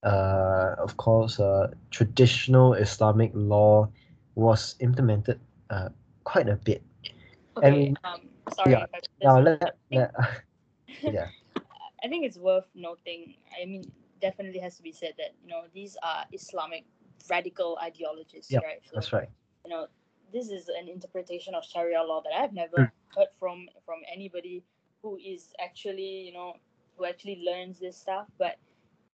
Uh, 0.03 0.75
of 0.79 0.97
course, 0.97 1.39
uh, 1.39 1.69
traditional 1.91 2.73
Islamic 2.75 3.31
law 3.35 3.89
was 4.35 4.75
implemented 4.81 5.39
uh, 5.71 5.91
quite 6.25 6.49
a 6.49 6.57
bit. 6.57 6.83
Okay. 7.59 7.89
And- 7.89 7.99
um, 8.05 8.21
sorry. 8.57 8.73
yeah, 8.73 8.85
if 8.85 8.91
I 8.95 8.99
put 8.99 9.09
this 9.21 9.25
Now 9.25 9.39
let, 9.39 9.77
let 9.93 10.15
yeah. 11.06 11.28
I 12.05 12.09
think 12.09 12.24
it's 12.24 12.39
worth 12.39 12.69
noting. 12.74 13.35
I 13.60 13.64
mean, 13.66 13.90
definitely 14.20 14.60
has 14.60 14.77
to 14.77 14.82
be 14.82 14.93
said 14.93 15.14
that 15.19 15.32
you 15.43 15.48
know 15.48 15.62
these 15.73 15.97
are 16.02 16.24
Islamic 16.32 16.85
radical 17.31 17.78
ideologies, 17.82 18.56
Yep, 18.56 18.62
right? 18.62 18.81
So, 18.85 18.97
That's 18.97 19.12
right. 19.12 19.28
you 19.64 19.70
know, 19.70 19.86
this 20.32 20.51
is 20.51 20.69
an 20.69 20.89
interpretation 20.89 21.55
of 21.55 21.64
Sharia 21.64 22.02
law 22.02 22.23
that 22.23 22.32
I've 22.35 22.52
never 22.52 22.78
Mm. 22.78 22.93
heard 23.16 23.28
from 23.39 23.69
from 23.85 24.01
anybody 24.12 24.64
who 25.02 25.16
is 25.16 25.52
actually, 25.59 26.23
you 26.27 26.32
know, 26.32 26.55
who 26.97 27.05
actually 27.05 27.43
learns 27.47 27.78
this 27.81 27.97
stuff. 27.97 28.27
But 28.39 28.56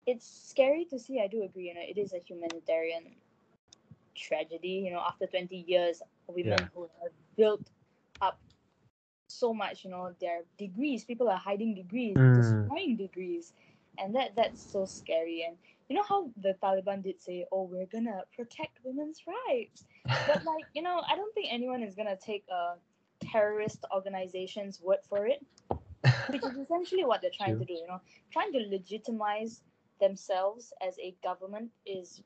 it's 0.07 0.27
scary 0.27 0.85
to 0.87 0.99
see. 0.99 1.21
I 1.21 1.29
do 1.29 1.43
agree. 1.45 1.69
You 1.69 1.75
know, 1.75 1.85
it 1.87 1.99
is 1.99 2.13
a 2.13 2.19
humanitarian 2.19 3.17
tragedy. 4.15 4.85
You 4.87 4.93
know, 4.93 5.01
after 5.07 5.27
twenty 5.27 5.65
years, 5.67 6.03
women 6.29 6.59
Yeah. 6.59 6.69
who 6.75 6.83
have 7.03 7.13
built 7.37 7.71
up 8.21 8.41
so 9.35 9.53
much. 9.55 9.85
You 9.85 9.91
know, 9.91 10.15
their 10.21 10.43
degrees. 10.59 11.05
People 11.05 11.29
are 11.29 11.39
hiding 11.39 11.75
degrees, 11.75 12.17
Mm. 12.17 12.35
destroying 12.35 12.97
degrees, 12.97 13.53
and 13.99 14.15
that 14.15 14.35
that's 14.37 14.61
so 14.61 14.85
scary. 14.87 15.45
And 15.47 15.57
you 15.89 15.97
know 15.97 16.03
how 16.09 16.31
the 16.37 16.55
Taliban 16.63 17.03
did 17.03 17.21
say, 17.23 17.47
"Oh, 17.53 17.65
we're 17.65 17.87
gonna 17.87 18.23
protect 18.37 18.79
women's 18.85 19.23
rights." 19.27 19.85
but 20.27 20.43
like 20.45 20.67
you 20.75 20.83
know 20.83 21.03
i 21.11 21.17
don't 21.17 21.35
think 21.35 21.49
anyone 21.51 21.83
is 21.83 21.95
going 21.95 22.09
to 22.09 22.17
take 22.17 22.45
a 22.51 22.75
terrorist 23.21 23.85
organization's 23.95 24.81
word 24.81 24.99
for 25.09 25.27
it 25.27 25.45
which 26.27 26.45
is 26.45 26.57
essentially 26.57 27.05
what 27.05 27.21
they're 27.23 27.31
trying 27.37 27.57
True. 27.57 27.61
to 27.61 27.65
do 27.65 27.75
you 27.75 27.87
know 27.87 28.01
trying 28.33 28.53
to 28.53 28.59
legitimize 28.71 29.63
themselves 30.01 30.73
as 30.87 30.99
a 30.99 31.15
government 31.23 31.71
is 31.87 32.23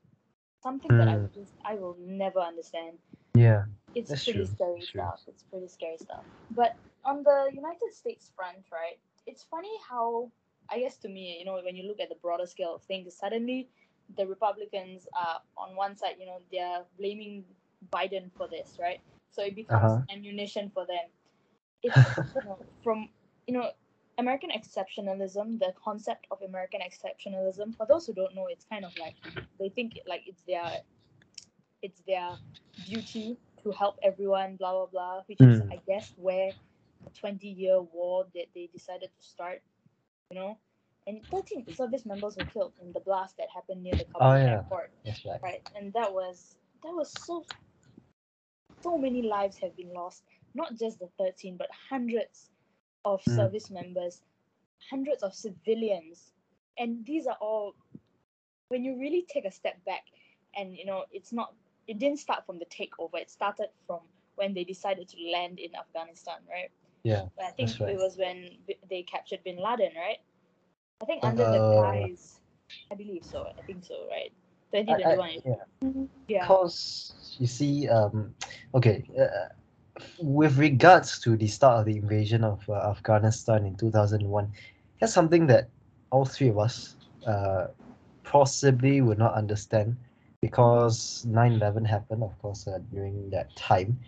something 0.63 0.97
that 0.97 1.09
I, 1.09 1.17
Mm. 1.17 1.33
just, 1.35 1.55
I 1.65 1.75
will 1.75 1.97
never 2.01 2.41
understand 2.41 2.99
yeah. 3.35 3.65
it's 3.95 4.15
pretty 4.25 4.45
true, 4.45 4.47
scary 4.47 4.81
true. 4.81 5.01
stuff 5.03 5.21
it's 5.29 5.43
pretty 5.45 5.69
scary 5.69 5.97
stuff 5.99 6.25
but 6.51 6.77
on 7.05 7.23
the 7.23 7.51
united 7.53 7.93
states 7.93 8.31
front 8.35 8.59
right 8.73 8.99
it's 9.27 9.43
funny 9.45 9.73
how 9.89 10.31
i 10.71 10.79
guess 10.79 10.97
to 10.97 11.09
me 11.09 11.37
you 11.39 11.45
know 11.45 11.59
when 11.65 11.77
you 11.77 11.87
look 11.87 12.01
at 12.01 12.09
the 12.09 12.17
broader 12.23 12.47
scale 12.47 12.75
of 12.75 12.83
things 12.83 13.15
suddenly 13.15 13.69
the 14.17 14.27
republicans 14.27 15.07
are 15.19 15.41
on 15.57 15.77
one 15.77 15.95
side 15.97 16.17
you 16.19 16.27
know 16.27 16.39
they're 16.53 16.85
blaming 16.99 17.45
biden 17.93 18.31
for 18.37 18.49
this 18.49 18.79
right 18.81 19.01
so 19.31 19.43
it 19.43 19.55
becomes 19.55 19.97
Uh-huh. 19.97 20.13
ammunition 20.13 20.71
for 20.71 20.87
them 20.87 21.09
it's 21.83 22.23
you 22.35 22.43
know, 22.49 22.59
from 22.83 23.09
you 23.47 23.55
know 23.55 23.71
american 24.19 24.51
exceptionalism 24.51 25.59
the 25.59 25.73
concept 25.83 26.27
of 26.31 26.41
american 26.43 26.81
exceptionalism 26.81 27.77
for 27.77 27.87
those 27.87 28.07
who 28.07 28.13
don't 28.15 28.35
know 28.35 28.47
it's 28.49 28.65
kind 28.65 28.85
of 28.85 28.93
like 28.99 29.15
they 29.59 29.69
think 29.69 29.99
like 30.07 30.23
it's 30.27 30.43
their 30.43 30.81
it's 31.83 32.03
their 32.07 32.39
duty 32.85 33.39
to 33.63 33.71
help 33.73 33.99
everyone, 34.03 34.57
blah 34.57 34.73
blah 34.73 34.87
blah, 34.87 35.23
which 35.27 35.45
is 35.47 35.61
Mm. 35.61 35.73
I 35.73 35.81
guess 35.87 36.13
where 36.17 36.53
the 37.23 37.29
twenty 37.29 37.49
year 37.49 37.83
war 37.83 38.27
that 38.35 38.47
they 38.55 38.69
decided 38.73 39.11
to 39.21 39.27
start, 39.27 39.63
you 40.31 40.39
know. 40.41 40.59
And 41.07 41.23
thirteen 41.33 41.67
service 41.75 42.07
members 42.07 42.37
were 42.39 42.45
killed 42.47 42.75
in 42.83 42.93
the 42.93 43.01
blast 43.01 43.37
that 43.39 43.49
happened 43.55 43.83
near 43.85 43.95
the 43.97 44.05
Kabul 44.07 44.29
Oh, 44.29 44.37
yeah. 44.37 44.55
airport. 44.55 44.93
That's 45.05 45.25
right. 45.27 45.43
Right. 45.43 45.63
And 45.77 45.93
that 45.95 46.13
was 46.13 46.57
that 46.85 46.93
was 46.95 47.13
so 47.27 47.45
so 48.83 48.99
many 48.99 49.23
lives 49.23 49.59
have 49.59 49.77
been 49.77 49.93
lost. 49.95 50.25
Not 50.55 50.77
just 50.79 51.01
the 51.01 51.09
thirteen, 51.19 51.57
but 51.59 51.69
hundreds 51.91 52.51
of 53.05 53.23
Mm. 53.25 53.37
service 53.37 53.71
members, 53.71 54.23
hundreds 54.91 55.23
of 55.25 55.35
civilians. 55.35 56.33
And 56.79 57.05
these 57.07 57.27
are 57.27 57.39
all 57.41 57.75
when 58.69 58.85
you 58.85 58.99
really 58.99 59.27
take 59.29 59.47
a 59.47 59.53
step 59.53 59.85
back 59.87 60.05
and 60.57 60.77
you 60.77 60.87
know 60.87 61.05
it's 61.13 61.33
not 61.33 61.55
it 61.89 61.99
didn't 61.99 62.19
start 62.21 62.47
from 62.47 62.59
the 62.59 62.67
takeover 62.67 63.17
it 63.21 63.31
started 63.31 63.69
from 63.87 64.01
when 64.37 64.55
they 64.55 64.65
decided 64.65 65.09
to 65.09 65.19
land 65.33 65.61
in 65.61 65.75
afghanistan 65.77 66.39
right 66.51 66.71
Yeah, 67.05 67.29
But 67.37 67.47
i 67.47 67.51
think 67.51 67.81
right. 67.81 67.87
it 67.87 67.97
was 67.99 68.17
when 68.17 68.59
they 68.89 69.03
captured 69.03 69.43
bin 69.45 69.57
laden 69.57 69.93
right 69.97 70.19
i 71.03 71.05
think 71.05 71.23
under 71.25 71.47
the 71.47 71.61
Uh, 71.61 71.77
guise 71.77 72.41
i 72.91 72.95
believe 72.95 73.25
so 73.25 73.47
i 73.59 73.63
think 73.63 73.85
so 73.85 74.07
right 74.11 74.33
2021 74.71 75.31
I, 75.35 75.43
yeah. 75.45 75.55
yeah 76.29 76.51
Because 76.51 77.37
you 77.39 77.47
see, 77.47 77.89
um, 77.89 78.35
okay, 78.75 79.05
uh, 79.19 79.49
with 80.19 80.59
regards 80.59 81.19
to 81.21 81.37
the 81.37 81.47
start 81.47 81.81
of 81.81 81.87
the 81.87 81.97
invasion 81.97 82.45
of 82.45 82.61
uh, 82.69 82.75
Afghanistan 82.91 83.65
in 83.67 83.77
2001, 83.77 84.53
that's 85.01 85.13
something 85.13 85.47
that 85.47 85.71
all 86.11 86.25
three 86.25 86.49
of 86.49 86.59
us 86.59 86.97
uh, 87.27 87.67
possibly 88.25 89.01
would 89.01 89.19
not 89.19 89.35
understand 89.35 89.97
because 90.41 91.25
9/11 91.29 91.85
happened, 91.87 92.23
of 92.23 92.39
course, 92.39 92.67
uh, 92.69 92.79
during 92.91 93.31
that 93.31 93.55
time. 93.57 93.99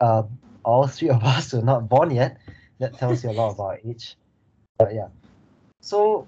Uh, 0.00 0.22
all 0.64 0.86
three 0.86 1.10
of 1.10 1.22
us 1.24 1.52
were 1.52 1.62
not 1.62 1.88
born 1.88 2.10
yet. 2.10 2.38
That 2.78 2.94
tells 2.94 3.22
you 3.22 3.30
a 3.30 3.32
lot 3.32 3.50
about 3.54 3.62
our 3.62 3.78
age. 3.84 4.16
But 4.78 4.94
yeah, 4.94 5.08
so 5.80 6.26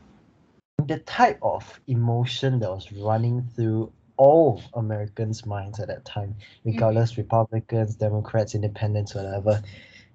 the 0.87 0.99
type 1.01 1.39
of 1.43 1.81
emotion 1.87 2.59
that 2.61 2.71
was 2.71 2.93
running 2.93 3.49
through 3.55 3.93
all 4.17 4.63
Americans' 4.75 5.47
minds 5.47 5.81
at 5.81 5.89
that 5.89 6.05
time, 6.05 6.35
regardless 6.65 7.13
mm-hmm. 7.13 7.23
Republicans, 7.23 7.97
Democrats, 7.97 8.55
Independents, 8.55 9.15
whatever, 9.15 9.63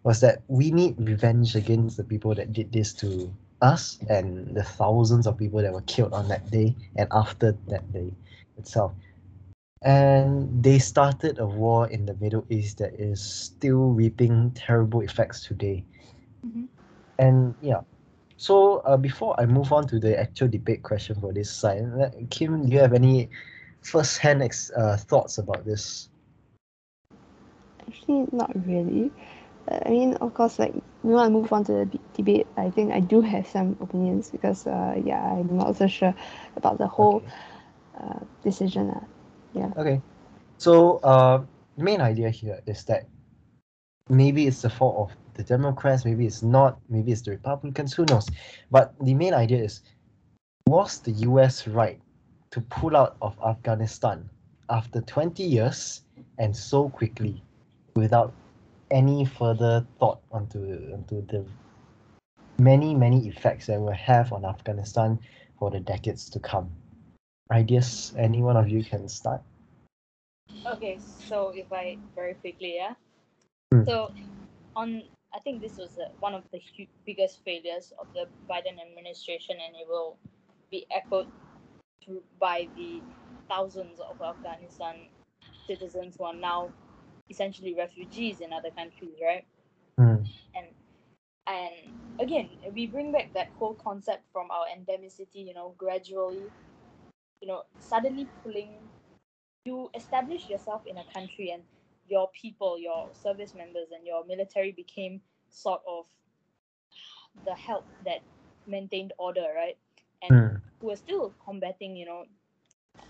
was 0.03 0.21
that 0.21 0.41
we 0.47 0.71
need 0.71 0.95
revenge 0.99 1.55
against 1.55 1.97
the 1.97 2.03
people 2.03 2.33
that 2.35 2.53
did 2.53 2.71
this 2.71 2.93
to 2.93 3.33
us 3.61 3.99
and 4.09 4.55
the 4.55 4.63
thousands 4.63 5.27
of 5.27 5.37
people 5.37 5.61
that 5.61 5.73
were 5.73 5.81
killed 5.81 6.13
on 6.13 6.27
that 6.29 6.49
day 6.49 6.75
and 6.95 7.07
after 7.11 7.57
that 7.67 7.91
day 7.91 8.11
itself. 8.57 8.93
And 9.81 10.63
they 10.63 10.79
started 10.79 11.39
a 11.39 11.45
war 11.47 11.87
in 11.87 12.05
the 12.05 12.15
Middle 12.15 12.45
East 12.49 12.79
that 12.79 12.93
is 12.99 13.21
still 13.21 13.91
reaping 13.91 14.51
terrible 14.51 15.01
effects 15.01 15.43
today. 15.45 15.85
Mhm. 16.43 16.67
And 17.17 17.55
yeah, 17.61 17.81
so 18.37 18.77
uh, 18.79 18.97
before 18.97 19.39
I 19.39 19.45
move 19.45 19.71
on 19.71 19.87
to 19.87 19.99
the 19.99 20.19
actual 20.19 20.47
debate 20.47 20.83
question 20.83 21.15
for 21.19 21.33
this 21.33 21.51
side, 21.51 21.83
Kim, 22.29 22.65
do 22.65 22.71
you 22.73 22.79
have 22.79 22.93
any 22.93 23.29
first-hand 23.81 24.41
ex- 24.43 24.71
uh, 24.75 24.97
thoughts 24.97 25.37
about 25.37 25.65
this? 25.65 26.09
Actually, 27.87 28.27
not 28.31 28.51
really. 28.65 29.11
Uh, 29.69 29.79
I 29.85 29.89
mean, 29.89 30.15
of 30.15 30.33
course, 30.33 30.59
like 30.59 30.73
we 31.03 31.13
want 31.13 31.27
to 31.27 31.31
move 31.33 31.51
on 31.51 31.63
to 31.65 31.73
the 31.73 31.85
de- 31.85 31.99
debate. 32.13 32.47
I 32.57 32.69
think 32.69 32.91
I 32.91 32.99
do 32.99 33.21
have 33.21 33.47
some 33.47 33.77
opinions 33.81 34.29
because, 34.29 34.67
uh, 34.67 34.99
yeah, 35.03 35.21
I'm 35.33 35.55
not 35.57 35.75
so 35.75 35.87
sure 35.87 36.13
about 36.55 36.77
the 36.77 36.87
whole 36.87 37.23
Okay. 37.23 37.33
uh, 37.99 38.19
decision. 38.43 38.89
Uh. 38.91 39.03
Yeah. 39.53 39.71
Okay. 39.77 40.01
So 40.57 40.97
uh, 40.97 41.43
the 41.77 41.83
main 41.83 42.01
idea 42.01 42.29
here 42.29 42.61
is 42.65 42.83
that 42.85 43.07
maybe 44.09 44.47
it's 44.47 44.61
the 44.61 44.69
fault 44.69 45.09
of 45.09 45.17
the 45.35 45.43
Democrats, 45.43 46.03
maybe 46.03 46.25
it's 46.25 46.43
not, 46.43 46.79
maybe 46.89 47.11
it's 47.11 47.21
the 47.21 47.31
Republicans, 47.31 47.93
who 47.93 48.05
knows? 48.05 48.27
But 48.69 48.93
the 49.01 49.13
main 49.13 49.33
idea 49.33 49.63
is 49.63 49.81
was 50.67 50.99
the 50.99 51.11
US 51.11 51.67
right 51.67 51.99
to 52.51 52.61
pull 52.61 52.95
out 52.95 53.15
of 53.21 53.37
Afghanistan 53.45 54.29
after 54.69 55.01
20 55.01 55.41
years 55.43 56.01
and 56.37 56.55
so 56.55 56.89
quickly 56.89 57.41
without 57.95 58.33
any 58.91 59.25
further 59.25 59.85
thought 59.99 60.19
onto, 60.31 60.59
onto 60.93 61.25
the 61.27 61.45
many, 62.59 62.93
many 62.93 63.27
effects 63.27 63.67
that 63.67 63.79
will 63.79 63.91
have 63.91 64.33
on 64.33 64.45
Afghanistan 64.45 65.17
for 65.57 65.71
the 65.71 65.79
decades 65.79 66.29
to 66.29 66.39
come? 66.39 66.69
Ideas? 67.51 68.13
Any 68.17 68.41
one 68.41 68.57
of 68.57 68.69
you 68.69 68.83
can 68.83 69.07
start? 69.09 69.41
Okay, 70.65 70.99
so 70.99 71.49
if 71.55 71.71
I 71.71 71.97
very 72.15 72.33
quickly, 72.35 72.75
yeah. 72.75 72.93
Hmm. 73.71 73.83
So, 73.85 74.11
on 74.75 75.03
I 75.33 75.39
think 75.39 75.61
this 75.61 75.77
was 75.77 75.97
uh, 75.97 76.09
one 76.19 76.33
of 76.33 76.43
the 76.51 76.59
hu- 76.77 76.87
biggest 77.05 77.43
failures 77.43 77.93
of 77.99 78.07
the 78.13 78.25
Biden 78.49 78.81
administration, 78.81 79.57
and 79.65 79.75
it 79.75 79.87
will 79.87 80.17
be 80.71 80.85
echoed 80.91 81.27
through 82.03 82.23
by 82.39 82.67
the 82.75 83.01
thousands 83.47 83.99
of 83.99 84.21
Afghanistan 84.21 84.95
citizens 85.67 86.15
who 86.17 86.25
are 86.25 86.35
now 86.35 86.69
essentially 87.29 87.75
refugees 87.75 88.41
in 88.41 88.53
other 88.53 88.71
countries, 88.71 89.15
right? 89.23 89.45
Mm, 89.99 90.25
and 90.55 90.67
and 91.47 91.75
again 92.19 92.49
we 92.73 92.87
bring 92.87 93.11
back 93.11 93.33
that 93.33 93.49
whole 93.57 93.73
concept 93.75 94.23
from 94.31 94.49
our 94.51 94.65
endemicity 94.67 95.45
you 95.47 95.53
know 95.53 95.73
gradually 95.77 96.43
you 97.41 97.47
know 97.47 97.63
suddenly 97.79 98.29
pulling 98.43 98.89
you 99.65 99.89
establish 99.95 100.49
yourself 100.49 100.83
in 100.85 100.97
a 100.97 101.05
country 101.13 101.51
and 101.51 101.63
your 102.07 102.29
people 102.33 102.77
your 102.79 103.09
service 103.13 103.53
members 103.55 103.89
and 103.93 104.05
your 104.05 104.25
military 104.25 104.71
became 104.71 105.21
sort 105.49 105.81
of 105.87 106.05
the 107.45 107.53
help 107.55 107.87
that 108.05 108.19
maintained 108.67 109.13
order 109.17 109.45
right? 109.55 109.77
And 110.21 110.31
mm, 110.33 110.61
who 110.81 110.87
were 110.87 110.95
still 110.95 111.35
combating 111.43 111.95
you 111.95 112.05
know 112.05 112.25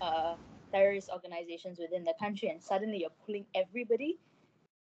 uh 0.00 0.36
terrorist 0.72 1.10
organizations 1.12 1.78
within 1.78 2.04
the 2.04 2.14
country 2.20 2.48
and 2.48 2.62
suddenly 2.62 2.98
you're 2.98 3.16
pulling 3.26 3.46
everybody. 3.54 4.18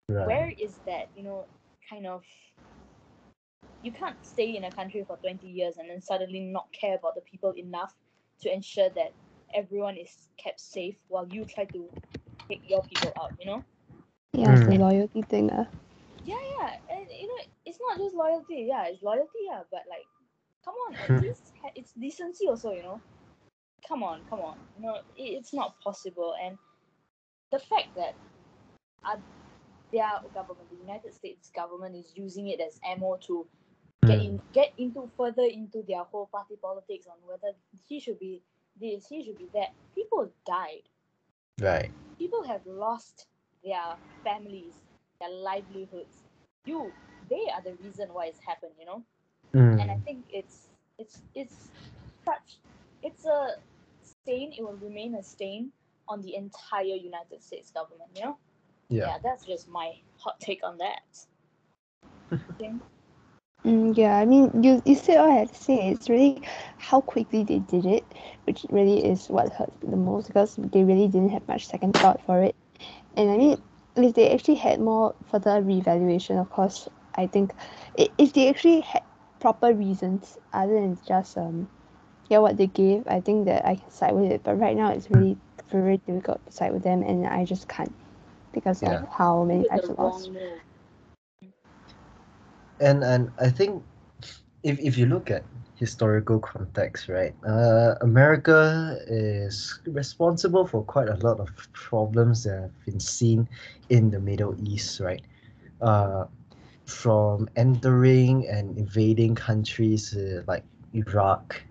Right. 0.09 0.27
where 0.27 0.51
is 0.59 0.79
that 0.85 1.09
you 1.15 1.23
know 1.23 1.47
kind 1.89 2.07
of 2.07 2.23
you 3.81 3.91
can't 3.91 4.17
stay 4.25 4.55
in 4.55 4.63
a 4.63 4.71
country 4.71 5.03
for 5.05 5.17
20 5.17 5.47
years 5.47 5.77
and 5.77 5.89
then 5.89 6.01
suddenly 6.01 6.39
not 6.39 6.71
care 6.71 6.95
about 6.95 7.15
the 7.15 7.21
people 7.21 7.51
enough 7.57 7.93
to 8.41 8.53
ensure 8.53 8.89
that 8.95 9.13
everyone 9.53 9.97
is 9.97 10.29
kept 10.37 10.59
safe 10.59 10.97
while 11.07 11.27
you 11.27 11.45
try 11.45 11.65
to 11.65 11.89
take 12.49 12.61
your 12.69 12.83
people 12.83 13.13
out 13.19 13.33
you 13.39 13.45
know 13.45 13.63
Yeah, 14.33 14.51
it's 14.51 14.63
the 14.63 14.73
Mm. 14.73 14.77
loyalty 14.77 15.21
thing. 15.23 15.49
Uh. 15.51 15.65
yeah 16.23 16.35
yeah 16.59 16.71
and 16.89 17.07
you 17.09 17.27
know 17.27 17.43
it's 17.65 17.79
not 17.81 17.97
just 17.97 18.15
loyalty 18.15 18.65
yeah 18.69 18.85
it's 18.87 19.03
loyalty 19.03 19.41
yeah 19.49 19.61
but 19.71 19.81
like 19.89 20.07
come 20.63 20.75
on 20.87 20.95
at 21.03 21.11
Hmm. 21.11 21.19
least 21.19 21.53
ha- 21.61 21.71
it's 21.75 21.93
decency 21.93 22.47
also 22.47 22.71
you 22.71 22.83
know 22.83 23.01
come 23.87 24.03
on 24.03 24.23
come 24.29 24.39
on 24.39 24.57
you 24.75 24.81
know 24.81 24.95
it, 25.15 25.23
it's 25.39 25.53
not 25.53 25.79
possible 25.83 26.33
and 26.43 26.57
the 27.51 27.59
fact 27.59 27.89
that 27.95 28.13
uh, 29.05 29.17
their 29.91 30.09
government 30.33 30.69
the 30.69 30.75
united 30.77 31.13
states 31.13 31.51
government 31.55 31.95
is 31.95 32.13
using 32.15 32.47
it 32.47 32.59
as 32.59 32.79
ammo 32.85 33.17
to 33.25 33.47
get 34.05 34.19
Mm, 34.19 34.21
in 34.21 34.39
get 34.53 34.69
into 34.77 35.07
further 35.17 35.43
into 35.43 35.83
their 35.87 36.03
whole 36.03 36.27
party 36.27 36.55
politics 36.61 37.07
on 37.07 37.17
whether 37.27 37.55
he 37.87 37.99
should 37.99 38.19
be 38.19 38.41
this 38.79 39.07
he 39.07 39.23
should 39.23 39.37
be 39.37 39.49
that 39.53 39.69
people 39.95 40.31
died 40.45 40.89
right. 41.61 41.91
people 42.17 42.43
have 42.43 42.61
lost 42.65 43.27
their 43.63 43.97
families 44.23 44.81
their 45.19 45.29
livelihoods 45.31 46.23
you 46.65 46.93
they 47.29 47.45
are 47.53 47.61
the 47.63 47.75
reason 47.83 48.09
why 48.11 48.25
it's 48.25 48.39
happened 48.45 48.73
you 48.79 48.85
know 48.85 49.03
and 49.79 49.89
I 49.91 49.95
Mm, 49.95 50.03
think 50.05 50.25
it's 50.29 50.69
it's 50.97 51.21
it's 51.33 51.71
such 52.25 52.59
it's 53.01 53.25
a 53.25 53.49
stain. 54.01 54.53
It 54.57 54.63
will 54.63 54.77
remain 54.77 55.15
a 55.15 55.23
stain 55.23 55.71
on 56.07 56.21
the 56.21 56.35
entire 56.35 56.83
United 56.95 57.41
States 57.41 57.71
government. 57.71 58.09
You 58.15 58.21
know. 58.23 58.37
yeah. 58.89 59.13
that's 59.23 59.45
just 59.45 59.67
my 59.69 59.93
hot 60.17 60.39
take 60.39 60.61
on 60.63 60.77
that. 60.77 61.25
Okay. 63.65 63.89
Mm, 63.91 63.97
yeah, 63.97 64.17
I 64.17 64.25
mean, 64.25 64.63
you, 64.63 64.81
you 64.85 64.95
said 64.95 65.17
all 65.17 65.31
I 65.31 65.35
had 65.35 65.49
to 65.49 65.55
say. 65.55 65.89
It's 65.89 66.09
really 66.09 66.43
how 66.77 67.01
quickly 67.01 67.43
they 67.43 67.59
did 67.59 67.85
it, 67.85 68.13
which 68.45 68.65
really 68.69 69.05
is 69.05 69.27
what 69.29 69.53
hurt 69.53 69.73
the 69.81 69.97
most 69.97 70.27
because 70.27 70.55
they 70.57 70.83
really 70.83 71.07
didn't 71.07 71.29
have 71.29 71.47
much 71.47 71.67
second 71.67 71.93
thought 71.93 72.21
for 72.25 72.41
it. 72.43 72.55
And 73.15 73.29
I 73.31 73.37
mean, 73.37 73.57
if 73.95 74.13
they 74.15 74.31
actually 74.33 74.55
had 74.55 74.79
more 74.79 75.15
further 75.25 75.61
reevaluation, 75.61 76.39
of 76.41 76.49
course, 76.49 76.89
I 77.15 77.27
think 77.27 77.53
if 77.95 78.33
they 78.33 78.49
actually 78.49 78.81
had 78.81 79.03
proper 79.39 79.73
reasons 79.73 80.37
other 80.53 80.73
than 80.73 80.97
just 81.07 81.37
um, 81.37 81.69
yeah, 82.29 82.39
what 82.39 82.57
they 82.57 82.67
gave, 82.67 83.07
I 83.07 83.21
think 83.21 83.45
that 83.45 83.65
I 83.65 83.75
can 83.75 83.89
side 83.91 84.13
with 84.15 84.31
it. 84.31 84.43
But 84.43 84.55
right 84.59 84.75
now, 84.75 84.91
it's 84.91 85.09
really 85.09 85.37
very 85.69 85.97
difficult 85.97 86.45
to 86.45 86.51
side 86.51 86.73
with 86.73 86.83
them, 86.83 87.03
and 87.03 87.27
I 87.27 87.45
just 87.45 87.67
can't 87.67 87.95
because 88.53 88.83
Yeah. 88.83 89.01
of 89.01 89.07
how 89.17 89.43
many 89.43 89.65
With 89.65 89.71
lives 89.71 89.89
the 89.89 89.95
are 89.99 90.03
lost. 90.03 90.29
wrong 90.29 90.33
move. 90.33 90.61
And 92.79 93.03
and 93.03 93.31
I 93.39 93.49
think 93.49 93.83
if 94.63 94.79
if 94.79 94.97
you 94.97 95.05
look 95.05 95.29
at 95.31 95.43
historical 95.75 96.39
context, 96.39 97.09
right, 97.09 97.35
uh, 97.45 97.95
America 98.01 98.97
is 99.07 99.79
responsible 99.87 100.65
for 100.65 100.83
quite 100.83 101.09
a 101.09 101.15
lot 101.17 101.39
of 101.39 101.49
problems 101.73 102.43
that 102.43 102.61
have 102.61 102.85
been 102.85 102.99
seen 102.99 103.47
in 103.89 104.09
the 104.09 104.19
Middle 104.19 104.55
East, 104.67 104.99
right? 104.99 105.21
Uh, 105.81 106.25
from 106.85 107.49
entering 107.55 108.47
and 108.47 108.77
invading 108.77 109.35
countries 109.35 110.15
uh, 110.15 110.43
like 110.47 110.63
Iraq, 110.93 111.61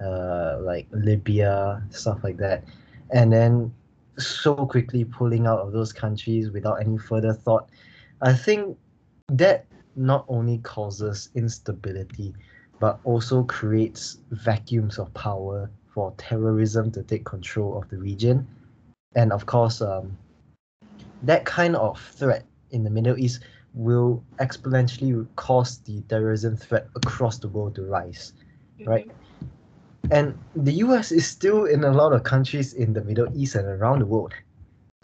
uh, 0.00 0.58
like 0.60 0.86
Libya, 0.92 1.82
stuff 1.90 2.24
like 2.24 2.36
that, 2.38 2.64
and 3.10 3.32
then 3.32 3.72
so 4.18 4.54
quickly 4.66 5.04
pulling 5.04 5.46
out 5.46 5.60
of 5.60 5.72
those 5.72 5.92
countries 5.92 6.50
without 6.50 6.80
any 6.80 6.98
further 6.98 7.32
thought. 7.32 7.68
I 8.20 8.32
think 8.32 8.76
that 9.28 9.66
not 9.96 10.24
only 10.28 10.58
causes 10.58 11.30
instability, 11.34 12.34
but 12.80 12.98
also 13.04 13.44
creates 13.44 14.18
vacuums 14.30 14.98
of 14.98 15.12
power 15.14 15.70
for 15.94 16.12
terrorism 16.16 16.90
to 16.90 17.02
take 17.02 17.24
control 17.24 17.78
of 17.78 17.88
the 17.90 17.98
region. 17.98 18.46
And 19.14 19.32
of 19.32 19.46
course, 19.46 19.80
um, 19.80 20.16
that 21.22 21.44
kind 21.44 21.76
of 21.76 22.00
threat 22.00 22.44
in 22.70 22.82
the 22.82 22.90
Middle 22.90 23.18
East 23.18 23.40
will 23.74 24.22
exponentially 24.40 25.26
cause 25.36 25.78
the 25.78 26.00
terrorism 26.02 26.56
threat 26.56 26.88
across 26.96 27.38
the 27.38 27.48
world 27.48 27.74
to 27.76 27.82
rise. 27.82 28.32
Right. 28.84 29.10
And 30.10 30.36
the 30.56 30.72
US 30.84 31.12
is 31.12 31.26
still 31.26 31.66
in 31.66 31.84
a 31.84 31.92
lot 31.92 32.12
of 32.12 32.24
countries 32.24 32.72
in 32.74 32.92
the 32.92 33.04
Middle 33.04 33.28
East 33.34 33.54
and 33.54 33.66
around 33.66 34.00
the 34.00 34.06
world. 34.06 34.34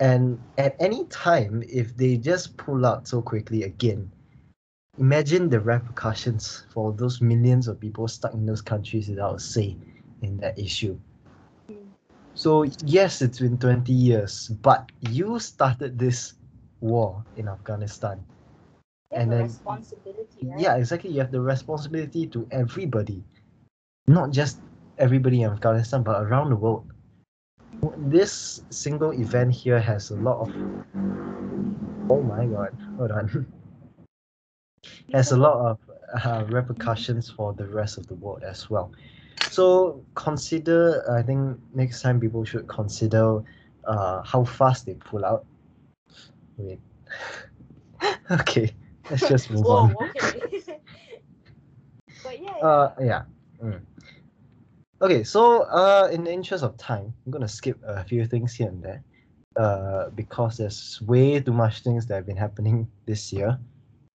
And 0.00 0.40
at 0.58 0.76
any 0.80 1.04
time, 1.06 1.62
if 1.68 1.96
they 1.96 2.16
just 2.16 2.56
pull 2.56 2.84
out 2.84 3.08
so 3.08 3.22
quickly 3.22 3.62
again, 3.64 4.10
imagine 4.98 5.48
the 5.48 5.60
repercussions 5.60 6.64
for 6.72 6.92
those 6.92 7.20
millions 7.20 7.68
of 7.68 7.80
people 7.80 8.08
stuck 8.08 8.34
in 8.34 8.44
those 8.44 8.60
countries 8.60 9.08
without 9.08 9.36
a 9.36 9.38
say 9.38 9.76
in 10.22 10.36
that 10.38 10.58
issue. 10.58 10.98
So, 12.34 12.64
yes, 12.84 13.22
it's 13.22 13.40
been 13.40 13.58
20 13.58 13.92
years, 13.92 14.48
but 14.62 14.90
you 15.00 15.38
started 15.38 15.98
this 15.98 16.34
war 16.80 17.24
in 17.36 17.48
Afghanistan. 17.48 18.22
And 19.10 19.32
then- 19.32 19.42
responsibility, 19.42 20.46
right? 20.46 20.60
Yeah, 20.60 20.76
exactly. 20.76 21.10
You 21.10 21.20
have 21.20 21.32
the 21.32 21.40
responsibility 21.40 22.26
to 22.28 22.46
everybody, 22.50 23.24
not 24.06 24.30
just 24.30 24.60
everybody 24.98 25.42
in 25.42 25.50
Afghanistan, 25.50 26.02
but 26.02 26.22
around 26.22 26.50
the 26.50 26.56
world. 26.56 26.86
This 27.96 28.62
single 28.70 29.12
event 29.12 29.52
here 29.52 29.80
has 29.80 30.10
a 30.10 30.16
lot 30.16 30.40
of. 30.40 30.50
Oh 32.10 32.22
my 32.22 32.46
god! 32.46 32.76
Hold 32.96 33.10
on. 33.10 33.46
has 35.12 35.32
a 35.32 35.36
lot 35.36 35.58
of 35.58 35.78
uh, 36.24 36.44
repercussions 36.48 37.30
for 37.30 37.52
the 37.52 37.66
rest 37.66 37.98
of 37.98 38.06
the 38.06 38.14
world 38.14 38.42
as 38.42 38.70
well. 38.70 38.92
So 39.50 40.04
consider, 40.14 41.04
I 41.10 41.22
think 41.22 41.58
next 41.74 42.02
time 42.02 42.20
people 42.20 42.44
should 42.44 42.68
consider 42.68 43.42
uh, 43.84 44.22
how 44.22 44.44
fast 44.44 44.86
they 44.86 44.94
pull 44.94 45.24
out. 45.24 45.46
Wait. 46.56 46.80
okay, 48.30 48.74
let's 49.10 49.28
just 49.28 49.50
move 49.50 49.64
Whoa, 49.64 49.94
on. 49.98 50.10
okay. 50.16 50.42
but 52.22 52.42
yeah. 52.42 52.50
Uh, 52.52 52.94
yeah. 53.00 53.22
mm. 53.62 53.80
Okay, 55.00 55.22
so 55.22 55.62
uh, 55.62 56.08
in 56.12 56.24
the 56.24 56.32
interest 56.32 56.64
of 56.64 56.76
time, 56.76 57.14
I'm 57.24 57.32
gonna 57.32 57.48
skip 57.48 57.78
a 57.86 58.02
few 58.04 58.26
things 58.26 58.54
here 58.54 58.68
and 58.68 58.82
there, 58.82 59.02
uh, 59.56 60.10
because 60.10 60.56
there's 60.56 61.00
way 61.02 61.38
too 61.40 61.52
much 61.52 61.82
things 61.82 62.06
that 62.06 62.16
have 62.16 62.26
been 62.26 62.36
happening 62.36 62.90
this 63.06 63.32
year. 63.32 63.58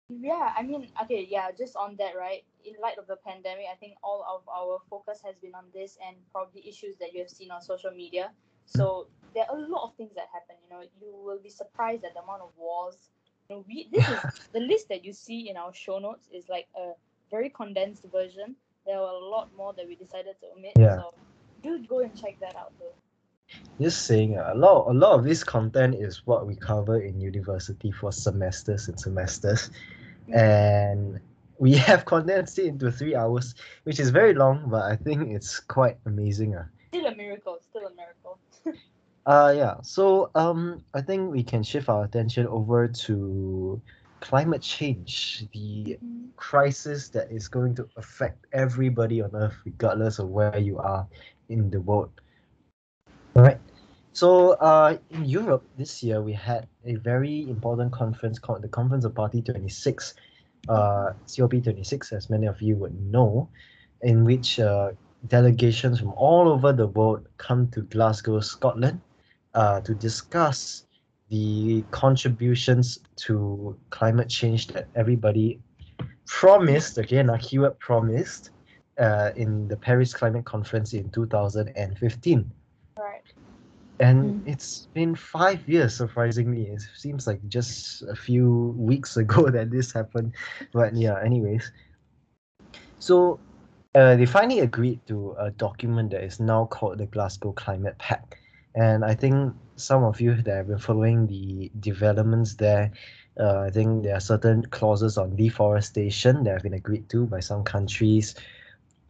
Yeah, 0.10 0.54
I 0.56 0.64
mean, 0.64 0.90
okay, 1.04 1.28
yeah, 1.30 1.50
just 1.52 1.76
on 1.76 1.96
that, 1.98 2.16
right? 2.18 2.44
In 2.66 2.74
light 2.82 2.98
of 2.98 3.08
the 3.08 3.16
pandemic, 3.16 3.66
I 3.72 3.76
think 3.76 3.94
all 4.04 4.24
of 4.28 4.48
our 4.48 4.80
focus 4.90 5.22
has 5.26 5.36
been 5.38 5.56
on 5.56 5.66
this 5.74 5.98
and 6.06 6.16
probably 6.32 6.68
issues 6.68 6.98
that 7.00 7.14
you 7.14 7.20
have 7.20 7.30
seen 7.30 7.52
on 7.52 7.62
social 7.62 7.92
media. 7.92 8.32
So 8.66 9.08
there 9.34 9.46
are 9.50 9.58
a 9.58 9.68
lot 9.68 9.84
of 9.84 9.96
things 9.96 10.12
that 10.16 10.28
happen. 10.32 10.56
You 10.64 10.76
know, 10.76 10.84
you 11.02 11.16
will 11.24 11.40
be 11.40 11.50
surprised 11.50 12.04
at 12.04 12.14
the 12.14 12.22
amount 12.22 12.42
of 12.42 12.52
wars. 12.58 12.98
You 13.50 13.56
know, 13.56 13.66
we 13.68 13.88
this 13.92 14.08
is 14.08 14.20
the 14.54 14.60
list 14.60 14.90
that 14.90 15.04
you 15.04 15.14
see 15.14 15.50
in 15.50 15.58
our 15.58 15.74
show 15.74 16.00
notes 16.00 16.28
is 16.34 16.48
like 16.50 16.68
a 16.78 16.92
very 17.32 17.50
condensed 17.50 18.04
version. 18.12 18.56
There 18.86 19.00
were 19.00 19.06
a 19.06 19.26
lot 19.26 19.50
more 19.56 19.74
that 19.74 19.88
we 19.88 19.96
decided 19.96 20.36
to 20.42 20.48
omit. 20.58 20.74
Yeah. 20.78 20.98
So 20.98 21.14
do 21.62 21.80
go 21.88 22.00
and 22.00 22.16
check 22.16 22.40
that 22.42 22.56
out 22.56 22.74
though. 22.80 22.94
Just 23.80 24.06
saying, 24.06 24.38
uh, 24.38 24.52
a 24.54 24.58
lot, 24.58 24.88
a 24.90 24.94
lot 24.94 25.14
of 25.18 25.24
this 25.24 25.44
content 25.44 25.96
is 25.96 26.22
what 26.26 26.46
we 26.48 26.56
cover 26.56 27.00
in 27.00 27.20
university 27.20 27.92
for 27.92 28.12
semesters 28.12 28.88
and 28.88 29.00
semesters, 29.00 29.70
and 30.34 31.20
we 31.60 31.74
have 31.90 32.06
condensed 32.06 32.58
it 32.60 32.66
into 32.66 32.92
three 32.92 33.16
hours, 33.16 33.54
which 33.84 34.00
is 34.00 34.10
very 34.10 34.34
long, 34.34 34.70
but 34.70 34.84
I 34.84 34.96
think 34.96 35.30
it's 35.32 35.60
quite 35.60 35.98
amazing. 36.06 36.56
Uh. 36.56 36.66
Still 36.90 37.06
a 37.08 37.16
miracle, 37.16 37.58
still 37.62 37.88
a 37.88 37.94
miracle. 37.96 38.40
Uh 39.26 39.54
yeah. 39.56 39.76
So 39.84 40.32
um 40.36 40.84
I 40.94 41.02
think 41.02 41.32
we 41.32 41.44
can 41.44 41.64
shift 41.64 41.90
our 41.90 42.04
attention 42.04 42.48
over 42.48 42.88
to 43.08 43.82
climate 44.22 44.62
change, 44.62 45.46
the 45.54 45.98
Mhm. 46.04 46.32
crisis 46.36 47.10
that 47.10 47.32
is 47.32 47.48
going 47.48 47.76
to 47.76 47.88
affect 47.98 48.48
everybody 48.54 49.22
on 49.22 49.36
earth 49.36 49.56
regardless 49.66 50.20
of 50.20 50.30
where 50.30 50.58
you 50.60 50.78
are 50.80 51.08
in 51.50 51.70
the 51.70 51.82
world. 51.82 52.23
Alright. 53.36 53.60
So 54.14 54.52
uh 54.54 54.98
in 55.10 55.26
Europe 55.26 55.64
this 55.78 56.04
year 56.04 56.22
we 56.22 56.34
had 56.34 56.68
a 56.86 56.96
very 56.96 57.50
important 57.50 57.92
conference 57.92 58.38
called 58.38 58.62
the 58.62 58.68
Conference 58.68 59.06
of 59.06 59.16
Party 59.16 59.42
26, 59.42 60.14
uh 60.70 61.14
COP26 61.28 62.14
as 62.14 62.30
many 62.30 62.46
of 62.46 62.62
you 62.62 62.76
would 62.76 63.00
know, 63.12 63.50
in 64.02 64.24
which 64.24 64.60
uh 64.60 64.92
delegations 65.28 66.00
from 66.00 66.14
all 66.14 66.50
over 66.50 66.74
the 66.74 66.88
world 66.88 67.28
come 67.38 67.68
to 67.70 67.82
Glasgow, 67.84 68.40
Scotland, 68.40 69.00
uh, 69.54 69.80
to 69.82 69.94
discuss 69.96 70.86
the 71.30 71.84
contributions 71.92 73.00
to 73.16 73.78
climate 73.90 74.30
change 74.30 74.68
that 74.68 74.88
everybody 74.96 75.60
promised, 76.28 76.98
again, 76.98 77.30
a 77.30 77.38
keyword 77.40 77.80
promised, 77.80 78.52
uh, 79.00 79.32
in 79.36 79.68
the 79.68 79.78
Paris 79.78 80.14
Climate 80.14 80.46
Conference 80.46 80.94
in 80.94 81.10
2015. 81.12 82.52
And 84.00 84.46
it's 84.48 84.88
been 84.94 85.16
five 85.16 85.68
years, 85.68 85.96
surprisingly. 85.96 86.64
It 86.64 86.82
seems 86.96 87.28
like 87.28 87.40
just 87.48 88.02
a 88.04 88.16
few 88.16 88.76
weeks 88.78 89.18
ago 89.24 89.50
that 89.56 89.72
this 89.72 89.92
happened. 89.92 90.34
But 90.74 90.96
yeah, 90.96 91.20
anyways. 91.24 91.72
So 93.00 93.40
uh, 93.96 94.16
they 94.16 94.26
finally 94.26 94.60
agreed 94.62 95.06
to 95.08 95.36
a 95.40 95.52
document 95.52 96.12
that 96.12 96.24
is 96.24 96.40
now 96.40 96.66
called 96.66 96.98
the 96.98 97.06
Glasgow 97.06 97.52
Climate 97.52 97.98
Pact. 97.98 98.36
And 98.76 99.06
I 99.06 99.14
think 99.14 99.54
some 99.76 100.04
of 100.04 100.20
you 100.20 100.36
that 100.36 100.56
have 100.56 100.68
been 100.68 100.80
following 100.80 101.28
the 101.28 101.72
developments 101.80 102.56
there, 102.56 102.92
uh, 103.40 103.60
I 103.60 103.70
think 103.70 104.04
there 104.04 104.16
are 104.16 104.20
certain 104.20 104.64
clauses 104.68 105.18
on 105.18 105.36
deforestation 105.36 106.44
that 106.44 106.54
have 106.54 106.64
been 106.64 106.74
agreed 106.74 107.10
to 107.10 107.26
by 107.26 107.40
some 107.40 107.64
countries 107.64 108.36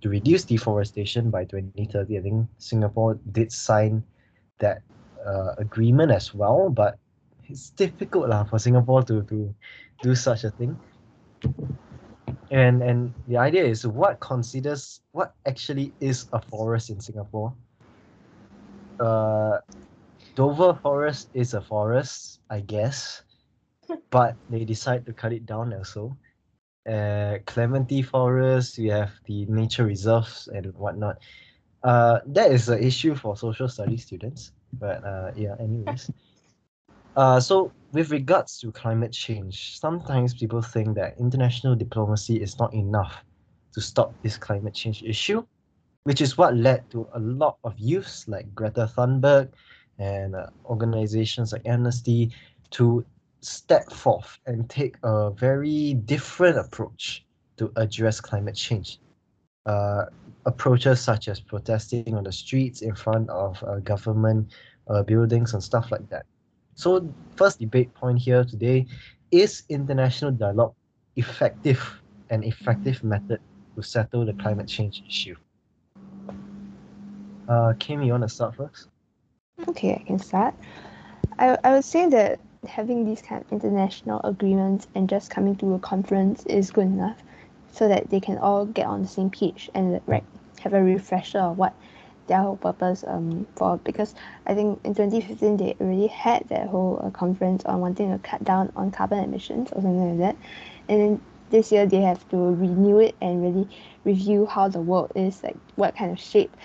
to 0.01 0.09
reduce 0.09 0.43
deforestation 0.43 1.29
by 1.29 1.45
2030. 1.45 2.17
I 2.17 2.21
think 2.21 2.47
Singapore 2.57 3.19
did 3.31 3.51
sign 3.51 4.03
that 4.59 4.81
uh, 5.25 5.55
agreement 5.57 6.11
as 6.11 6.33
well, 6.33 6.69
but 6.69 6.97
it's 7.45 7.69
difficult 7.71 8.29
lah, 8.29 8.43
for 8.43 8.59
Singapore 8.59 9.03
to, 9.03 9.23
to 9.23 9.53
do 10.01 10.15
such 10.15 10.43
a 10.43 10.51
thing. 10.51 10.77
And 12.51 12.83
and 12.83 13.13
the 13.27 13.37
idea 13.37 13.65
is 13.65 13.85
what 13.87 14.19
considers 14.19 15.01
what 15.11 15.33
actually 15.45 15.91
is 15.99 16.27
a 16.33 16.41
forest 16.41 16.89
in 16.89 17.01
Singapore. 17.01 17.53
Uh, 18.99 19.57
Dover 20.35 20.77
Forest 20.81 21.29
is 21.33 21.53
a 21.53 21.61
forest, 21.61 22.39
I 22.49 22.61
guess, 22.61 23.23
but 24.09 24.35
they 24.49 24.65
decide 24.65 25.05
to 25.05 25.13
cut 25.13 25.33
it 25.33 25.45
down 25.45 25.73
also. 25.73 26.15
Uh, 26.89 27.37
Clementi 27.45 28.01
Forest, 28.01 28.77
we 28.77 28.87
have 28.87 29.11
the 29.25 29.45
nature 29.45 29.85
reserves 29.85 30.47
and 30.47 30.73
whatnot. 30.75 31.17
Uh, 31.83 32.19
that 32.25 32.51
is 32.51 32.69
an 32.69 32.81
issue 32.81 33.15
for 33.15 33.35
social 33.35 33.67
studies 33.67 34.05
students. 34.05 34.51
But 34.73 35.03
uh, 35.03 35.31
yeah, 35.35 35.55
anyways. 35.59 36.11
Uh, 37.15 37.39
so 37.39 37.71
with 37.91 38.09
regards 38.09 38.57
to 38.59 38.71
climate 38.71 39.11
change, 39.11 39.77
sometimes 39.79 40.33
people 40.33 40.61
think 40.61 40.95
that 40.95 41.15
international 41.19 41.75
diplomacy 41.75 42.41
is 42.41 42.57
not 42.57 42.73
enough 42.73 43.23
to 43.73 43.81
stop 43.81 44.13
this 44.23 44.35
climate 44.35 44.73
change 44.73 45.03
issue, 45.03 45.45
which 46.05 46.21
is 46.21 46.37
what 46.37 46.55
led 46.55 46.89
to 46.89 47.07
a 47.13 47.19
lot 47.19 47.57
of 47.63 47.77
youths 47.77 48.27
like 48.27 48.53
Greta 48.55 48.89
Thunberg 48.97 49.49
and 49.99 50.35
uh, 50.35 50.47
organizations 50.65 51.53
like 51.53 51.61
Amnesty 51.65 52.31
to 52.71 53.05
step 53.41 53.91
forth 53.91 54.39
and 54.47 54.67
take 54.69 54.95
a 55.03 55.29
very 55.31 55.93
different 55.93 56.57
approach 56.57 57.25
to 57.57 57.71
address 57.75 58.19
climate 58.19 58.55
change. 58.55 58.99
Uh, 59.67 60.05
approaches 60.45 60.99
such 60.99 61.27
as 61.27 61.39
protesting 61.39 62.15
on 62.15 62.23
the 62.23 62.31
streets 62.31 62.81
in 62.81 62.95
front 62.95 63.29
of 63.29 63.63
uh, 63.63 63.79
government 63.79 64.51
uh, 64.89 65.03
buildings 65.03 65.53
and 65.53 65.63
stuff 65.63 65.91
like 65.91 66.07
that. 66.09 66.25
So, 66.75 67.13
first 67.35 67.59
debate 67.59 67.93
point 67.93 68.19
here 68.19 68.43
today 68.43 68.87
is 69.31 69.63
international 69.69 70.31
dialogue 70.31 70.73
effective 71.15 72.01
and 72.29 72.43
effective 72.43 73.03
method 73.03 73.39
to 73.75 73.81
settle 73.83 74.25
the 74.25 74.33
climate 74.33 74.67
change 74.67 75.03
issue? 75.07 75.35
Uh, 77.47 77.73
Kim, 77.79 78.01
you 78.01 78.11
want 78.11 78.23
to 78.23 78.29
start 78.29 78.55
first? 78.55 78.87
Okay, 79.67 79.95
I 79.95 80.03
can 80.07 80.19
start. 80.19 80.55
I, 81.37 81.57
I 81.63 81.73
would 81.73 81.85
say 81.85 82.09
that 82.09 82.39
having 82.67 83.05
these 83.05 83.21
kind 83.21 83.43
of 83.43 83.51
international 83.51 84.21
agreements 84.23 84.87
and 84.95 85.09
just 85.09 85.29
coming 85.29 85.55
to 85.57 85.73
a 85.75 85.79
conference 85.79 86.45
is 86.45 86.71
good 86.71 86.87
enough 86.87 87.21
so 87.71 87.87
that 87.87 88.09
they 88.09 88.19
can 88.19 88.37
all 88.37 88.65
get 88.65 88.85
on 88.85 89.01
the 89.01 89.07
same 89.07 89.29
page 89.29 89.69
and 89.73 89.99
right 90.05 90.23
have 90.63 90.73
a 90.73 90.83
refresher 90.83 91.39
of 91.39 91.57
what 91.57 91.73
their 92.27 92.41
whole 92.41 92.57
purpose 92.57 93.03
um 93.07 93.45
for 93.55 93.77
because 93.77 94.15
I 94.45 94.53
think 94.55 94.79
in 94.83 94.95
2015 94.95 95.57
they 95.57 95.75
already 95.79 96.07
had 96.07 96.47
that 96.49 96.67
whole 96.67 97.01
uh, 97.03 97.09
conference 97.11 97.65
on 97.65 97.81
wanting 97.81 98.11
to 98.11 98.19
cut 98.19 98.43
down 98.43 98.71
on 98.75 98.91
carbon 98.91 99.19
emissions 99.23 99.71
or 99.73 99.81
something 99.81 100.19
like 100.19 100.19
that 100.19 100.37
and 100.89 101.01
then 101.01 101.21
this 101.49 101.71
year 101.71 101.85
they 101.85 102.01
have 102.01 102.27
to 102.29 102.37
renew 102.37 102.99
it 102.99 103.15
and 103.21 103.41
really 103.41 103.67
review 104.05 104.45
how 104.45 104.67
the 104.67 104.81
world 104.81 105.11
is 105.15 105.43
like 105.43 105.57
what 105.75 105.95
kind 105.95 106.11
of 106.11 106.19
shape 106.19 106.55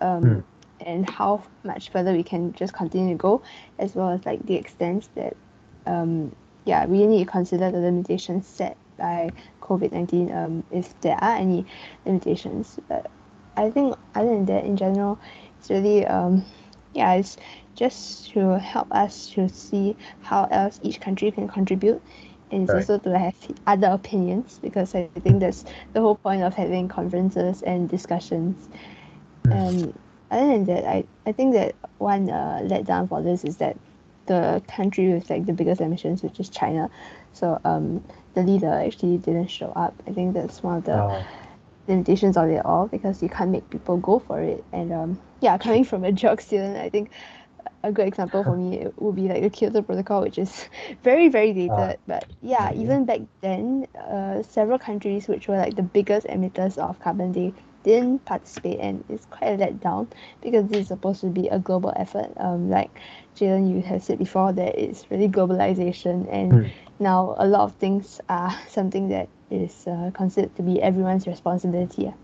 um 0.00 0.42
Mm. 0.42 0.44
and 0.80 1.08
how 1.08 1.42
much 1.64 1.90
further 1.90 2.12
we 2.12 2.22
can 2.22 2.52
just 2.54 2.72
continue 2.74 3.14
to 3.14 3.18
go 3.18 3.42
as 3.78 3.94
well 3.94 4.10
as 4.10 4.24
like 4.26 4.44
the 4.46 4.54
extent 4.56 5.08
that 5.14 5.36
um 5.86 6.34
yeah 6.64 6.86
we 6.86 7.06
need 7.06 7.24
to 7.24 7.30
consider 7.30 7.70
the 7.70 7.78
limitations 7.78 8.46
set 8.46 8.76
by 8.98 9.32
COVID-19 9.62 10.34
um 10.34 10.64
if 10.70 10.98
there 11.00 11.16
are 11.22 11.36
any 11.36 11.64
limitations 12.04 12.78
but 12.88 13.10
I 13.56 13.70
think 13.70 13.96
other 14.14 14.28
than 14.28 14.44
that 14.46 14.64
in 14.64 14.76
general 14.76 15.18
it's 15.58 15.70
really 15.70 16.06
um 16.06 16.44
yeah 16.94 17.14
it's 17.14 17.36
just 17.74 18.30
to 18.32 18.58
help 18.58 18.88
us 18.92 19.28
to 19.30 19.48
see 19.48 19.96
how 20.22 20.44
else 20.50 20.80
each 20.82 21.00
country 21.00 21.30
can 21.30 21.48
contribute. 21.48 22.02
And 22.50 22.62
it's 22.64 22.74
Right. 22.74 22.88
also 22.88 22.98
to 22.98 23.18
have 23.18 23.34
other 23.66 23.88
opinions 23.88 24.58
because 24.62 24.94
I 24.94 25.04
think 25.04 25.26
that's 25.26 25.50
the 25.78 25.86
whole 25.88 26.00
point 26.02 26.28
of 26.30 26.54
having 26.54 26.74
conferences 26.88 27.62
and 27.62 27.88
discussions. 27.88 28.68
Um, 29.50 29.92
other 30.30 30.46
than 30.48 30.64
that, 30.64 30.84
I, 30.84 31.04
I 31.26 31.32
think 31.32 31.54
that 31.54 31.74
one 31.98 32.30
uh, 32.30 32.60
letdown 32.62 33.08
for 33.08 33.22
this 33.22 33.44
is 33.44 33.56
that 33.58 33.76
the 34.26 34.62
country 34.68 35.12
with 35.12 35.30
like 35.30 35.46
the 35.46 35.52
biggest 35.52 35.80
emissions, 35.80 36.22
which 36.22 36.38
is 36.40 36.48
China, 36.48 36.90
so 37.32 37.60
um, 37.64 38.04
the 38.34 38.42
leader 38.42 38.70
actually 38.70 39.18
didn't 39.18 39.48
show 39.48 39.72
up. 39.76 39.94
I 40.06 40.12
think 40.12 40.34
that's 40.34 40.62
one 40.62 40.78
of 40.78 40.84
the 40.84 41.04
Uh, 41.04 41.22
limitations 41.86 42.36
of 42.36 42.48
it 42.48 42.64
all 42.64 42.86
because 42.88 43.22
you 43.22 43.28
can't 43.28 43.50
make 43.50 43.68
people 43.70 43.96
go 43.98 44.18
for 44.18 44.40
it. 44.40 44.64
And 44.72 44.92
um, 44.92 45.20
yeah, 45.40 45.58
coming 45.58 45.84
from 45.84 46.04
a 46.04 46.12
geog 46.12 46.40
student, 46.40 46.76
I 46.76 46.88
think 46.88 47.10
a 47.82 47.92
good 47.92 48.08
example 48.08 48.42
for 48.42 48.56
me 48.56 48.86
would 48.96 49.14
be 49.14 49.28
like 49.28 49.42
the 49.42 49.50
Kyoto 49.50 49.82
Protocol, 49.82 50.22
which 50.22 50.38
is 50.38 50.68
very 51.02 51.28
very 51.28 51.52
dated. 51.52 51.70
Ah, 51.78 51.94
but 52.06 52.26
yeah, 52.42 52.70
okay. 52.70 52.80
even 52.80 53.04
back 53.04 53.20
then, 53.40 53.86
uh, 53.98 54.42
several 54.42 54.78
countries 54.78 55.28
which 55.28 55.48
were 55.48 55.56
like 55.58 55.76
the 55.76 55.82
biggest 55.82 56.26
emitters 56.26 56.78
of 56.78 56.98
carbon, 57.00 57.32
they 57.32 57.52
didn't 57.84 58.24
participate, 58.26 58.80
and 58.80 59.04
it's 59.08 59.26
quite 59.26 59.52
a 59.52 59.58
letdown 59.58 60.08
because 60.42 60.66
this 60.68 60.80
is 60.82 60.88
supposed 60.88 61.20
to 61.22 61.28
be 61.28 61.48
a 61.48 61.58
global 61.60 61.92
effort. 61.96 62.32
Um, 62.38 62.70
like 62.70 62.90
Jaylen, 63.36 63.70
you 63.70 63.82
have 63.82 64.02
said 64.02 64.18
before, 64.18 64.52
that 64.52 64.76
it's 64.78 65.10
really 65.10 65.28
globalization, 65.28 66.26
and 66.32 66.58
Mm. 66.58 66.72
now 67.00 67.34
a 67.38 67.46
lot 67.46 67.62
of 67.62 67.72
things 67.76 68.20
are 68.28 68.52
something 68.68 69.08
that 69.10 69.28
is 69.50 69.86
uh, 69.86 70.10
considered 70.14 70.54
to 70.56 70.62
be 70.62 70.82
everyone's 70.82 71.26
responsibility. 71.26 72.08
ah. 72.08 72.14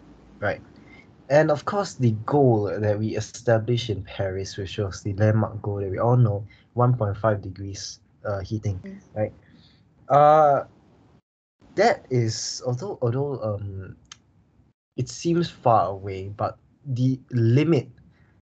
Right. 0.41 0.63
And 1.29 1.51
of 1.51 1.65
course, 1.65 1.95
the 1.95 2.13
goal 2.27 2.65
that 2.81 2.99
we 2.99 3.17
established 3.17 3.81
in 3.83 3.95
Paris, 3.95 4.49
which 4.49 4.69
was 4.69 4.95
the 4.95 5.07
landmark 5.07 5.55
goal 5.55 5.75
that 5.77 5.85
we 5.85 5.93
all 5.95 6.17
know, 6.17 6.47
1.5 6.75 7.41
degrees 7.43 8.01
uh, 8.25 8.41
heating, 8.41 8.83
Mm. 8.85 8.99
right? 9.15 9.33
Uh, 10.09 10.65
that 11.77 12.07
is 12.11 12.63
although 12.67 12.99
although 13.03 13.41
um, 13.43 13.97
it 15.01 15.09
seems 15.09 15.49
far 15.49 15.87
away, 15.87 16.29
but 16.29 16.59
the 16.85 17.19
limit 17.31 17.89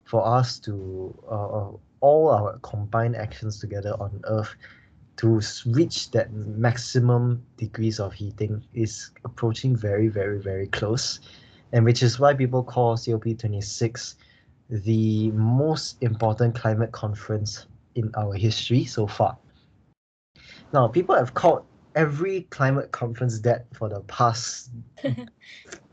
for 0.05 0.25
us 0.25 0.57
to 0.57 1.13
uh, 1.29 1.49
uh, 1.59 1.71
all 1.99 2.29
our 2.29 2.57
combined 2.63 3.15
actions 3.15 3.59
together 3.59 3.93
on 3.99 4.19
Earth 4.23 4.55
to 5.17 5.39
reach 5.67 6.09
that 6.11 6.33
maximum 6.33 7.45
degrees 7.57 7.99
of 7.99 8.11
heating 8.11 8.63
is 8.73 9.11
approaching 9.23 9.75
very 9.75 10.07
very 10.07 10.39
very 10.39 10.67
close 10.67 11.19
and 11.73 11.85
which 11.85 12.01
is 12.01 12.19
why 12.19 12.33
people 12.33 12.63
call 12.63 12.97
COP26 12.97 14.15
the 14.69 15.29
most 15.31 16.01
important 16.01 16.55
climate 16.55 16.91
conference 16.91 17.67
in 17.93 18.11
our 18.15 18.33
history 18.33 18.83
so 18.83 19.05
far. 19.05 19.37
Now, 20.73 20.87
people 20.87 21.15
have 21.15 21.33
called 21.35 21.65
every 21.95 22.47
climate 22.49 22.91
conference 22.91 23.39
that 23.41 23.65
for 23.75 23.89
the 23.89 24.01
past 24.01 24.71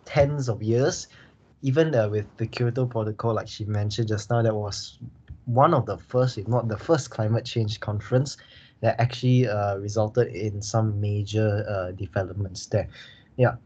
tens 0.05 0.49
of 0.49 0.63
years, 0.63 1.09
even 1.63 1.95
uh, 1.95 2.09
with 2.09 2.27
the 2.37 2.47
Kyoto 2.47 2.87
Protocol, 2.87 3.35
like 3.35 3.49
she 3.49 3.65
mentioned 3.65 4.09
just 4.09 4.31
now, 4.31 4.43
that 4.43 4.55
was 4.55 4.99
one 5.45 5.75
of 5.75 5.87
the 5.87 5.99
first, 5.99 6.39
if 6.39 6.49
not 6.49 6.69
the 6.69 6.79
first, 6.79 7.11
climate 7.11 7.45
change 7.45 7.81
conference 7.81 8.37
that 8.81 9.01
actually 9.01 9.49
uh, 9.49 9.77
resulted 9.77 10.29
in 10.29 10.61
some 10.63 11.01
major 11.01 11.65
uh, 11.69 11.93
developments 11.93 12.67
there. 12.67 12.89
Yeah. 13.37 13.57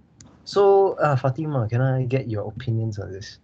So, 0.45 0.95
uh, 0.95 1.17
Fatima, 1.17 1.69
can 1.69 1.81
I 1.81 2.05
get 2.05 2.29
your 2.29 2.49
opinions 2.49 2.99
on 2.99 3.13
this? 3.13 3.39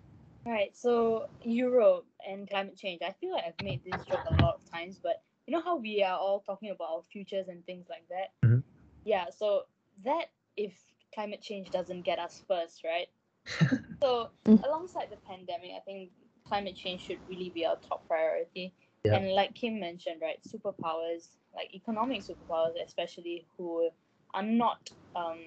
Right, 0.46 0.76
so 0.76 1.26
Europe 1.42 2.06
and 2.26 2.48
climate 2.48 2.76
change. 2.76 3.02
I 3.02 3.12
feel 3.12 3.32
like 3.32 3.44
I've 3.46 3.64
made 3.64 3.82
this 3.84 4.04
joke 4.04 4.20
a 4.26 4.42
lot 4.42 4.54
of 4.54 4.70
times, 4.70 4.98
but 5.02 5.22
you 5.46 5.52
know 5.54 5.62
how 5.62 5.76
we 5.76 6.02
are 6.02 6.18
all 6.18 6.40
talking 6.40 6.70
about 6.70 6.88
our 6.90 7.02
futures 7.10 7.48
and 7.48 7.64
things 7.66 7.86
like 7.88 8.06
that? 8.08 8.32
Mhm. 8.46 8.62
Yeah, 9.04 9.30
so 9.30 9.62
that 10.04 10.26
if 10.56 10.72
climate 11.14 11.40
change 11.42 11.70
doesn't 11.70 12.02
get 12.02 12.18
us 12.18 12.42
first, 12.48 12.84
right? 12.84 13.08
so 14.02 14.30
Mm. 14.46 14.62
alongside 14.64 15.08
the 15.10 15.16
pandemic, 15.26 15.72
I 15.76 15.80
think 15.80 16.10
climate 16.44 16.76
change 16.76 17.02
should 17.02 17.20
really 17.28 17.50
be 17.54 17.64
our 17.66 17.76
top 17.76 18.06
priority. 18.08 18.74
Yeah. 19.04 19.16
And 19.16 19.32
like 19.34 19.54
Kim 19.54 19.80
mentioned, 19.80 20.20
right, 20.22 20.38
superpowers, 20.42 21.28
like 21.54 21.74
economic 21.74 22.22
superpowers 22.22 22.74
especially 22.84 23.46
who 23.56 23.90
are 24.34 24.42
not 24.42 24.90
um 25.14 25.38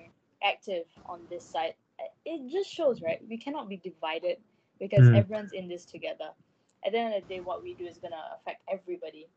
active 0.44 0.85
on 1.06 1.22
this 1.30 1.45
side, 1.45 1.76
it 2.26 2.52
just 2.52 2.69
shows, 2.72 3.02
right? 3.02 3.19
We 3.27 3.38
cannot 3.38 3.69
be 3.69 3.77
divided 3.77 4.38
because 4.80 5.07
Mm. 5.07 5.15
everyone's 5.15 5.53
in 5.53 5.68
this 5.68 5.85
together. 5.85 6.31
At 6.85 6.91
the 6.91 6.99
end 6.99 7.14
of 7.15 7.27
the 7.27 7.35
day, 7.35 7.39
what 7.41 7.64
we 7.64 7.73
do 7.76 7.85
is 7.85 7.98
gonna 7.98 8.23
affect 8.35 8.61
everybody. 8.72 9.27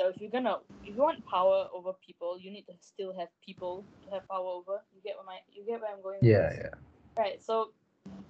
So 0.00 0.08
if 0.08 0.18
you're 0.18 0.30
gonna, 0.30 0.56
if 0.82 0.96
you 0.96 1.02
want 1.02 1.22
power 1.26 1.68
over 1.74 1.92
people, 2.00 2.38
you 2.40 2.50
need 2.50 2.64
to 2.68 2.72
still 2.80 3.12
have 3.18 3.28
people 3.44 3.84
to 4.06 4.10
have 4.14 4.26
power 4.28 4.48
over. 4.48 4.80
You 4.96 5.02
get 5.04 5.14
what 5.16 5.26
my, 5.26 5.36
you 5.52 5.62
get 5.66 5.82
where 5.82 5.92
I'm 5.92 6.02
going. 6.02 6.20
Yeah, 6.22 6.48
this? 6.48 6.56
yeah. 6.56 6.74
Right. 7.18 7.42
So 7.42 7.72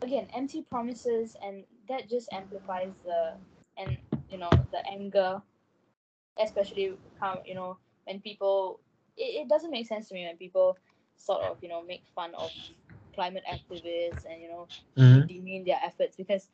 again, 0.02 0.26
empty 0.34 0.62
promises, 0.68 1.36
and 1.40 1.62
that 1.88 2.10
just 2.10 2.28
amplifies 2.32 2.90
the 3.04 3.34
and 3.78 3.96
you 4.30 4.38
know 4.38 4.50
the 4.72 4.82
anger, 4.90 5.40
especially 6.42 6.98
how 7.20 7.40
you 7.46 7.54
know 7.54 7.78
when 8.04 8.20
people. 8.20 8.80
It, 9.16 9.46
it 9.46 9.48
doesn't 9.48 9.70
make 9.70 9.86
sense 9.86 10.08
to 10.08 10.14
me 10.14 10.26
when 10.26 10.38
people 10.38 10.76
sort 11.14 11.42
of 11.42 11.58
you 11.62 11.68
know 11.68 11.84
make 11.84 12.02
fun 12.16 12.34
of 12.34 12.50
climate 13.14 13.44
activists 13.46 14.26
and 14.28 14.42
you 14.42 14.48
know 14.48 14.66
Mhm. 14.98 15.28
demean 15.28 15.64
their 15.64 15.78
efforts 15.84 16.16
because 16.16 16.48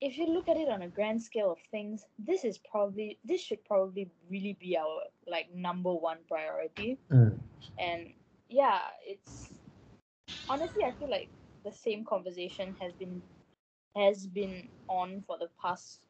if 0.00 0.16
you 0.18 0.26
look 0.26 0.48
at 0.48 0.56
it 0.56 0.68
on 0.68 0.82
a 0.82 0.88
grand 0.88 1.22
scale 1.22 1.52
of 1.52 1.58
things, 1.70 2.06
this 2.18 2.44
is 2.44 2.58
probably 2.58 3.18
this 3.24 3.40
should 3.40 3.64
probably 3.64 4.10
really 4.30 4.56
be 4.60 4.76
our 4.76 5.02
like 5.26 5.48
number 5.54 5.94
one 5.94 6.18
priority. 6.28 6.98
Mm. 7.10 7.38
And 7.78 8.14
yeah, 8.48 8.80
it's 9.06 9.52
honestly 10.48 10.82
I 10.84 10.92
feel 10.92 11.10
like 11.10 11.30
the 11.64 11.72
same 11.72 12.04
conversation 12.04 12.76
has 12.80 12.92
been 12.94 13.22
has 13.96 14.26
been 14.26 14.68
on 14.88 15.22
for 15.26 15.38
the 15.38 15.48
past 15.60 16.00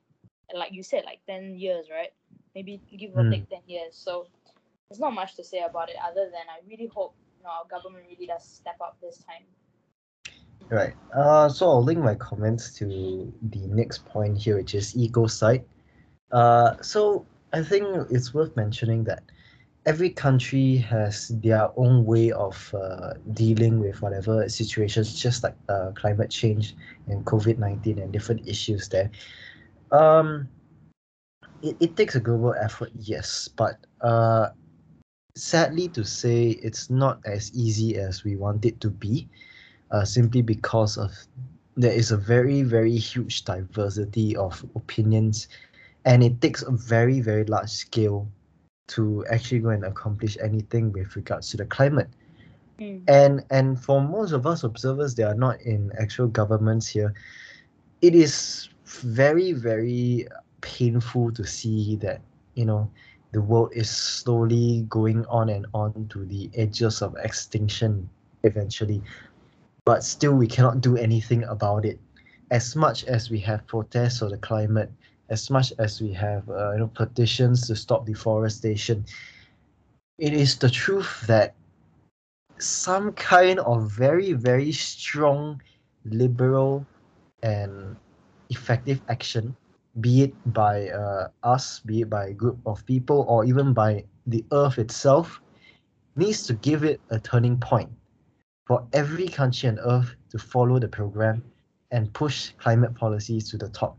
like 0.55 0.73
you 0.73 0.82
said, 0.82 1.05
like 1.05 1.20
ten 1.27 1.56
years, 1.59 1.89
right? 1.90 2.12
Maybe 2.55 2.82
give 2.97 3.15
or 3.15 3.24
Mm. 3.24 3.31
take 3.31 3.48
ten 3.48 3.62
years. 3.66 3.97
So 3.97 4.28
there's 4.89 5.01
not 5.01 5.15
much 5.15 5.36
to 5.36 5.44
say 5.44 5.60
about 5.62 5.89
it 5.90 5.97
other 6.02 6.31
than 6.31 6.47
I 6.48 6.60
really 6.69 6.86
hope 6.86 7.15
you 7.39 7.44
know 7.44 7.51
our 7.51 7.66
government 7.69 8.06
really 8.09 8.27
does 8.27 8.44
step 8.47 8.77
up 8.81 8.98
this 9.01 9.19
time. 9.24 9.44
Right. 10.70 10.95
Uh, 11.15 11.49
so 11.49 11.66
I'll 11.66 11.82
link 11.82 12.01
my 12.01 12.15
comments 12.15 12.74
to 12.74 13.32
the 13.51 13.66
next 13.69 14.05
point 14.05 14.36
here, 14.36 14.57
which 14.57 14.74
is 14.74 14.93
ecocide. 14.95 15.65
Uh, 16.31 16.77
so 16.82 17.24
I 17.55 17.62
think 17.62 17.86
it's 18.11 18.35
worth 18.35 18.55
mentioning 18.55 19.05
that 19.05 19.23
every 19.86 20.11
country 20.11 20.77
has 20.77 21.28
their 21.40 21.70
own 21.77 22.05
way 22.05 22.32
of 22.32 22.74
uh, 22.74 23.15
dealing 23.32 23.81
with 23.81 24.03
whatever 24.03 24.47
situations, 24.49 25.19
just 25.19 25.43
like 25.43 25.57
uh, 25.70 25.93
climate 25.95 26.28
change 26.28 26.77
and 27.07 27.24
COVID 27.24 27.57
19 27.57 27.99
and 27.99 28.12
different 28.12 28.47
issues 28.47 28.89
there. 28.90 29.11
Um, 29.90 30.49
it, 31.62 31.77
it 31.81 31.97
takes 31.97 32.15
a 32.15 32.20
global 32.20 32.55
effort, 32.61 32.90
yes, 32.95 33.49
but 33.49 33.78
uh, 34.03 34.51
sadly 35.35 35.89
to 35.89 36.05
say, 36.05 36.61
it's 36.62 36.90
not 36.90 37.20
as 37.24 37.51
easy 37.55 37.97
as 37.97 38.23
we 38.23 38.36
want 38.36 38.66
it 38.66 38.78
to 38.82 38.90
be 38.90 39.27
uh, 39.90 40.05
simply 40.05 40.43
because 40.43 40.97
of 40.97 41.12
there 41.77 41.93
is 41.93 42.10
a 42.10 42.16
very 42.16 42.62
very 42.62 42.97
huge 42.97 43.44
diversity 43.44 44.36
of 44.36 44.65
opinions 44.74 45.48
and 46.05 46.23
it 46.23 46.40
takes 46.40 46.62
a 46.62 46.70
very 46.73 47.20
very 47.20 47.44
large 47.44 47.70
scale 47.70 48.28
to 48.89 49.24
actually 49.31 49.60
go 49.60 49.70
and 49.70 49.85
accomplish 49.85 50.36
anything 50.43 50.93
with 50.93 51.16
regards 51.16 51.51
to 51.51 51.56
the 51.56 51.65
climate 51.66 52.09
Mm. 52.81 53.02
and 53.09 53.44
and 53.51 53.78
for 53.78 54.01
most 54.01 54.32
of 54.32 54.47
us 54.47 54.62
observers 54.65 55.15
they 55.15 55.23
are 55.24 55.35
not 55.35 55.60
in 55.62 55.93
actual 55.98 56.28
governments 56.28 56.89
here 56.89 57.12
it 58.01 58.15
is 58.15 58.69
very 58.86 59.52
very 59.52 60.27
painful 60.60 61.32
to 61.32 61.44
see 61.44 61.97
that 61.97 62.20
you 62.55 62.65
know 62.65 62.90
the 63.32 63.40
world 63.43 63.70
is 63.74 63.90
slowly 63.90 64.86
going 64.89 65.24
on 65.27 65.48
and 65.48 65.66
on 65.74 66.06
to 66.09 66.24
the 66.24 66.51
edges 66.56 67.02
of 67.02 67.15
extinction 67.23 68.09
eventually 68.44 69.02
but 69.89 70.05
still 70.05 70.35
we 70.35 70.47
cannot 70.47 70.82
do 70.82 70.97
anything 70.97 71.43
about 71.44 71.85
it. 71.85 71.98
As 72.51 72.77
much 72.77 73.05
as 73.05 73.31
we 73.31 73.40
have 73.40 73.66
protests 73.66 74.19
for 74.19 74.28
the 74.28 74.36
climate 74.36 74.90
as 75.28 75.51
much 75.51 75.73
as 75.78 76.01
we 76.01 76.12
have 76.12 76.48
uh, 76.48 76.73
you 76.73 76.78
know 76.78 76.90
petitions 76.94 77.66
to 77.66 77.77
stop 77.77 78.06
deforestation 78.06 79.05
it 80.19 80.32
is 80.32 80.56
the 80.59 80.70
truth 80.70 81.24
that 81.27 81.55
some 82.59 83.12
kind 83.12 83.59
of 83.60 83.90
very 83.90 84.32
very 84.32 84.73
strong 84.73 85.60
liberal 86.05 86.85
and 87.43 87.97
effective 88.51 89.01
action 89.09 89.55
be 90.01 90.23
it 90.23 90.35
by 90.52 90.89
uh, 90.89 91.28
us 91.43 91.81
be 91.81 92.01
it 92.02 92.10
by 92.10 92.27
a 92.28 92.32
group 92.32 92.59
of 92.66 92.85
people 92.86 93.24
or 93.28 93.44
even 93.44 93.73
by 93.73 94.02
the 94.27 94.44
earth 94.52 94.78
itself 94.78 95.40
needs 96.16 96.47
to 96.47 96.55
give 96.55 96.85
it 96.85 97.01
a 97.10 97.19
turning 97.19 97.56
point 97.59 97.90
for 98.69 98.86
every 98.93 99.28
country 99.28 99.69
on 99.70 99.78
earth 99.81 100.15
to 100.31 100.39
follow 100.39 100.78
the 100.78 100.89
program 100.89 101.43
and 101.90 102.12
push 102.12 102.53
climate 102.59 102.95
policies 102.95 103.51
to 103.51 103.59
the 103.59 103.70
top. 103.70 103.99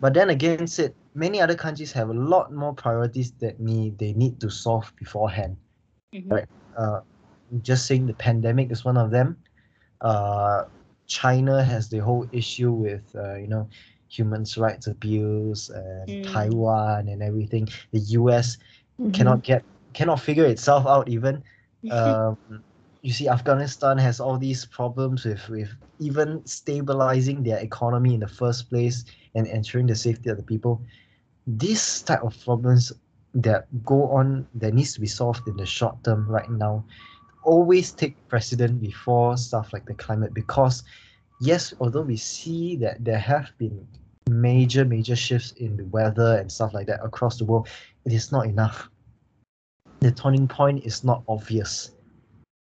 But 0.00 0.14
then 0.14 0.30
again, 0.30 0.66
said 0.68 0.94
many 1.14 1.40
other 1.40 1.54
countries 1.56 1.92
have 1.92 2.10
a 2.10 2.14
lot 2.14 2.52
more 2.52 2.74
priorities 2.74 3.32
that 3.40 3.58
need 3.60 3.98
they 3.98 4.12
need 4.12 4.40
to 4.40 4.50
solve 4.50 4.92
beforehand. 4.98 5.56
Mhm. 6.14 6.30
Right. 6.30 6.48
Uh, 6.76 7.00
just 7.62 7.86
saying 7.86 8.06
the 8.06 8.14
pandemic 8.14 8.70
is 8.70 8.84
one 8.84 8.98
of 8.98 9.10
them. 9.10 9.36
Uh, 10.00 10.64
China 11.06 11.64
has 11.64 11.88
the 11.88 11.98
whole 11.98 12.26
issue 12.32 12.72
with 12.72 13.04
uh, 13.14 13.36
you 13.36 13.48
know 13.48 13.68
human 14.08 14.44
rights 14.58 14.86
abuse 14.86 15.70
and 15.70 16.08
Mm. 16.08 16.32
Taiwan 16.32 17.08
and 17.08 17.22
everything. 17.22 17.68
The 17.92 18.00
U.S. 18.20 18.58
Mhm. 19.00 19.12
cannot 19.14 19.42
get 19.42 19.64
cannot 19.94 20.20
figure 20.20 20.46
itself 20.46 20.86
out 20.86 21.08
even 21.08 21.42
um, 21.90 22.36
you 23.04 23.12
see 23.12 23.28
afghanistan 23.28 23.98
has 23.98 24.18
all 24.18 24.38
these 24.38 24.64
problems 24.64 25.26
with 25.26 25.46
with 25.50 25.70
even 26.00 26.44
stabilizing 26.46 27.42
their 27.42 27.58
economy 27.58 28.14
in 28.14 28.20
the 28.20 28.26
first 28.26 28.70
place 28.70 29.04
and 29.34 29.46
ensuring 29.46 29.86
the 29.86 29.94
safety 29.94 30.30
of 30.30 30.38
the 30.38 30.42
people. 30.42 30.80
These 31.46 32.02
type 32.02 32.22
of 32.22 32.34
problems 32.44 32.92
that 33.34 33.66
go 33.84 34.10
on 34.10 34.46
that 34.54 34.72
needs 34.72 34.94
to 34.94 35.00
be 35.00 35.06
solved 35.06 35.46
in 35.46 35.56
the 35.56 35.66
short 35.66 36.02
term 36.02 36.26
right 36.26 36.50
now 36.50 36.84
always 37.42 37.92
take 37.92 38.16
precedent 38.28 38.80
before 38.80 39.36
stuff 39.36 39.72
like 39.74 39.84
the 39.84 39.94
climate 39.94 40.32
because 40.32 40.82
yes 41.40 41.74
although 41.80 42.00
we 42.00 42.16
see 42.16 42.74
that 42.76 43.04
there 43.04 43.18
have 43.18 43.50
been 43.58 43.86
major 44.30 44.84
major 44.84 45.16
shifts 45.16 45.52
in 45.52 45.76
the 45.76 45.84
weather 45.86 46.38
and 46.38 46.50
stuff 46.50 46.72
like 46.72 46.86
that 46.86 47.04
across 47.04 47.36
the 47.36 47.44
world 47.44 47.68
it 48.06 48.14
is 48.14 48.32
not 48.32 48.46
enough. 48.46 48.88
The 50.00 50.12
turning 50.12 50.48
point 50.48 50.84
is 50.84 51.04
not 51.04 51.22
obvious 51.28 51.90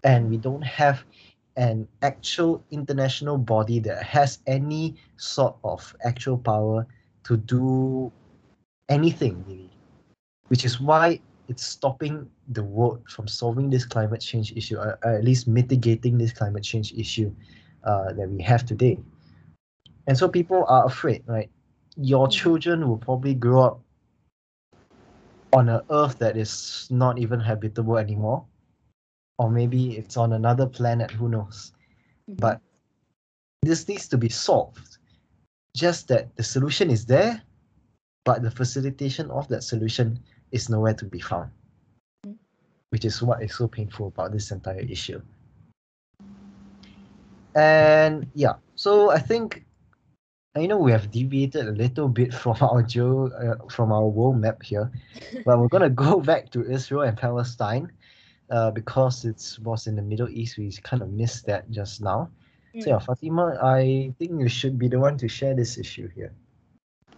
and 0.07 0.31
we 0.31 0.39
don't 0.39 0.63
have 0.63 1.05
an 1.57 1.87
actual 2.03 2.65
international 2.71 3.37
body 3.37 3.81
that 3.81 4.03
has 4.03 4.39
any 4.47 4.95
sort 5.17 5.57
of 5.65 5.95
actual 6.05 6.39
power 6.39 6.87
to 7.25 7.37
do 7.37 8.11
anything 8.89 9.45
really. 9.49 9.71
Which 10.49 10.65
is 10.65 10.81
why 10.81 11.21
it's 11.49 11.67
stopping 11.67 12.31
the 12.49 12.63
world 12.63 13.03
from 13.09 13.27
solving 13.27 13.69
this 13.69 13.85
climate 13.85 14.21
change 14.21 14.53
issue 14.53 14.77
or, 14.77 14.99
or 15.03 15.15
at 15.15 15.25
least 15.25 15.49
mitigating 15.49 16.17
this 16.19 16.33
climate 16.33 16.63
change 16.63 16.93
issue 16.93 17.35
uh, 17.83 18.13
that 18.13 18.31
we 18.31 18.43
have 18.43 18.65
today. 18.65 18.99
And 20.07 20.17
so 20.17 20.29
people 20.29 20.65
are 20.69 20.87
afraid 20.87 21.25
right? 21.27 21.51
Your 21.97 22.29
children 22.29 22.89
will 22.89 22.99
probably 22.99 23.35
grow 23.35 23.63
up 23.63 23.81
on 25.53 25.69
an 25.69 25.81
earth 25.91 26.19
that 26.19 26.37
is 26.37 26.87
not 26.91 27.19
even 27.19 27.41
habitable 27.41 27.97
anymore 27.97 28.45
or 29.39 29.51
maybe 29.51 29.97
it's 29.97 30.17
on 30.17 30.33
another 30.33 30.67
planet 30.67 31.11
who 31.11 31.29
knows? 31.29 31.73
Mhm. 32.29 32.41
but 32.41 32.61
this 33.63 33.87
needs 33.89 34.09
to 34.09 34.19
be 34.19 34.29
solved. 34.29 34.99
Just 35.75 36.09
that 36.09 36.35
the 36.37 36.43
solution 36.43 36.91
is 36.91 37.07
there 37.07 37.43
but 38.25 38.43
the 38.43 38.51
facilitation 38.51 39.31
of 39.31 39.47
that 39.49 39.63
solution 39.63 40.19
is 40.51 40.69
nowhere 40.69 40.95
to 40.95 41.05
be 41.05 41.21
found. 41.21 41.51
Mhm. 42.27 42.37
which 42.91 43.05
is 43.05 43.23
what 43.23 43.43
is 43.43 43.55
so 43.55 43.69
painful 43.69 44.09
about 44.09 44.33
this 44.33 44.51
entire 44.51 44.81
issue. 44.81 45.21
And 47.55 48.27
yeah 48.35 48.55
so 48.75 49.11
i 49.11 49.19
think 49.19 49.65
I 50.57 50.65
know 50.65 50.79
we 50.79 50.91
have 50.93 51.11
deviated 51.11 51.69
a 51.69 51.73
little 51.73 52.09
bit 52.09 52.33
from 52.43 52.57
our 52.63 52.83
geo, 52.83 53.29
uh, 53.29 53.69
from 53.69 53.93
our 53.93 54.07
world 54.09 54.39
map 54.41 54.63
here, 54.63 54.91
but 55.45 55.59
we're 55.59 55.69
gonna 55.69 55.91
go 55.91 56.19
back 56.21 56.51
to 56.53 56.65
Israel 56.65 57.03
and 57.03 57.17
Palestine, 57.17 57.93
uh, 58.51 58.71
because 58.71 59.25
it 59.25 59.59
was 59.63 59.87
in 59.87 59.97
the 59.97 60.03
Middle 60.03 60.29
East. 60.29 60.59
We 60.59 60.71
kind 60.83 61.03
of 61.03 61.11
missed 61.11 61.47
that 61.47 61.71
just 61.71 62.01
now. 62.01 62.31
So 62.79 62.91
yeah, 62.91 62.97
Mm. 62.97 63.05
Fatima, 63.07 63.59
I 63.63 64.13
think 64.19 64.41
you 64.41 64.49
should 64.49 64.79
be 64.79 64.89
the 64.89 64.99
one 64.99 65.17
to 65.19 65.29
share 65.29 65.55
this 65.55 65.79
issue 65.79 66.09
here. 66.09 66.35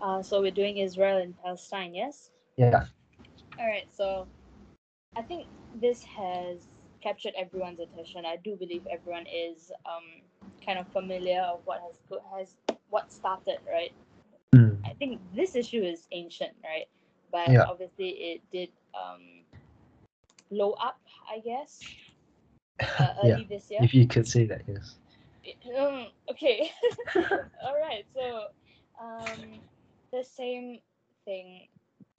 Uh, 0.01 0.23
so 0.23 0.41
we're 0.41 0.53
doing 0.55 0.79
Israel 0.79 1.19
and 1.19 1.35
Palestine, 1.43 1.95
yes? 1.95 2.31
Yeah. 2.57 2.87
All 3.59 3.67
right, 3.67 3.89
so 3.91 4.29
I 5.17 5.23
think 5.23 5.47
this 5.81 6.05
has 6.05 6.69
captured 7.01 7.35
everyone's 7.37 7.81
attention. 7.81 8.25
I 8.25 8.37
do 8.37 8.55
believe 8.55 8.87
everyone 8.87 9.27
is 9.27 9.73
um, 9.85 10.23
kind 10.65 10.79
of 10.79 10.87
familiar 10.93 11.41
of 11.43 11.61
what 11.65 11.81
has 11.83 11.99
has 12.37 12.55
what 12.91 13.13
started, 13.13 13.59
right? 13.71 13.93
Mm. 14.55 14.79
I 14.87 14.95
think 14.95 15.21
this 15.35 15.57
issue 15.57 15.83
is 15.83 16.07
ancient, 16.13 16.55
right? 16.63 16.87
But 17.33 17.51
Yeah. 17.51 17.65
obviously 17.67 18.11
it 18.11 18.41
did 18.53 18.71
um, 18.95 19.43
blow 20.51 20.73
up, 20.73 21.01
I 21.29 21.41
guess, 21.41 21.81
uh, 22.99 23.15
yeah. 23.25 23.39
this 23.49 23.71
year. 23.71 23.83
If 23.83 23.95
you 23.95 24.07
could 24.07 24.27
say 24.27 24.45
that, 24.47 24.63
yes. 24.67 24.97
Um, 25.79 26.07
okay. 26.31 26.71
All 27.65 27.79
right. 27.81 28.05
So, 28.15 28.49
um, 29.01 29.61
the 30.13 30.23
same 30.25 30.81
thing, 31.25 31.69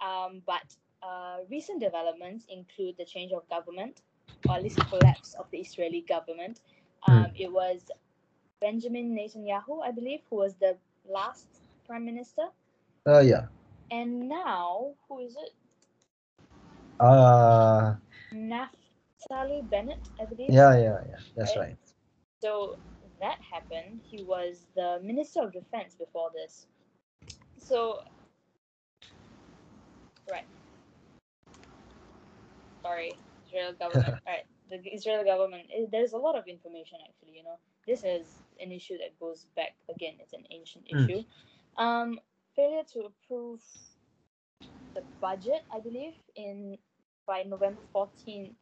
um, 0.01 0.41
but 0.45 0.75
uh, 1.03 1.37
recent 1.49 1.79
developments 1.81 2.45
include 2.49 2.95
the 2.97 3.05
change 3.05 3.31
of 3.31 3.47
government, 3.49 4.01
or 4.47 4.55
at 4.55 4.63
least 4.63 4.79
collapse 4.89 5.33
of 5.39 5.45
the 5.51 5.59
Israeli 5.59 6.01
government. 6.07 6.61
Um, 7.07 7.31
It 7.35 7.51
was 7.51 7.91
Benjamin 8.61 9.15
Netanyahu, 9.15 9.83
I 9.83 9.91
believe, 9.91 10.21
who 10.29 10.37
was 10.37 10.55
the 10.55 10.77
last 11.07 11.61
prime 11.85 12.05
minister, 12.05 12.49
Uh, 13.05 13.19
yeah. 13.19 13.47
and 13.91 14.27
now 14.29 14.95
who 15.07 15.19
is 15.19 15.35
it? 15.35 15.51
Uh, 16.99 17.95
Naftali 19.21 19.69
Bennett, 19.69 20.09
I 20.19 20.25
believe. 20.25 20.55
yeah, 20.55 20.77
yeah, 20.77 20.99
yeah. 21.09 21.19
That's 21.35 21.55
Right. 21.55 21.57
right. 21.57 21.77
So 22.43 22.77
that 23.21 23.37
happened. 23.41 24.01
He 24.03 24.23
was 24.23 24.67
the 24.75 24.99
Minister 25.03 25.43
of 25.43 25.53
Defense 25.53 25.95
before 25.95 26.31
this. 26.33 26.67
So, 27.57 27.99
right. 30.29 30.45
Sorry, 32.85 33.19
Israel 33.45 33.73
government. 33.79 34.15
right, 34.27 34.45
the 34.69 34.81
Israel 34.93 35.23
government. 35.25 35.69
eh, 35.75 35.85
There's 35.91 36.13
a 36.13 36.17
lot 36.17 36.37
of 36.37 36.47
information 36.47 36.99
actually. 37.07 37.37
You 37.37 37.43
know, 37.43 37.59
this 37.87 38.03
is 38.03 38.43
an 38.61 38.71
issue 38.71 38.97
that 38.99 39.19
goes 39.19 39.47
back 39.55 39.75
again. 39.89 40.15
It's 40.19 40.33
an 40.33 40.45
ancient 40.51 40.85
Mm. 40.93 41.09
issue. 41.09 41.23
Um, 41.77 42.19
failure 42.55 42.83
to 42.93 43.01
approve 43.11 43.61
the 44.95 45.03
budget, 45.21 45.63
I 45.73 45.79
believe, 45.81 46.15
in 46.35 46.77
by 47.27 47.43
November 47.43 47.81
14th 47.95 48.55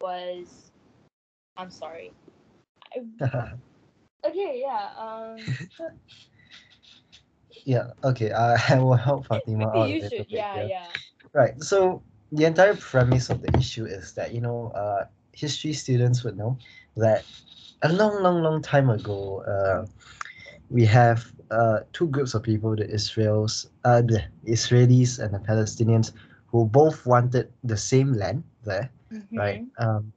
was. 0.00 0.70
I'm 1.56 1.70
sorry. 1.70 2.12
I, 2.94 3.52
okay, 4.26 4.62
yeah. 4.64 4.90
Um, 4.98 5.36
yeah. 7.64 7.90
Okay. 8.04 8.32
I, 8.32 8.56
I 8.74 8.78
will 8.78 8.94
help 8.94 9.26
Fatima 9.26 9.68
out 9.68 9.90
you 9.90 10.00
should. 10.08 10.26
Yeah, 10.28 10.54
here. 10.54 10.68
yeah. 10.68 10.86
Right. 11.32 11.60
So 11.62 12.02
the 12.32 12.44
entire 12.44 12.74
premise 12.76 13.30
of 13.30 13.42
the 13.42 13.56
issue 13.58 13.84
is 13.84 14.12
that 14.14 14.32
you 14.34 14.40
know, 14.40 14.72
uh, 14.74 15.06
history 15.32 15.72
students 15.72 16.24
would 16.24 16.36
know 16.36 16.56
that 16.96 17.24
a 17.82 17.92
long, 17.92 18.22
long, 18.22 18.42
long 18.42 18.62
time 18.62 18.90
ago, 18.90 19.42
uh, 19.42 19.86
we 20.70 20.84
have 20.84 21.32
uh, 21.50 21.80
two 21.92 22.08
groups 22.08 22.34
of 22.34 22.42
people: 22.42 22.76
the 22.76 22.88
Israels, 22.88 23.68
uh, 23.84 24.02
the 24.02 24.22
Israelis 24.46 25.18
and 25.18 25.34
the 25.34 25.38
Palestinians, 25.38 26.12
who 26.46 26.64
both 26.64 27.06
wanted 27.06 27.52
the 27.64 27.76
same 27.76 28.12
land 28.12 28.44
there, 28.64 28.90
right? 29.36 29.62
Mhm. 29.62 29.70
Um, 29.78 30.12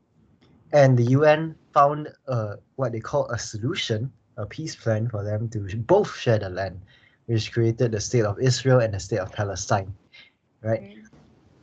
and 0.73 0.97
the 0.97 1.03
UN 1.17 1.55
found 1.73 2.09
uh, 2.27 2.55
what 2.75 2.91
they 2.91 2.99
call 2.99 3.27
a 3.29 3.37
solution, 3.39 4.11
a 4.37 4.45
peace 4.45 4.75
plan 4.75 5.09
for 5.09 5.23
them 5.23 5.49
to 5.49 5.59
both 5.77 6.13
share 6.15 6.39
the 6.39 6.49
land, 6.49 6.81
which 7.27 7.51
created 7.51 7.91
the 7.91 8.01
state 8.01 8.25
of 8.25 8.39
Israel 8.39 8.79
and 8.79 8.93
the 8.93 8.99
state 8.99 9.19
of 9.19 9.31
Palestine, 9.31 9.95
right? 10.63 10.83
Mhm. 10.83 11.09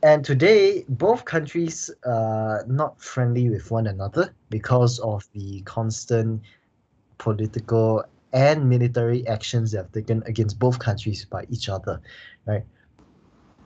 And 0.03 0.23
today, 0.25 0.85
both 0.89 1.25
countries 1.25 1.89
are 2.05 2.65
not 2.67 3.01
friendly 3.01 3.49
with 3.49 3.71
one 3.71 3.87
another 3.87 4.35
because 4.49 4.99
of 4.99 5.27
the 5.33 5.61
constant 5.63 6.41
political 7.17 8.03
and 8.33 8.69
military 8.69 9.27
actions 9.27 9.71
they 9.71 9.77
have 9.77 9.91
taken 9.91 10.23
against 10.25 10.59
both 10.59 10.79
countries 10.79 11.25
by 11.25 11.45
each 11.49 11.69
other, 11.69 12.01
right? 12.45 12.65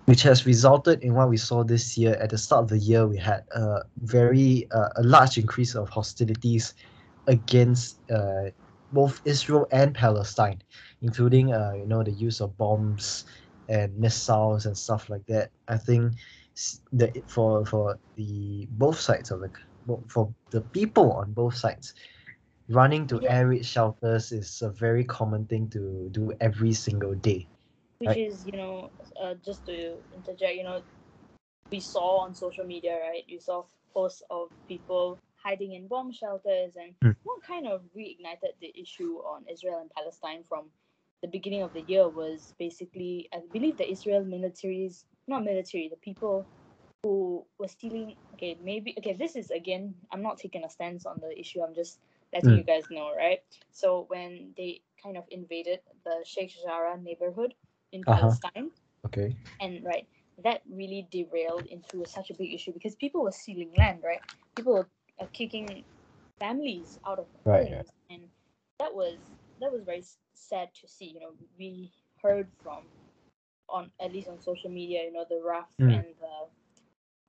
Which 0.05 0.21
has 0.21 0.45
resulted 0.45 1.03
in 1.03 1.15
what 1.15 1.29
we 1.29 1.37
saw 1.37 1.63
this 1.63 1.97
year. 1.97 2.13
At 2.15 2.29
the 2.29 2.37
start 2.37 2.63
of 2.63 2.69
the 2.69 2.77
year, 2.77 3.07
we 3.07 3.17
had 3.17 3.43
a 3.55 3.79
very 3.97 4.67
uh, 4.71 4.89
a 4.97 5.03
large 5.03 5.37
increase 5.37 5.73
of 5.75 5.89
hostilities 5.89 6.73
against 7.27 7.99
uh, 8.11 8.51
both 8.91 9.21
Israel 9.25 9.67
and 9.71 9.95
Palestine, 9.95 10.61
including 11.01 11.53
uh, 11.53 11.73
you 11.75 11.87
know 11.87 12.03
the 12.03 12.11
use 12.11 12.39
of 12.39 12.55
bombs 12.57 13.25
and 13.67 13.97
missiles 13.97 14.67
and 14.67 14.77
stuff 14.77 15.09
like 15.09 15.25
that. 15.27 15.49
I 15.67 15.77
think 15.77 16.13
the 16.91 17.11
for 17.27 17.65
for 17.65 17.99
the 18.15 18.67
both 18.71 18.99
sides 18.99 19.31
of 19.31 19.41
the 19.41 19.51
for 20.07 20.33
the 20.51 20.61
people 20.61 21.11
on 21.13 21.33
both 21.33 21.55
sides, 21.55 21.93
running 22.69 23.07
to 23.07 23.21
air 23.27 23.47
raid 23.47 23.65
shelters 23.65 24.31
is 24.31 24.61
a 24.61 24.69
very 24.69 25.03
common 25.03 25.45
thing 25.45 25.69
to 25.71 26.09
do 26.11 26.31
every 26.41 26.73
single 26.73 27.15
day. 27.15 27.49
Which 27.99 28.09
Right. 28.09 28.17
is, 28.17 28.45
you 28.45 28.57
know, 28.57 28.91
uh, 29.21 29.35
just 29.35 29.65
to 29.67 29.97
interject, 30.13 30.55
you 30.55 30.63
know, 30.63 30.83
we 31.71 31.79
saw 31.79 32.19
on 32.19 32.33
social 32.35 32.65
media, 32.65 32.99
right? 32.99 33.23
You 33.27 33.39
saw 33.39 33.65
posts 33.93 34.21
of 34.29 34.49
people 34.67 35.19
hiding 35.35 35.73
in 35.73 35.87
bomb 35.87 36.11
shelters, 36.11 36.75
and 36.75 36.93
Mm. 37.03 37.15
what 37.23 37.41
kind 37.43 37.67
of 37.67 37.81
reignited 37.95 38.53
the 38.59 38.73
issue 38.79 39.17
on 39.19 39.45
Israel 39.47 39.79
and 39.79 39.89
Palestine 39.91 40.43
from 40.43 40.71
the 41.21 41.27
beginning 41.27 41.63
of 41.63 41.73
the 41.73 41.81
year 41.81 42.07
was 42.09 42.53
basically, 42.59 43.29
I 43.33 43.39
believe, 43.53 43.77
the 43.77 43.89
Israel 43.89 44.23
militaries, 44.23 45.05
not 45.27 45.43
military, 45.43 45.87
the 45.89 45.97
people 45.97 46.47
who 47.03 47.45
were 47.57 47.67
stealing. 47.67 48.15
Okay, 48.33 48.57
maybe, 48.61 48.93
okay, 48.99 49.13
this 49.13 49.35
is 49.35 49.49
again, 49.51 49.95
I'm 50.11 50.21
not 50.21 50.37
taking 50.37 50.63
a 50.63 50.69
stance 50.69 51.05
on 51.05 51.19
the 51.21 51.37
issue, 51.39 51.61
I'm 51.63 51.73
just 51.75 51.99
letting 52.33 52.51
Mm. 52.51 52.57
you 52.57 52.63
guys 52.63 52.83
know, 52.89 53.13
right? 53.15 53.39
So 53.71 54.05
when 54.09 54.53
they 54.57 54.81
kind 55.01 55.17
of 55.17 55.23
invaded 55.29 55.79
the 56.03 56.23
Sheikh 56.25 56.51
Jarrah 56.63 56.97
neighborhood 56.97 57.53
in 57.95 58.05
Uh-huh. 58.07 58.19
Palestine, 58.19 58.71
Okay. 59.05 59.35
and 59.61 59.85
right 59.85 60.07
that 60.43 60.61
really 60.69 61.07
derailed 61.11 61.67
into 61.67 62.05
such 62.05 62.29
a 62.31 62.33
big 62.35 62.53
issue 62.53 62.73
because 62.73 62.95
people 62.95 63.23
were 63.23 63.31
stealing 63.31 63.71
land 63.77 64.01
right 64.03 64.21
people 64.55 64.73
were 64.73 64.89
uh, 65.21 65.27
kicking 65.33 65.85
families 66.39 66.99
out 67.07 67.19
of 67.19 67.27
Right, 67.45 67.71
homes 67.71 67.71
right. 67.71 67.87
and 68.09 68.29
that 68.79 68.93
was 68.93 69.19
that 69.61 69.71
was 69.71 69.83
very 69.85 70.03
sad 70.33 70.69
to 70.81 70.87
see 70.87 71.05
you 71.15 71.21
know 71.21 71.33
we 71.57 71.91
heard 72.21 72.51
from 72.63 72.83
on 73.69 73.91
at 74.01 74.11
least 74.11 74.27
on 74.29 74.39
social 74.41 74.69
media. 74.71 75.03
You 75.03 75.13
know 75.13 75.25
the 75.29 75.41
rough 75.43 75.69
Mm. 75.81 75.93
and 75.95 76.05
the 76.19 76.35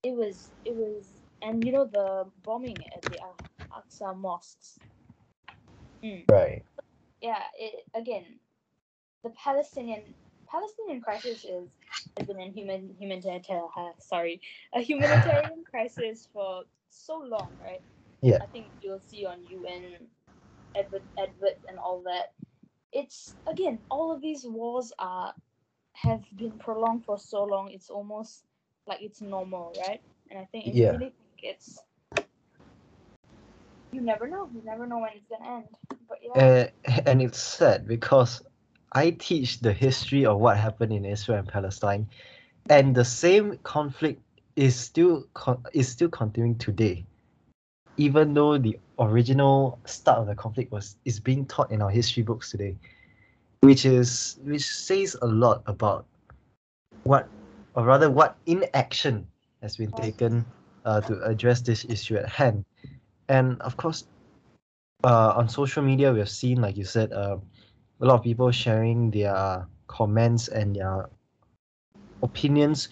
it 0.09 0.15
was 0.15 0.53
it 0.65 0.75
was 0.75 1.23
and 1.43 1.65
you 1.65 1.73
know 1.73 1.85
the 1.87 2.31
bombing 2.45 2.85
at 2.97 3.07
the 3.09 3.21
Al- 3.21 3.41
Aqsa 3.73 4.17
mosques. 4.17 4.81
Mm. 6.05 6.27
Right. 6.29 6.65
Yeah, 7.21 7.43
it, 7.59 7.87
again, 7.95 8.41
the 9.23 9.31
Palestinian 9.31 10.15
Palestinian 10.47 11.01
crisis 11.01 11.45
is 11.45 11.69
has 12.17 12.27
been 12.27 12.41
a 12.41 12.51
human 12.51 12.95
humanitarian 12.99 13.69
uh, 13.77 13.91
sorry 13.99 14.41
a 14.75 14.81
humanitarian 14.81 15.65
crisis 15.71 16.29
for 16.33 16.65
so 16.91 17.19
long, 17.19 17.53
right? 17.63 17.83
Yeah. 18.23 18.39
I 18.43 18.47
think 18.47 18.73
you'll 18.81 19.01
see 19.01 19.25
on 19.27 19.45
UN 19.45 20.09
advert 20.77 21.05
adverts 21.19 21.65
and 21.69 21.79
all 21.79 22.03
that. 22.05 22.33
It's 22.93 23.37
again, 23.47 23.81
all 23.91 24.13
of 24.13 24.21
these 24.21 24.47
wars 24.47 24.93
are 24.99 25.35
have 25.95 26.23
been 26.37 26.59
prolonged 26.59 27.05
for 27.05 27.19
so 27.19 27.45
long. 27.45 27.71
It's 27.71 27.91
almost 27.91 28.45
like 28.87 29.03
it's 29.03 29.21
normal, 29.21 29.73
right? 29.89 30.01
And 30.31 30.39
I 30.39 30.45
think 30.53 30.67
Yeah. 30.75 30.93
really 30.93 31.15
think 31.17 31.39
it's 31.43 31.79
you 33.93 34.01
never 34.03 34.29
know. 34.29 34.49
You 34.53 34.63
never 34.65 34.87
know 34.87 34.99
when 34.99 35.11
it's 35.15 35.27
gonna 35.29 35.57
end. 35.57 35.67
But 36.09 36.19
yeah. 36.23 36.69
And, 36.87 37.07
and 37.07 37.23
it's 37.23 37.41
sad 37.41 37.87
because 37.87 38.43
I 38.97 39.11
teach 39.11 39.61
the 39.61 39.75
history 39.75 40.25
of 40.25 40.41
what 40.41 40.57
happened 40.57 40.91
in 40.91 41.05
Israel 41.05 41.41
and 41.41 41.49
Palestine, 41.49 42.09
and 42.71 42.95
the 42.95 43.05
same 43.05 43.59
conflict 43.59 44.23
is 44.57 44.75
still 44.75 45.27
is 45.75 45.87
still 45.87 46.09
continuing 46.09 46.57
today, 46.57 47.05
even 47.99 48.33
though 48.33 48.57
the 48.57 48.79
original 48.99 49.79
start 49.85 50.21
of 50.21 50.27
the 50.27 50.35
conflict 50.35 50.73
was 50.73 50.97
is 51.05 51.21
being 51.21 51.45
taught 51.45 51.71
in 51.71 51.83
our 51.83 51.91
history 51.91 52.23
books 52.23 52.51
today, 52.51 52.75
which 53.61 53.85
is 53.85 54.41
which 54.45 54.65
says 54.65 55.15
a 55.21 55.27
lot 55.27 55.63
about 55.67 56.07
what, 57.05 57.29
or 57.75 57.85
rather, 57.85 58.09
what 58.09 58.39
inaction 58.47 59.27
has 59.61 59.77
been 59.77 59.93
taken 59.93 60.43
uh, 60.87 61.03
to 61.03 61.21
address 61.21 61.61
this 61.61 61.85
issue 61.85 62.17
at 62.17 62.31
hand, 62.31 62.65
and 63.29 63.61
of 63.61 63.77
course 63.77 64.09
uh, 65.05 65.35
on 65.37 65.49
social 65.49 65.83
media, 65.83 66.13
we 66.13 66.19
have 66.19 66.31
seen, 66.31 66.61
like 66.63 66.77
you 66.77 66.85
said, 66.85 67.13
uh, 67.13 67.37
a 68.01 68.07
lot 68.07 68.17
of 68.17 68.23
people 68.23 68.51
sharing 68.51 69.11
their 69.11 69.67
comments 69.87 70.49
and 70.49 70.77
their 70.77 71.09
opinions 72.23 72.89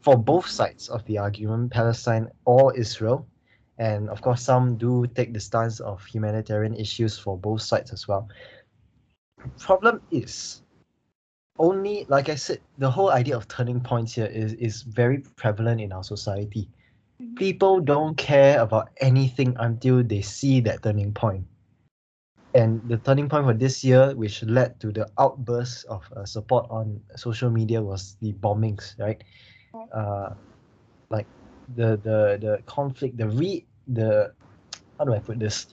for 0.00 0.16
both 0.16 0.46
sides 0.46 0.88
of 0.88 1.04
the 1.06 1.18
argument, 1.18 1.70
Palestine 1.70 2.28
or 2.44 2.76
Israel. 2.76 3.26
And 3.78 4.08
of 4.10 4.20
course, 4.20 4.42
some 4.42 4.76
do 4.76 5.06
take 5.06 5.32
the 5.32 5.40
stance 5.40 5.80
of 5.80 6.04
humanitarian 6.04 6.74
issues 6.74 7.18
for 7.18 7.38
both 7.38 7.62
sides 7.62 7.92
as 7.92 8.06
well. 8.06 8.28
Problem 9.58 10.00
is, 10.10 10.62
only 11.58 12.06
like 12.08 12.28
I 12.28 12.34
said, 12.34 12.60
the 12.78 12.90
whole 12.90 13.10
idea 13.10 13.36
of 13.36 13.48
turning 13.48 13.80
points 13.80 14.14
here 14.14 14.26
is, 14.26 14.52
is 14.54 14.82
very 14.82 15.18
prevalent 15.36 15.80
in 15.80 15.92
our 15.92 16.04
society 16.04 16.68
Mhm. 17.22 17.36
people 17.36 17.80
don't 17.80 18.16
care 18.16 18.60
about 18.60 18.90
anything 19.00 19.56
until 19.58 20.02
they 20.02 20.22
see 20.22 20.60
that 20.60 20.82
turning 20.82 21.12
point. 21.12 21.46
And 22.54 22.82
the 22.88 22.98
turning 22.98 23.28
point 23.28 23.46
for 23.46 23.54
this 23.54 23.84
year, 23.84 24.14
which 24.14 24.42
led 24.42 24.78
to 24.80 24.92
the 24.92 25.08
outburst 25.18 25.86
of 25.86 26.04
uh, 26.16 26.24
support 26.24 26.66
on 26.70 27.00
social 27.16 27.50
media, 27.50 27.82
was 27.82 28.16
the 28.20 28.32
bombings, 28.34 28.98
right? 28.98 29.22
Uh, 29.94 30.34
like 31.10 31.28
the 31.74 31.96
the 32.02 32.38
the 32.40 32.62
conflict, 32.66 33.16
the 33.16 33.28
re 33.28 33.66
the 33.86 34.32
how 34.98 35.04
do 35.04 35.14
I 35.14 35.20
put 35.20 35.38
this? 35.40 35.66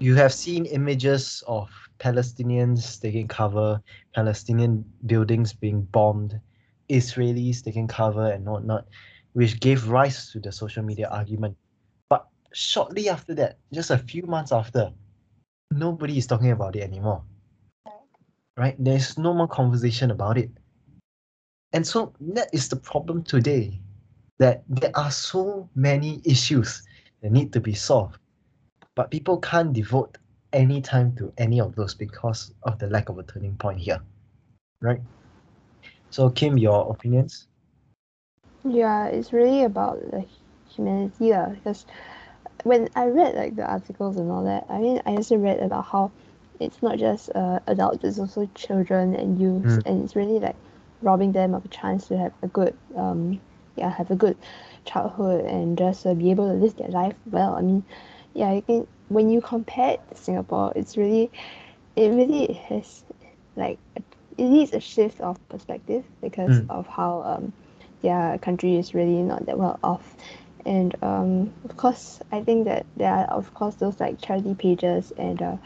You 0.00 0.16
have 0.16 0.32
seen 0.32 0.66
images 0.66 1.42
of 1.46 1.68
Palestinians 2.00 3.00
taking 3.00 3.28
cover, 3.28 3.80
Palestinian 4.14 4.84
buildings 5.06 5.52
being 5.54 5.82
bombed, 5.92 6.40
Israelis 6.90 7.62
taking 7.62 7.86
cover 7.86 8.30
and 8.32 8.44
whatnot 8.46 8.86
which 9.32 9.60
gave 9.60 9.88
rise 9.88 10.30
to 10.32 10.40
the 10.40 10.50
social 10.50 10.82
media 10.82 11.08
argument. 11.08 11.56
But 12.08 12.26
shortly 12.52 13.08
after 13.08 13.34
that, 13.34 13.58
just 13.72 13.90
a 13.90 13.98
few 13.98 14.24
months 14.26 14.52
after, 14.52 14.90
nobody 15.70 16.18
is 16.18 16.26
talking 16.26 16.50
about 16.50 16.76
it 16.76 16.82
anymore. 16.82 17.22
Right? 18.56 18.76
There's 18.78 19.16
no 19.16 19.32
more 19.32 19.48
conversation 19.48 20.10
about 20.10 20.36
it. 20.36 20.50
And 21.72 21.86
so 21.86 22.12
that 22.20 22.48
is 22.52 22.68
the 22.68 22.76
problem 22.76 23.22
today 23.22 23.80
that 24.38 24.64
there 24.68 24.90
are 24.94 25.10
so 25.10 25.68
many 25.74 26.20
issues 26.24 26.82
that 27.22 27.30
need 27.30 27.52
to 27.52 27.60
be 27.60 27.74
solved, 27.74 28.18
but 28.96 29.10
people 29.10 29.38
can't 29.38 29.72
devote 29.72 30.18
any 30.52 30.80
time 30.80 31.14
to 31.16 31.32
any 31.38 31.60
of 31.60 31.76
those 31.76 31.94
because 31.94 32.52
of 32.64 32.78
the 32.78 32.88
lack 32.88 33.08
of 33.08 33.18
a 33.18 33.22
turning 33.22 33.56
point 33.56 33.78
here. 33.78 34.00
Right? 34.80 35.00
So, 36.10 36.28
Kim, 36.30 36.58
your 36.58 36.90
opinions? 36.90 37.46
Yeah, 38.64 39.06
it's 39.06 39.32
really 39.32 39.64
about 39.64 40.00
the 40.10 40.24
humanity 40.68 41.30
lah. 41.30 41.50
Because 41.50 41.86
when 42.64 42.88
I 42.96 43.06
read 43.06 43.34
like 43.34 43.56
the 43.56 43.64
articles 43.68 44.16
and 44.16 44.30
all 44.30 44.44
that, 44.44 44.66
I 44.68 44.78
mean, 44.78 45.00
I 45.06 45.10
also 45.12 45.36
read 45.36 45.60
about 45.60 45.86
how 45.86 46.10
it's 46.60 46.82
not 46.82 46.98
just 46.98 47.30
uh, 47.34 47.60
adults, 47.66 48.04
it's 48.04 48.18
also 48.18 48.48
children 48.54 49.14
and 49.14 49.38
youth, 49.40 49.78
Mm. 49.78 49.86
and 49.86 50.04
it's 50.04 50.16
really 50.16 50.38
like 50.40 50.56
robbing 51.02 51.32
them 51.32 51.54
of 51.54 51.64
a 51.64 51.68
chance 51.68 52.06
to 52.08 52.16
have 52.18 52.32
a 52.42 52.48
good, 52.48 52.74
um, 52.96 53.40
yeah, 53.76 53.90
have 53.90 54.10
a 54.10 54.16
good 54.16 54.36
childhood 54.84 55.44
and 55.44 55.78
just 55.78 56.06
uh, 56.06 56.14
be 56.14 56.30
able 56.30 56.48
to 56.48 56.54
live 56.54 56.76
their 56.76 56.88
life 56.88 57.14
well. 57.30 57.54
I 57.54 57.62
mean, 57.62 57.84
yeah, 58.34 58.50
I 58.50 58.60
think 58.60 58.88
when 59.08 59.30
you 59.30 59.40
compare 59.40 59.92
it 59.92 60.00
to 60.10 60.16
Singapore, 60.16 60.72
it's 60.76 60.96
really, 60.96 61.30
it 61.96 62.08
really 62.10 62.52
has 62.68 63.04
like 63.56 63.78
it 64.38 64.44
needs 64.44 64.72
a 64.72 64.80
shift 64.80 65.20
of 65.20 65.36
perspective 65.48 66.04
because 66.22 66.60
Mm. 66.60 66.66
of 66.68 66.86
how 66.86 67.22
um 67.22 67.52
their 68.02 68.38
country 68.38 68.76
is 68.76 68.94
really 68.94 69.22
not 69.22 69.46
that 69.46 69.58
well 69.58 69.78
off. 69.82 70.16
And 70.66 70.94
um, 71.02 71.52
of 71.64 71.76
course, 71.76 72.20
I 72.32 72.42
think 72.42 72.64
that 72.66 72.86
there 72.96 73.12
are 73.12 73.24
of 73.26 73.52
course 73.54 73.76
those 73.76 74.00
like 74.00 74.20
charity 74.20 74.54
pages 74.54 75.12
and 75.16 75.40
uh, 75.40 75.56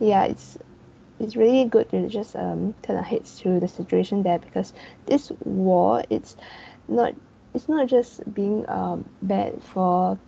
yeah, 0.00 0.24
it's 0.24 0.58
it's 1.18 1.36
really 1.36 1.64
good 1.64 1.88
to 1.90 2.08
just 2.08 2.36
um, 2.36 2.74
turn 2.82 2.96
our 2.96 3.02
heads 3.02 3.38
to 3.40 3.58
the 3.60 3.68
situation 3.68 4.22
there 4.22 4.38
because 4.38 4.72
this 5.06 5.30
war 5.44 6.02
it's 6.10 6.36
not 6.88 7.14
it's 7.54 7.68
not 7.68 7.88
just 7.88 8.22
being 8.34 8.68
um, 8.68 9.08
bad 9.22 9.62
for 9.62 10.18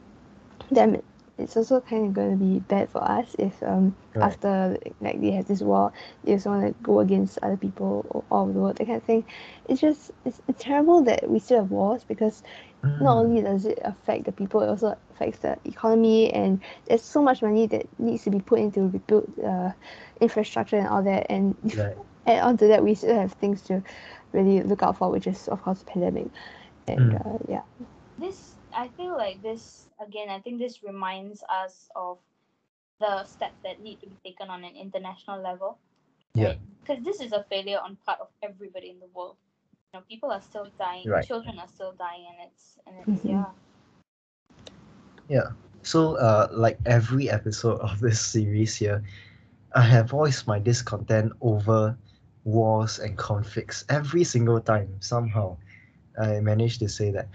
them 0.70 1.00
it's 1.38 1.56
also 1.56 1.80
kind 1.80 2.06
of 2.06 2.12
going 2.14 2.30
to 2.32 2.36
be 2.36 2.60
bad 2.60 2.90
for 2.90 3.02
us 3.02 3.34
if 3.38 3.62
um, 3.62 3.96
Right. 4.14 4.38
after 4.38 4.76
like 5.00 5.20
they 5.20 5.30
have 5.32 5.46
this 5.46 5.62
war 5.62 5.92
they 6.24 6.32
also 6.32 6.50
want 6.50 6.66
to 6.66 6.82
go 6.82 7.00
against 7.00 7.38
other 7.42 7.56
people 7.56 8.06
all- 8.10 8.26
all 8.30 8.42
over 8.44 8.52
the 8.52 8.60
world 8.60 8.76
that 8.76 8.86
kind 8.86 8.98
of 8.98 9.04
thing 9.04 9.24
it's 9.68 9.80
just 9.80 10.10
it's, 10.24 10.40
it's 10.48 10.62
terrible 10.62 11.02
that 11.02 11.28
we 11.30 11.38
still 11.38 11.60
have 11.60 11.70
wars 11.70 12.04
because 12.04 12.42
not 13.00 13.16
Mm. 13.16 13.18
only 13.18 13.42
does 13.42 13.64
it 13.66 13.78
affect 13.84 14.24
the 14.26 14.32
people, 14.32 14.60
it 14.62 14.68
also 14.68 14.96
affects 15.10 15.38
the 15.40 15.58
economy, 15.64 16.32
and 16.32 16.62
there's 16.86 17.02
so 17.02 17.22
much 17.22 17.42
money 17.42 17.66
that 17.66 17.86
needs 17.98 18.24
to 18.24 18.30
be 18.30 18.40
put 18.40 18.60
into 18.60 18.88
rebuild 18.88 19.32
uh, 19.44 19.70
infrastructure 20.20 20.76
and 20.76 20.88
all 20.88 21.02
that. 21.02 21.26
And 21.30 21.56
Right. 21.74 21.96
add 22.26 22.42
on 22.42 22.56
to 22.58 22.66
that, 22.68 22.84
we 22.84 22.94
still 22.94 23.14
have 23.18 23.32
things 23.32 23.62
to 23.64 23.82
really 24.32 24.62
look 24.62 24.82
out 24.82 24.96
for, 24.98 25.10
which 25.10 25.26
is 25.26 25.48
of 25.48 25.62
course 25.62 25.80
the 25.80 25.86
pandemic. 25.86 26.28
And 26.88 27.14
Mm. 27.14 27.22
uh, 27.24 27.38
yeah, 27.48 27.62
this 28.18 28.57
I 28.78 28.88
feel 28.88 29.16
like 29.16 29.42
this 29.42 29.90
again. 30.00 30.30
I 30.30 30.40
think 30.40 30.58
this 30.60 30.82
reminds 30.84 31.42
us 31.50 31.90
of 31.96 32.18
the 33.00 33.24
steps 33.24 33.58
that 33.64 33.80
need 33.82 34.00
to 34.00 34.06
be 34.06 34.16
taken 34.24 34.48
on 34.50 34.64
an 34.64 34.76
international 34.76 35.42
level. 35.42 35.78
Yeah. 36.34 36.54
Because 36.80 37.02
this 37.04 37.20
is 37.20 37.32
a 37.32 37.42
failure 37.44 37.78
on 37.82 37.96
part 38.06 38.20
of 38.20 38.28
everybody 38.42 38.90
in 38.90 39.00
the 39.00 39.08
world. 39.14 39.36
You 39.92 39.98
know, 39.98 40.04
people 40.08 40.30
are 40.30 40.42
still 40.42 40.68
dying. 40.78 41.08
Right. 41.08 41.26
Children 41.26 41.58
are 41.58 41.68
still 41.68 41.92
dying, 41.92 42.26
and 42.30 42.48
it's 42.50 42.78
and 42.86 42.96
it's 43.02 43.24
Mhm. 43.24 43.28
yeah. 43.28 43.50
Yeah. 45.28 45.50
So, 45.82 46.16
uh, 46.16 46.48
like 46.52 46.78
every 46.86 47.30
episode 47.30 47.80
of 47.80 48.00
this 48.00 48.20
series 48.20 48.76
here, 48.76 49.02
I 49.74 49.82
have 49.82 50.10
voiced 50.10 50.46
my 50.46 50.58
discontent 50.58 51.32
over 51.40 51.96
wars 52.44 52.98
and 52.98 53.16
conflicts 53.16 53.84
every 53.88 54.24
single 54.24 54.60
time. 54.60 55.00
Somehow, 55.00 55.56
I 56.20 56.40
managed 56.40 56.80
to 56.80 56.88
say 56.88 57.10
that. 57.12 57.28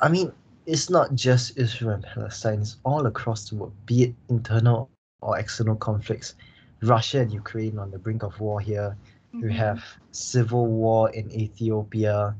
I 0.00 0.08
mean, 0.08 0.32
it's 0.66 0.88
not 0.88 1.14
just 1.14 1.58
Israel 1.58 1.94
and 1.94 2.04
Palestine; 2.04 2.60
it's 2.60 2.76
all 2.84 3.06
across 3.06 3.48
the 3.48 3.56
world, 3.56 3.74
be 3.86 4.04
it 4.04 4.14
internal 4.28 4.88
or 5.20 5.38
external 5.38 5.74
conflicts. 5.76 6.34
Russia 6.82 7.20
and 7.20 7.32
Ukraine 7.32 7.78
on 7.78 7.90
the 7.90 7.98
brink 7.98 8.22
of 8.22 8.38
war 8.40 8.60
here. 8.60 8.96
You 9.32 9.48
Mhm. 9.48 9.56
have 9.56 9.82
civil 10.12 10.66
war 10.66 11.10
in 11.10 11.30
Ethiopia. 11.32 12.36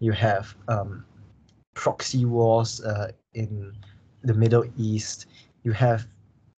You 0.00 0.12
have 0.12 0.54
um, 0.68 1.06
proxy 1.74 2.24
wars 2.26 2.80
uh, 2.82 3.12
in 3.32 3.74
the 4.22 4.34
Middle 4.34 4.64
East. 4.76 5.26
You 5.62 5.72
have 5.72 6.06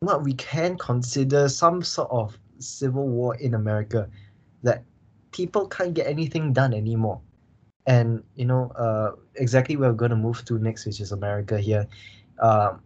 what 0.00 0.22
we 0.24 0.34
can 0.34 0.76
consider 0.76 1.48
some 1.48 1.82
sort 1.82 2.10
of 2.10 2.38
civil 2.58 3.06
war 3.08 3.36
in 3.36 3.54
America 3.54 4.08
that 4.62 4.82
people 5.32 5.68
can't 5.68 5.94
get 5.94 6.06
anything 6.08 6.52
done 6.52 6.74
anymore. 6.74 7.20
And 7.86 8.22
you 8.34 8.44
know, 8.44 8.70
uh, 8.76 9.12
exactly 9.36 9.76
where 9.76 9.90
we're 9.90 9.96
going 9.96 10.10
to 10.10 10.16
move 10.16 10.44
to 10.46 10.58
next, 10.58 10.86
which 10.86 11.00
is 11.00 11.12
America 11.12 11.58
here, 11.58 11.86
um, 12.40 12.82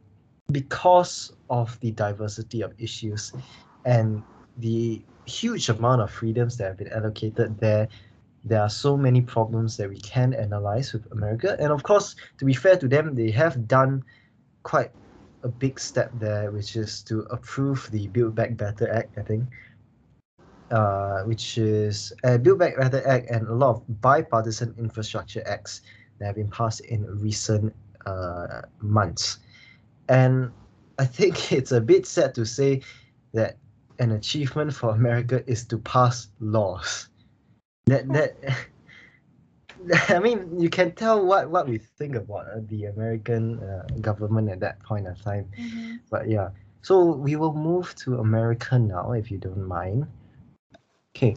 because 0.52 1.32
of 1.48 1.78
the 1.81 1.90
diversity 1.93 2.60
of 2.60 2.72
issues 2.78 3.32
and 3.85 4.22
the 4.59 5.02
huge 5.27 5.68
amount 5.68 6.02
of 6.02 6.10
freedoms 6.10 6.56
that 6.56 6.64
have 6.64 6.77
been 6.77 6.93
allocated 6.93 7.59
there 7.60 7.89
there 8.44 8.62
are 8.62 8.70
so 8.70 8.97
many 8.97 9.20
problems 9.20 9.77
that 9.77 9.89
we 9.89 10.01
can 10.01 10.32
analyze 10.32 10.93
with 10.93 11.10
America. 11.12 11.56
And 11.60 11.72
of 11.72 11.82
course, 11.82 12.16
to 12.39 12.44
be 12.44 12.55
fair 12.55 12.77
to 12.77 12.89
them, 12.89 13.14
they 13.14 13.31
have 13.31 13.68
done 13.68 14.05
quite 14.62 14.90
a 15.43 15.48
big 15.48 15.78
step 15.78 16.10
there, 16.14 16.51
which 16.51 16.77
is 16.77 17.02
to 17.05 17.20
approve 17.31 17.89
the 17.90 18.09
Build 18.09 18.35
Back 18.35 18.56
Better 18.56 18.90
Act, 18.90 19.18
I 19.18 19.22
think. 19.22 19.44
Uh, 20.70 21.22
which 21.24 21.59
is 21.59 22.12
a 22.22 22.38
Build 22.38 22.60
Back 22.60 22.76
Better 22.76 23.05
Act 23.05 23.28
and 23.28 23.44
a 23.48 23.52
lot 23.52 23.70
of 23.70 24.01
bipartisan 24.01 24.72
infrastructure 24.78 25.42
acts 25.44 25.82
that 26.18 26.26
have 26.26 26.36
been 26.36 26.51
passed 26.51 26.78
in 26.82 27.05
recent 27.20 27.74
uh, 28.06 28.62
months. 28.80 29.38
And 30.09 30.52
I 31.01 31.06
think 31.06 31.52
it's 31.59 31.72
a 31.72 31.80
bit 31.80 32.06
sad 32.06 32.36
to 32.36 32.47
say 32.47 32.82
that 33.32 33.56
an 33.98 34.12
achievement 34.12 34.72
for 34.72 34.90
America 34.90 35.42
is 35.48 35.64
to 35.66 35.78
pass 35.78 36.28
laws. 36.38 37.09
That 37.86 38.06
that 38.12 38.36
I 40.09 40.20
mean, 40.20 40.60
you 40.60 40.70
can 40.70 40.92
tell 40.92 41.24
what 41.24 41.51
what 41.51 41.68
we 41.68 41.78
think 41.78 42.14
about 42.14 42.47
uh, 42.47 42.60
the 42.68 42.84
American 42.86 43.59
uh, 43.59 43.86
government 44.01 44.51
at 44.51 44.60
that 44.60 44.80
point 44.84 45.06
of 45.06 45.20
time. 45.20 45.48
Mm-hmm. 45.59 45.97
But 46.10 46.28
yeah, 46.28 46.51
so 46.82 47.05
we 47.05 47.36
will 47.36 47.55
move 47.55 47.94
to 47.97 48.18
America 48.18 48.78
now, 48.78 49.12
if 49.12 49.30
you 49.30 49.38
don't 49.38 49.66
mind. 49.66 50.06
Okay. 51.16 51.35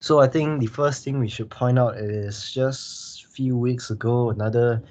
So 0.00 0.20
I 0.20 0.26
think 0.26 0.60
the 0.60 0.66
first 0.66 1.04
thing 1.04 1.18
we 1.18 1.28
should 1.28 1.50
point 1.50 1.78
out 1.78 1.96
is 1.96 2.50
just 2.52 3.24
a 3.24 3.28
few 3.28 3.56
weeks 3.56 3.90
ago, 3.90 4.30
another 4.30 4.82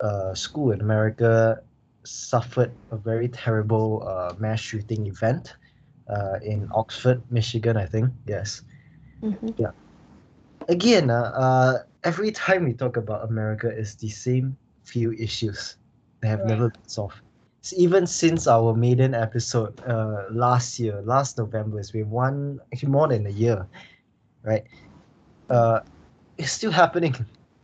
uh, 0.00 0.34
school 0.34 0.72
in 0.72 0.80
America 0.80 1.62
suffered 2.04 2.72
a 2.90 2.96
very 2.96 3.28
terrible 3.28 4.06
uh, 4.08 4.34
mass 4.38 4.60
shooting 4.60 5.06
event 5.06 5.54
uh, 6.08 6.38
in 6.42 6.68
Oxford, 6.72 7.22
Michigan, 7.30 7.76
I 7.76 7.84
think. 7.84 8.10
Yes. 8.26 8.62
Mm-hmm. 9.22 9.64
Again, 10.68 11.10
uh, 11.10 11.32
uh, 11.34 11.78
every 12.04 12.30
time 12.32 12.64
we 12.64 12.72
talk 12.72 12.96
about 12.96 13.28
America, 13.28 13.68
it's 13.68 13.94
the 13.94 14.08
same 14.08 14.56
few 14.84 15.12
issues 15.12 15.76
that 16.20 16.28
have 16.28 16.40
Right. 16.40 16.48
never 16.48 16.68
been 16.70 16.88
solved. 16.88 17.20
Even 17.76 18.06
since 18.06 18.46
our 18.46 18.74
maiden 18.74 19.14
episode 19.14 19.78
uh, 19.84 20.24
last 20.30 20.78
year, 20.78 21.02
last 21.04 21.36
November, 21.38 21.78
it's 21.78 21.90
been 21.90 22.08
one, 22.08 22.60
actually 22.72 22.88
more 22.90 23.08
than 23.08 23.26
a 23.26 23.30
year, 23.30 23.66
right? 24.42 24.64
Uh, 25.50 25.80
it's 26.38 26.52
still 26.52 26.70
happening, 26.70 27.14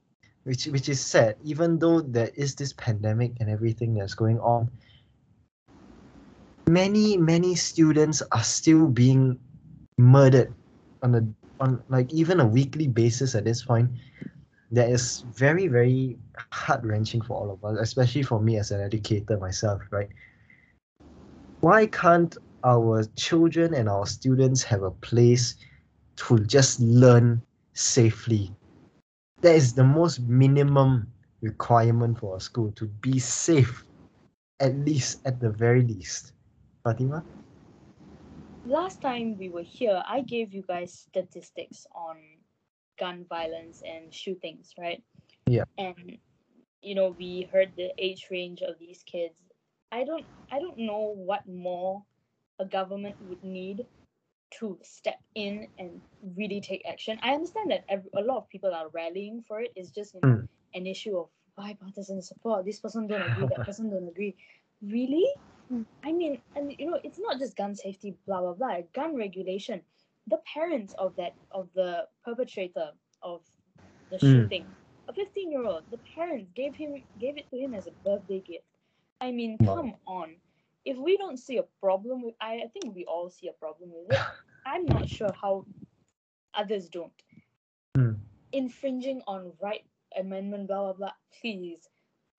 which 0.44 0.66
which 0.66 0.88
is 0.88 1.00
sad. 1.00 1.36
Even 1.44 1.78
though 1.78 2.00
there 2.00 2.30
is 2.34 2.54
this 2.54 2.72
pandemic 2.74 3.32
and 3.40 3.48
everything 3.48 3.94
that's 3.94 4.14
going 4.14 4.40
on, 4.40 4.68
many 6.68 7.16
many 7.16 7.54
students 7.54 8.22
are 8.32 8.42
still 8.42 8.88
being 8.88 9.38
murdered 9.96 10.52
on 11.02 11.14
a 11.14 11.22
on 11.60 11.82
like 11.88 12.12
even 12.12 12.40
a 12.40 12.46
weekly 12.46 12.88
basis 12.88 13.34
at 13.34 13.44
this 13.44 13.62
point 13.62 13.88
that 14.74 14.90
is 14.90 15.24
very 15.34 15.68
very 15.68 16.18
heart 16.52 16.82
wrenching 16.84 17.22
for 17.22 17.34
all 17.36 17.51
of 17.51 17.64
us 17.64 17.78
especially 17.80 18.22
for 18.22 18.40
me 18.40 18.59
as 18.59 18.70
an 18.70 18.80
educator 18.80 19.38
myself 19.38 19.82
right? 19.90 20.09
Why 21.60 21.86
can't 21.86 22.36
our 22.62 23.05
children 23.16 23.72
and 23.72 23.88
our 23.88 24.06
students 24.06 24.62
have 24.64 24.82
a 24.82 24.90
place 24.90 25.56
to 26.16 26.38
just 26.40 26.80
learn 26.80 27.40
safely? 27.72 28.52
That 29.40 29.55
is 29.55 29.72
the 29.72 29.84
most 29.84 30.20
minimum 30.20 31.10
requirement 31.40 32.18
for 32.18 32.36
a 32.36 32.40
school 32.40 32.70
to 32.72 32.86
be 32.86 33.18
safe 33.18 33.84
at 34.60 34.76
least 34.76 35.20
at 35.24 35.40
the 35.40 35.51
very 35.51 35.82
least. 35.82 36.32
Fatima? 36.84 37.24
Last 38.66 39.01
time 39.01 39.38
we 39.38 39.48
were 39.48 39.62
here, 39.62 40.02
I 40.06 40.20
gave 40.20 40.52
you 40.52 40.62
guys 40.68 40.92
statistics 40.92 41.86
on 41.94 42.16
gun 42.98 43.24
violence 43.28 43.82
and 43.84 44.12
shootings, 44.12 44.74
right? 44.78 45.02
Yeah. 45.46 45.64
And 45.78 46.18
you 46.82 46.94
know, 46.94 47.14
we 47.18 47.48
heard 47.52 47.72
the 47.76 47.92
age 47.98 48.28
range 48.30 48.62
of 48.62 48.78
these 48.78 49.02
kids. 49.04 49.34
I 49.92 50.04
don't 50.04 50.24
I 50.50 50.58
don't 50.60 50.78
know 50.78 51.14
what 51.16 51.46
more 51.48 52.02
a 52.58 52.64
government 52.64 53.16
would 53.28 53.42
need 53.42 53.86
to 54.58 54.78
step 54.82 55.20
in 55.34 55.68
and 55.78 56.00
really 56.36 56.60
take 56.60 56.82
action. 56.88 57.18
I 57.22 57.34
understand 57.34 57.70
that 57.70 57.84
ev- 57.88 58.08
a 58.16 58.22
lot 58.22 58.38
of 58.38 58.48
people 58.48 58.72
are 58.74 58.88
rallying 58.90 59.42
for 59.42 59.60
it. 59.60 59.72
It's 59.76 59.90
just 59.90 60.14
you 60.14 60.20
know, 60.22 60.38
Mm. 60.38 60.48
an 60.74 60.86
issue 60.86 61.16
of 61.18 61.28
bipartisan 61.56 62.22
support. 62.22 62.64
This 62.64 62.80
person 62.80 63.06
don't 63.06 63.22
agree, 63.22 63.46
that 63.48 63.64
person 63.66 63.90
don't 63.90 64.08
agree. 64.08 64.36
Really? 64.82 65.26
Mm. 65.72 65.86
I 66.04 66.12
mean, 66.12 66.40
and 66.54 66.74
you 66.78 66.90
know, 66.90 67.00
it's 67.02 67.18
not 67.18 67.38
just 67.38 67.56
gun 67.56 67.74
safety, 67.74 68.16
blah 68.26 68.40
blah 68.40 68.54
blah. 68.54 68.78
Gun 68.94 69.16
regulation. 69.16 69.82
The 70.26 70.38
parents 70.52 70.94
of 70.94 71.14
that 71.16 71.36
of 71.51 71.68
the 71.74 72.09
perpetrator 72.24 72.92
of 73.22 73.42
the 74.10 74.16
Mm. 74.16 74.20
shooting, 74.32 74.66
a 75.09 75.12
fifteen-year-old, 75.12 75.84
the 75.90 75.98
parents 76.14 76.51
gave 76.55 76.74
him 76.76 77.02
gave 77.18 77.36
it 77.38 77.48
to 77.51 77.59
him 77.59 77.74
as 77.74 77.86
a 77.86 77.92
birthday 78.05 78.40
gift. 78.40 78.66
I 79.20 79.32
mean, 79.32 79.56
Wow. 79.60 79.74
come 79.76 79.96
on. 80.06 80.40
If 80.84 80.96
we 80.98 81.16
don't 81.16 81.38
see 81.38 81.56
a 81.59 81.62
problem 81.80 82.22
with, 82.22 82.34
I, 82.40 82.62
I 82.64 82.68
think 82.68 82.94
we 82.94 83.05
all 83.06 83.30
see 83.30 83.48
a 83.48 83.52
problem 83.55 83.90
with 83.92 84.10
it. 84.12 84.18
I'm 84.66 84.84
not 84.86 85.09
sure 85.09 85.32
how 85.32 85.66
others 86.55 86.88
don't. 86.88 87.12
Mm. 87.96 88.18
Infringing 88.52 89.22
on 89.26 89.52
right 89.60 89.84
amendment, 90.16 90.68
blah 90.68 90.82
blah 90.84 90.92
blah. 90.92 91.12
Please. 91.40 91.88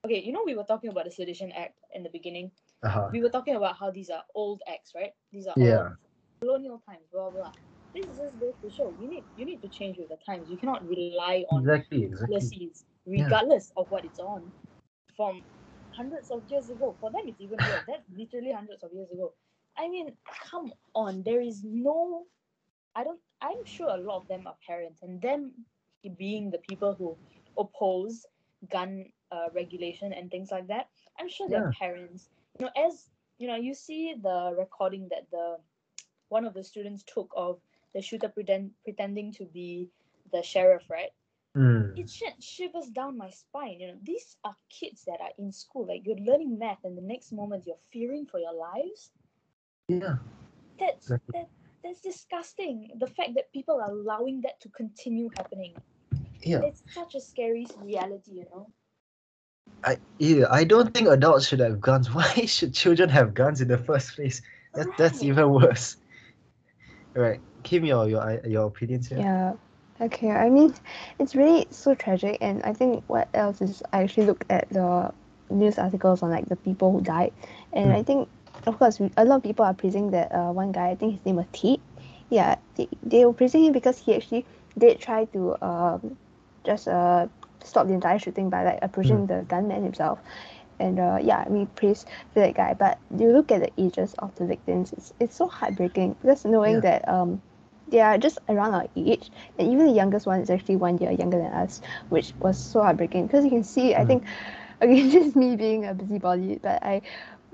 Okay, 0.06 0.22
you 0.22 0.32
know 0.32 0.44
we 0.46 0.56
were 0.56 0.64
talking 0.64 0.90
about 0.90 1.06
the 1.06 1.12
Sedition 1.12 1.52
Act 1.52 1.80
in 1.94 2.04
the 2.04 2.10
beginning 2.10 2.52
uh-huh. 2.84 3.10
we 3.12 3.22
were 3.22 3.30
talking 3.30 3.56
about 3.56 3.76
how 3.78 3.90
these 3.90 4.10
are 4.10 4.24
old 4.36 4.62
acts, 4.68 4.94
right? 4.96 5.14
These 5.32 5.48
are 5.48 5.54
Yeah. 5.58 5.90
colonial 6.42 6.80
times, 6.88 7.08
blah 7.12 7.32
blah. 7.32 7.52
This 7.96 8.10
is 8.10 8.18
just 8.18 8.40
goes 8.40 8.56
to 8.64 8.70
show 8.70 8.94
you 9.00 9.10
need 9.10 9.26
you 9.36 9.46
need 9.46 9.62
to 9.62 9.70
change 9.70 9.98
with 9.98 10.10
the 10.10 10.18
times. 10.26 10.50
You 10.50 10.58
cannot 10.58 10.88
rely 10.88 11.46
on 11.50 11.62
exactly 11.62 12.04
exactly 12.04 12.28
policies 12.28 12.86
regardless 13.08 13.72
of 13.78 13.88
what 13.90 14.06
it's 14.06 14.20
on 14.20 14.52
from 15.16 15.44
hundreds 15.96 16.30
of 16.32 16.44
years 16.50 16.70
ago. 16.70 16.98
For 17.00 17.12
them 17.12 17.24
it's 17.28 17.42
even 17.42 17.58
worse. 17.58 17.84
That's 17.88 18.06
literally 18.16 18.52
hundreds 18.52 18.84
of 18.84 18.94
years 18.94 19.12
ago. 19.12 19.34
I 19.78 19.90
mean, 19.90 20.18
come 20.50 20.74
on, 20.96 21.24
there 21.24 21.42
is 21.42 21.64
no 21.64 22.26
I 22.96 23.04
don't 23.04 23.20
I'm 23.42 23.66
sure 23.66 23.90
a 23.90 23.98
lot 23.98 24.22
of 24.22 24.28
them 24.28 24.48
are 24.48 24.58
parents 24.68 25.02
and 25.04 25.22
them 25.22 25.54
being 26.18 26.52
the 26.52 26.60
people 26.60 26.96
who 26.98 27.18
oppose 27.58 28.26
gun 28.72 29.06
uh, 29.32 29.48
regulation 29.56 30.14
and 30.14 30.30
things 30.32 30.52
like 30.52 30.68
that. 30.68 30.88
I'm 31.20 31.30
sure 31.30 31.50
they're 31.50 31.66
parents. 31.80 32.30
You 32.60 32.66
know, 32.66 32.72
as 32.78 33.10
you 33.38 33.48
know, 33.48 33.56
you 33.56 33.74
see 33.74 34.16
the 34.22 34.54
recording 34.58 35.08
that 35.10 35.30
the 35.32 35.58
one 36.30 36.46
of 36.46 36.54
the 36.54 36.64
students 36.64 37.04
took 37.04 37.32
of 37.36 37.60
the 37.96 38.02
shooter 38.04 38.30
pretend 38.30 38.72
pretending 38.84 39.34
to 39.34 39.46
be 39.46 39.90
the 40.34 40.44
sheriff, 40.44 40.84
right? 40.92 41.12
Mm. 41.58 41.98
It 41.98 42.10
shit 42.10 42.44
shivers 42.44 42.90
down 42.90 43.18
my 43.18 43.32
spine. 43.32 43.80
You 43.80 43.88
know, 43.90 44.00
these 44.04 44.38
are 44.44 44.56
kids 44.70 45.06
that 45.06 45.22
are 45.22 45.32
in 45.40 45.52
school. 45.52 45.88
Like 45.88 46.04
you're 46.06 46.18
learning 46.20 46.60
math, 46.60 46.84
and 46.86 46.98
the 46.98 47.02
next 47.02 47.32
moment 47.34 47.66
you're 47.68 47.86
fearing 47.92 48.28
for 48.28 48.40
your 48.40 48.54
lives. 48.54 49.12
yeah 49.88 50.18
That's 50.80 51.12
Exactly. 51.12 51.34
that 51.34 51.50
that's 51.84 52.02
disgusting. 52.02 52.92
The 53.00 53.08
fact 53.08 53.36
that 53.36 53.52
people 53.54 53.82
are 53.82 53.92
allowing 53.92 54.42
that 54.42 54.60
to 54.62 54.70
continue 54.70 55.30
happening. 55.38 55.76
yeah 56.44 56.62
It's 56.62 56.84
such 56.94 57.16
a 57.16 57.22
scary 57.22 57.68
reality, 57.82 58.32
you 58.34 58.46
know. 58.52 58.72
I 59.84 59.98
yeah, 60.20 60.46
I 60.52 60.64
don't 60.66 60.94
think 60.94 61.08
adults 61.08 61.48
should 61.48 61.60
have 61.60 61.82
guns. 61.82 62.14
Why 62.16 62.46
should 62.46 62.74
children 62.74 63.10
have 63.10 63.34
guns 63.34 63.62
in 63.62 63.68
the 63.68 63.78
first 63.78 64.16
place? 64.16 64.42
That, 64.76 64.88
that's 64.98 65.24
even 65.24 65.50
worse. 65.52 65.98
Right, 67.16 67.42
Kim, 67.66 67.86
your 67.86 68.08
your 68.10 68.22
i- 68.24 68.48
your 68.48 68.68
opinions 68.68 69.08
here. 69.10 69.26
Yeah. 69.26 69.54
Okay. 70.02 70.32
I 70.32 70.50
mean, 70.50 70.74
it's 71.20 71.36
really 71.36 71.68
so 71.72 71.96
tragic, 71.96 72.38
and 72.42 72.62
I 72.64 72.74
think 72.74 73.04
what 73.08 73.30
else 73.34 73.62
is 73.62 73.82
I 73.94 74.04
actually 74.04 74.28
looked 74.28 74.46
at 74.50 74.70
the 74.70 75.14
news 75.50 75.78
articles 75.80 76.24
on 76.24 76.32
like 76.32 76.48
the 76.50 76.56
people 76.58 76.92
who 76.92 77.02
died, 77.02 77.34
and 77.74 77.92
Mm. 77.92 77.96
I 77.96 78.04
think, 78.04 78.30
of 78.68 78.78
course, 78.80 79.00
a 79.18 79.26
lot 79.26 79.38
of 79.38 79.44
people 79.44 79.66
are 79.66 79.74
praising 79.74 80.12
that 80.12 80.32
uh, 80.34 80.52
one 80.52 80.72
guy. 80.72 80.90
I 80.90 80.96
think 80.96 81.14
his 81.16 81.26
name 81.26 81.38
was 81.38 81.48
T. 81.54 81.82
Yeah, 82.30 82.58
they, 82.76 82.90
they 83.04 83.26
were 83.26 83.34
praising 83.34 83.66
him 83.66 83.74
because 83.74 84.00
he 84.00 84.16
actually 84.16 84.46
did 84.78 85.00
try 85.00 85.26
to 85.26 85.56
um, 85.66 86.18
just 86.66 86.88
uh, 86.88 87.28
stop 87.64 87.88
the 87.88 87.94
entire 87.94 88.20
shooting 88.20 88.50
by 88.50 88.64
like 88.66 88.80
approaching 88.82 89.28
the 89.28 89.46
gunman 89.48 89.84
himself. 89.84 90.20
And 90.80 91.00
uh, 91.00 91.20
yeah, 91.22 91.48
we 91.50 91.66
praise 91.66 92.06
that 92.34 92.56
guy. 92.56 92.74
But 92.74 93.00
you 93.18 93.32
look 93.32 93.52
at 93.52 93.62
the 93.62 93.72
ages 93.82 94.16
of 94.20 94.36
the 94.36 94.46
victims, 94.46 94.94
it's, 94.94 95.14
it's 95.20 95.36
so 95.36 95.48
heartbreaking 95.48 96.16
Just 96.26 96.46
knowing 96.46 96.76
Yeah. 96.76 96.82
that 96.82 97.08
um, 97.08 97.42
they 97.88 98.00
are 98.02 98.18
just 98.18 98.40
around 98.50 98.74
our 98.74 98.88
age, 98.96 99.30
and 99.58 99.68
even 99.72 99.86
the 99.88 99.94
youngest 99.94 100.26
one 100.28 100.40
is 100.42 100.50
actually 100.50 100.78
one 100.78 100.98
year 100.98 101.12
younger 101.12 101.38
than 101.38 101.52
us, 101.54 101.82
which 102.10 102.34
was 102.40 102.58
so 102.58 102.82
heartbreaking 102.82 103.28
because 103.28 103.44
you 103.44 103.52
can 103.52 103.64
see, 103.64 103.96
I 103.96 104.04
Mm. 104.04 104.06
think, 104.06 104.24
again, 104.82 105.10
just 105.18 105.36
me 105.36 105.56
being 105.56 105.86
a 105.86 105.94
busybody, 105.94 106.60
but 106.62 106.84
I 106.84 107.02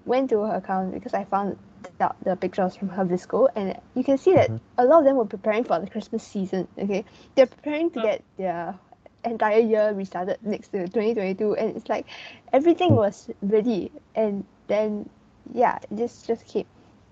went 0.06 0.30
to 0.32 0.42
her 0.42 0.56
account 0.56 0.94
because 0.94 1.14
I 1.14 1.26
found 1.26 1.58
out 2.00 2.16
the 2.24 2.36
pictures 2.36 2.76
from 2.76 2.90
her 2.90 3.06
VSCO, 3.06 3.48
and 3.56 3.78
you 3.96 4.04
can 4.04 4.18
see 4.18 4.34
that 4.34 4.52
Mhm. 4.52 4.60
a 4.78 4.86
lot 4.86 5.00
of 5.00 5.06
them 5.06 5.16
were 5.18 5.26
preparing 5.26 5.64
for 5.64 5.80
the 5.80 5.88
Christmas 5.90 6.24
season. 6.24 6.68
Okay, 6.78 7.06
they're 7.36 7.48
preparing 7.48 7.90
to 7.92 8.00
Mm. 8.00 8.02
get 8.02 8.24
their 8.38 8.76
entire 9.24 9.60
year 9.60 9.94
restarted 9.94 10.38
next 10.44 10.70
to 10.70 10.88
2022, 10.88 11.56
and 11.56 11.76
it's 11.76 11.90
like 11.90 12.06
everything 12.54 12.96
was 12.96 13.30
ready, 13.42 13.92
and 14.16 14.46
then 14.68 15.10
yeah, 15.54 15.78
it 15.90 15.96
just 15.98 16.28
just 16.28 16.46
came, 16.48 16.66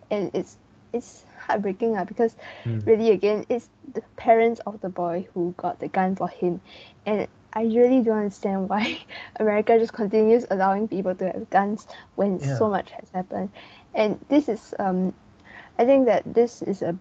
and 0.09 0.31
it's 0.33 0.57
it's 0.93 1.25
heartbreaking 1.47 1.95
uh, 1.97 2.05
because 2.05 2.35
Mm. 2.65 2.85
really 2.85 3.11
again 3.11 3.45
it's 3.49 3.69
the 3.93 4.01
parents 4.15 4.59
of 4.65 4.79
the 4.81 4.89
boy 4.89 5.27
who 5.33 5.53
got 5.57 5.79
the 5.79 5.87
gun 5.87 6.15
for 6.15 6.27
him 6.27 6.61
and 7.05 7.27
I 7.53 7.63
really 7.63 8.01
don't 8.01 8.17
understand 8.17 8.69
why 8.69 8.99
America 9.39 9.77
just 9.79 9.93
continues 9.93 10.45
allowing 10.49 10.87
people 10.87 11.15
to 11.15 11.25
have 11.31 11.49
guns 11.49 11.87
when 12.15 12.39
Yeah. 12.39 12.39
so 12.39 12.69
much 12.69 12.91
has 12.91 13.09
happened. 13.11 13.49
And 13.93 14.19
this 14.29 14.47
is 14.49 14.73
um 14.79 15.13
I 15.77 15.85
think 15.85 16.05
that 16.05 16.23
this 16.33 16.61
is 16.61 16.81
a 16.81 16.95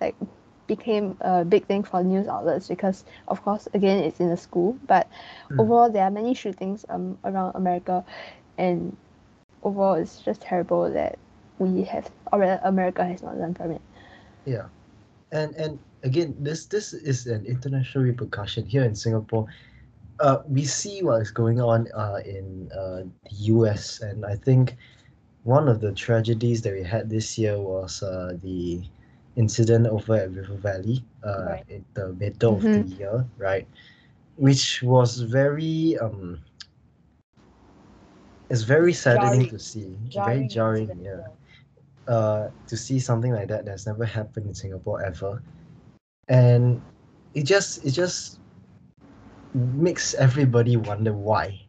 like 0.00 0.14
became 0.66 1.16
a 1.20 1.44
big 1.44 1.64
thing 1.66 1.82
for 1.82 2.02
news 2.02 2.26
outlets 2.28 2.68
because 2.68 3.04
of 3.28 3.42
course 3.42 3.68
again 3.74 4.02
it's 4.02 4.20
in 4.20 4.28
a 4.30 4.36
school 4.36 4.78
but 4.86 5.08
Mm. 5.50 5.58
overall 5.58 5.90
there 5.90 6.04
are 6.04 6.10
many 6.10 6.34
shootings 6.34 6.84
um 6.88 7.18
around 7.24 7.54
America 7.54 8.04
and 8.58 8.96
overall 9.62 9.94
it's 9.94 10.20
just 10.22 10.42
terrible 10.42 10.90
that 10.90 11.18
we 11.60 11.84
have 11.84 12.10
or 12.32 12.42
America 12.64 13.04
has 13.04 13.22
not 13.22 13.38
learned 13.38 13.58
from 13.58 13.72
it. 13.72 13.82
Yeah, 14.44 14.68
and 15.32 15.54
and 15.56 15.80
again, 16.02 16.36
this 16.38 16.66
this 16.66 16.92
is 16.92 17.26
an 17.26 17.46
international 17.46 18.04
repercussion 18.04 18.66
here 18.66 18.84
in 18.84 18.94
Singapore. 18.94 19.46
Uh, 20.20 20.38
we 20.48 20.64
see 20.64 21.02
what 21.02 21.22
is 21.22 21.30
going 21.30 21.60
on 21.60 21.88
uh, 21.94 22.20
in 22.24 22.70
uh, 22.76 23.02
the 23.24 23.34
US, 23.54 24.00
and 24.00 24.24
I 24.24 24.36
think 24.36 24.76
one 25.42 25.68
of 25.68 25.80
the 25.80 25.92
tragedies 25.92 26.62
that 26.62 26.72
we 26.74 26.82
had 26.84 27.10
this 27.10 27.38
year 27.38 27.58
was 27.60 28.02
uh, 28.02 28.34
the 28.42 28.82
incident 29.36 29.86
over 29.86 30.16
at 30.16 30.32
River 30.32 30.56
Valley 30.56 31.04
uh, 31.24 31.56
Right. 31.56 31.66
in 31.68 31.84
the 31.94 32.12
middle 32.14 32.56
of 32.58 32.70
the 32.72 32.82
year, 32.82 33.26
right? 33.38 33.68
Which 34.36 34.82
was 34.82 35.20
very 35.20 35.96
um, 35.98 36.40
it's 38.50 38.62
very 38.62 38.92
saddening 38.92 39.46
Jarring. 39.46 39.48
to 39.48 39.58
see, 39.58 39.96
Jarring 40.08 40.48
very 40.48 40.48
jarring, 40.48 40.98
yeah 41.02 41.22
uh, 42.08 42.48
to 42.66 42.76
see 42.76 42.98
something 42.98 43.32
like 43.32 43.48
that 43.48 43.64
that's 43.64 43.86
never 43.86 44.04
happened 44.04 44.46
in 44.46 44.54
Singapore 44.54 45.02
ever, 45.04 45.42
and 46.28 46.80
it 47.34 47.44
just 47.44 47.84
it 47.84 47.92
just 47.92 48.40
makes 49.54 50.14
everybody 50.14 50.76
wonder 50.76 51.12
why, 51.12 51.60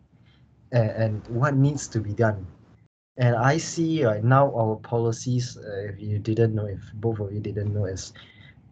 and, 0.72 0.90
and 0.91 1.28
what 1.28 1.56
needs 1.56 1.88
to 1.90 1.99
be 1.99 2.14
done. 2.14 2.45
And 3.18 3.36
I 3.36 3.58
see 3.58 4.06
right 4.06 4.24
now 4.24 4.53
our 4.56 4.78
policies. 4.78 5.58
Uh, 5.58 5.91
if 5.91 5.99
you 5.99 6.18
didn't 6.20 6.56
know, 6.56 6.66
if 6.66 6.82
both 6.95 7.20
of 7.20 7.34
you 7.34 7.40
didn't 7.40 7.74
know, 7.74 7.86
is 7.86 8.14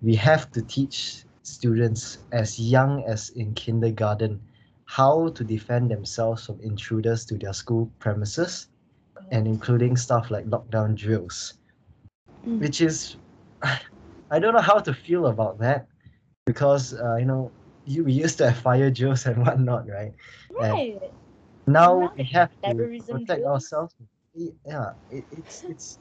we 0.02 0.16
have 0.16 0.50
to 0.52 0.62
teach 0.62 1.26
students 1.44 2.20
as 2.32 2.60
young 2.60 3.04
as 3.06 3.30
in 3.32 3.54
kindergarten 3.54 4.40
how 4.86 5.30
to 5.30 5.44
defend 5.44 5.92
themselves 5.92 6.48
from 6.48 6.60
intruders 6.62 7.24
to 7.26 7.38
their 7.38 7.54
school 7.54 7.92
premises 8.00 8.69
and 9.32 9.48
including 9.48 9.98
stuff 9.98 10.32
like 10.32 10.46
lockdown 10.46 10.96
drills, 10.96 11.54
Mm. 12.46 12.60
which 12.60 12.82
is, 12.82 13.18
I 14.32 14.40
don't 14.40 14.54
know 14.54 14.62
how 14.62 14.80
to 14.80 14.94
feel 14.94 15.28
about 15.28 15.60
that, 15.60 15.88
because 16.46 16.94
uh, 16.94 17.16
you 17.18 17.26
know 17.26 17.52
you 17.86 18.04
we 18.04 18.14
used 18.14 18.38
to 18.40 18.50
have 18.50 18.58
fire 18.62 18.90
drills 18.90 19.26
and 19.30 19.46
whatnot, 19.46 19.88
right? 19.88 20.14
And 20.60 20.74
Right. 20.74 21.02
now 21.68 21.94
Now 22.00 22.14
we 22.16 22.24
have 22.26 22.52
to 22.66 22.76
protect 23.10 23.28
drills. 23.28 23.46
ourselves. 23.74 23.94
Yeah, 24.66 24.94
it, 25.10 25.26
it's 25.32 25.64
it's. 25.64 26.00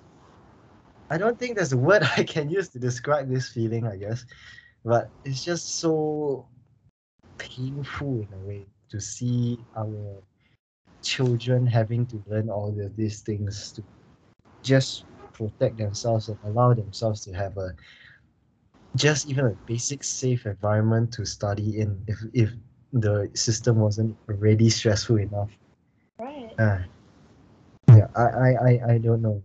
I 1.10 1.16
don't 1.18 1.38
think 1.38 1.56
there's 1.56 1.72
a 1.72 1.76
word 1.78 2.02
I 2.16 2.22
can 2.24 2.50
use 2.50 2.68
to 2.70 2.78
describe 2.78 3.28
this 3.28 3.48
feeling. 3.48 3.86
I 3.86 3.96
guess, 3.96 4.24
but 4.84 5.10
it's 5.24 5.42
just 5.42 5.80
so 5.80 6.46
painful 7.38 8.20
in 8.20 8.28
a 8.32 8.38
way 8.46 8.66
to 8.90 9.00
see 9.00 9.58
our 9.76 10.22
children 11.02 11.66
having 11.66 12.06
to 12.06 12.22
learn 12.28 12.50
all 12.50 12.68
of 12.80 12.96
these 12.96 13.20
things 13.20 13.72
to 13.72 13.82
just 14.62 15.04
protect 15.32 15.76
themselves 15.76 16.28
and 16.28 16.38
allow 16.44 16.74
themselves 16.74 17.24
to 17.24 17.32
have 17.32 17.56
a 17.56 17.70
just 18.96 19.28
even 19.28 19.46
a 19.46 19.50
basic 19.66 20.02
safe 20.02 20.46
environment 20.46 21.12
to 21.12 21.24
study 21.24 21.80
in 21.80 21.96
if 22.06 22.18
if 22.32 22.50
the 22.92 23.30
system 23.34 23.78
wasn't 23.78 24.16
already 24.28 24.68
stressful 24.70 25.18
enough. 25.18 25.50
Right. 26.18 26.50
Uh, 26.58 26.78
yeah, 27.88 28.08
I, 28.16 28.22
I, 28.22 28.50
I, 28.50 28.80
I 28.94 28.98
don't 28.98 29.22
know. 29.22 29.42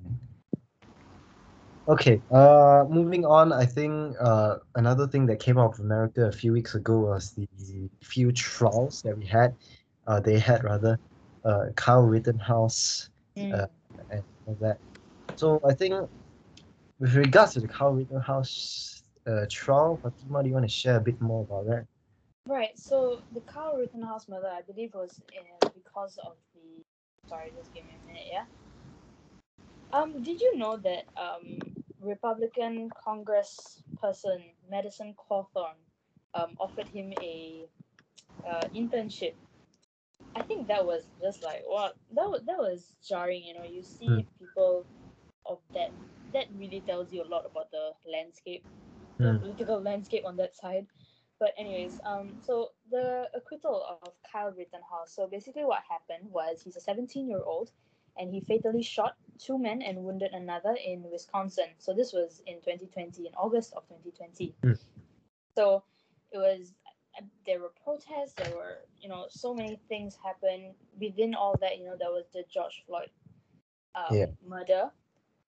Okay, 1.88 2.22
uh, 2.32 2.86
moving 2.90 3.26
on. 3.26 3.52
I 3.52 3.66
think 3.66 4.16
uh, 4.22 4.56
another 4.76 5.06
thing 5.06 5.26
that 5.26 5.40
came 5.40 5.58
out 5.60 5.74
of 5.74 5.80
America 5.82 6.26
a 6.28 6.32
few 6.32 6.54
weeks 6.54 6.76
ago 6.76 7.00
was 7.00 7.32
the 7.32 7.46
few 8.02 8.32
trials 8.32 9.02
that 9.02 9.18
we 9.18 9.26
had. 9.26 9.54
Uh, 10.08 10.20
they 10.22 10.40
had 10.40 10.64
rather, 10.64 10.98
uh, 11.46 11.66
Kyle 11.76 12.04
Rittenhouse 12.04 13.10
Mm. 13.38 13.54
uh, 13.54 13.68
and 14.12 14.24
all 14.46 14.58
that. 14.62 14.78
So 15.36 15.60
I 15.68 15.74
think 15.74 15.96
with 17.00 17.16
regards 17.16 17.54
to 17.54 17.60
the 17.62 17.68
Kyle 17.68 17.92
Rittenhouse 17.94 19.04
uh, 19.26 19.46
trial, 19.50 19.98
Fatima, 20.02 20.44
do 20.44 20.50
you 20.50 20.54
want 20.54 20.66
to 20.66 20.72
share 20.72 20.98
a 20.98 21.02
bit 21.02 21.20
more 21.22 21.42
about 21.42 21.66
that? 21.68 21.86
Right. 22.46 22.78
So 22.78 23.22
the 23.34 23.42
Carl 23.42 23.78
Rittenhouse 23.78 24.28
murder, 24.28 24.48
I 24.48 24.62
believe, 24.62 24.94
was 24.94 25.22
uh, 25.38 25.70
because 25.74 26.20
of 26.26 26.34
the. 26.54 26.84
Sorry, 27.30 27.52
just 27.58 27.74
give 27.74 27.86
me 27.86 27.92
a 28.04 28.08
minute. 28.08 28.28
Yeah. 28.32 28.46
Um. 29.94 30.22
Did 30.22 30.42
you 30.42 30.58
know 30.58 30.78
that 30.78 31.06
um 31.18 31.58
Republican 32.02 32.90
Congress 33.04 33.82
person 34.02 34.44
Madison 34.70 35.16
Cawthorn 35.16 35.78
um 36.34 36.56
offered 36.60 36.90
him 36.90 37.14
a 37.22 37.66
uh, 38.48 38.68
internship? 38.76 39.34
I 40.36 40.42
think 40.44 40.68
that 40.68 40.86
was 40.86 41.04
just 41.22 41.44
like 41.44 41.64
what 41.68 41.96
that 42.14 42.30
was 42.30 42.42
that 42.46 42.58
was 42.58 42.96
jarring. 43.08 43.44
You 43.44 43.54
know, 43.56 43.64
you 43.64 43.84
see 43.84 44.08
Mm. 44.08 44.26
people 44.40 44.88
of 45.46 45.60
that. 45.74 45.94
That 46.34 46.48
really 46.56 46.82
tells 46.82 47.12
you 47.12 47.24
a 47.24 47.30
lot 47.30 47.46
about 47.46 47.72
the 47.72 47.94
landscape 48.12 48.66
the 49.22 49.34
Mm. 49.34 49.40
political 49.40 49.80
landscape 49.82 50.26
on 50.26 50.36
that 50.38 50.56
side. 50.56 50.88
But 51.40 51.54
anyways, 51.58 52.00
um, 52.06 52.38
so 52.42 52.72
the 52.90 53.30
acquittal 53.34 53.84
of 53.84 54.14
Kyle 54.32 54.52
Rittenhouse. 54.52 55.12
So 55.14 55.28
basically, 55.28 55.66
what 55.66 55.84
happened 55.84 56.32
was 56.32 56.62
he's 56.62 56.76
a 56.78 56.82
17-year-old, 56.82 57.72
and 58.18 58.32
he 58.32 58.42
fatally 58.42 58.82
shot 58.84 59.18
two 59.38 59.58
men 59.58 59.82
and 59.82 60.04
wounded 60.04 60.32
another 60.34 60.76
in 60.76 61.04
Wisconsin. 61.12 61.70
So 61.78 61.94
this 61.94 62.14
was 62.14 62.42
in 62.48 62.62
2020, 62.62 63.28
in 63.28 63.34
August 63.36 63.74
of 63.74 63.88
2020. 63.88 64.56
Mm. 64.64 64.80
So 65.56 65.84
it 66.32 66.38
was. 66.38 66.74
There 67.46 67.60
were 67.60 67.72
protests. 67.84 68.36
There 68.36 68.52
were, 68.52 68.80
you 69.00 69.10
know, 69.10 69.26
so 69.30 69.54
many 69.54 69.80
things 69.88 70.18
happened 70.24 70.76
within 71.00 71.34
all 71.36 71.58
that. 71.58 71.78
You 71.78 71.86
know, 71.86 71.96
there 71.98 72.12
was 72.12 72.26
the 72.34 72.44
George 72.52 72.84
Floyd 72.86 73.10
um, 73.96 74.16
Yeah. 74.16 74.28
murder, 74.48 74.92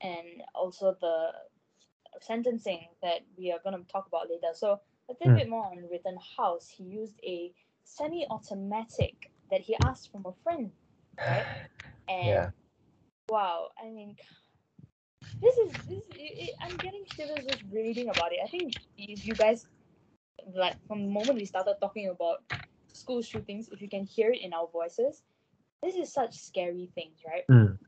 and 0.00 0.42
also 0.54 0.96
the 1.00 1.32
sentencing 2.20 2.88
that 3.02 3.20
we 3.36 3.52
are 3.52 3.58
going 3.62 3.76
to 3.78 3.90
talk 3.90 4.06
about 4.06 4.28
later. 4.30 4.52
So 4.54 4.80
a 5.08 5.12
little 5.12 5.30
Mm. 5.30 5.34
bit 5.34 5.48
more 5.48 5.66
on 5.66 5.88
Rittenhouse. 5.90 6.68
He 6.68 6.84
used 6.84 7.20
a 7.24 7.52
semi-automatic 7.84 9.30
that 9.50 9.60
he 9.62 9.76
asked 9.76 10.10
from 10.10 10.24
a 10.26 10.32
friend, 10.42 10.72
right? 11.26 11.48
And 12.08 12.28
Yeah. 12.28 12.50
wow, 13.28 13.70
I 13.82 13.90
mean, 13.90 14.16
this 15.40 15.56
is 15.58 15.72
this. 15.88 16.04
It, 16.10 16.48
it, 16.48 16.54
I'm 16.60 16.78
getting 16.78 17.04
shivers 17.06 17.44
just 17.46 17.62
reading 17.72 18.08
about 18.08 18.32
it. 18.32 18.38
I 18.44 18.48
think 18.48 18.74
if 18.96 19.24
you 19.26 19.34
guys 19.34 19.66
like 20.54 20.76
from 20.86 21.04
the 21.06 21.10
moment 21.10 21.34
we 21.38 21.44
started 21.44 21.76
talking 21.80 22.08
about 22.08 22.42
school 22.92 23.22
shootings, 23.22 23.68
if 23.70 23.80
you 23.80 23.88
can 23.88 24.04
hear 24.04 24.30
it 24.32 24.40
in 24.40 24.52
our 24.52 24.68
voices, 24.68 25.22
this 25.82 25.94
is 25.96 26.12
such 26.12 26.36
scary 26.36 26.90
things, 26.94 27.20
right? 27.26 27.44
Mm. 27.50 27.78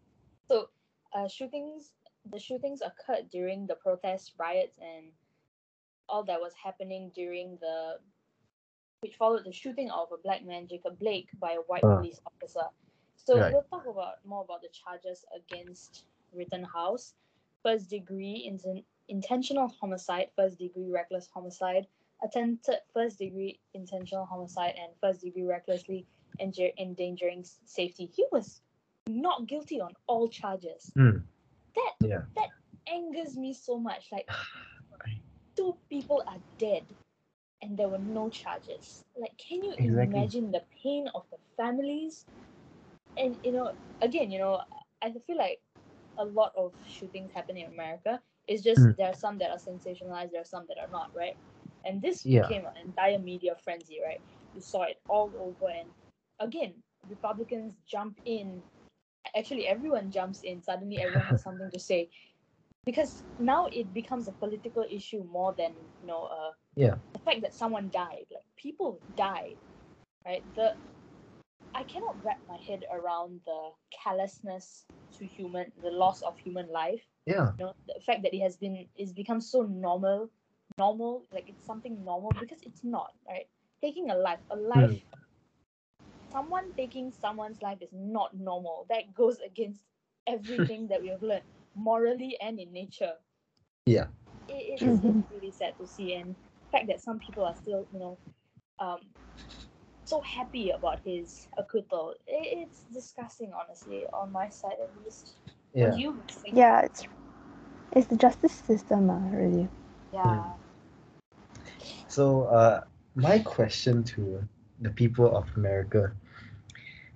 So, 0.49 0.71
uh, 1.13 1.29
shootings. 1.29 1.93
The 2.31 2.39
shootings 2.39 2.83
occurred 2.83 3.31
during 3.31 3.67
the 3.67 3.75
protests, 3.75 4.33
riots, 4.39 4.79
and 4.79 5.11
all 6.09 6.23
that 6.25 6.41
was 6.41 6.55
happening 6.55 7.11
during 7.15 7.59
the, 7.61 7.99
which 9.01 9.17
followed 9.17 9.45
the 9.45 9.53
shooting 9.53 9.91
of 9.91 10.13
a 10.13 10.19
black 10.19 10.45
man, 10.45 10.69
Jacob 10.69 10.99
Blake, 10.99 11.29
by 11.41 11.53
a 11.53 11.63
white 11.67 11.83
Ah. 11.85 11.97
police 11.97 12.21
officer. 12.25 12.69
So 13.17 13.39
Right. 13.39 13.53
we'll 13.53 13.65
talk 13.65 13.87
about 13.87 14.25
more 14.25 14.43
about 14.43 14.63
the 14.63 14.69
charges 14.69 15.25
against 15.35 16.07
Rittenhouse: 16.33 17.15
first 17.63 17.91
degree 17.91 18.49
inten- 18.49 18.85
intentional 19.09 19.69
homicide, 19.69 20.31
first 20.37 20.59
degree 20.59 20.89
reckless 20.91 21.29
homicide, 21.29 21.87
attempted 22.23 22.79
first 22.93 23.19
degree 23.19 23.61
intentional 23.75 24.25
homicide, 24.25 24.75
and 24.79 24.93
first 25.01 25.21
degree 25.23 25.45
recklessly 25.45 26.07
enja- 26.41 26.73
endangering 26.79 27.45
safety. 27.65 28.07
He 28.07 28.25
was 28.33 28.63
not 29.09 29.47
guilty 29.47 29.81
on 29.81 29.93
all 30.07 30.29
charges. 30.29 30.93
Mm. 30.97 31.23
That 31.75 31.95
Yeah. 32.01 32.23
angers 32.89 33.37
me 33.37 33.53
so 33.55 33.79
much. 33.79 34.11
Like 34.13 34.29
two 35.57 35.77
people 35.89 36.23
are 36.27 36.39
dead 36.59 36.85
and 37.63 37.77
there 37.79 37.89
were 37.89 37.99
no 37.99 38.29
charges. 38.29 39.05
Like 39.17 39.37
can 39.39 39.63
you 39.63 39.73
Exactly. 39.79 40.05
imagine 40.05 40.51
the 40.51 40.63
pain 40.83 41.09
of 41.15 41.25
the 41.31 41.39
families? 41.57 42.27
And 43.17 43.37
you 43.45 43.53
know, 43.53 43.73
again, 44.01 44.31
you 44.31 44.39
know, 44.39 44.61
I 45.03 45.13
feel 45.27 45.37
like 45.37 45.61
a 46.19 46.25
lot 46.25 46.53
of 46.57 46.73
shootings 46.87 47.33
happen 47.33 47.57
in 47.57 47.67
America. 47.73 48.21
It's 48.49 48.63
just 48.63 48.81
Mm. 48.81 48.97
there 48.97 49.09
are 49.09 49.15
some 49.15 49.39
that 49.39 49.51
are 49.51 49.59
sensationalized, 49.59 50.33
there 50.33 50.41
are 50.43 50.45
some 50.45 50.67
that 50.69 50.79
are 50.79 50.91
not, 50.91 51.11
right? 51.17 51.37
And 51.85 52.03
this 52.03 52.25
Yeah. 52.25 52.27
became 52.27 52.65
an 52.67 52.77
entire 52.85 53.19
media 53.19 53.55
frenzy, 53.57 53.99
right? 54.05 54.21
You 54.53 54.61
saw 54.61 54.83
it 54.83 55.01
all 55.09 55.33
over 55.39 55.71
and 55.71 55.93
again, 56.41 56.83
Republicans 57.09 57.77
jump 57.87 58.19
in 58.25 58.65
actually 59.37 59.67
everyone 59.67 60.11
jumps 60.11 60.43
in 60.43 60.61
suddenly 60.63 61.01
everyone 61.01 61.27
has 61.27 61.43
something 61.43 61.71
to 61.71 61.79
say 61.79 62.11
because 62.85 63.25
now 63.39 63.67
it 63.73 63.93
becomes 63.93 64.29
a 64.29 64.33
political 64.33 64.85
issue 64.91 65.25
more 65.25 65.55
than 65.57 65.73
you 66.01 66.07
know 66.07 66.25
uh 66.25 66.53
Yeah. 66.77 66.97
the 67.15 67.21
fact 67.21 67.43
that 67.43 67.55
someone 67.55 67.91
died 67.91 68.27
like 68.31 68.45
people 68.57 69.03
died 69.17 69.57
right 70.27 70.45
the 70.55 70.73
i 71.75 71.83
cannot 71.85 72.23
wrap 72.25 72.41
my 72.49 72.57
head 72.57 72.83
around 72.93 73.41
the 73.45 73.71
callousness 74.03 74.87
to 75.13 75.27
human 75.27 75.73
the 75.81 75.91
loss 75.91 76.23
of 76.23 76.39
human 76.39 76.69
life 76.71 77.07
Yeah. 77.27 77.53
you 77.59 77.65
know 77.65 77.73
the 77.87 78.01
fact 78.01 78.23
that 78.23 78.35
it 78.35 78.41
has 78.41 78.57
been 78.57 78.87
it's 78.97 79.13
become 79.13 79.41
so 79.41 79.63
normal 79.63 80.31
normal 80.79 81.27
like 81.33 81.49
it's 81.49 81.65
something 81.65 82.05
normal 82.05 82.33
because 82.35 82.63
it's 82.63 82.85
not 82.85 83.13
right 83.29 83.49
taking 83.83 84.11
a 84.11 84.15
life 84.17 84.41
a 84.51 84.57
life 84.57 84.95
someone 86.33 86.73
taking 86.75 87.11
someone's 87.13 87.63
life 87.63 87.79
is 87.83 87.93
not 87.93 88.35
normal 88.35 88.87
that 88.89 89.15
goes 89.15 89.39
against 89.41 89.85
everything 90.27 90.89
that 90.89 91.01
we 91.03 91.09
have 91.09 91.23
learned 91.23 91.45
morally 91.75 92.37
and 92.41 92.59
in 92.61 92.73
nature 92.73 93.15
Yeah. 93.87 94.07
it, 94.49 94.81
it 94.83 94.85
is 94.87 95.03
really, 95.03 95.17
really 95.31 95.51
sad 95.51 95.77
to 95.79 95.87
see 95.87 96.15
and 96.15 96.37
the 96.37 96.69
fact 96.71 96.87
that 96.89 97.01
some 97.01 97.19
people 97.19 97.45
are 97.45 97.55
still 97.55 97.87
you 97.93 97.99
know 97.99 98.19
um 98.79 99.01
so 100.05 100.21
happy 100.21 100.71
about 100.71 101.01
his 101.05 101.49
acquittal 101.59 102.15
it, 102.27 102.59
it's 102.69 102.85
disgusting 102.93 103.53
honestly 103.53 104.05
on 104.13 104.33
my 104.33 104.49
side 104.49 104.77
at 104.83 104.97
least 105.05 105.37
Yeah. 105.75 105.99
You? 105.99 106.25
Yeah, 106.53 106.81
it's 106.83 107.07
it's 107.93 108.07
the 108.07 108.17
justice 108.17 108.53
system, 108.53 109.11
uh, 109.11 109.19
really. 109.31 109.69
yeah 110.13 110.55
So, 112.13 112.45
uh, 112.53 112.85
my 113.15 113.39
question 113.39 114.05
to 114.13 114.45
the 114.85 114.91
people 114.91 115.35
of 115.35 115.49
America: 115.57 116.13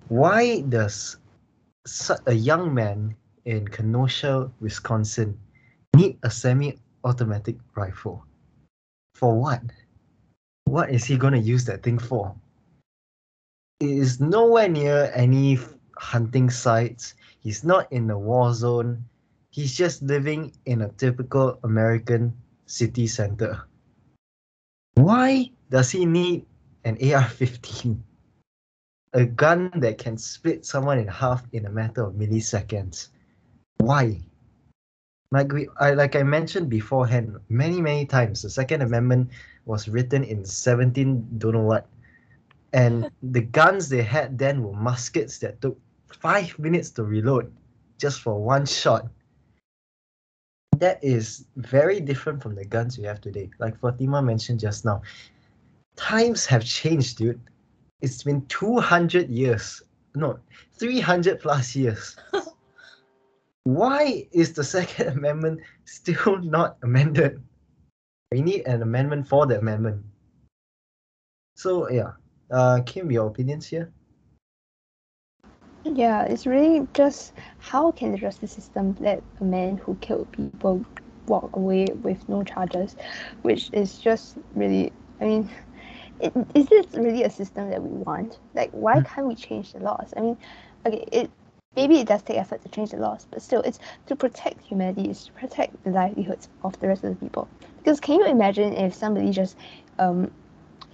Why 0.08 0.64
does 0.72 1.18
a 2.24 2.32
young 2.32 2.72
man 2.72 3.14
in 3.44 3.68
Kenosha, 3.68 4.50
Wisconsin, 4.58 5.36
need 5.94 6.16
a 6.22 6.30
semi-automatic 6.30 7.56
rifle? 7.76 8.24
For 9.12 9.38
what? 9.38 9.60
What 10.64 10.88
is 10.88 11.04
he 11.04 11.18
gonna 11.18 11.44
use 11.44 11.66
that 11.66 11.82
thing 11.82 11.98
for? 11.98 12.34
It 13.80 13.90
is 14.00 14.18
nowhere 14.18 14.70
near 14.70 15.12
any 15.12 15.58
hunting 15.98 16.48
sites. 16.48 17.12
He's 17.40 17.62
not 17.64 17.92
in 17.92 18.08
a 18.08 18.18
war 18.18 18.54
zone. 18.54 19.04
He's 19.50 19.76
just 19.76 20.00
living 20.00 20.56
in 20.64 20.80
a 20.80 20.88
typical 20.96 21.60
American 21.64 22.32
city 22.64 23.06
center. 23.06 23.60
Why 24.96 25.50
does 25.70 25.90
he 25.90 26.06
need 26.06 26.46
an 26.84 26.96
AR 27.12 27.28
15? 27.28 28.02
A 29.12 29.24
gun 29.24 29.70
that 29.76 29.98
can 29.98 30.16
split 30.16 30.64
someone 30.64 30.98
in 30.98 31.06
half 31.06 31.44
in 31.52 31.66
a 31.66 31.70
matter 31.70 32.04
of 32.04 32.14
milliseconds. 32.14 33.08
Why? 33.76 34.20
Like 35.30 35.52
we 35.52 35.68
I 35.78 35.92
like 35.92 36.16
I 36.16 36.22
mentioned 36.22 36.70
beforehand 36.70 37.36
many, 37.48 37.80
many 37.80 38.06
times, 38.06 38.42
the 38.42 38.50
Second 38.50 38.82
Amendment 38.82 39.30
was 39.66 39.88
written 39.88 40.24
in 40.24 40.44
17 40.44 41.38
don't 41.38 41.52
know 41.52 41.62
what. 41.62 41.86
And 42.72 43.10
the 43.22 43.42
guns 43.42 43.88
they 43.88 44.02
had 44.02 44.38
then 44.38 44.62
were 44.62 44.72
muskets 44.72 45.38
that 45.38 45.60
took 45.60 45.78
five 46.08 46.58
minutes 46.58 46.90
to 46.92 47.04
reload 47.04 47.52
just 47.98 48.22
for 48.22 48.40
one 48.40 48.64
shot. 48.64 49.08
That 50.78 51.02
is 51.02 51.46
very 51.56 52.00
different 52.00 52.42
from 52.42 52.54
the 52.54 52.64
guns 52.64 52.98
we 52.98 53.04
have 53.04 53.20
today. 53.20 53.50
Like 53.58 53.78
Fatima 53.80 54.20
mentioned 54.20 54.60
just 54.60 54.84
now, 54.84 55.02
times 55.96 56.44
have 56.46 56.64
changed, 56.64 57.18
dude. 57.18 57.40
It's 58.02 58.22
been 58.22 58.44
200 58.46 59.30
years, 59.30 59.82
no, 60.14 60.38
300 60.74 61.40
plus 61.40 61.74
years. 61.74 62.16
Why 63.64 64.28
is 64.32 64.52
the 64.52 64.62
Second 64.62 65.08
Amendment 65.16 65.60
still 65.86 66.38
not 66.42 66.76
amended? 66.82 67.42
We 68.30 68.42
need 68.42 68.66
an 68.66 68.82
amendment 68.82 69.26
for 69.26 69.46
the 69.46 69.58
amendment. 69.58 70.04
So, 71.56 71.88
yeah, 71.90 72.12
uh, 72.50 72.80
Kim, 72.84 73.10
your 73.10 73.28
opinions 73.28 73.66
here? 73.66 73.90
Yeah, 75.94 76.22
it's 76.24 76.46
really 76.46 76.88
just 76.94 77.32
how 77.58 77.92
can 77.92 78.12
the 78.12 78.18
justice 78.18 78.52
system 78.52 78.96
let 79.00 79.22
a 79.40 79.44
man 79.44 79.78
who 79.78 79.96
killed 80.00 80.30
people 80.32 80.72
walk 81.16 81.44
away 81.44 81.78
with 81.86 82.18
no 82.28 82.42
charges, 82.42 82.96
which 83.42 83.70
is 83.72 83.98
just 83.98 84.36
really, 84.54 84.92
I 85.20 85.24
mean, 85.24 85.48
it, 86.20 86.32
is 86.54 86.66
this 86.66 86.86
really 86.94 87.22
a 87.22 87.30
system 87.30 87.70
that 87.70 87.82
we 87.82 87.90
want? 88.04 88.38
Like, 88.54 88.70
why 88.72 89.00
Mm. 89.00 89.04
can't 89.04 89.26
we 89.28 89.34
change 89.34 89.72
the 89.72 89.80
laws? 89.80 90.12
I 90.16 90.20
mean, 90.20 90.38
okay, 90.86 91.04
it 91.12 91.30
maybe 91.38 91.60
it 91.60 92.06
does 92.08 92.22
take 92.22 92.38
effort 92.38 92.62
to 92.62 92.68
change 92.68 92.90
the 92.90 92.96
laws, 92.98 93.26
but 93.30 93.42
still, 93.42 93.62
it's 93.62 93.78
to 93.78 93.86
protect 93.88 94.40
humanity, 94.40 94.88
it's 94.88 95.06
to 95.06 95.32
protect 95.32 95.64
the 95.84 95.90
livelihoods 95.90 96.48
of 96.62 96.78
the 96.80 96.88
rest 96.88 97.04
of 97.04 97.10
the 97.10 97.16
people. 97.16 97.48
Because 97.78 98.00
can 98.00 98.16
you 98.20 98.26
imagine 98.26 98.72
if 98.72 98.94
somebody 98.94 99.30
just, 99.30 99.56
um, 99.98 100.30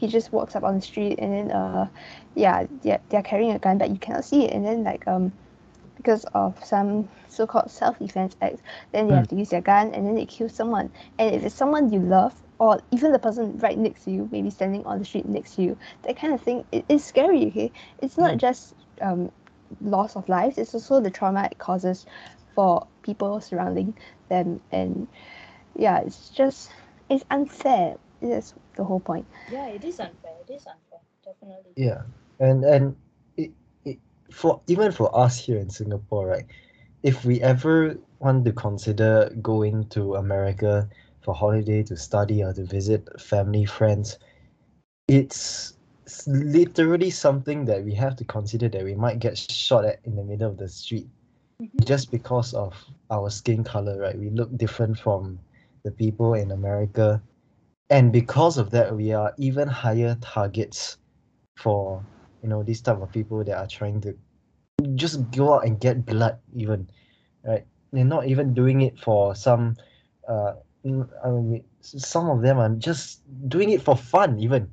he 0.02 0.08
just 0.18 0.32
walks 0.32 0.56
up 0.56 0.64
on 0.64 0.76
the 0.76 0.82
street 0.82 1.18
and 1.20 1.32
then, 1.32 1.52
uh, 1.56 1.88
yeah, 2.34 2.66
they're, 2.82 3.00
they're 3.10 3.22
carrying 3.22 3.52
a 3.52 3.58
gun, 3.58 3.78
but 3.78 3.90
you 3.90 3.98
cannot 3.98 4.24
see 4.24 4.44
it, 4.46 4.52
and 4.52 4.64
then 4.66 4.84
like, 4.84 5.06
um, 5.08 5.32
because 5.96 6.24
of 6.34 6.62
some 6.64 7.08
so-called 7.28 7.70
self-defense 7.70 8.36
act, 8.42 8.62
then 8.92 9.08
they 9.08 9.14
have 9.14 9.28
to 9.28 9.36
use 9.36 9.50
their 9.50 9.60
gun 9.60 9.94
and 9.94 10.06
then 10.06 10.14
they 10.14 10.26
kill 10.26 10.48
someone. 10.48 10.90
And 11.18 11.34
if 11.34 11.44
it's 11.44 11.54
someone 11.54 11.92
you 11.92 12.00
love, 12.00 12.42
or 12.58 12.80
even 12.90 13.12
the 13.12 13.18
person 13.18 13.58
right 13.58 13.78
next 13.78 14.04
to 14.04 14.10
you, 14.10 14.28
maybe 14.32 14.50
standing 14.50 14.84
on 14.86 14.98
the 14.98 15.04
street 15.04 15.26
next 15.26 15.56
to 15.56 15.62
you, 15.62 15.78
that 16.02 16.16
kind 16.16 16.34
of 16.34 16.40
thing, 16.40 16.64
it 16.72 16.84
is 16.88 17.04
scary. 17.04 17.46
Okay, 17.46 17.72
it's 18.00 18.18
not 18.18 18.36
Mm. 18.36 18.38
just 18.38 18.74
um, 19.00 19.30
loss 19.80 20.16
of 20.16 20.28
lives; 20.28 20.58
it's 20.58 20.74
also 20.74 21.00
the 21.00 21.10
trauma 21.10 21.48
it 21.50 21.58
causes 21.58 22.06
for 22.54 22.86
people 23.02 23.40
surrounding 23.40 23.94
them. 24.28 24.60
And 24.72 25.08
yeah, 25.76 26.00
it's 26.00 26.30
just 26.30 26.72
it's 27.10 27.24
unfair. 27.30 27.96
That's 28.22 28.54
the 28.76 28.84
whole 28.84 29.00
point. 29.00 29.26
yeah 29.50 29.66
it 29.68 29.84
is 29.84 30.00
unfair 30.00 30.36
it 30.48 30.52
is 30.52 30.66
unfair 30.66 31.00
definitely 31.24 31.72
Yeah, 31.76 32.02
and 32.40 32.64
and 32.64 32.96
it, 33.36 33.50
it 33.84 33.98
for 34.32 34.60
even 34.68 34.92
for 34.92 35.08
us 35.16 35.38
here 35.38 35.58
in 35.58 35.70
Singapore, 35.70 36.26
right? 36.26 36.46
If 37.02 37.24
we 37.24 37.40
ever 37.42 37.96
want 38.20 38.44
to 38.44 38.52
consider 38.52 39.30
going 39.42 39.88
to 39.90 40.14
America 40.16 40.88
for 41.24 41.34
holiday 41.34 41.82
to 41.84 41.96
study 41.96 42.42
or 42.42 42.52
to 42.52 42.64
visit 42.64 43.20
family 43.20 43.64
friends, 43.64 44.18
it's 45.08 45.74
s- 46.06 46.26
literally 46.28 47.10
something 47.10 47.64
that 47.66 47.84
we 47.84 47.94
have 47.94 48.16
to 48.16 48.24
consider 48.24 48.68
that 48.68 48.84
we 48.84 48.94
might 48.94 49.18
get 49.18 49.36
shot 49.38 49.84
at 49.84 50.00
in 50.04 50.16
the 50.16 50.24
middle 50.24 50.50
of 50.50 50.58
the 50.58 50.68
street 50.68 51.08
Mhm. 51.60 51.84
just 51.84 52.10
because 52.10 52.54
of 52.54 52.74
our 53.10 53.30
skin 53.30 53.64
color, 53.64 53.98
right? 53.98 54.18
We 54.18 54.30
look 54.30 54.56
different 54.56 54.98
from 54.98 55.38
the 55.84 55.90
people 55.92 56.34
in 56.34 56.50
America. 56.52 57.22
And 57.92 58.12
because 58.12 58.58
of 58.58 58.70
that, 58.72 58.96
we 58.96 59.12
are 59.12 59.34
even 59.38 59.68
higher 59.68 60.16
targets 60.20 60.98
for 61.56 62.04
you 62.42 62.48
know 62.48 62.62
these 62.64 62.82
type 62.82 63.00
of 63.00 63.12
people 63.12 63.44
that 63.44 63.56
are 63.58 63.68
trying 63.68 64.00
to 64.02 64.16
just 64.94 65.30
go 65.30 65.54
out 65.54 65.66
and 65.66 65.80
get 65.80 66.06
blood 66.06 66.38
even 66.54 66.88
right? 67.44 67.66
They're 67.92 68.04
not 68.04 68.26
even 68.26 68.54
doing 68.54 68.82
it 68.82 68.98
for 68.98 69.34
some 69.36 69.76
uh 70.28 70.54
mm, 70.86 71.08
I 71.24 71.30
mean, 71.30 71.64
some 71.82 72.30
of 72.30 72.42
them 72.42 72.58
are 72.58 72.70
just 72.76 73.22
doing 73.48 73.70
it 73.70 73.82
for 73.82 73.96
fun 73.96 74.38
even 74.40 74.72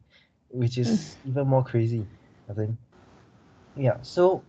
which 0.49 0.77
is 0.77 1.17
even 1.25 1.47
more 1.47 1.63
crazy 1.63 2.07
i 2.49 2.53
think. 2.53 2.77
Yeah 3.75 4.01
so 4.01 4.45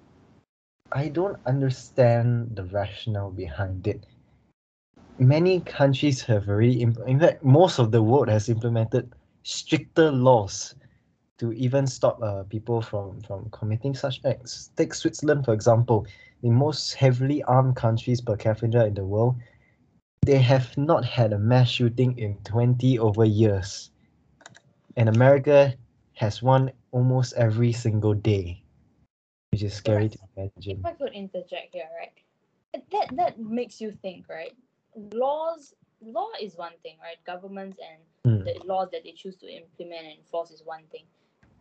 i 0.93 1.09
don't 1.09 1.39
understand 1.47 2.57
the 2.57 2.65
rationale 2.65 3.31
behind 3.33 3.87
it 3.87 4.07
many 5.21 5.61
countries 5.61 6.23
have 6.23 6.49
already 6.49 6.83
imp- 6.83 7.07
in 7.07 7.21
fact 7.21 7.45
most 7.45 7.79
of 7.79 7.93
the 7.93 8.03
world 8.03 8.29
has 8.29 8.49
implemented 8.49 9.13
stricter 9.43 10.11
laws 10.11 10.75
to 11.39 11.53
even 11.53 11.87
stop 11.87 12.21
uh, 12.23 12.45
people 12.45 12.81
from 12.83 13.21
from 13.23 13.49
committing 13.51 13.95
such 13.95 14.21
acts. 14.25 14.71
Take 14.77 14.95
Switzerland 14.95 15.45
for 15.47 15.55
example, 15.55 16.07
the 16.43 16.51
most 16.51 16.95
heavily 16.95 17.43
armed 17.45 17.77
countries 17.77 18.21
per 18.21 18.37
capita 18.37 18.87
in 18.87 18.95
the 18.95 19.05
world. 19.05 19.37
They 20.27 20.39
have 20.41 20.77
not 20.79 21.05
had 21.05 21.33
a 21.33 21.39
mass 21.39 21.69
shooting 21.71 22.19
in 22.19 22.37
20 22.45 22.99
over 22.99 23.25
years. 23.25 23.91
And 24.97 25.09
America 25.09 25.75
has 26.15 26.43
one 26.43 26.73
almost 26.93 27.35
every 27.35 27.73
single 27.73 28.15
day, 28.15 28.63
which 29.53 29.63
is 29.63 29.75
scary 29.75 30.09
to 30.11 30.19
imagine. 30.37 30.71
if 30.71 30.85
I 30.85 30.93
could 30.93 31.13
interject 31.13 31.75
here, 31.75 31.89
right? 31.99 32.13
That 32.93 33.17
that 33.17 33.39
makes 33.41 33.81
you 33.81 33.93
think, 33.93 34.29
right? 34.29 34.55
Laws, 34.95 35.75
law 36.01 36.29
is 36.41 36.57
one 36.57 36.73
thing, 36.83 36.97
right? 37.03 37.19
Governments 37.25 37.79
and 37.81 38.03
Hmm. 38.25 38.45
the 38.45 38.61
laws 38.67 38.91
that 38.93 39.03
they 39.05 39.13
choose 39.13 39.37
to 39.37 39.47
implement 39.49 40.07
and 40.07 40.19
enforce 40.19 40.51
is 40.51 40.63
one 40.65 40.87
thing. 40.89 41.07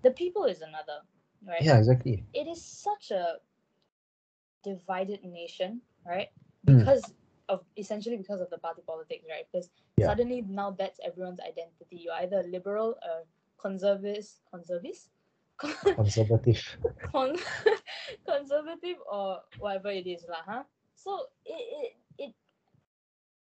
The 0.03 0.11
people 0.11 0.45
is 0.45 0.61
another, 0.61 1.01
right? 1.45 1.61
Yeah, 1.64 1.77
exactly. 1.77 2.26
It 2.34 2.47
is 2.47 2.64
such 2.64 3.11
a 3.11 3.39
divided 4.64 5.23
nation, 5.23 5.81
right? 6.06 6.30
Hmm. 6.65 6.77
Because 6.80 7.14
of 7.49 7.64
essentially 7.77 8.18
because 8.18 8.41
of 8.41 8.49
the 8.49 8.57
party 8.57 8.81
politics, 8.85 9.26
right? 9.30 9.45
Because 9.51 9.69
Yeah. 9.97 10.07
suddenly 10.07 10.41
now 10.41 10.72
that's 10.72 10.99
everyone's 11.03 11.39
identity. 11.39 11.97
You're 11.97 12.14
either 12.15 12.43
liberal 12.43 12.97
or 13.03 13.26
conservative, 13.57 14.27
conservative, 14.51 15.10
Conservative. 15.95 16.77
con- 17.11 17.35
conservative 18.26 18.97
or 19.11 19.41
whatever 19.57 19.89
it 19.89 20.07
is 20.07 20.26
lah, 20.30 20.43
huh? 20.45 20.64
So 20.95 21.27
it 21.45 21.57
it 21.84 21.91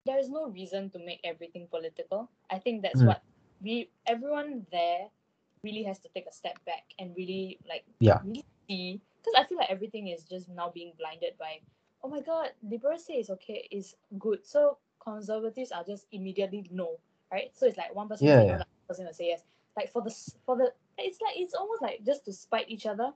there 0.05 0.19
is 0.19 0.29
no 0.29 0.49
reason 0.49 0.89
to 0.91 0.99
make 0.99 1.21
everything 1.23 1.67
political. 1.69 2.29
I 2.49 2.59
think 2.59 2.81
that's 2.83 3.03
Mm. 3.03 3.05
what 3.05 3.21
we 3.61 3.91
everyone 4.07 4.65
there 4.71 5.09
really 5.63 5.83
has 5.83 5.99
to 5.99 6.09
take 6.13 6.25
a 6.27 6.31
step 6.33 6.63
back 6.65 6.83
and 6.99 7.15
really 7.15 7.59
like 7.67 7.85
Yeah. 7.99 8.19
really 8.21 8.43
see 8.69 9.01
because 9.21 9.33
I 9.37 9.45
feel 9.47 9.57
like 9.57 9.69
everything 9.71 10.07
is 10.07 10.23
just 10.25 10.49
now 10.49 10.69
being 10.73 10.93
blinded 10.97 11.37
by 11.39 11.61
oh 12.03 12.09
my 12.09 12.21
god 12.21 12.49
liberals 12.63 13.05
say 13.05 13.13
it's 13.15 13.29
okay 13.29 13.67
is 13.71 13.95
good 14.19 14.45
so 14.45 14.77
conservatives 15.03 15.71
are 15.71 15.83
just 15.83 16.07
immediately 16.11 16.67
no 16.71 16.99
right 17.31 17.51
so 17.55 17.65
it's 17.67 17.77
like 17.77 17.95
one 17.95 18.07
person 18.09 18.29
Yeah, 18.29 18.41
say 18.41 18.45
yeah. 18.45 18.57
no 18.57 18.63
person 18.87 19.05
will 19.05 19.13
say 19.13 19.27
yes 19.27 19.43
like 19.77 19.91
for 19.91 20.01
the 20.01 20.13
for 20.45 20.57
the 20.57 20.71
it's 20.97 21.19
like 21.21 21.35
it's 21.37 21.53
almost 21.53 21.81
like 21.81 22.03
just 22.05 22.25
to 22.25 22.33
spite 22.33 22.69
each 22.69 22.85
other 22.85 23.11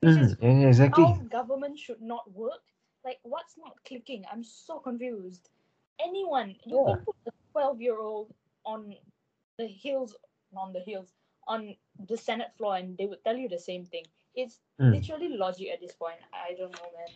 which 0.00 0.16
Mm, 0.16 0.36
yeah, 0.40 0.68
exactly. 0.68 0.92
how 0.92 1.16
government 1.28 1.78
should 1.78 2.00
not 2.00 2.32
work. 2.32 2.62
Like, 3.04 3.18
what's 3.22 3.56
not 3.58 3.84
clicking? 3.84 4.24
I'm 4.30 4.42
so 4.44 4.78
confused. 4.78 5.50
Anyone, 6.00 6.56
you 6.64 6.80
Yeah. 6.84 6.94
can 6.94 7.00
put 7.04 7.16
a 7.26 7.32
12 7.52 7.80
year 7.80 7.98
old 7.98 8.32
on 8.64 8.94
the 9.58 9.66
hills, 9.66 10.16
on 10.54 10.72
the 10.72 10.80
hills, 10.80 11.14
on 11.46 11.76
the 11.98 12.16
Senate 12.16 12.52
floor, 12.56 12.76
and 12.76 12.96
they 12.96 13.06
would 13.06 13.24
tell 13.24 13.36
you 13.36 13.48
the 13.48 13.58
same 13.58 13.84
thing. 13.84 14.04
It's 14.34 14.60
Mm. 14.80 15.04
literally 15.06 15.28
logic 15.28 15.68
at 15.70 15.80
this 15.80 15.94
point. 15.94 16.20
I 16.32 16.54
don't 16.54 16.72
know, 16.72 16.90
man. 16.96 17.10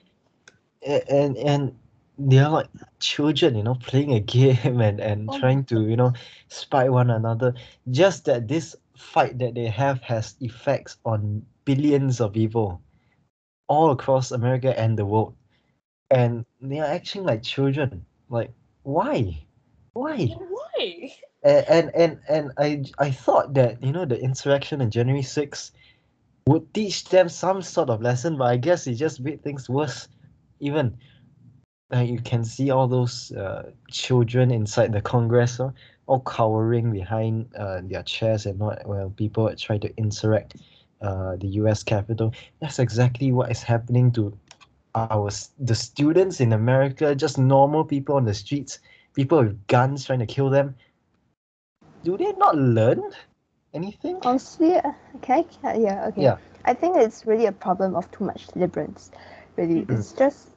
And 0.86 1.36
and 1.36 1.76
they're 2.18 2.48
like 2.48 2.68
children 3.00 3.56
you 3.56 3.62
know 3.62 3.74
playing 3.74 4.12
a 4.12 4.20
game 4.36 4.80
and 4.80 5.00
and 5.00 5.30
Oh 5.30 5.38
trying 5.38 5.64
to 5.66 5.80
you 5.86 5.96
know 5.96 6.12
spy 6.48 6.88
one 6.88 7.10
another 7.10 7.54
just 7.90 8.24
that 8.26 8.48
this 8.48 8.76
fight 8.96 9.38
that 9.38 9.54
they 9.54 9.66
have 9.68 10.02
has 10.02 10.36
effects 10.40 10.98
on 11.04 11.46
billions 11.64 12.20
of 12.20 12.32
people 12.32 12.80
all 13.68 13.90
across 13.90 14.30
america 14.32 14.78
and 14.78 14.98
the 14.98 15.04
world 15.06 15.34
and 16.10 16.44
they 16.60 16.78
are 16.80 16.86
acting 16.98 17.24
like 17.24 17.42
children 17.42 18.04
like 18.28 18.52
why? 18.88 19.44
Why? 19.92 20.26
Why? 20.48 21.12
and 21.42 21.66
and 21.68 21.90
and, 21.94 22.20
and 22.28 22.52
i 22.58 22.82
i 22.98 23.10
thought 23.10 23.54
that 23.54 23.82
you 23.82 23.92
know 23.92 24.04
the 24.04 24.18
insurrection 24.18 24.80
on 24.80 24.90
january 24.90 25.22
6th 25.22 25.70
would 26.48 26.72
teach 26.74 27.04
them 27.04 27.28
some 27.28 27.62
sort 27.62 27.90
of 27.90 28.00
lesson 28.02 28.36
but 28.36 28.46
i 28.46 28.56
guess 28.56 28.86
it 28.86 28.94
just 28.94 29.20
made 29.20 29.42
things 29.42 29.68
worse. 29.68 30.08
Even 30.60 30.96
uh, 31.94 32.00
you 32.00 32.18
can 32.18 32.44
see 32.44 32.70
all 32.70 32.88
those 32.88 33.30
uh, 33.32 33.70
children 33.90 34.50
inside 34.50 34.92
the 34.92 35.00
congress 35.00 35.60
uh, 35.60 35.70
all 36.06 36.20
cowering 36.20 36.90
behind 36.90 37.48
uh, 37.56 37.80
their 37.84 38.02
chairs 38.02 38.46
and 38.46 38.58
not 38.58 38.84
well 38.86 39.10
people 39.10 39.54
try 39.56 39.78
to 39.78 39.92
insurrect 39.96 40.56
uh, 41.00 41.36
the 41.36 41.46
us 41.48 41.84
capitol. 41.84 42.32
That's 42.60 42.78
exactly 42.78 43.30
what 43.30 43.50
is 43.50 43.62
happening 43.62 44.10
to 44.12 44.36
our 44.94 45.30
the 45.58 45.74
students 45.74 46.40
in 46.40 46.52
america 46.52 47.14
just 47.14 47.38
normal 47.38 47.84
people 47.84 48.16
on 48.16 48.24
the 48.24 48.34
streets 48.34 48.80
people 49.14 49.38
with 49.38 49.66
guns 49.66 50.04
trying 50.04 50.18
to 50.18 50.26
kill 50.26 50.50
them 50.50 50.74
do 52.04 52.16
they 52.16 52.32
not 52.32 52.56
learn 52.56 53.02
anything 53.74 54.18
Honestly, 54.22 54.76
okay, 55.16 55.46
uh, 55.64 55.74
yeah, 55.76 56.06
okay. 56.08 56.22
Yeah. 56.22 56.36
I 56.64 56.74
think 56.74 56.96
it's 56.96 57.26
really 57.26 57.46
a 57.46 57.52
problem 57.52 57.94
of 57.94 58.10
too 58.10 58.24
much 58.24 58.46
liberance. 58.54 59.10
Really, 59.56 59.82
Mhm. 59.82 59.98
it's 59.98 60.12
just 60.12 60.48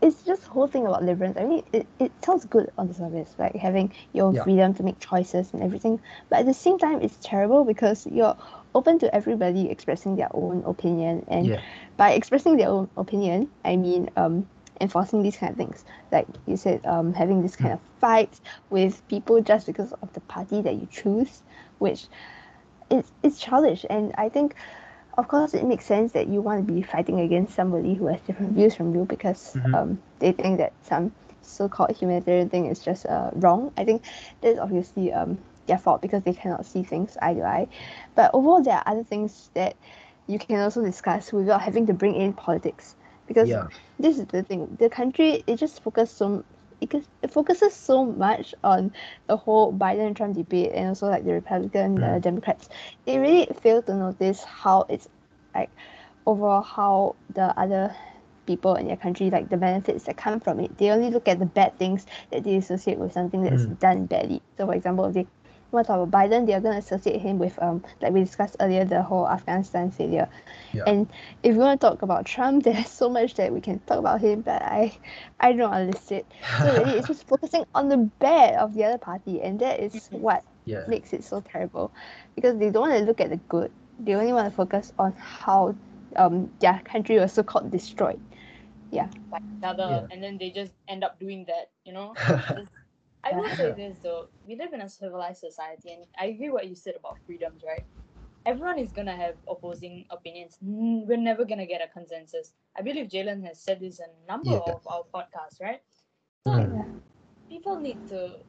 it's 0.00 0.22
just 0.22 0.44
the 0.44 0.50
whole 0.50 0.66
thing 0.66 0.86
about 0.86 1.02
liberance. 1.04 1.36
I 1.36 1.44
mean, 1.44 1.62
it, 1.72 1.86
it 1.98 2.10
sounds 2.24 2.46
good 2.46 2.70
on 2.78 2.88
the 2.88 2.94
surface, 2.94 3.34
like 3.38 3.54
having 3.56 3.92
your 4.14 4.32
Yeah. 4.32 4.42
freedom 4.44 4.72
to 4.74 4.82
make 4.82 4.98
choices 4.98 5.52
and 5.52 5.62
everything. 5.62 6.00
But 6.30 6.40
at 6.40 6.46
the 6.46 6.54
same 6.54 6.78
time, 6.78 7.02
it's 7.02 7.18
terrible 7.22 7.64
because 7.64 8.06
you're 8.06 8.36
open 8.74 8.98
to 9.00 9.14
everybody 9.14 9.70
expressing 9.70 10.16
their 10.16 10.30
own 10.32 10.62
opinion, 10.64 11.24
and 11.28 11.46
yeah 11.46 11.60
by 11.96 12.12
expressing 12.12 12.56
their 12.56 12.68
own 12.68 12.88
opinion, 12.96 13.50
I 13.64 13.76
mean 13.76 14.10
um, 14.16 14.46
enforcing 14.80 15.22
these 15.22 15.36
kind 15.36 15.50
of 15.50 15.56
things. 15.56 15.84
Like 16.12 16.26
you 16.46 16.56
said, 16.56 16.84
um, 16.86 17.12
having 17.14 17.42
this 17.42 17.56
kind 17.56 17.74
of 17.74 17.80
fights 18.00 18.40
with 18.70 19.06
people 19.08 19.40
just 19.40 19.66
because 19.66 19.92
of 20.02 20.12
the 20.12 20.20
party 20.20 20.62
that 20.62 20.74
you 20.74 20.86
choose, 20.90 21.42
which 21.78 22.06
it's 22.90 23.12
it's 23.22 23.38
childish. 23.40 23.84
And 23.88 24.14
I 24.16 24.28
think, 24.28 24.54
of 25.16 25.28
course, 25.28 25.54
it 25.54 25.64
makes 25.64 25.84
sense 25.84 26.12
that 26.12 26.28
you 26.28 26.40
want 26.40 26.66
to 26.66 26.72
be 26.72 26.82
fighting 26.82 27.20
against 27.20 27.54
somebody 27.54 27.94
who 27.94 28.06
has 28.06 28.20
different 28.22 28.52
views 28.52 28.74
from 28.74 28.94
you 28.94 29.04
because 29.04 29.56
Mhm. 29.56 29.74
um, 29.74 29.98
they 30.18 30.32
think 30.32 30.58
that 30.58 30.72
some 30.82 31.12
so-called 31.42 31.96
humanitarian 31.96 32.48
thing 32.48 32.66
is 32.66 32.80
just 32.80 33.06
uh, 33.06 33.30
wrong. 33.34 33.72
I 33.76 33.84
think 33.84 34.02
that's 34.40 34.58
obviously 34.58 35.12
um, 35.12 35.38
their 35.66 35.78
fault 35.78 36.02
because 36.02 36.22
they 36.22 36.32
cannot 36.34 36.66
see 36.66 36.82
things 36.82 37.16
eye 37.22 37.34
to 37.34 37.42
eye. 37.42 37.68
But 38.14 38.30
overall, 38.34 38.62
there 38.62 38.74
are 38.76 38.82
other 38.86 39.04
things 39.04 39.50
that 39.54 39.76
you 40.26 40.38
can 40.38 40.54
also 40.54 40.76
discuss 40.78 41.26
without 41.26 41.56
having 41.56 41.80
to 41.80 41.88
bring 41.88 42.10
in 42.10 42.32
politics. 42.32 42.94
Because 43.26 43.48
yeah. 43.48 43.66
this 43.98 44.18
is 44.18 44.26
the 44.26 44.42
thing 44.42 44.76
the 44.78 44.88
country 44.88 45.42
it 45.46 45.56
just 45.56 45.82
focus 45.82 46.10
so 46.12 46.44
it, 46.80 46.92
it 47.22 47.30
focuses 47.32 47.74
so 47.74 48.04
much 48.04 48.54
on 48.62 48.92
the 49.26 49.36
whole 49.36 49.72
biden 49.72 50.14
trump 50.16 50.34
debate 50.36 50.72
and 50.74 50.88
also 50.88 51.08
like 51.08 51.24
the 51.24 51.32
republican 51.32 52.02
uh, 52.02 52.18
Mm. 52.18 52.20
democrats. 52.20 52.68
They 53.06 53.18
really 53.18 53.46
fail 53.62 53.82
to 53.82 53.94
notice 53.94 54.44
how 54.44 54.86
it's 54.88 55.08
like 55.54 55.70
overall 56.26 56.62
how 56.62 57.16
the 57.34 57.58
other 57.58 57.94
people 58.46 58.74
in 58.74 58.86
their 58.86 58.96
country 58.96 59.30
like 59.30 59.48
the 59.48 59.56
benefits 59.56 60.04
that 60.04 60.16
come 60.16 60.40
from 60.40 60.60
it. 60.60 60.76
They 60.78 60.90
only 60.90 61.10
look 61.10 61.28
at 61.28 61.38
the 61.38 61.46
bad 61.46 61.78
things 61.78 62.06
that 62.30 62.44
they 62.44 62.56
associate 62.56 62.98
with 62.98 63.12
something 63.12 63.42
that's 63.42 63.66
Mm. 63.66 63.78
done 63.80 64.06
badly. 64.06 64.42
So 64.56 64.66
for 64.66 64.74
example 64.74 65.06
if 65.06 65.14
they 65.14 65.26
want 65.72 65.86
to 65.86 65.92
talk 65.92 66.02
about 66.06 66.10
biden 66.30 66.46
they 66.46 66.54
are 66.54 66.60
going 66.60 66.72
to 66.74 66.78
associate 66.78 67.20
him 67.20 67.38
with 67.38 67.60
um 67.62 67.82
like 68.00 68.12
we 68.12 68.20
discussed 68.20 68.56
earlier 68.60 68.84
the 68.84 69.02
whole 69.02 69.28
afghanistan 69.28 69.90
failure 69.90 70.28
Yeah. 70.72 70.86
and 70.86 71.08
if 71.42 71.52
we 71.54 71.58
want 71.58 71.80
to 71.80 71.86
talk 71.86 72.02
about 72.02 72.24
Trump, 72.26 72.64
there's 72.64 72.88
so 72.88 73.08
much 73.08 73.34
that 73.34 73.52
we 73.52 73.60
can 73.60 73.78
talk 73.80 73.98
about 73.98 74.20
him, 74.20 74.42
but 74.42 74.62
I, 74.62 74.98
I 75.40 75.52
don't 75.52 75.70
want 75.70 75.86
to 75.88 75.92
list 75.92 76.12
it. 76.12 76.26
So 76.56 76.72
really, 76.72 76.96
it's 76.96 77.06
just 77.08 77.26
focusing 77.28 77.64
on 77.74 77.88
the 77.88 77.96
bad 78.18 78.54
of 78.54 78.74
the 78.74 78.84
other 78.84 78.98
party, 78.98 79.40
and 79.42 79.58
that 79.60 79.80
is 79.80 80.08
what 80.12 80.44
yeah 80.64 80.86
makes 80.86 81.12
it 81.12 81.24
so 81.24 81.40
terrible, 81.40 81.92
because 82.34 82.58
they 82.58 82.70
don't 82.70 82.88
want 82.88 82.98
to 82.98 83.04
look 83.04 83.20
at 83.20 83.30
the 83.30 83.36
good. 83.48 83.70
They 83.98 84.14
only 84.14 84.32
want 84.32 84.48
to 84.48 84.54
focus 84.54 84.92
on 84.98 85.14
how 85.18 85.74
um 86.16 86.50
their 86.60 86.80
country 86.84 87.18
was 87.18 87.32
so 87.32 87.42
called 87.42 87.70
destroyed. 87.70 88.20
Like 89.32 89.42
another, 89.62 90.02
Yeah. 90.02 90.06
and 90.10 90.22
then 90.22 90.38
they 90.38 90.50
just 90.50 90.72
end 90.88 91.04
up 91.04 91.18
doing 91.18 91.44
that, 91.46 91.70
you 91.84 91.92
know? 91.92 92.18
I 93.26 93.34
will 93.34 93.50
say 93.50 93.72
this 93.76 94.00
though, 94.02 94.26
we 94.46 94.56
live 94.56 94.72
in 94.74 94.82
a 94.82 94.88
civilized 94.88 95.40
society, 95.40 95.92
and 95.92 96.06
I 96.18 96.26
agree 96.26 96.50
what 96.50 96.68
you 96.68 96.76
said 96.76 96.94
about 96.96 97.18
freedoms, 97.26 97.62
right? 97.66 97.86
Everyone 98.46 98.78
is 98.78 98.92
gonna 98.92 99.16
have 99.16 99.36
opposing 99.48 100.06
opinions. 100.10 100.58
We're 100.62 101.16
never 101.18 101.44
gonna 101.44 101.66
get 101.66 101.82
a 101.82 101.88
consensus. 101.88 102.52
I 102.76 102.82
believe 102.82 103.08
Jaylen 103.08 103.44
has 103.46 103.60
said 103.60 103.80
this 103.80 104.00
in 104.00 104.06
a 104.10 104.26
number 104.28 104.52
Yeah. 104.52 104.60
of 104.74 104.86
our 104.86 105.04
podcasts, 105.14 105.60
right? 105.60 105.82
So 106.46 106.52
Mm. 106.52 107.02
people 107.48 107.80
need 107.80 108.06
to. 108.08 108.44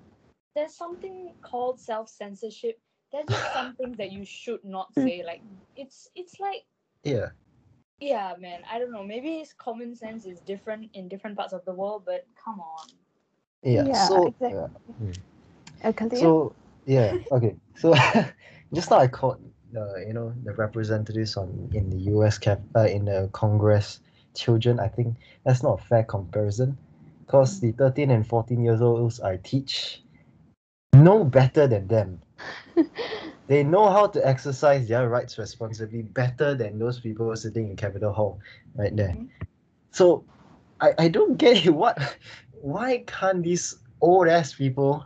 There's 0.56 0.76
something 0.76 1.36
called 1.42 1.80
self 1.80 2.10
censorship. 2.10 2.82
There's 3.12 3.30
just 3.30 3.52
some 3.54 3.76
things 3.76 3.98
that 3.98 4.12
you 4.12 4.26
should 4.26 4.64
not 4.64 4.94
say. 4.96 5.24
Like 5.24 5.44
it's 5.76 6.10
it's 6.16 6.40
like 6.40 6.66
yeah 7.04 7.32
yeah, 8.00 8.36
man. 8.40 8.62
I 8.72 8.80
don't 8.80 8.92
know. 8.92 9.04
Maybe 9.04 9.46
common 9.58 9.96
sense 9.96 10.26
is 10.26 10.42
different 10.42 10.92
in 10.94 11.08
different 11.10 11.38
parts 11.38 11.54
of 11.54 11.66
the 11.66 11.74
world, 11.74 12.04
but 12.06 12.28
come 12.44 12.60
on. 12.60 12.88
Yeah, 13.64 13.84
Yeah, 13.86 14.08
so 14.08 14.28
exactly. 14.28 14.58
yeah. 15.04 15.14
Uh, 15.84 15.92
continue. 15.94 16.26
So 16.26 16.56
yeah, 16.86 17.14
okay. 17.32 17.56
So 17.76 17.94
just 18.74 18.92
now 18.92 18.98
I 19.00 19.08
called 19.08 19.40
uh, 19.76 19.98
you 19.98 20.14
know 20.14 20.34
the 20.44 20.54
representatives 20.54 21.38
on 21.38 21.70
in 21.74 21.90
the 21.90 21.98
U.S. 22.14 22.38
cap 22.38 22.62
uh, 22.76 22.86
in 22.88 23.06
the 23.06 23.30
Congress 23.34 24.00
children. 24.36 24.80
I 24.80 24.88
think 24.88 25.16
that's 25.46 25.64
not 25.64 25.80
a 25.80 25.84
fair 25.84 26.04
comparison, 26.04 26.78
because 27.26 27.60
the 27.60 27.72
thirteen 27.74 28.12
and 28.12 28.26
fourteen 28.26 28.64
years 28.64 28.82
olds 28.82 29.20
I 29.20 29.38
teach 29.38 30.02
know 30.94 31.24
better 31.24 31.68
than 31.68 31.88
them. 31.88 32.22
they 33.48 33.64
know 33.64 33.90
how 33.90 34.08
to 34.08 34.26
exercise 34.28 34.88
their 34.88 35.10
rights 35.10 35.38
responsibly 35.38 36.02
better 36.02 36.56
than 36.56 36.80
those 36.80 37.00
people 37.00 37.36
sitting 37.36 37.70
in 37.70 37.76
Capitol 37.76 38.14
Hall 38.14 38.40
right 38.76 38.96
there. 38.96 39.16
Mhm. 39.16 39.30
So 39.92 40.24
I, 40.80 40.94
I 40.98 41.08
don't 41.08 41.38
get 41.38 41.66
it. 41.66 41.72
What 41.74 41.98
why 42.62 43.04
can't 43.08 43.44
these 43.44 43.76
old 44.02 44.28
ass 44.28 44.54
people 44.54 45.06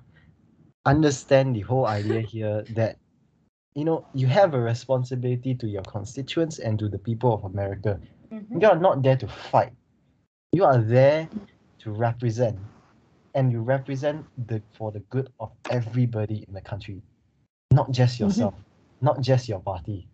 understand 0.85 1.55
the 1.55 1.61
whole 1.61 1.85
idea 1.85 2.21
here 2.33 2.63
that 2.71 2.97
you 3.75 3.85
know 3.85 4.05
you 4.13 4.27
have 4.27 4.53
a 4.53 4.59
responsibility 4.59 5.55
to 5.55 5.67
your 5.67 5.83
constituents 5.83 6.59
and 6.59 6.77
to 6.79 6.89
the 6.89 6.99
people 6.99 7.33
of 7.33 7.43
America. 7.43 7.99
Mhm. 8.31 8.61
You 8.61 8.67
are 8.67 8.79
not 8.79 9.01
there 9.03 9.17
to 9.17 9.27
fight. 9.27 9.73
You 10.51 10.65
are 10.65 10.77
there 10.77 11.29
to 11.79 11.91
represent. 11.91 12.57
And 13.33 13.51
you 13.51 13.61
represent 13.61 14.25
the 14.47 14.61
for 14.73 14.91
the 14.91 14.99
good 15.09 15.31
of 15.39 15.51
everybody 15.69 16.43
in 16.47 16.53
the 16.53 16.61
country. 16.61 17.01
Not 17.71 17.91
just 17.91 18.19
yourself. 18.19 18.53
Not 18.99 19.21
just 19.21 19.47
your 19.47 19.59
party. 19.59 20.07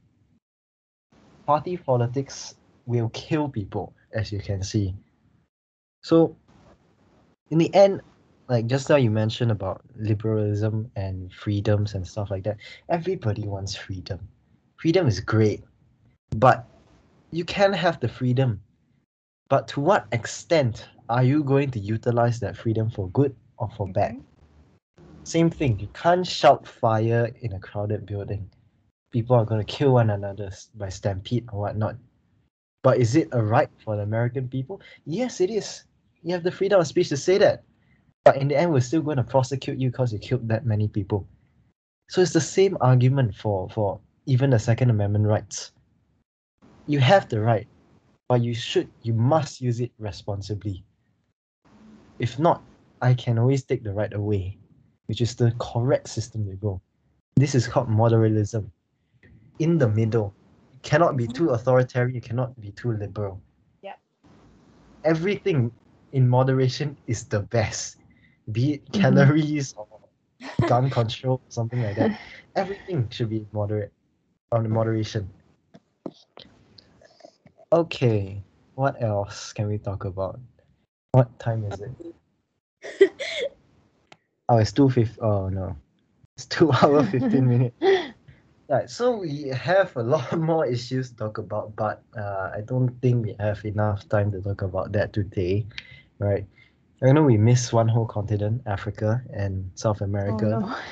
Party 1.47 1.77
politics 1.77 2.55
will 2.85 3.09
kill 3.09 3.49
people, 3.49 3.93
as 4.13 4.31
you 4.31 4.39
can 4.39 4.61
see. 4.61 4.93
So 6.03 6.35
in 7.49 7.57
the 7.57 7.73
end, 7.73 8.01
like 8.49 8.67
just 8.67 8.89
now 8.89 8.95
you 8.95 9.11
mentioned 9.11 9.51
about 9.51 9.81
liberalism 9.95 10.89
and 10.95 11.33
freedoms 11.33 11.93
and 11.93 12.07
stuff 12.07 12.31
like 12.31 12.43
that. 12.43 12.57
Everybody 12.89 13.43
wants 13.43 13.75
freedom. 13.75 14.19
Freedom 14.77 15.07
is 15.07 15.19
great, 15.19 15.63
but 16.37 16.67
you 17.31 17.43
can 17.43 17.73
have 17.73 17.99
the 17.99 18.07
freedom. 18.07 18.61
But 19.49 19.67
to 19.69 19.79
what 19.79 20.07
extent 20.11 20.87
are 21.09 21.23
you 21.23 21.43
going 21.43 21.71
to 21.71 21.79
utilize 21.79 22.39
that 22.39 22.57
freedom 22.57 22.89
for 22.89 23.09
good 23.09 23.35
or 23.57 23.69
for 23.77 23.87
bad. 23.87 24.13
Mm-hmm. 24.13 25.03
Same 25.23 25.49
thing, 25.49 25.79
you 25.79 25.87
can't 25.93 26.25
shout 26.25 26.67
fire 26.67 27.31
in 27.41 27.53
a 27.53 27.59
crowded 27.59 28.05
building. 28.05 28.49
People 29.11 29.35
are 29.35 29.45
going 29.45 29.65
to 29.65 29.73
kill 29.73 29.93
one 29.93 30.09
another 30.09 30.51
by 30.75 30.89
stampede 30.89 31.47
or 31.51 31.61
whatnot. 31.61 31.95
But 32.83 32.97
is 32.97 33.15
it 33.15 33.29
a 33.31 33.41
right 33.41 33.69
for 33.83 33.95
the 33.95 34.03
American 34.03 34.47
people? 34.47 34.81
Yes, 35.05 35.41
it 35.41 35.49
is. 35.49 35.83
You 36.27 36.33
have 36.33 36.43
the 36.43 36.51
freedom 36.51 36.81
of 36.81 36.85
speech 36.85 37.07
to 37.07 37.15
say 37.15 37.37
that. 37.37 37.63
But 38.25 38.35
in 38.35 38.49
the 38.49 38.57
end, 38.57 38.73
we're 38.73 38.81
still 38.81 39.01
going 39.01 39.15
to 39.15 39.23
prosecute 39.23 39.79
you 39.79 39.89
because 39.89 40.11
you 40.11 40.19
killed 40.19 40.49
that 40.49 40.65
many 40.65 40.89
people. 40.89 41.25
So 42.09 42.19
it's 42.19 42.33
the 42.33 42.41
same 42.41 42.77
argument 42.81 43.33
for, 43.33 43.69
for 43.69 44.01
even 44.25 44.49
the 44.49 44.59
Second 44.59 44.89
Amendment 44.89 45.25
rights. 45.25 45.71
You 46.85 46.99
have 46.99 47.29
the 47.29 47.39
right, 47.39 47.65
but 48.27 48.41
you 48.41 48.53
should, 48.53 48.89
you 49.03 49.13
must 49.13 49.61
use 49.61 49.79
it 49.79 49.93
responsibly. 49.99 50.83
If 52.19 52.37
not, 52.37 52.61
I 53.01 53.13
can 53.13 53.39
always 53.39 53.63
take 53.63 53.85
the 53.85 53.93
right 53.93 54.13
away, 54.13 54.57
which 55.05 55.21
is 55.21 55.33
the 55.33 55.53
correct 55.61 56.09
system 56.09 56.45
to 56.49 56.55
go. 56.57 56.81
This 57.37 57.55
is 57.55 57.69
called 57.69 57.87
moderalism. 57.87 58.69
In 59.59 59.77
the 59.77 59.87
middle. 59.87 60.33
You 60.73 60.79
cannot 60.83 61.15
be 61.15 61.25
too 61.25 61.51
authoritarian, 61.51 62.15
you 62.15 62.21
cannot 62.21 62.59
be 62.59 62.71
too 62.71 62.91
liberal. 62.91 63.41
Yeah. 63.81 63.93
Everything 65.05 65.71
in 66.11 66.27
moderation 66.27 66.97
is 67.07 67.25
the 67.25 67.39
best. 67.41 67.97
Be 68.51 68.73
it 68.73 68.91
Mhm. 68.93 69.01
calories 69.01 69.73
or 69.73 69.87
gun 70.65 70.89
control, 70.89 71.41
something 71.49 71.81
like 71.81 71.95
that. 71.95 72.11
Everything 72.55 73.09
should 73.09 73.29
be 73.29 73.45
moderate 73.51 73.91
on 74.51 74.63
the 74.63 74.69
moderation. 74.69 75.29
Okay, 77.71 78.43
what 78.75 79.01
else 79.01 79.53
can 79.53 79.67
we 79.67 79.77
talk 79.77 80.05
about? 80.05 80.39
What 81.11 81.37
time 81.39 81.63
is 81.65 81.81
it? 81.81 81.91
Oh, 84.49 84.57
it's 84.57 84.71
two 84.71 84.89
fif- 84.89 85.19
Oh 85.21 85.49
no, 85.49 85.75
it's 86.35 86.45
two 86.45 86.71
hour 86.81 87.03
fifteen 87.03 87.47
minutes. 87.47 87.75
Right, 88.69 88.89
so 88.89 89.17
we 89.19 89.47
have 89.49 89.95
a 89.95 90.03
lot 90.03 90.37
more 90.39 90.65
issues 90.65 91.09
to 91.11 91.15
talk 91.15 91.37
about, 91.37 91.75
but 91.75 92.03
uh, 92.17 92.51
I 92.55 92.61
don't 92.65 92.89
think 93.01 93.25
we 93.25 93.35
have 93.39 93.63
enough 93.65 94.07
time 94.09 94.31
to 94.31 94.41
talk 94.41 94.61
about 94.61 94.91
that 94.93 95.13
today, 95.13 95.65
right? 96.19 96.45
I 97.03 97.11
know 97.11 97.23
we 97.23 97.37
missed 97.37 97.73
one 97.73 97.87
whole 97.89 98.05
continent, 98.07 98.61
Africa 98.65 99.21
and 99.33 99.71
South 99.75 100.01
Oh, 100.27 100.39
America. 100.41 100.59
no. 100.59 100.75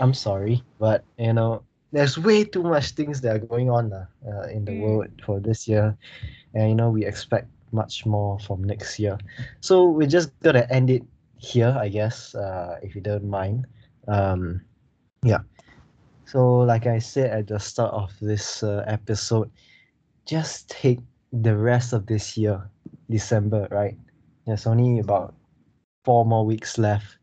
I'm 0.00 0.14
sorry, 0.14 0.64
but 0.78 1.04
you 1.18 1.32
know, 1.34 1.64
there's 1.92 2.18
way 2.18 2.44
too 2.44 2.62
much 2.62 2.90
things 2.92 3.20
that 3.22 3.36
are 3.36 3.46
going 3.46 3.70
on 3.70 3.92
uh, 3.92 4.06
uh, 4.26 4.46
in 4.48 4.64
the 4.64 4.74
Mm. 4.74 4.84
world 4.84 5.08
for 5.24 5.40
this 5.40 5.68
year, 5.68 5.96
and 6.54 6.68
you 6.70 6.74
know 6.74 6.90
we 6.90 7.04
expect 7.06 7.48
much 7.72 8.06
more 8.06 8.38
from 8.40 8.64
next 8.64 8.98
year. 8.98 9.18
So 9.60 9.88
we're 9.90 10.08
just 10.08 10.30
gonna 10.42 10.66
end 10.70 10.90
it 10.90 11.02
here, 11.36 11.74
I 11.78 11.88
guess, 11.88 12.34
uh, 12.34 12.76
if 12.82 12.94
you 12.94 13.00
don't 13.00 13.28
mind. 13.28 13.66
Um, 14.08 14.60
yeah. 15.22 15.40
So 16.24 16.58
like 16.60 16.86
I 16.86 16.98
said 16.98 17.30
at 17.30 17.46
the 17.48 17.58
start 17.58 17.92
of 17.94 18.10
this 18.20 18.62
uh, 18.62 18.84
episode, 18.86 19.50
just 20.26 20.68
take 20.70 21.00
the 21.32 21.56
rest 21.56 21.92
of 21.92 22.06
this 22.06 22.36
year, 22.36 22.70
December, 23.10 23.68
right? 23.70 23.96
There's 24.46 24.66
only 24.66 25.00
about 25.00 25.34
four 26.04 26.24
more 26.24 26.46
weeks 26.46 26.78
left. 26.78 27.18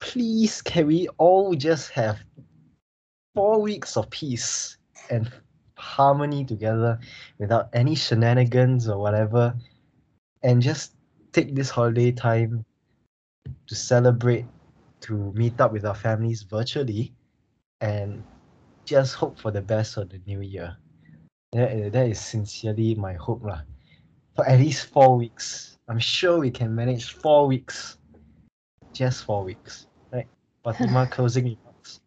Please 0.00 0.60
can 0.60 0.88
we 0.88 1.06
all 1.18 1.54
just 1.54 1.90
have 1.90 2.18
four 3.34 3.62
weeks 3.62 3.96
of 3.96 4.10
peace 4.10 4.76
and 5.08 5.30
harmony 5.76 6.44
together 6.44 6.98
without 7.38 7.68
any 7.72 7.94
shenanigans 7.94 8.88
or 8.88 8.98
whatever 8.98 9.54
and 10.42 10.60
just 10.60 10.96
take 11.32 11.54
this 11.54 11.70
holiday 11.70 12.10
time 12.10 12.64
to 13.68 13.74
celebrate 13.74 14.46
to 15.00 15.32
meet 15.34 15.60
up 15.60 15.72
with 15.72 15.84
our 15.84 15.94
families 15.94 16.42
virtually 16.42 17.12
and 17.80 18.24
just 18.84 19.14
hope 19.14 19.38
for 19.38 19.52
the 19.52 19.62
best 19.62 19.94
for 19.94 20.04
the 20.04 20.20
new 20.26 20.40
year? 20.40 20.76
That, 21.52 21.92
that 21.92 22.08
is 22.08 22.20
sincerely 22.20 22.96
my 22.96 23.14
hope 23.14 23.44
lah. 23.44 23.60
for 24.34 24.44
at 24.48 24.58
least 24.58 24.86
four 24.86 25.16
weeks 25.16 25.75
i'm 25.88 25.98
sure 25.98 26.38
we 26.38 26.50
can 26.50 26.74
manage 26.74 27.12
four 27.12 27.46
weeks 27.46 27.98
just 28.92 29.24
four 29.24 29.44
weeks 29.44 29.86
right 30.12 30.28
fatima 30.64 31.06
closing 31.10 31.44
remarks 31.44 32.00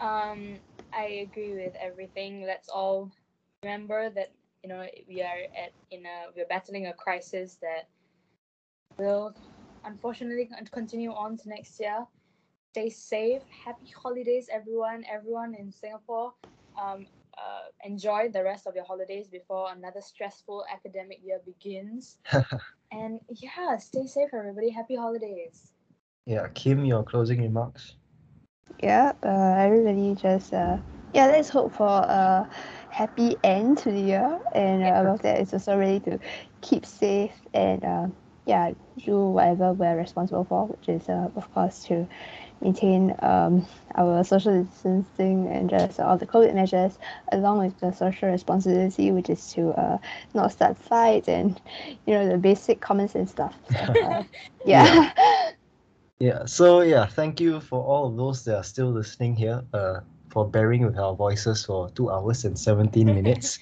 Um, 0.00 0.58
I 0.92 1.26
agree 1.26 1.54
with 1.54 1.74
everything. 1.80 2.42
Let's 2.42 2.68
all 2.68 3.10
remember 3.62 4.10
that 4.10 4.32
you 4.62 4.68
know 4.68 4.86
we 5.08 5.22
are 5.22 5.40
at 5.56 5.72
in 5.90 6.04
a 6.06 6.26
we're 6.36 6.46
battling 6.46 6.86
a 6.86 6.92
crisis 6.92 7.56
that 7.62 7.88
will 8.98 9.34
unfortunately 9.84 10.48
continue 10.72 11.12
on 11.12 11.36
to 11.38 11.48
next 11.48 11.80
year. 11.80 12.06
Stay 12.72 12.90
safe. 12.90 13.42
Happy 13.64 13.88
holidays, 13.88 14.48
everyone. 14.52 15.04
Everyone 15.10 15.54
in 15.54 15.72
Singapore. 15.72 16.34
Um, 16.80 17.06
uh, 17.38 17.68
enjoy 17.84 18.28
the 18.30 18.42
rest 18.44 18.66
of 18.66 18.74
your 18.74 18.84
holidays 18.84 19.28
before 19.28 19.70
another 19.72 20.00
stressful 20.00 20.64
academic 20.72 21.20
year 21.22 21.40
begins. 21.44 22.18
and 22.90 23.20
yeah, 23.28 23.76
stay 23.78 24.06
safe, 24.06 24.30
everybody. 24.34 24.70
Happy 24.70 24.96
holidays. 24.96 25.72
yeah 26.26 26.48
kim 26.54 26.84
your 26.84 27.02
closing 27.04 27.40
remarks 27.40 27.96
Yeah, 28.82 29.12
uh, 29.24 29.54
everybody 29.58 30.14
just 30.14 30.52
uh, 30.52 30.78
yeah, 31.14 31.26
let's 31.26 31.50
hope 31.50 31.72
for 31.72 31.86
a 31.88 32.48
happy 32.90 33.36
end 33.42 33.78
to 33.78 33.90
the 33.90 34.00
year, 34.00 34.40
and 34.54 34.82
uh, 34.84 34.92
Yeah. 34.94 35.02
above 35.02 35.22
that, 35.22 35.38
it's 35.40 35.52
also 35.52 35.76
really 35.78 36.00
to 36.00 36.18
keep 36.60 36.84
safe 36.86 37.32
and 37.54 37.84
uh, 37.84 38.06
yeah, 38.46 38.72
do 38.98 39.18
whatever 39.30 39.72
we're 39.72 39.96
responsible 39.96 40.44
for, 40.44 40.66
which 40.66 40.88
is 40.88 41.08
uh, 41.08 41.30
of 41.36 41.52
course 41.52 41.84
to 41.86 42.06
maintain 42.60 43.14
um, 43.20 43.66
our 43.94 44.24
social 44.24 44.64
distancing 44.64 45.48
and 45.48 45.70
just 45.70 46.00
all 46.00 46.16
the 46.16 46.26
COVID 46.26 46.54
measures, 46.54 46.98
along 47.32 47.58
with 47.58 47.78
the 47.80 47.92
social 47.92 48.28
responsibility, 48.30 49.10
which 49.10 49.30
is 49.30 49.52
to 49.52 49.70
uh, 49.70 49.98
not 50.34 50.52
start 50.52 50.76
fights 50.76 51.28
and 51.28 51.60
you 52.06 52.14
know 52.14 52.28
the 52.28 52.38
basic 52.38 52.80
common 52.80 53.08
sense 53.08 53.30
stuff. 53.30 53.54
So, 53.70 54.04
uh, 54.04 54.22
yeah. 54.66 55.12
Yeah, 56.18 56.46
so 56.46 56.80
yeah, 56.80 57.04
thank 57.04 57.40
you 57.40 57.60
for 57.60 57.82
all 57.84 58.06
of 58.06 58.16
those 58.16 58.42
that 58.44 58.56
are 58.56 58.64
still 58.64 58.90
listening 58.90 59.36
here, 59.36 59.62
uh, 59.74 60.00
for 60.30 60.48
bearing 60.48 60.86
with 60.86 60.96
our 60.98 61.14
voices 61.14 61.66
for 61.66 61.90
two 61.90 62.10
hours 62.10 62.46
and 62.46 62.58
17 62.58 63.04
minutes. 63.04 63.58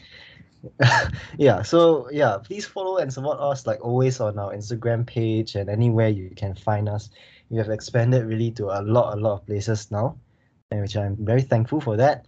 yeah, 1.37 1.63
so 1.63 2.09
yeah, 2.13 2.39
please 2.43 2.65
follow 2.65 2.99
and 2.99 3.13
support 3.13 3.39
us 3.41 3.67
like 3.67 3.85
always 3.85 4.21
on 4.21 4.39
our 4.39 4.55
Instagram 4.55 5.05
page 5.05 5.57
and 5.57 5.69
anywhere 5.69 6.09
you 6.09 6.31
can 6.37 6.55
find 6.55 6.89
us. 6.89 7.11
We 7.55 7.61
have 7.63 7.71
expanded 7.71 8.27
really 8.27 8.53
to 8.61 8.71
a 8.71 8.83
lot, 8.83 9.17
a 9.17 9.21
lot 9.21 9.35
of 9.43 9.47
places 9.47 9.93
now, 9.93 10.19
and 10.71 10.83
which 10.83 10.97
I'm 10.97 11.17
very 11.25 11.43
thankful 11.43 11.81
for 11.81 11.97
that. 11.97 12.27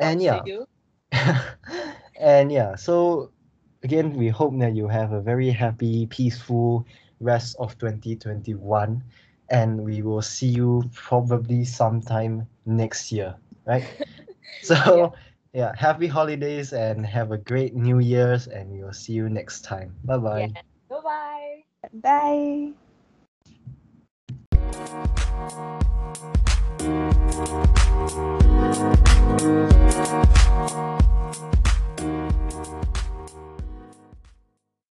And 0.00 0.22
yeah, 0.22 0.48
and 2.20 2.52
yeah, 2.52 2.76
so 2.76 3.32
again, 3.84 4.14
we 4.14 4.28
hope 4.28 4.58
that 4.60 4.74
you 4.74 4.88
have 4.88 5.12
a 5.12 5.20
very 5.20 5.50
happy, 5.50 6.06
peaceful 6.06 6.86
rest 7.20 7.56
of 7.58 7.78
2021. 7.78 9.04
And 9.50 9.84
we 9.84 10.02
will 10.02 10.22
see 10.22 10.48
you 10.48 10.90
probably 10.94 11.64
sometime 11.64 12.48
next 12.66 13.12
year, 13.12 13.36
right? 13.66 13.84
So, 14.62 15.14
yeah, 15.52 15.74
happy 15.76 16.06
holidays 16.08 16.72
and 16.72 17.06
have 17.06 17.32
a 17.32 17.38
great 17.38 17.74
New 17.74 17.98
Year's, 18.00 18.46
and 18.48 18.70
we 18.72 18.82
will 18.82 18.92
see 18.94 19.12
you 19.14 19.28
next 19.28 19.62
time. 19.62 19.96
Bye 20.04 20.18
bye. 20.18 20.52
Yeah. 20.54 20.62
Bye 20.88 21.00
bye. 21.02 21.64
Bye. 21.92 22.74
Thank 24.92 25.16
you. 32.86 32.91